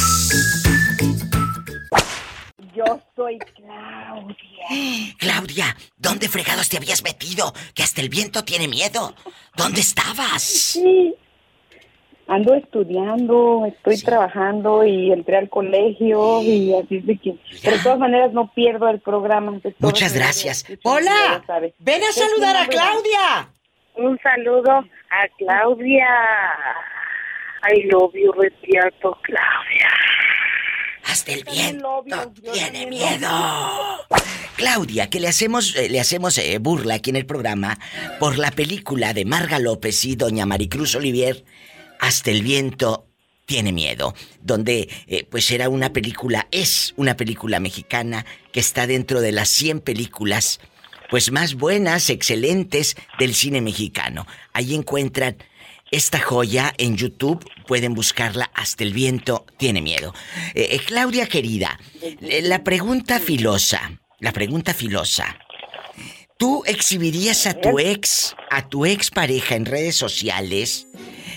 Yo 2.75 3.03
soy 3.15 3.39
Claudia. 3.39 5.15
Claudia, 5.19 5.77
¿dónde 5.99 6.29
fregados 6.29 6.69
te 6.69 6.79
habías 6.79 7.03
metido? 7.03 7.53
Que 7.75 7.83
hasta 7.83 8.01
el 8.01 8.09
viento 8.09 8.45
tiene 8.45 8.69
miedo. 8.69 9.15
¿Dónde 9.57 9.81
estabas? 9.81 10.43
Sí. 10.43 11.15
Ando 12.33 12.55
estudiando, 12.55 13.67
estoy 13.67 14.01
trabajando 14.01 14.87
y 14.87 15.13
entré 15.13 15.37
al 15.37 15.51
colegio 15.51 16.41
y 16.41 16.73
así 16.75 16.97
es 16.97 17.07
de 17.07 17.19
que... 17.19 17.35
Pero 17.63 17.77
de 17.77 17.83
todas 17.83 17.99
maneras 17.99 18.33
no 18.33 18.51
pierdo 18.55 18.89
el 18.89 19.01
programa. 19.01 19.61
Muchas 19.81 20.15
gracias. 20.15 20.65
¡Hola! 20.83 21.45
¡Ven 21.79 22.03
a 22.03 22.11
saludar 22.11 22.57
a 22.57 22.67
Claudia! 22.69 23.51
Un 23.97 24.19
saludo 24.23 24.71
a 24.71 25.29
Claudia. 25.37 26.09
I 27.71 27.83
love 27.91 28.15
you, 28.15 28.33
Retierto, 28.33 29.19
Claudia. 29.21 29.91
Hasta 31.05 31.33
el 31.33 31.45
viento 31.45 32.03
tiene 32.51 32.87
miedo. 32.87 33.29
Claudia, 34.57 35.11
que 35.11 35.21
le 35.21 35.29
hacemos, 35.29 35.77
eh, 35.77 35.91
le 35.91 36.01
hacemos 36.01 36.39
eh, 36.39 36.57
burla 36.59 36.95
aquí 36.95 37.11
en 37.11 37.17
el 37.17 37.27
programa 37.27 37.79
por 38.19 38.39
la 38.39 38.51
película 38.51 39.13
de 39.13 39.27
Marga 39.27 39.59
López 39.59 40.05
y 40.07 40.17
Doña 40.17 40.47
Maricruz 40.47 40.95
Olivier, 40.95 41.45
Hasta 42.03 42.33
el 42.33 42.43
viento 42.43 43.07
tiene 43.47 43.71
miedo, 43.71 44.13
donde 44.41 44.89
eh, 45.07 45.25
pues 45.31 45.49
era 45.53 45.69
una 45.69 45.93
película, 45.93 46.49
es 46.51 46.95
una 46.97 47.17
película 47.17 47.61
mexicana 47.61 48.27
que 48.51 48.59
está 48.59 48.89
dentro 48.89 49.21
de 49.21 49.31
las 49.31 49.49
100 49.51 49.79
películas 49.83 50.59
pues 51.11 51.31
más 51.31 51.55
buenas, 51.55 52.11
excelentes 52.11 52.97
del 53.21 53.37
cine 53.37 53.61
mexicano. 53.61 54.27
Ahí 54.53 54.75
encuentran 54.75 55.37
esta 55.93 56.19
joya 56.19 56.75
en 56.77 56.97
YouTube, 56.97 57.49
pueden 57.69 57.95
buscarla 57.95 58.51
hasta 58.53 58.83
el 58.83 58.93
viento 58.93 59.47
tiene 59.57 59.81
miedo. 59.81 60.13
Eh, 60.55 60.71
eh, 60.73 60.81
Claudia 60.85 61.29
querida, 61.29 61.79
la 62.21 62.65
pregunta 62.65 63.21
filosa, 63.21 64.01
la 64.19 64.33
pregunta 64.33 64.75
filosa. 64.75 65.39
¿Tú 66.37 66.65
exhibirías 66.67 67.47
a 67.47 67.55
tu 67.55 67.79
ex, 67.79 68.35
a 68.51 68.69
tu 68.69 68.87
ex 68.87 69.13
pareja 69.13 69.55
en 69.55 69.67
redes 69.67 69.95
sociales 69.95 70.89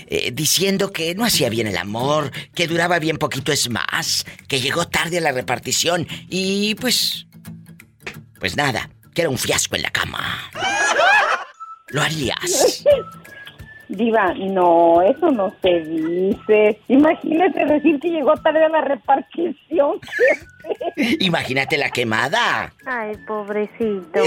eh, 0.06 0.30
diciendo 0.32 0.92
que 0.92 1.14
no 1.14 1.24
hacía 1.24 1.48
bien 1.48 1.66
el 1.66 1.76
amor, 1.76 2.30
que 2.54 2.66
duraba 2.66 2.98
bien 2.98 3.18
poquito 3.18 3.52
es 3.52 3.70
más, 3.70 4.24
que 4.48 4.60
llegó 4.60 4.86
tarde 4.86 5.18
a 5.18 5.20
la 5.20 5.32
repartición 5.32 6.06
y 6.28 6.74
pues 6.76 7.26
pues 8.38 8.56
nada, 8.56 8.90
que 9.14 9.22
era 9.22 9.30
un 9.30 9.38
fiasco 9.38 9.76
en 9.76 9.82
la 9.82 9.90
cama? 9.90 10.20
¿Lo 11.88 12.02
harías? 12.02 12.84
Diva, 13.88 14.34
no, 14.34 15.00
eso 15.00 15.30
no 15.30 15.54
se 15.62 15.80
dice. 15.80 16.80
Imagínate 16.88 17.64
decir 17.64 18.00
que 18.00 18.10
llegó 18.10 18.34
tarde 18.36 18.64
a 18.64 18.68
la 18.68 18.80
repartición. 18.80 20.00
Imagínate 21.20 21.78
la 21.78 21.90
quemada. 21.90 22.72
Ay, 22.84 23.16
pobrecito. 23.26 24.20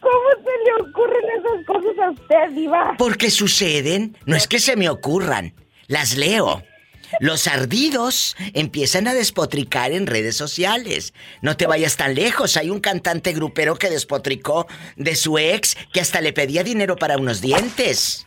¿Cómo 0.00 0.44
se 0.44 0.50
le 0.64 0.88
ocurren 0.88 1.24
esas 1.38 1.66
cosas 1.66 1.98
a 1.98 2.10
usted, 2.10 2.50
Diva? 2.54 2.94
Porque 2.98 3.30
suceden, 3.30 4.16
no 4.24 4.36
es 4.36 4.48
que 4.48 4.58
se 4.58 4.76
me 4.76 4.88
ocurran, 4.88 5.54
las 5.88 6.16
leo. 6.16 6.62
Los 7.18 7.48
ardidos 7.48 8.36
empiezan 8.54 9.08
a 9.08 9.14
despotricar 9.14 9.92
en 9.92 10.06
redes 10.06 10.36
sociales. 10.36 11.12
No 11.42 11.56
te 11.56 11.66
vayas 11.66 11.96
tan 11.96 12.14
lejos. 12.14 12.56
Hay 12.56 12.70
un 12.70 12.80
cantante 12.80 13.32
grupero 13.32 13.74
que 13.74 13.90
despotricó 13.90 14.66
de 14.96 15.16
su 15.16 15.38
ex 15.38 15.76
que 15.92 16.00
hasta 16.00 16.20
le 16.20 16.32
pedía 16.32 16.62
dinero 16.62 16.96
para 16.96 17.18
unos 17.18 17.40
dientes. 17.40 18.26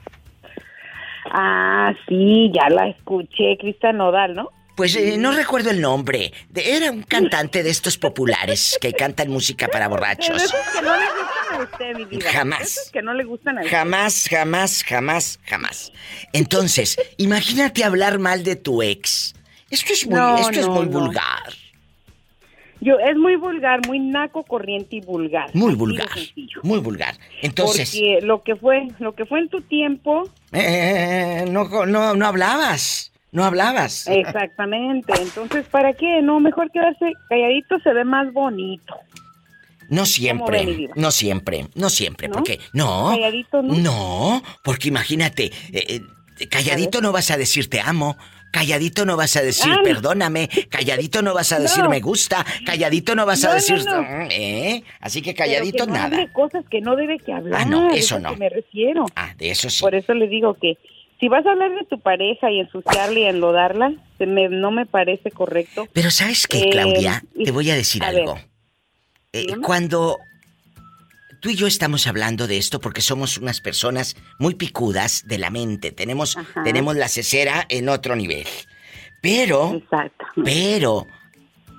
Ah, 1.31 1.93
sí, 2.07 2.51
ya 2.53 2.69
la 2.69 2.89
escuché, 2.89 3.57
Cristian 3.57 3.97
Nodal, 3.97 4.35
¿no? 4.35 4.49
Pues 4.75 4.95
eh, 4.95 5.17
no 5.19 5.31
recuerdo 5.31 5.69
el 5.69 5.79
nombre. 5.81 6.33
De- 6.49 6.75
era 6.75 6.91
un 6.91 7.03
cantante 7.03 7.61
de 7.61 7.69
estos 7.69 7.97
populares 7.97 8.77
que 8.81 8.91
cantan 8.93 9.29
música 9.29 9.67
para 9.67 9.87
borrachos. 9.87 10.51
que 10.51 10.81
no 10.81 10.95
le 10.97 11.05
gustan 11.05 11.53
a 11.53 11.63
usted, 11.63 12.07
mi. 12.09 12.21
Jamás. 12.21 12.89
Que 12.91 13.01
no 13.03 13.13
le 13.13 13.23
gustan 13.23 13.57
a 13.59 13.61
usted. 13.61 13.71
Jamás, 13.71 14.27
jamás, 14.29 14.83
jamás, 14.83 15.39
jamás. 15.45 15.91
Entonces, 16.33 16.97
imagínate 17.17 17.83
hablar 17.83 18.17
mal 18.17 18.43
de 18.43 18.55
tu 18.55 18.81
ex. 18.81 19.35
Esto 19.69 19.93
es 19.93 20.07
muy, 20.07 20.15
No, 20.19 20.37
esto 20.39 20.59
es 20.59 20.67
muy 20.67 20.85
no. 20.87 20.99
vulgar. 21.01 21.53
Yo, 22.81 22.99
es 22.99 23.15
muy 23.15 23.37
vulgar, 23.37 23.79
muy 23.87 23.97
naco, 23.99 24.43
corriente 24.43 24.97
y 24.97 25.01
vulgar. 25.01 25.49
Muy 25.53 25.73
vulgar. 25.73 26.09
Muy 26.63 26.79
vulgar. 26.79 27.15
Entonces, 27.41 27.91
Porque 27.91 28.19
lo 28.23 28.43
que 28.43 28.55
fue, 28.57 28.87
lo 28.99 29.15
que 29.15 29.25
fue 29.25 29.39
en 29.39 29.47
tu 29.47 29.61
tiempo, 29.61 30.29
eh, 30.51 31.45
no, 31.49 31.63
no, 31.85 32.13
no 32.13 32.25
hablabas. 32.25 33.12
No 33.33 33.43
hablabas. 33.43 34.07
exactamente. 34.07 35.11
Entonces, 35.21 35.65
¿para 35.67 35.91
qué? 35.93 36.21
No, 36.21 36.39
mejor 36.39 36.71
quedarse 36.71 37.11
calladito 37.27 37.79
se 37.79 37.91
ve 37.93 38.05
más 38.05 38.31
bonito. 38.31 38.95
No 39.89 40.03
¿Cómo 40.37 40.45
ve, 40.47 40.65
mi 40.65 40.73
siempre, 40.75 40.89
no 40.95 41.11
siempre, 41.11 41.67
no 41.75 41.89
siempre, 41.89 42.27
¿No? 42.29 42.35
porque 42.35 42.59
no, 42.71 43.09
Calladito, 43.09 43.61
¿no? 43.61 43.73
no, 43.75 44.43
porque 44.63 44.87
imagínate, 44.87 45.51
eh, 45.73 45.99
eh, 46.39 46.47
calladito 46.47 47.01
no 47.01 47.11
vas 47.11 47.29
a 47.31 47.37
decir 47.37 47.69
te 47.69 47.81
amo, 47.81 48.17
calladito 48.53 49.05
no 49.05 49.17
vas 49.17 49.35
a 49.35 49.41
decir 49.41 49.73
perdóname, 49.83 50.49
calladito 50.69 51.21
no 51.21 51.33
vas 51.33 51.51
a 51.51 51.59
decir 51.59 51.83
No. 51.83 51.89
me 51.89 51.99
gusta, 51.99 52.45
calladito 52.65 53.13
no 53.13 53.25
vas 53.25 53.43
a 53.43 53.49
No, 53.49 53.53
decir, 53.55 53.83
no. 53.85 54.01
¿eh? 54.31 54.83
Así 55.01 55.21
que 55.21 55.33
Pero 55.33 55.45
calladito 55.45 55.83
que 55.85 55.91
no 55.91 55.97
nada. 55.97 56.05
hable 56.17 56.31
cosas 56.31 56.63
que 56.71 56.79
no 56.79 56.95
debe 56.95 57.19
que 57.19 57.33
hablar. 57.33 57.61
Ah, 57.61 57.65
no, 57.65 57.91
es 57.93 58.05
eso 58.05 58.15
lo 58.15 58.21
no. 58.21 58.29
que 58.31 58.37
me 58.37 58.49
refiero. 58.49 59.05
Ah, 59.17 59.33
de 59.37 59.51
eso 59.51 59.69
sí. 59.69 59.81
Por 59.81 59.95
eso 59.95 60.13
le 60.13 60.27
digo 60.29 60.53
que 60.55 60.77
si 61.23 61.29
vas 61.29 61.45
a 61.45 61.51
hablar 61.51 61.71
de 61.71 61.85
tu 61.85 62.01
pareja 62.01 62.51
y 62.51 62.59
ensuciarla 62.59 63.17
y 63.17 63.23
enlodarla, 63.23 63.93
se 64.17 64.25
me, 64.25 64.49
no 64.49 64.71
me 64.71 64.85
parece 64.85 65.31
correcto. 65.31 65.87
Pero 65.93 66.11
¿sabes 66.11 66.47
qué, 66.47 66.63
Eh, 66.63 66.69
Claudia? 66.69 67.23
Te 67.41 67.51
voy 67.51 67.71
a 67.71 67.75
decir 67.75 68.03
a 68.03 68.09
algo. 68.09 68.37
Eh, 69.31 69.55
cuando 69.63 70.17
tú 71.39 71.47
y 71.47 71.55
yo 71.55 71.65
estamos 71.65 72.07
hablando 72.07 72.45
de 72.45 72.57
esto 72.57 72.81
porque 72.81 72.99
somos 72.99 73.37
unas 73.37 73.61
personas 73.61 74.17
muy 74.37 74.55
picudas 74.55 75.25
de 75.25 75.37
la 75.37 75.49
mente, 75.49 75.93
tenemos, 75.93 76.37
tenemos 76.65 76.97
la 76.97 77.07
cesera 77.07 77.65
en 77.69 77.87
otro 77.87 78.17
nivel. 78.17 78.45
Pero, 79.21 79.81
pero, 80.43 81.07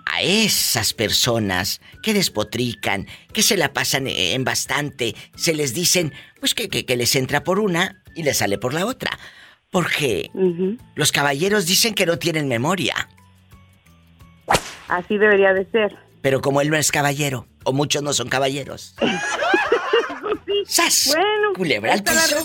a 0.06 0.22
esas 0.22 0.94
personas 0.94 1.82
que 2.02 2.14
despotrican, 2.14 3.08
que 3.34 3.42
se 3.42 3.58
la 3.58 3.74
pasan 3.74 4.06
en 4.06 4.42
bastante, 4.42 5.14
se 5.36 5.52
les 5.52 5.74
dicen, 5.74 6.14
pues 6.40 6.54
que, 6.54 6.70
que, 6.70 6.96
les 6.96 7.14
entra 7.14 7.44
por 7.44 7.58
una 7.58 8.00
y 8.14 8.22
les 8.22 8.38
sale 8.38 8.58
por 8.58 8.74
la 8.74 8.86
otra. 8.86 9.18
Porque 9.70 10.30
los 10.94 11.10
caballeros 11.10 11.66
dicen 11.66 11.94
que 11.94 12.06
no 12.06 12.18
tienen 12.18 12.48
memoria. 12.48 13.08
Así 14.88 15.18
debería 15.18 15.52
de 15.52 15.66
ser. 15.70 15.96
Pero 16.22 16.40
como 16.40 16.60
él 16.60 16.70
no 16.70 16.76
es 16.76 16.92
caballero, 16.92 17.46
o 17.64 17.72
muchos 17.72 18.02
no 18.02 18.12
son 18.12 18.28
caballeros. 18.28 18.94
¡Sas! 20.66 21.10
Bueno, 21.12 21.52
culebra 21.54 21.92
al 21.92 22.02
piso. 22.02 22.36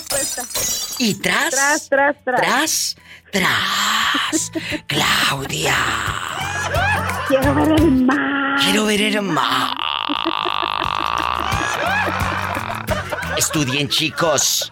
Y 0.99 1.15
tras. 1.15 1.51
Tras, 1.51 1.89
tras, 1.89 2.15
tras. 2.23 2.95
Tras, 3.31 4.51
tras. 4.51 4.83
Claudia. 4.87 5.75
Quiero 7.27 7.55
ver 7.55 7.71
el 7.79 7.91
mar. 7.91 8.59
Quiero 8.61 8.85
ver 8.85 9.01
el 9.01 9.21
mar. 9.21 9.69
Estudien, 13.37 13.87
chicos. 13.87 14.71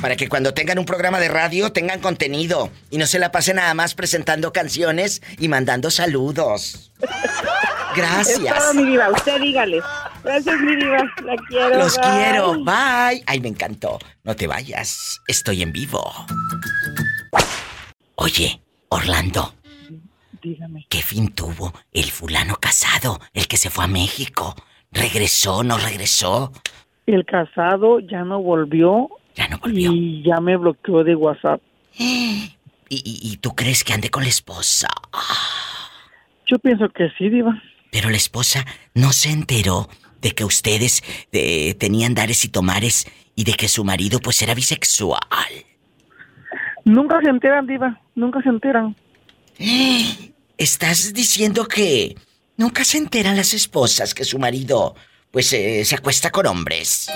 Para 0.00 0.16
que 0.16 0.28
cuando 0.28 0.54
tengan 0.54 0.78
un 0.78 0.86
programa 0.86 1.20
de 1.20 1.28
radio 1.28 1.72
tengan 1.72 2.00
contenido 2.00 2.70
y 2.90 2.96
no 2.96 3.06
se 3.06 3.18
la 3.18 3.30
pasen 3.30 3.56
nada 3.56 3.74
más 3.74 3.94
presentando 3.94 4.52
canciones 4.52 5.20
y 5.38 5.48
mandando 5.48 5.90
saludos. 5.90 6.92
Gracias. 7.94 8.38
Es 8.38 8.54
todo, 8.54 8.74
mi 8.74 8.90
diva. 8.90 9.10
Usted 9.10 9.40
dígale. 9.40 9.80
Gracias, 10.24 10.60
mi 10.60 10.76
diva. 10.76 11.02
La 11.24 11.36
quiero. 11.48 11.78
Los 11.78 11.98
quiero. 11.98 12.64
Bye. 12.64 13.22
Ay, 13.26 13.40
me 13.40 13.48
encantó. 13.48 13.98
No 14.24 14.34
te 14.34 14.46
vayas. 14.46 15.20
Estoy 15.26 15.62
en 15.62 15.72
vivo. 15.72 16.02
Oye, 18.14 18.62
Orlando. 18.88 19.54
Dígame. 20.42 20.86
¿Qué 20.88 21.02
fin 21.02 21.34
tuvo 21.34 21.74
el 21.92 22.10
fulano 22.10 22.56
casado, 22.56 23.20
el 23.34 23.46
que 23.46 23.58
se 23.58 23.68
fue 23.68 23.84
a 23.84 23.88
México? 23.88 24.54
¿Regresó, 24.92 25.62
no 25.62 25.76
regresó? 25.76 26.52
El 27.06 27.26
casado 27.26 28.00
ya 28.00 28.24
no 28.24 28.40
volvió. 28.40 29.10
Ya 29.34 29.48
no 29.48 29.58
volvió. 29.58 29.92
Y 29.92 30.22
ya 30.22 30.40
me 30.40 30.56
bloqueó 30.56 31.04
de 31.04 31.14
WhatsApp. 31.14 31.60
¿Y, 31.98 33.20
y, 33.22 33.36
tú 33.36 33.54
crees 33.54 33.84
que 33.84 33.92
ande 33.92 34.10
con 34.10 34.24
la 34.24 34.28
esposa? 34.28 34.88
Yo 36.44 36.58
pienso 36.58 36.88
que 36.88 37.08
sí, 37.16 37.28
Diva. 37.28 37.62
Pero 37.92 38.10
la 38.10 38.16
esposa 38.16 38.66
no 38.94 39.12
se 39.12 39.30
enteró 39.30 39.88
de 40.20 40.32
que 40.32 40.44
ustedes 40.44 41.02
eh, 41.30 41.74
tenían 41.74 42.14
dares 42.14 42.44
y 42.44 42.48
tomares 42.48 43.06
y 43.36 43.44
de 43.44 43.54
que 43.54 43.68
su 43.68 43.84
marido 43.84 44.18
pues 44.20 44.42
era 44.42 44.54
bisexual. 44.54 45.20
Nunca 46.84 47.20
se 47.22 47.30
enteran, 47.30 47.66
Diva. 47.66 48.00
Nunca 48.14 48.42
se 48.42 48.48
enteran. 48.48 48.96
¿Estás 50.58 51.14
diciendo 51.14 51.66
que 51.66 52.16
nunca 52.56 52.84
se 52.84 52.98
enteran 52.98 53.36
las 53.36 53.54
esposas 53.54 54.14
que 54.14 54.24
su 54.24 54.38
marido 54.38 54.94
pues 55.30 55.52
eh, 55.52 55.84
se 55.84 55.94
acuesta 55.94 56.30
con 56.30 56.46
hombres? 56.46 57.06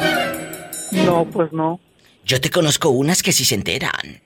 No, 0.92 1.24
pues 1.26 1.52
no. 1.52 1.80
Yo 2.24 2.40
te 2.40 2.50
conozco 2.50 2.88
unas 2.88 3.22
que 3.22 3.32
sí 3.32 3.44
se 3.44 3.54
enteran. 3.54 4.20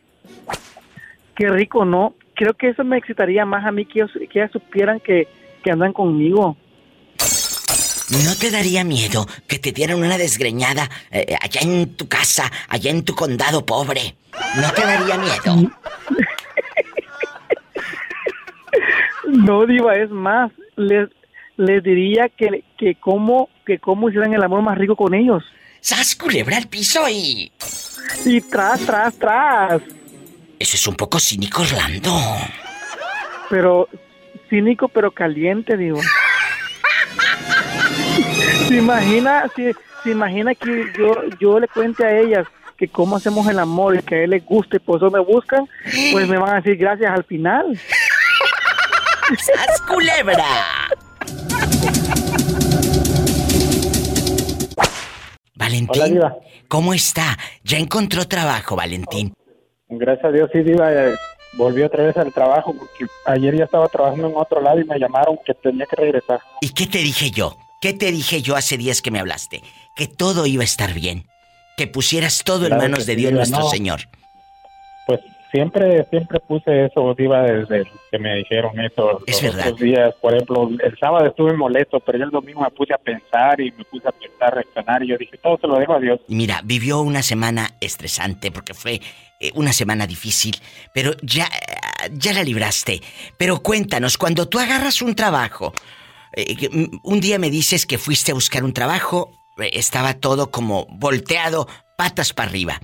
Qué 1.35 1.49
rico, 1.49 1.85
¿no? 1.85 2.15
Creo 2.35 2.55
que 2.55 2.69
eso 2.69 2.85
me 2.85 2.97
excitaría 2.99 3.45
más 3.45 3.65
a 3.67 3.73
mí 3.73 3.85
que 3.85 4.01
ellos, 4.01 4.13
que 4.13 4.39
ellas 4.39 4.53
supieran 4.53 5.01
que, 5.01 5.29
que 5.63 5.71
andan 5.71 5.93
conmigo. 5.93 6.57
¿No 8.25 8.35
te 8.37 8.51
daría 8.51 8.85
miedo 8.85 9.27
que 9.47 9.59
te 9.59 9.73
dieran 9.73 9.99
una 9.99 10.17
desgreñada 10.17 10.89
eh, 11.11 11.37
allá 11.41 11.61
en 11.61 11.95
tu 11.95 12.09
casa, 12.09 12.51
allá 12.69 12.91
en 12.91 13.05
tu 13.05 13.15
condado 13.15 13.67
pobre? 13.67 14.15
¿No 14.57 14.73
te 14.73 14.81
daría 14.81 15.19
miedo? 15.19 15.71
no, 19.29 19.67
Diva, 19.67 19.97
es 19.97 20.11
más, 20.11 20.51
les, 20.77 21.11
les 21.57 21.83
diría 21.83 22.31
que, 22.31 22.65
que 22.79 22.95
cómo, 22.95 23.51
que 23.67 23.79
cómo 23.79 24.09
hicieran 24.09 24.33
el 24.33 24.43
amor 24.43 24.63
más 24.63 24.79
rico 24.79 24.97
con 24.97 25.13
ellos. 25.13 25.45
¡Sas, 25.81 26.17
culebra 26.17 26.57
al 26.57 26.69
piso 26.69 27.07
y... 27.09 27.53
Y 28.25 28.41
tras, 28.41 28.81
tras, 28.81 29.15
tras. 29.19 29.83
Eso 30.59 30.77
es 30.77 30.87
un 30.87 30.95
poco 30.95 31.19
cínico, 31.19 31.63
Orlando. 31.63 32.13
Pero, 33.49 33.89
cínico 34.51 34.89
pero 34.89 35.11
caliente, 35.11 35.77
digo. 35.77 36.01
¿Se 38.69 38.77
imagina, 38.77 39.45
se, 39.55 39.75
se 40.03 40.11
imagina 40.11 40.55
que 40.55 40.93
yo, 40.97 41.15
yo 41.41 41.61
le 41.61 41.69
cuente 41.69 42.05
a 42.05 42.19
ellas 42.19 42.47
que 42.77 42.89
cómo 42.89 43.17
hacemos 43.17 43.47
el 43.49 43.59
amor 43.59 43.97
y 43.97 44.03
que 44.03 44.15
a 44.15 44.23
él 44.25 44.31
les 44.31 44.45
guste 44.45 44.77
y 44.77 44.81
por 44.81 44.99
eso 44.99 45.11
me 45.11 45.21
buscan? 45.21 45.67
Pues 46.13 46.29
me 46.29 46.39
van 46.39 46.51
a 46.51 46.57
decir 46.57 46.77
gracias 46.77 47.11
al 47.11 47.25
final. 47.25 47.79
¡Sas 49.39 49.83
culebra! 49.83 50.45
Valentín, 55.59 56.21
¿cómo 56.69 56.95
está? 56.95 57.37
¿Ya 57.65 57.79
encontró 57.79 58.27
trabajo, 58.29 58.77
Valentín? 58.77 59.35
Gracias 59.89 60.25
a 60.25 60.31
Dios, 60.31 60.49
sí, 60.53 60.61
Diva. 60.63 60.93
Eh, 60.93 61.17
volví 61.55 61.83
otra 61.83 62.05
vez 62.05 62.17
al 62.17 62.33
trabajo 62.33 62.75
porque 62.79 63.07
ayer 63.27 63.57
ya 63.57 63.65
estaba 63.65 63.89
trabajando 63.89 64.29
en 64.29 64.37
otro 64.37 64.61
lado 64.61 64.81
y 64.81 64.85
me 64.85 64.99
llamaron 64.99 65.37
que 65.45 65.55
tenía 65.55 65.85
que 65.87 65.97
regresar. 65.97 66.39
¿Y 66.61 66.69
qué 66.71 66.87
te 66.87 66.99
dije 66.99 67.33
yo? 67.33 67.57
¿Qué 67.81 67.93
te 67.93 68.13
dije 68.13 68.41
yo 68.41 68.55
hace 68.55 68.77
días 68.77 69.03
que 69.03 69.11
me 69.11 69.19
hablaste? 69.19 69.63
Que 69.97 70.07
todo 70.07 70.47
iba 70.47 70.63
a 70.63 70.65
estar 70.65 70.95
bien. 70.95 71.27
Que 71.77 71.89
pusieras 71.89 72.45
todo 72.45 72.67
en 72.67 72.77
manos 72.77 73.07
de 73.07 73.17
Dios 73.17 73.33
nuestro 73.33 73.69
Señor. 73.69 74.03
Pues 75.07 75.21
siempre, 75.51 76.05
siempre 76.11 76.41
puse 76.41 76.87
eso, 76.87 77.15
Diva, 77.15 77.43
desde 77.43 77.91
que 78.11 78.19
me 78.19 78.37
dijeron 78.37 78.79
eso. 78.81 79.21
Es 79.27 79.43
los 79.43 79.57
verdad. 79.57 79.75
días, 79.75 80.15
por 80.21 80.35
ejemplo, 80.35 80.71
el 80.83 80.99
sábado 80.99 81.27
estuve 81.27 81.55
molesto, 81.55 82.01
pero 82.01 82.19
yo 82.19 82.25
el 82.25 82.31
domingo 82.31 82.61
me 82.61 82.71
puse 82.71 82.95
a 82.95 82.99
pensar 82.99 83.61
y 83.61 83.73
me 83.73 83.85
puse 83.85 84.09
a 84.09 84.13
pensar, 84.13 84.55
reaccionar 84.55 85.03
y 85.03 85.09
yo 85.09 85.17
dije, 85.19 85.39
todo 85.39 85.59
se 85.59 85.67
lo 85.67 85.77
dejo 85.79 85.95
a 85.95 86.01
Dios. 86.01 86.21
Y 86.29 86.35
mira, 86.35 86.61
vivió 86.65 87.01
una 87.01 87.23
semana 87.23 87.71
estresante 87.81 88.51
porque 88.51 88.75
fue 88.75 89.01
eh, 89.41 89.53
una 89.55 89.73
semana 89.73 90.07
difícil, 90.07 90.57
pero 90.93 91.13
ya, 91.23 91.49
ya 92.13 92.33
la 92.33 92.43
libraste. 92.43 93.01
Pero 93.37 93.63
cuéntanos, 93.63 94.19
cuando 94.19 94.49
tú 94.49 94.59
agarras 94.59 95.03
un 95.03 95.15
trabajo, 95.15 95.73
eh, 96.35 96.69
mm, 96.71 96.99
un 97.03 97.21
día 97.21 97.39
me 97.39 97.51
dices 97.51 97.87
que 97.87 97.99
fuiste 97.99 98.33
a 98.33 98.35
buscar 98.35 98.65
un 98.65 98.73
trabajo, 98.73 99.31
eh, 99.59 99.71
estaba 99.75 100.15
todo 100.15 100.51
como 100.51 100.87
volteado, 100.91 101.69
patas 101.97 102.33
para 102.33 102.51
arriba. 102.51 102.81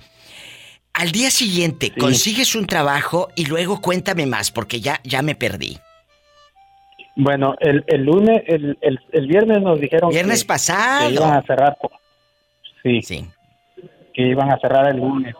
Al 0.97 1.11
día 1.11 1.29
siguiente 1.29 1.91
consigues 1.93 2.55
un 2.55 2.67
trabajo 2.67 3.29
y 3.35 3.45
luego 3.47 3.81
cuéntame 3.81 4.25
más 4.25 4.49
porque 4.51 4.79
ya, 4.79 5.01
ya 5.03 5.21
me 5.21 5.35
perdí. 5.35 5.77
Bueno, 7.17 7.55
el, 7.59 7.83
el 7.87 8.03
lunes, 8.03 8.43
el, 8.47 8.77
el, 8.81 8.99
el 9.11 9.27
viernes 9.27 9.61
nos 9.61 9.79
dijeron 9.79 10.09
Viernes 10.09 10.43
que, 10.43 10.47
pasado. 10.47 11.07
que 11.07 11.13
iban 11.15 11.33
a 11.33 11.41
cerrar. 11.43 11.77
Sí, 12.83 13.01
Sí. 13.01 13.25
que 14.13 14.21
iban 14.21 14.51
a 14.51 14.57
cerrar 14.59 14.87
el 14.89 14.97
lunes, 14.97 15.35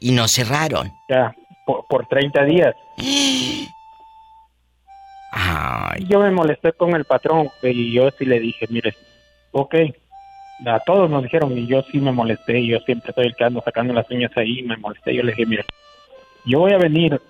Y 0.00 0.12
no 0.12 0.28
cerraron. 0.28 0.92
ya, 1.08 1.34
por, 1.66 1.84
por 1.88 2.06
30 2.06 2.44
días. 2.44 2.74
Ay, 5.34 6.04
yo 6.08 6.20
me 6.20 6.30
molesté 6.30 6.72
con 6.72 6.94
el 6.94 7.04
patrón 7.04 7.48
y 7.62 7.92
yo 7.94 8.10
sí 8.18 8.24
le 8.26 8.38
dije, 8.38 8.66
mire, 8.68 8.94
ok, 9.52 9.74
a 10.66 10.80
todos 10.80 11.10
nos 11.10 11.22
dijeron 11.22 11.56
y 11.56 11.66
yo 11.66 11.82
sí 11.90 11.98
me 11.98 12.12
molesté 12.12 12.64
yo 12.66 12.78
siempre 12.80 13.12
soy 13.12 13.26
el 13.26 13.34
que 13.36 13.44
ando 13.44 13.60
sacando 13.62 13.92
las 13.94 14.08
uñas 14.10 14.30
ahí 14.36 14.62
me 14.62 14.76
molesté. 14.76 15.14
Yo 15.14 15.22
le 15.22 15.32
dije, 15.32 15.46
mire, 15.46 15.64
yo 16.44 16.60
voy 16.60 16.72
a 16.72 16.78
venir 16.78 17.20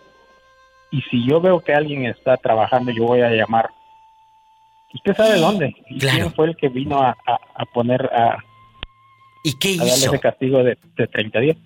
y 0.91 1.01
si 1.03 1.27
yo 1.27 1.41
veo 1.41 1.61
que 1.61 1.73
alguien 1.73 2.05
está 2.07 2.37
trabajando, 2.37 2.91
yo 2.93 3.05
voy 3.05 3.21
a 3.23 3.31
llamar. 3.31 3.71
Usted 4.95 5.15
sabe 5.17 5.39
dónde. 5.39 5.75
¿Y 5.89 5.99
quién 6.01 6.33
fue 6.35 6.49
el 6.49 6.57
que 6.57 6.69
vino 6.69 7.01
a, 7.03 7.17
a- 7.27 7.39
a 7.55 7.65
poner 7.67 8.05
a, 8.13 8.37
¿Y 9.43 9.55
qué 9.59 9.71
a 9.81 9.85
darle 9.85 9.95
hizo? 9.97 10.13
ese 10.13 10.19
castigo 10.21 10.63
de, 10.63 10.77
de 10.97 11.07
30 11.07 11.41
días? 11.41 11.57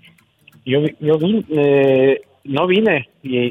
Yo, 0.65 0.81
yo 1.01 1.19
vine, 1.19 1.45
eh, 1.51 2.21
no 2.45 2.67
vine 2.69 3.09
y, 3.25 3.49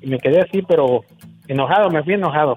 y 0.00 0.06
me 0.06 0.18
quedé 0.20 0.40
así, 0.40 0.62
pero 0.62 1.04
enojado, 1.48 1.90
me 1.90 2.02
fui 2.04 2.14
enojado. 2.14 2.56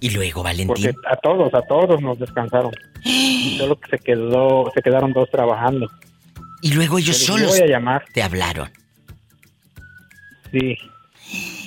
Y 0.00 0.10
luego, 0.10 0.42
Porque 0.42 0.64
Valentín. 0.64 0.90
a 1.10 1.16
todos, 1.16 1.52
a 1.54 1.62
todos 1.62 2.00
nos 2.00 2.18
descansaron. 2.18 2.70
Solo 3.58 3.76
que 3.80 3.90
se 3.90 3.98
quedó, 3.98 4.70
se 4.74 4.80
quedaron 4.82 5.12
dos 5.12 5.28
trabajando. 5.30 5.88
Y 6.62 6.72
luego 6.72 6.98
ellos 6.98 7.16
solos 7.18 7.50
voy 7.58 7.60
a 7.60 7.66
llamar. 7.66 8.04
te 8.12 8.22
hablaron. 8.22 8.68
Sí. 10.52 10.76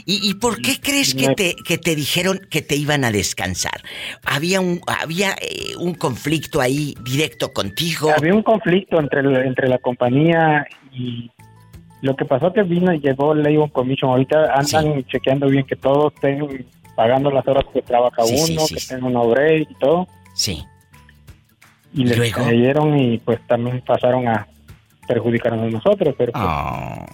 ¿Y, 0.06 0.30
y 0.30 0.34
por 0.34 0.60
qué 0.62 0.80
crees 0.82 1.14
que 1.14 1.30
te, 1.36 1.56
que 1.56 1.78
te 1.78 1.96
dijeron 1.96 2.40
que 2.50 2.62
te 2.62 2.76
iban 2.76 3.04
a 3.06 3.12
descansar? 3.12 3.82
¿Había 4.26 4.60
un, 4.60 4.82
había, 4.88 5.32
eh, 5.42 5.76
un 5.80 5.94
conflicto 5.94 6.60
ahí 6.60 6.96
directo 7.04 7.54
contigo? 7.54 8.12
Había 8.18 8.34
un 8.34 8.42
conflicto 8.44 9.00
entre, 9.00 9.22
la- 9.24 9.44
entre 9.46 9.68
la 9.70 9.78
compañía 9.78 10.66
y 10.92 11.30
lo 12.02 12.16
que 12.16 12.26
pasó 12.26 12.52
que 12.52 12.64
vino 12.64 12.92
y 12.94 13.00
llegó 13.00 13.36
Labor 13.36 13.72
Commission. 13.72 14.10
Ahorita 14.12 14.54
andan 14.56 15.04
chequeando 15.06 15.48
bien 15.48 15.66
que 15.66 15.76
todos 15.76 16.12
estén 16.16 16.66
pagando 16.96 17.32
las 17.32 17.48
horas 17.48 17.66
que 17.74 17.82
trabaja 17.82 18.24
Sí, 18.24 18.54
uno, 18.54 18.62
sí, 18.66 18.74
que 18.76 18.80
sí. 18.80 18.88
tengan 18.90 19.16
un 19.16 19.32
break 19.32 19.70
y 19.72 19.76
todo. 19.76 20.08
Sí. 20.34 20.64
Y 21.94 22.06
les 22.06 22.18
Luego. 22.18 22.44
cayeron 22.46 22.98
y 22.98 23.18
pues 23.18 23.40
también 23.48 23.82
pasaron 23.82 24.28
a 24.28 24.48
perjudicarnos 25.08 25.68
a 25.68 25.70
nosotros. 25.70 26.16
Pero 26.18 26.32
pues, 26.32 26.46
Ah. 26.48 27.06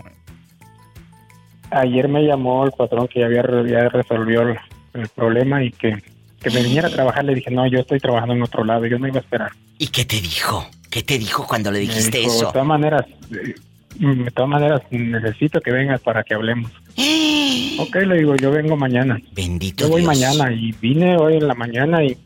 ayer 1.71 2.07
me 2.07 2.23
llamó 2.23 2.65
el 2.65 2.71
patrón 2.71 3.07
que 3.07 3.19
ya 3.21 3.25
había 3.25 3.43
ya 3.67 3.89
resolvió 3.89 4.41
el, 4.43 4.57
el 4.93 5.07
problema 5.09 5.63
y 5.63 5.71
que, 5.71 6.01
que 6.39 6.49
me 6.49 6.61
viniera 6.63 6.87
a 6.87 6.91
trabajar. 6.91 7.25
Le 7.25 7.35
dije, 7.35 7.51
no, 7.51 7.65
yo 7.67 7.79
estoy 7.79 7.99
trabajando 7.99 8.33
en 8.35 8.43
otro 8.43 8.63
lado, 8.63 8.85
yo 8.85 8.99
no 8.99 9.07
iba 9.07 9.17
a 9.17 9.21
esperar. 9.21 9.51
¿Y 9.77 9.87
qué 9.87 10.05
te 10.05 10.21
dijo? 10.21 10.65
¿Qué 10.89 11.03
te 11.03 11.17
dijo 11.17 11.45
cuando 11.47 11.71
le 11.71 11.79
dijiste 11.79 12.19
dijo, 12.19 12.31
eso? 12.31 12.45
De 12.47 12.51
todas 12.53 12.67
maneras, 12.67 13.01
eh, 13.31 13.55
de 13.99 14.31
todas 14.31 14.49
maneras, 14.49 14.81
necesito 14.91 15.59
que 15.59 15.71
vengas 15.71 15.99
para 16.01 16.23
que 16.23 16.33
hablemos. 16.33 16.71
ok, 17.80 17.95
le 17.95 18.18
digo, 18.18 18.36
yo 18.36 18.52
vengo 18.52 18.76
mañana. 18.76 19.19
Bendito 19.34 19.86
Yo 19.86 19.91
voy 19.91 20.02
Dios. 20.02 20.14
mañana 20.15 20.52
y 20.52 20.72
vine 20.74 21.15
hoy 21.18 21.36
en 21.38 21.48
la 21.48 21.53
mañana 21.53 22.03
y 22.03 22.18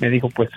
me 0.00 0.08
dijo, 0.10 0.28
pues, 0.30 0.48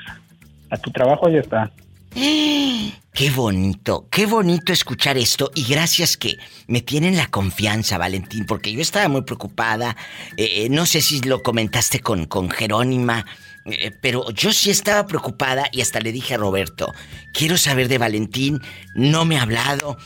a 0.69 0.77
tu 0.77 0.91
trabajo 0.91 1.29
ya 1.29 1.39
está. 1.39 1.71
Qué 3.11 3.31
bonito, 3.31 4.07
qué 4.09 4.25
bonito 4.27 4.71
escuchar 4.71 5.17
esto 5.17 5.51
y 5.53 5.65
gracias 5.65 6.15
que 6.15 6.37
me 6.67 6.79
tienen 6.79 7.17
la 7.17 7.27
confianza, 7.27 7.97
Valentín, 7.97 8.45
porque 8.45 8.71
yo 8.71 8.79
estaba 8.79 9.09
muy 9.09 9.23
preocupada. 9.23 9.97
eh, 10.37 10.63
eh, 10.63 10.69
no 10.69 10.85
sé 10.85 11.01
si 11.01 11.19
lo 11.21 11.43
comentaste 11.43 11.99
con, 11.99 12.27
con 12.27 12.49
Jerónima, 12.49 13.25
eh, 13.65 13.91
pero 14.01 14.31
yo 14.31 14.53
sí 14.53 14.69
estaba 14.69 15.05
preocupada 15.05 15.65
y 15.73 15.81
hasta 15.81 15.99
le 15.99 16.13
dije 16.13 16.35
a 16.35 16.37
Roberto, 16.37 16.93
quiero 17.33 17.57
saber 17.57 17.89
de 17.89 17.97
Valentín, 17.97 18.61
no 18.95 19.25
me 19.25 19.37
ha 19.37 19.41
hablado. 19.41 19.97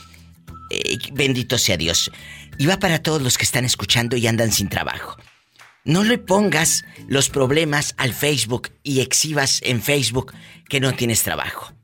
Eh, 0.70 0.98
bendito 1.12 1.56
sea 1.56 1.76
Dios. 1.76 2.10
Y 2.58 2.66
va 2.66 2.78
para 2.78 3.02
todos 3.02 3.22
los 3.22 3.38
que 3.38 3.44
están 3.44 3.64
escuchando 3.64 4.16
y 4.16 4.26
andan 4.26 4.52
sin 4.52 4.68
trabajo. 4.68 5.16
No 5.84 6.02
le 6.02 6.18
pongas 6.18 6.84
los 7.08 7.28
problemas 7.28 7.94
al 7.98 8.14
Facebook 8.14 8.70
y 8.82 9.00
exhibas 9.00 9.60
en 9.62 9.82
Facebook 9.82 10.32
que 10.68 10.80
no 10.80 10.94
tienes 10.94 11.22
trabajo. 11.22 11.74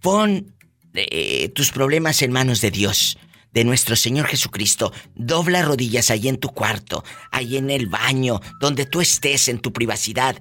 Pon 0.00 0.54
eh, 0.94 1.48
tus 1.50 1.70
problemas 1.70 2.22
en 2.22 2.32
manos 2.32 2.60
de 2.60 2.70
Dios, 2.70 3.18
de 3.52 3.64
nuestro 3.64 3.94
Señor 3.96 4.26
Jesucristo. 4.26 4.92
Dobla 5.14 5.62
rodillas 5.62 6.10
ahí 6.10 6.28
en 6.28 6.38
tu 6.38 6.48
cuarto, 6.48 7.04
ahí 7.30 7.56
en 7.56 7.70
el 7.70 7.86
baño, 7.86 8.40
donde 8.60 8.86
tú 8.86 9.00
estés 9.00 9.48
en 9.48 9.60
tu 9.60 9.72
privacidad, 9.72 10.40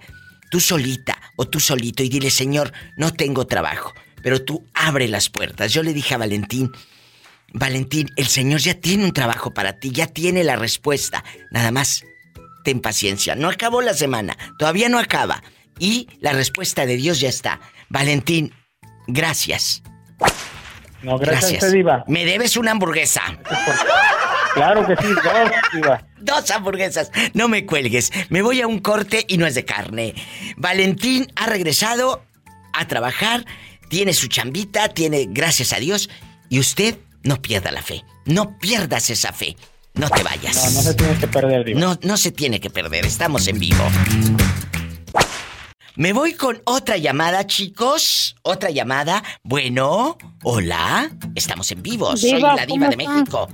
tú 0.50 0.60
solita 0.60 1.22
o 1.36 1.48
tú 1.48 1.60
solito 1.60 2.02
y 2.02 2.10
dile, 2.10 2.32
Señor, 2.32 2.74
no 2.98 3.14
tengo 3.14 3.46
trabajo, 3.46 3.94
pero 4.24 4.42
tú 4.42 4.66
abre 4.74 5.08
las 5.08 5.30
puertas. 5.30 5.72
Yo 5.72 5.84
le 5.84 5.94
dije 5.94 6.16
a 6.16 6.20
Valentín, 6.20 6.72
Valentín, 7.56 8.10
el 8.18 8.28
Señor 8.28 8.60
ya 8.60 8.74
tiene 8.74 9.06
un 9.06 9.14
trabajo 9.14 9.54
para 9.54 9.80
ti, 9.80 9.90
ya 9.90 10.08
tiene 10.08 10.44
la 10.44 10.58
respuesta. 10.58 11.24
Nada 11.52 11.72
más, 11.72 12.04
ten 12.66 12.82
paciencia. 12.82 13.34
No 13.36 13.48
acabó 13.48 13.82
la 13.82 13.94
semana, 13.94 14.38
todavía 14.60 14.90
no 14.90 15.00
acaba. 15.00 15.42
Y 15.80 16.10
la 16.20 16.34
respuesta 16.34 16.86
de 16.86 16.98
Dios 16.98 17.22
ya 17.22 17.30
está. 17.30 17.62
Valentín, 17.88 18.54
gracias. 19.08 19.82
No, 21.02 21.18
gracias, 21.18 21.52
a 21.52 21.54
usted, 21.54 21.72
Diva. 21.72 22.04
Me 22.08 22.26
debes 22.26 22.58
una 22.58 22.72
hamburguesa. 22.72 23.22
Claro 24.54 24.86
que 24.86 24.96
sí, 24.98 25.08
dos, 25.14 25.52
Diva. 25.74 26.08
Dos 26.20 26.52
hamburguesas. 26.52 27.12
No 27.34 27.48
me 27.48 27.66
cuelgues. 27.66 28.12
Me 28.30 28.42
voy 28.42 28.62
a 28.62 28.68
un 28.68 28.80
corte 28.80 29.24
y 29.30 29.38
no 29.38 29.46
es 29.46 29.56
de 29.56 29.64
carne. 29.64 30.14
Valentín 30.58 31.32
ha 31.38 31.46
regresado 31.46 32.26
a 32.74 32.86
trabajar, 32.86 33.46
tiene 33.88 34.14
su 34.14 34.28
chambita, 34.28 34.90
tiene, 34.90 35.28
gracias 35.30 35.72
a 35.72 35.78
Dios, 35.80 36.10
y 36.50 36.60
usted 36.60 36.98
no 37.26 37.42
pierda 37.42 37.72
la 37.72 37.82
fe. 37.82 38.06
No 38.26 38.58
pierdas 38.58 39.10
esa 39.10 39.34
fe. 39.34 39.58
No 39.96 40.10
te 40.10 40.24
vayas. 40.24 40.56
No, 40.56 40.72
no 40.72 40.82
se 40.82 40.94
tiene 40.94 41.18
que 41.18 41.28
perder. 41.28 41.76
No, 41.76 42.00
no 42.04 42.18
se 42.18 42.32
tiene 42.32 42.60
que 42.60 42.70
perder. 42.70 43.06
Estamos 43.06 43.48
en 43.48 43.60
vivo. 43.60 43.84
Me 45.96 46.14
voy 46.14 46.34
con 46.34 46.62
otra 46.66 46.98
llamada, 46.98 47.48
chicos. 47.48 48.36
Otra 48.44 48.70
llamada. 48.70 49.24
Bueno, 49.44 50.18
hola. 50.44 51.10
Estamos 51.34 51.72
en 51.72 51.82
vivo. 51.82 52.16
Soy 52.16 52.42
la 52.42 52.66
diva 52.66 52.68
¿cómo 52.68 52.86
de 52.90 53.04
está? 53.04 53.14
México. 53.14 53.50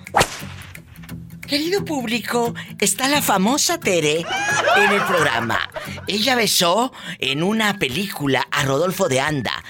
Querido 1.48 1.84
público, 1.84 2.54
está 2.80 3.10
la 3.10 3.22
famosa 3.22 3.78
Tere 3.78 4.20
en 4.78 4.92
el 4.92 5.02
programa. 5.04 5.60
Ella 6.08 6.36
besó 6.36 6.94
en 7.20 7.44
una 7.44 7.78
película 7.78 8.48
a 8.52 8.64
Rodolfo 8.64 9.10
de 9.10 9.20
Anda. 9.20 9.62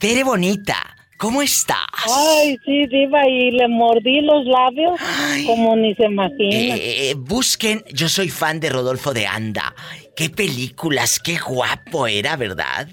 Tere 0.00 0.24
bonita, 0.24 0.97
¿cómo 1.18 1.42
estás? 1.42 1.76
Ay, 2.08 2.58
sí, 2.64 2.86
diva, 2.86 3.26
y 3.28 3.50
le 3.50 3.68
mordí 3.68 4.20
los 4.22 4.44
labios 4.46 4.98
como 5.46 5.76
ni 5.76 5.94
se 5.94 6.04
imagina. 6.06 6.76
Eh, 6.76 7.14
busquen, 7.16 7.82
yo 7.92 8.08
soy 8.08 8.28
fan 8.28 8.60
de 8.60 8.70
Rodolfo 8.70 9.12
de 9.12 9.26
Anda. 9.26 9.74
Qué 10.16 10.30
películas, 10.30 11.18
qué 11.20 11.36
guapo 11.38 12.06
era, 12.06 12.36
¿verdad? 12.36 12.88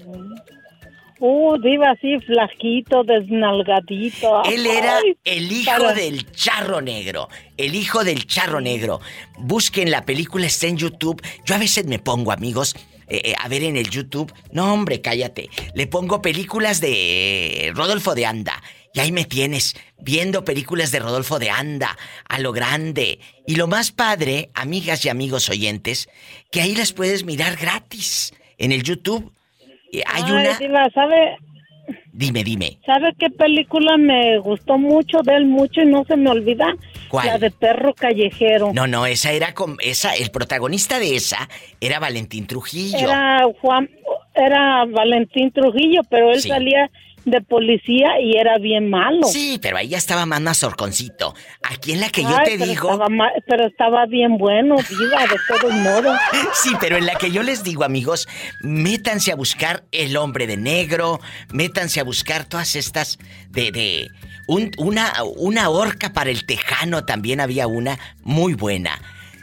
Uh, 1.18 1.56
diva, 1.62 1.92
así 1.92 2.18
flaquito, 2.26 3.02
desnalgadito. 3.02 4.44
Él 4.44 4.66
era 4.66 4.98
Ay, 4.98 5.16
el 5.24 5.50
hijo 5.50 5.70
para- 5.78 5.94
del 5.94 6.30
charro 6.32 6.82
negro. 6.82 7.28
El 7.56 7.74
hijo 7.74 8.04
del 8.04 8.26
charro 8.26 8.60
negro. 8.60 9.00
Busquen 9.38 9.90
la 9.90 10.04
película, 10.04 10.44
está 10.46 10.66
en 10.66 10.76
YouTube. 10.76 11.22
Yo 11.46 11.54
a 11.54 11.58
veces 11.58 11.86
me 11.86 11.98
pongo, 11.98 12.32
amigos, 12.32 12.76
eh, 13.08 13.20
eh, 13.24 13.34
a 13.38 13.48
ver 13.48 13.62
en 13.64 13.76
el 13.76 13.88
YouTube. 13.90 14.32
No, 14.52 14.72
hombre, 14.72 15.00
cállate. 15.00 15.48
Le 15.74 15.86
pongo 15.86 16.22
películas 16.22 16.80
de 16.80 17.72
Rodolfo 17.74 18.14
de 18.14 18.26
Anda. 18.26 18.62
Y 18.92 19.00
ahí 19.00 19.12
me 19.12 19.24
tienes, 19.26 19.76
viendo 19.98 20.44
películas 20.44 20.90
de 20.90 21.00
Rodolfo 21.00 21.38
de 21.38 21.50
Anda, 21.50 21.98
a 22.28 22.38
lo 22.38 22.52
grande. 22.52 23.18
Y 23.46 23.56
lo 23.56 23.66
más 23.66 23.92
padre, 23.92 24.48
amigas 24.54 25.04
y 25.04 25.10
amigos 25.10 25.50
oyentes, 25.50 26.08
que 26.50 26.62
ahí 26.62 26.74
las 26.74 26.94
puedes 26.94 27.24
mirar 27.24 27.56
gratis 27.56 28.32
en 28.56 28.72
el 28.72 28.82
YouTube. 28.82 29.32
Eh, 29.92 30.02
Hay 30.06 30.22
Ay, 30.24 30.32
una. 30.32 30.58
diva, 30.58 30.88
¿sabe, 30.94 31.36
Dime, 32.12 32.42
dime. 32.44 32.78
¿sabe 32.86 33.12
qué 33.18 33.28
película 33.30 33.96
me 33.96 34.38
gustó 34.38 34.78
mucho 34.78 35.18
de 35.22 35.34
él 35.36 35.46
mucho 35.46 35.82
y 35.82 35.86
no 35.86 36.04
se 36.04 36.16
me 36.16 36.30
olvida? 36.30 36.66
¿Cuál? 37.08 37.26
La 37.26 37.38
de 37.38 37.50
Perro 37.50 37.94
Callejero. 37.94 38.72
No, 38.72 38.86
no, 38.86 39.06
esa 39.06 39.32
era 39.32 39.52
con 39.54 39.76
esa 39.82 40.14
el 40.14 40.30
protagonista 40.30 40.98
de 40.98 41.16
esa 41.16 41.48
era 41.80 41.98
Valentín 41.98 42.46
Trujillo. 42.46 42.98
Era 42.98 43.44
Juan, 43.60 43.88
era 44.34 44.84
Valentín 44.86 45.50
Trujillo, 45.52 46.00
pero 46.10 46.30
él 46.32 46.40
Sí. 46.40 46.48
salía 46.48 46.90
de 47.26 47.40
policía 47.42 48.20
y 48.22 48.36
era 48.38 48.56
bien 48.58 48.88
malo. 48.88 49.24
Sí, 49.26 49.58
pero 49.60 49.76
ahí 49.76 49.88
ya 49.88 49.98
estaba 49.98 50.24
más 50.26 50.40
mazorconcito. 50.40 51.34
Aquí 51.62 51.92
en 51.92 52.00
la 52.00 52.08
que 52.08 52.22
yo 52.22 52.34
te 52.44 52.52
pero 52.56 52.64
digo, 52.66 52.90
Estaba 52.92 53.08
ma- 53.08 53.32
pero 53.46 53.66
estaba 53.66 54.06
bien 54.06 54.38
bueno, 54.38 54.76
viva, 54.88 55.22
de 55.26 55.36
todos 55.48 55.74
modos. 55.74 56.16
sí, 56.54 56.70
pero 56.80 56.96
en 56.96 57.04
la 57.04 57.16
que 57.16 57.30
yo 57.32 57.42
les 57.42 57.64
digo, 57.64 57.84
amigos, 57.84 58.28
métanse 58.62 59.32
a 59.32 59.36
buscar 59.36 59.84
El 59.92 60.16
hombre 60.16 60.46
de 60.46 60.56
negro, 60.56 61.20
métanse 61.52 62.00
a 62.00 62.04
buscar 62.04 62.44
todas 62.48 62.76
estas 62.76 63.18
de 63.50 63.72
de 63.72 64.08
un- 64.46 64.70
una 64.78 65.12
una 65.36 65.68
horca 65.68 66.12
para 66.12 66.30
el 66.30 66.46
tejano 66.46 67.04
también 67.04 67.40
había 67.40 67.66
una 67.66 67.98
muy 68.22 68.54
buena 68.54 69.00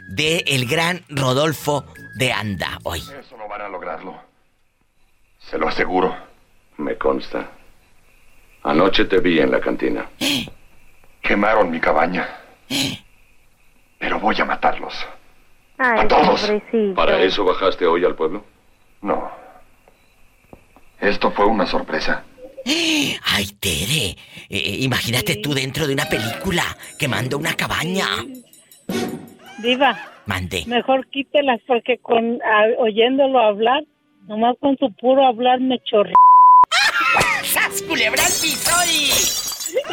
de 0.07 0.43
el 0.47 0.65
gran 0.68 1.01
Rodolfo 1.10 1.85
de 2.18 2.31
Anda 2.31 2.80
hoy. 2.84 2.99
Eso 2.99 3.35
no 3.38 3.47
van 3.49 3.61
a 3.61 3.68
lograrlo. 3.68 4.15
Se 5.49 5.57
lo 5.57 5.68
aseguro. 5.68 6.15
Me 6.77 6.97
consta. 6.97 7.51
Anoche 8.64 9.06
te 9.06 9.19
vi 9.19 9.40
en 9.40 9.52
la 9.52 9.60
cantina. 9.60 10.06
Quemaron 11.22 11.69
mi 11.69 11.80
cabaña. 11.80 12.27
Pero 13.99 14.19
voy 14.19 14.35
a 14.40 14.45
matarlos. 14.45 14.94
Ay, 15.77 15.99
a 16.02 16.07
todos. 16.07 16.41
pobrecito. 16.41 16.95
¿Para 16.95 17.22
eso 17.22 17.44
bajaste 17.45 17.85
hoy 17.85 18.06
al 18.06 18.15
pueblo? 18.15 18.44
No. 19.02 19.30
Esto 20.99 21.31
fue 21.31 21.45
una 21.45 21.65
sorpresa. 21.65 22.23
Ay, 22.65 23.45
Tere, 23.60 24.15
eh, 24.49 24.77
imagínate 24.80 25.35
tú 25.38 25.53
dentro 25.53 25.85
de 25.85 25.94
una 25.94 26.06
película 26.06 26.64
quemando 26.98 27.38
una 27.38 27.53
cabaña. 27.56 28.06
Diva, 29.60 29.98
Mande. 30.26 30.64
mejor 30.68 31.06
quítelas 31.07 31.60
porque 31.68 31.98
con 31.98 32.40
a- 32.41 32.81
oyéndolo 32.81 33.40
hablar, 33.40 33.84
nomás 34.27 34.56
con 34.61 34.77
su 34.77 34.91
puro 34.94 35.26
hablar 35.26 35.60
me 35.60 35.80
chorre. 35.84 36.14
¡Sas, 37.53 37.81
culebra 37.84 38.23
al 38.25 38.31
piso 38.31 38.71
y- 38.91 39.11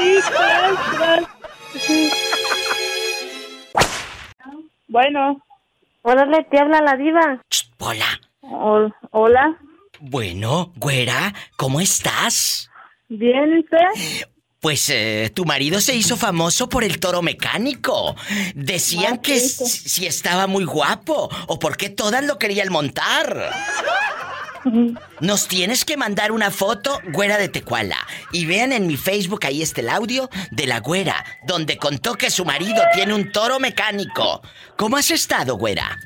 Y 0.02 0.20
tras, 0.20 0.90
tras. 0.92 1.20
Bueno. 4.88 5.42
Hola, 6.02 6.26
te 6.50 6.58
habla 6.58 6.80
la 6.80 6.96
diva. 6.96 7.42
Hola. 7.78 8.20
hola. 9.10 9.56
Bueno, 10.00 10.72
güera, 10.76 11.34
¿cómo 11.56 11.80
estás? 11.80 12.70
Bien, 13.08 13.52
¿y 13.56 13.60
usted? 13.60 14.26
Pues 14.60 14.88
eh, 14.90 15.30
tu 15.34 15.44
marido 15.44 15.80
se 15.80 15.94
hizo 15.94 16.16
famoso 16.16 16.68
por 16.68 16.84
el 16.84 16.98
toro 17.00 17.20
mecánico. 17.22 18.14
Decían 18.54 19.18
que 19.18 19.36
s- 19.36 19.64
si 19.66 20.06
estaba 20.06 20.46
muy 20.46 20.64
guapo 20.64 21.30
o 21.48 21.58
porque 21.58 21.90
todas 21.90 22.24
lo 22.24 22.38
querían 22.38 22.70
montar. 22.72 23.50
Nos 25.20 25.48
tienes 25.48 25.84
que 25.84 25.96
mandar 25.96 26.32
una 26.32 26.50
foto, 26.50 26.98
güera 27.12 27.38
de 27.38 27.48
Tecuala. 27.48 27.96
Y 28.32 28.46
vean 28.46 28.72
en 28.72 28.86
mi 28.86 28.96
Facebook, 28.96 29.40
ahí 29.44 29.62
está 29.62 29.80
el 29.80 29.88
audio 29.88 30.28
de 30.50 30.66
la 30.66 30.80
güera, 30.80 31.24
donde 31.46 31.76
contó 31.76 32.14
que 32.14 32.30
su 32.30 32.44
marido 32.44 32.82
tiene 32.94 33.14
un 33.14 33.32
toro 33.32 33.58
mecánico. 33.58 34.42
¿Cómo 34.76 34.96
has 34.96 35.10
estado, 35.10 35.56
güera? 35.56 35.98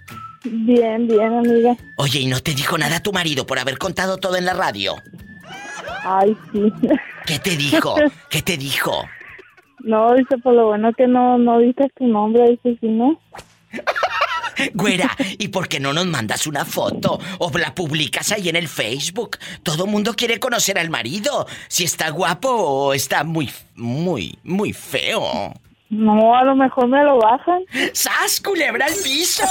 Bien, 0.44 1.06
bien, 1.08 1.32
amiga. 1.32 1.76
Oye, 1.96 2.20
¿y 2.20 2.26
no 2.26 2.40
te 2.40 2.54
dijo 2.54 2.76
nada 2.76 3.02
tu 3.02 3.12
marido 3.12 3.46
por 3.46 3.58
haber 3.58 3.78
contado 3.78 4.18
todo 4.18 4.36
en 4.36 4.44
la 4.44 4.52
radio? 4.52 4.94
Ay, 6.04 6.36
sí. 6.52 6.72
¿Qué 7.26 7.38
te 7.38 7.56
dijo? 7.56 7.94
¿Qué 8.30 8.42
te 8.42 8.56
dijo? 8.56 9.04
No, 9.80 10.14
dice, 10.14 10.38
por 10.38 10.54
lo 10.54 10.68
bueno 10.68 10.92
que 10.92 11.06
no, 11.06 11.38
no 11.38 11.58
dices 11.58 11.86
tu 11.96 12.06
nombre, 12.06 12.50
dice, 12.50 12.78
si 12.80 12.88
no. 12.88 13.18
Güera, 14.74 15.16
¿y 15.38 15.48
por 15.48 15.68
qué 15.68 15.80
no 15.80 15.92
nos 15.92 16.06
mandas 16.06 16.46
una 16.46 16.64
foto 16.64 17.18
o 17.38 17.50
la 17.58 17.74
publicas 17.74 18.32
ahí 18.32 18.48
en 18.48 18.56
el 18.56 18.68
Facebook? 18.68 19.38
Todo 19.62 19.86
mundo 19.86 20.14
quiere 20.14 20.40
conocer 20.40 20.78
al 20.78 20.90
marido, 20.90 21.46
si 21.68 21.84
está 21.84 22.10
guapo 22.10 22.48
o 22.50 22.94
está 22.94 23.24
muy, 23.24 23.50
muy, 23.76 24.38
muy 24.42 24.72
feo. 24.72 25.52
No, 25.94 26.34
a 26.34 26.44
lo 26.44 26.56
mejor 26.56 26.88
me 26.88 27.02
lo 27.04 27.18
bajan. 27.18 27.62
¡Sas, 27.92 28.40
culebra 28.40 28.86
al 28.86 28.94
piso! 29.02 29.44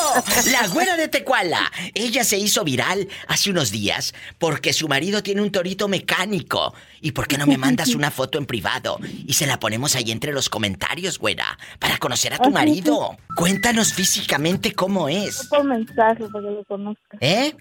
La 0.51 0.67
güera 0.67 0.97
de 0.97 1.07
Tecuala. 1.07 1.71
Ella 1.93 2.23
se 2.23 2.37
hizo 2.37 2.63
viral 2.63 3.07
hace 3.27 3.49
unos 3.49 3.71
días 3.71 4.13
porque 4.37 4.73
su 4.73 4.87
marido 4.87 5.23
tiene 5.23 5.41
un 5.41 5.51
torito 5.51 5.87
mecánico. 5.87 6.73
¿Y 7.01 7.11
por 7.11 7.27
qué 7.27 7.37
no 7.37 7.45
me 7.45 7.57
mandas 7.57 7.95
una 7.95 8.11
foto 8.11 8.37
en 8.37 8.45
privado? 8.45 8.99
Y 9.25 9.33
se 9.33 9.47
la 9.47 9.59
ponemos 9.59 9.95
ahí 9.95 10.11
entre 10.11 10.33
los 10.33 10.49
comentarios, 10.49 11.17
güera, 11.17 11.57
para 11.79 11.97
conocer 11.97 12.33
a 12.33 12.39
tu 12.39 12.51
marido. 12.51 13.17
Cuéntanos 13.35 13.93
físicamente 13.93 14.73
cómo 14.73 15.07
es. 15.07 15.47
Por 15.47 15.63
mensaje 15.63 16.25
para 16.31 16.45
que 16.45 16.51
lo 16.51 16.63
conozca. 16.65 17.17
¿Eh? 17.21 17.55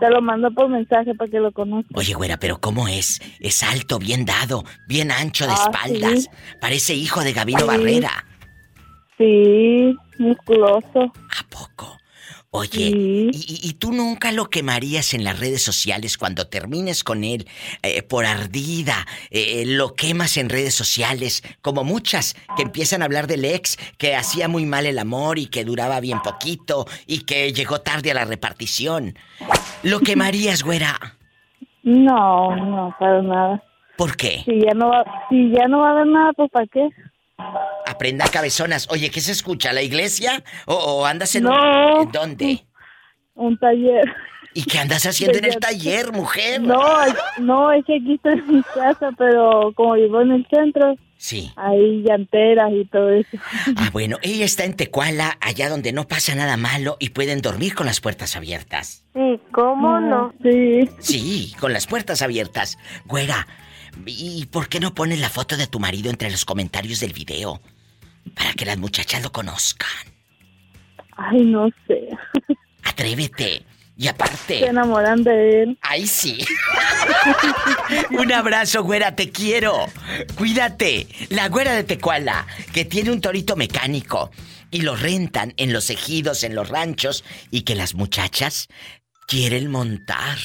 Te 0.00 0.10
lo 0.10 0.20
mando 0.20 0.50
por 0.50 0.68
mensaje 0.68 1.14
para 1.14 1.30
que 1.30 1.40
lo 1.40 1.52
conozcas. 1.52 1.96
Oye, 1.96 2.12
güera, 2.14 2.36
pero 2.38 2.60
¿cómo 2.60 2.86
es? 2.88 3.20
Es 3.40 3.62
alto, 3.62 3.98
bien 3.98 4.24
dado, 4.26 4.64
bien 4.86 5.10
ancho 5.10 5.46
de 5.46 5.52
Ah, 5.52 5.62
espaldas. 5.70 6.22
sí. 6.24 6.28
Parece 6.60 6.94
hijo 6.94 7.22
de 7.22 7.32
Gabino 7.32 7.60
Sí. 7.60 7.66
Barrera. 7.66 8.10
Sí, 9.18 9.96
musculoso. 10.18 11.12
Oye, 12.56 12.88
¿y, 12.88 13.30
y- 13.32 13.68
y 13.68 13.72
tú 13.74 13.92
nunca 13.92 14.32
lo 14.32 14.46
quemarías 14.50 15.14
en 15.14 15.24
las 15.24 15.38
redes 15.38 15.62
sociales 15.62 16.16
cuando 16.18 16.46
termines 16.46 17.04
con 17.04 17.22
él 17.24 17.46
eh, 17.82 18.02
por 18.02 18.24
ardida? 18.26 19.06
eh, 19.30 19.64
lo 19.66 19.94
quemas 19.94 20.36
en 20.36 20.48
redes 20.48 20.74
sociales, 20.74 21.42
como 21.62 21.84
muchas 21.84 22.34
que 22.56 22.62
empiezan 22.62 23.02
a 23.02 23.04
hablar 23.04 23.26
del 23.26 23.44
ex 23.44 23.76
que 23.98 24.14
hacía 24.16 24.48
muy 24.48 24.64
mal 24.66 24.86
el 24.86 24.98
amor 24.98 25.38
y 25.38 25.46
que 25.46 25.64
duraba 25.64 26.00
bien 26.00 26.20
poquito 26.22 26.86
y 27.06 27.20
que 27.24 27.52
llegó 27.52 27.80
tarde 27.80 28.10
a 28.10 28.14
la 28.14 28.24
repartición. 28.24 29.18
¿Lo 29.82 30.00
quemarías, 30.06 30.62
güera? 30.62 30.98
No, 31.82 32.56
no, 32.56 32.94
para 32.98 33.22
nada. 33.22 33.62
¿Por 33.96 34.16
qué? 34.16 34.42
Si 34.44 34.60
ya 34.60 34.74
no 34.74 34.88
va, 34.90 35.04
si 35.30 35.50
ya 35.52 35.68
no 35.68 35.78
va 35.80 35.88
a 35.88 35.92
haber 35.92 36.06
nada, 36.06 36.32
pues 36.34 36.50
¿para 36.50 36.66
qué? 36.66 36.88
Aprenda 37.86 38.26
cabezonas. 38.28 38.88
Oye, 38.90 39.10
¿qué 39.10 39.20
se 39.20 39.32
escucha? 39.32 39.72
¿La 39.72 39.82
iglesia? 39.82 40.42
¿O, 40.66 40.74
o 40.74 41.06
andas 41.06 41.34
en 41.34 41.44
No. 41.44 41.96
un... 42.00 42.02
¿en 42.02 42.12
¿Dónde? 42.12 42.66
Un 43.34 43.58
taller. 43.58 44.04
¿Y 44.54 44.64
qué 44.64 44.78
andas 44.78 45.04
haciendo 45.04 45.36
en 45.38 45.44
el 45.44 45.58
taller, 45.58 46.12
mujer? 46.12 46.62
No, 46.62 47.02
es- 47.02 47.14
no, 47.38 47.70
es 47.72 47.84
que 47.84 47.96
aquí 47.96 48.14
estoy 48.14 48.38
en 48.38 48.56
mi 48.56 48.62
casa, 48.62 49.10
pero 49.18 49.72
como 49.74 49.94
vivo 49.94 50.22
en 50.22 50.30
el 50.32 50.46
centro, 50.50 50.94
Sí. 51.18 51.52
hay 51.56 52.02
llanteras 52.02 52.72
y 52.72 52.86
todo 52.86 53.10
eso. 53.10 53.36
Ah, 53.76 53.90
bueno, 53.92 54.16
ella 54.22 54.46
está 54.46 54.64
en 54.64 54.74
Tecuala, 54.74 55.36
allá 55.42 55.68
donde 55.68 55.92
no 55.92 56.08
pasa 56.08 56.34
nada 56.34 56.56
malo 56.56 56.96
y 57.00 57.10
pueden 57.10 57.42
dormir 57.42 57.74
con 57.74 57.84
las 57.86 58.00
puertas 58.00 58.34
abiertas. 58.34 59.04
Sí, 59.14 59.40
¿cómo 59.52 60.00
no? 60.00 60.32
Sí. 60.42 60.88
Sí, 61.00 61.54
con 61.60 61.74
las 61.74 61.86
puertas 61.86 62.22
abiertas. 62.22 62.78
Güera, 63.04 63.46
¿y 64.04 64.46
por 64.46 64.68
qué 64.68 64.80
no 64.80 64.94
pones 64.94 65.20
la 65.20 65.30
foto 65.30 65.56
de 65.56 65.66
tu 65.66 65.78
marido 65.78 66.10
entre 66.10 66.30
los 66.30 66.44
comentarios 66.44 67.00
del 67.00 67.12
video? 67.12 67.60
Para 68.34 68.52
que 68.52 68.64
las 68.64 68.78
muchachas 68.78 69.22
lo 69.22 69.32
conozcan. 69.32 69.88
Ay, 71.16 71.44
no 71.44 71.68
sé. 71.86 72.08
Atrévete. 72.82 73.64
Y 73.98 74.04
Se 74.04 74.08
aparte... 74.10 74.66
enamoran 74.66 75.22
de 75.22 75.62
él. 75.62 75.78
Ay, 75.80 76.06
sí. 76.06 76.44
Un 78.10 78.30
abrazo, 78.30 78.82
güera, 78.82 79.16
te 79.16 79.30
quiero. 79.30 79.86
Cuídate. 80.36 81.06
La 81.30 81.48
güera 81.48 81.72
de 81.72 81.84
Tecuala, 81.84 82.46
que 82.74 82.84
tiene 82.84 83.10
un 83.10 83.22
torito 83.22 83.56
mecánico 83.56 84.30
y 84.70 84.82
lo 84.82 84.96
rentan 84.96 85.54
en 85.56 85.72
los 85.72 85.88
ejidos, 85.88 86.44
en 86.44 86.54
los 86.54 86.68
ranchos, 86.68 87.24
y 87.50 87.62
que 87.62 87.74
las 87.74 87.94
muchachas 87.94 88.68
quieren 89.26 89.70
montar. 89.70 90.36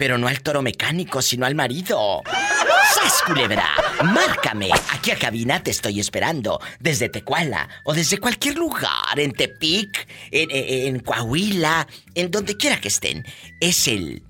Pero 0.00 0.16
no 0.16 0.28
al 0.28 0.40
toro 0.40 0.62
mecánico, 0.62 1.20
sino 1.20 1.44
al 1.44 1.54
marido. 1.54 2.22
¡Sas, 2.24 3.20
culebra! 3.26 3.66
Márcame. 4.02 4.70
Aquí 4.94 5.10
a 5.10 5.16
cabina 5.18 5.62
te 5.62 5.70
estoy 5.72 6.00
esperando. 6.00 6.58
Desde 6.80 7.10
Tecuala 7.10 7.68
o 7.84 7.92
desde 7.92 8.16
cualquier 8.16 8.56
lugar. 8.56 9.18
En 9.18 9.32
Tepic, 9.32 10.08
en, 10.30 10.50
en- 10.50 10.86
en 10.96 11.00
Coahuila, 11.00 11.86
en 12.14 12.30
donde 12.30 12.56
quiera 12.56 12.80
que 12.80 12.88
estén. 12.88 13.26
Es 13.60 13.86
el 13.88 14.22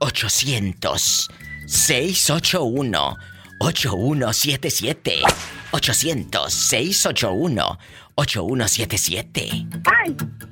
800 0.00 1.30
681 1.66 3.16
8177 3.60 5.22
800 5.70 6.52
681 6.52 7.78
8177 8.16 9.66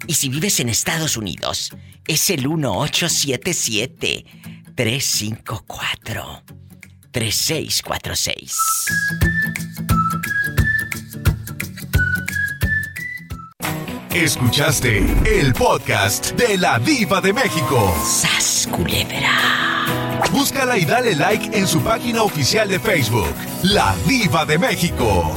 Y 0.07 0.15
si 0.15 0.29
vives 0.31 0.59
en 0.61 0.71
Estados 0.71 1.19
Unidos, 1.19 1.71
es 2.09 2.31
el 2.31 2.49
1877 2.49 4.25
354 4.75 6.43
3646 7.11 8.57
Escuchaste 14.15 14.99
el 15.25 15.55
podcast 15.55 16.33
de 16.33 16.59
la 16.59 16.79
Diva 16.79 17.21
de 17.23 17.33
México. 17.33 17.95
¡Sas, 18.05 18.69
culebra! 18.71 20.21
Búscala 20.31 20.77
y 20.77 20.85
dale 20.85 21.17
like 21.17 21.57
en 21.59 21.67
su 21.67 21.81
página 21.81 22.23
oficial 22.23 22.69
de 22.69 22.79
Facebook, 22.79 23.35
La 23.63 23.95
Diva 24.07 24.45
de 24.45 24.59
México. 24.59 25.33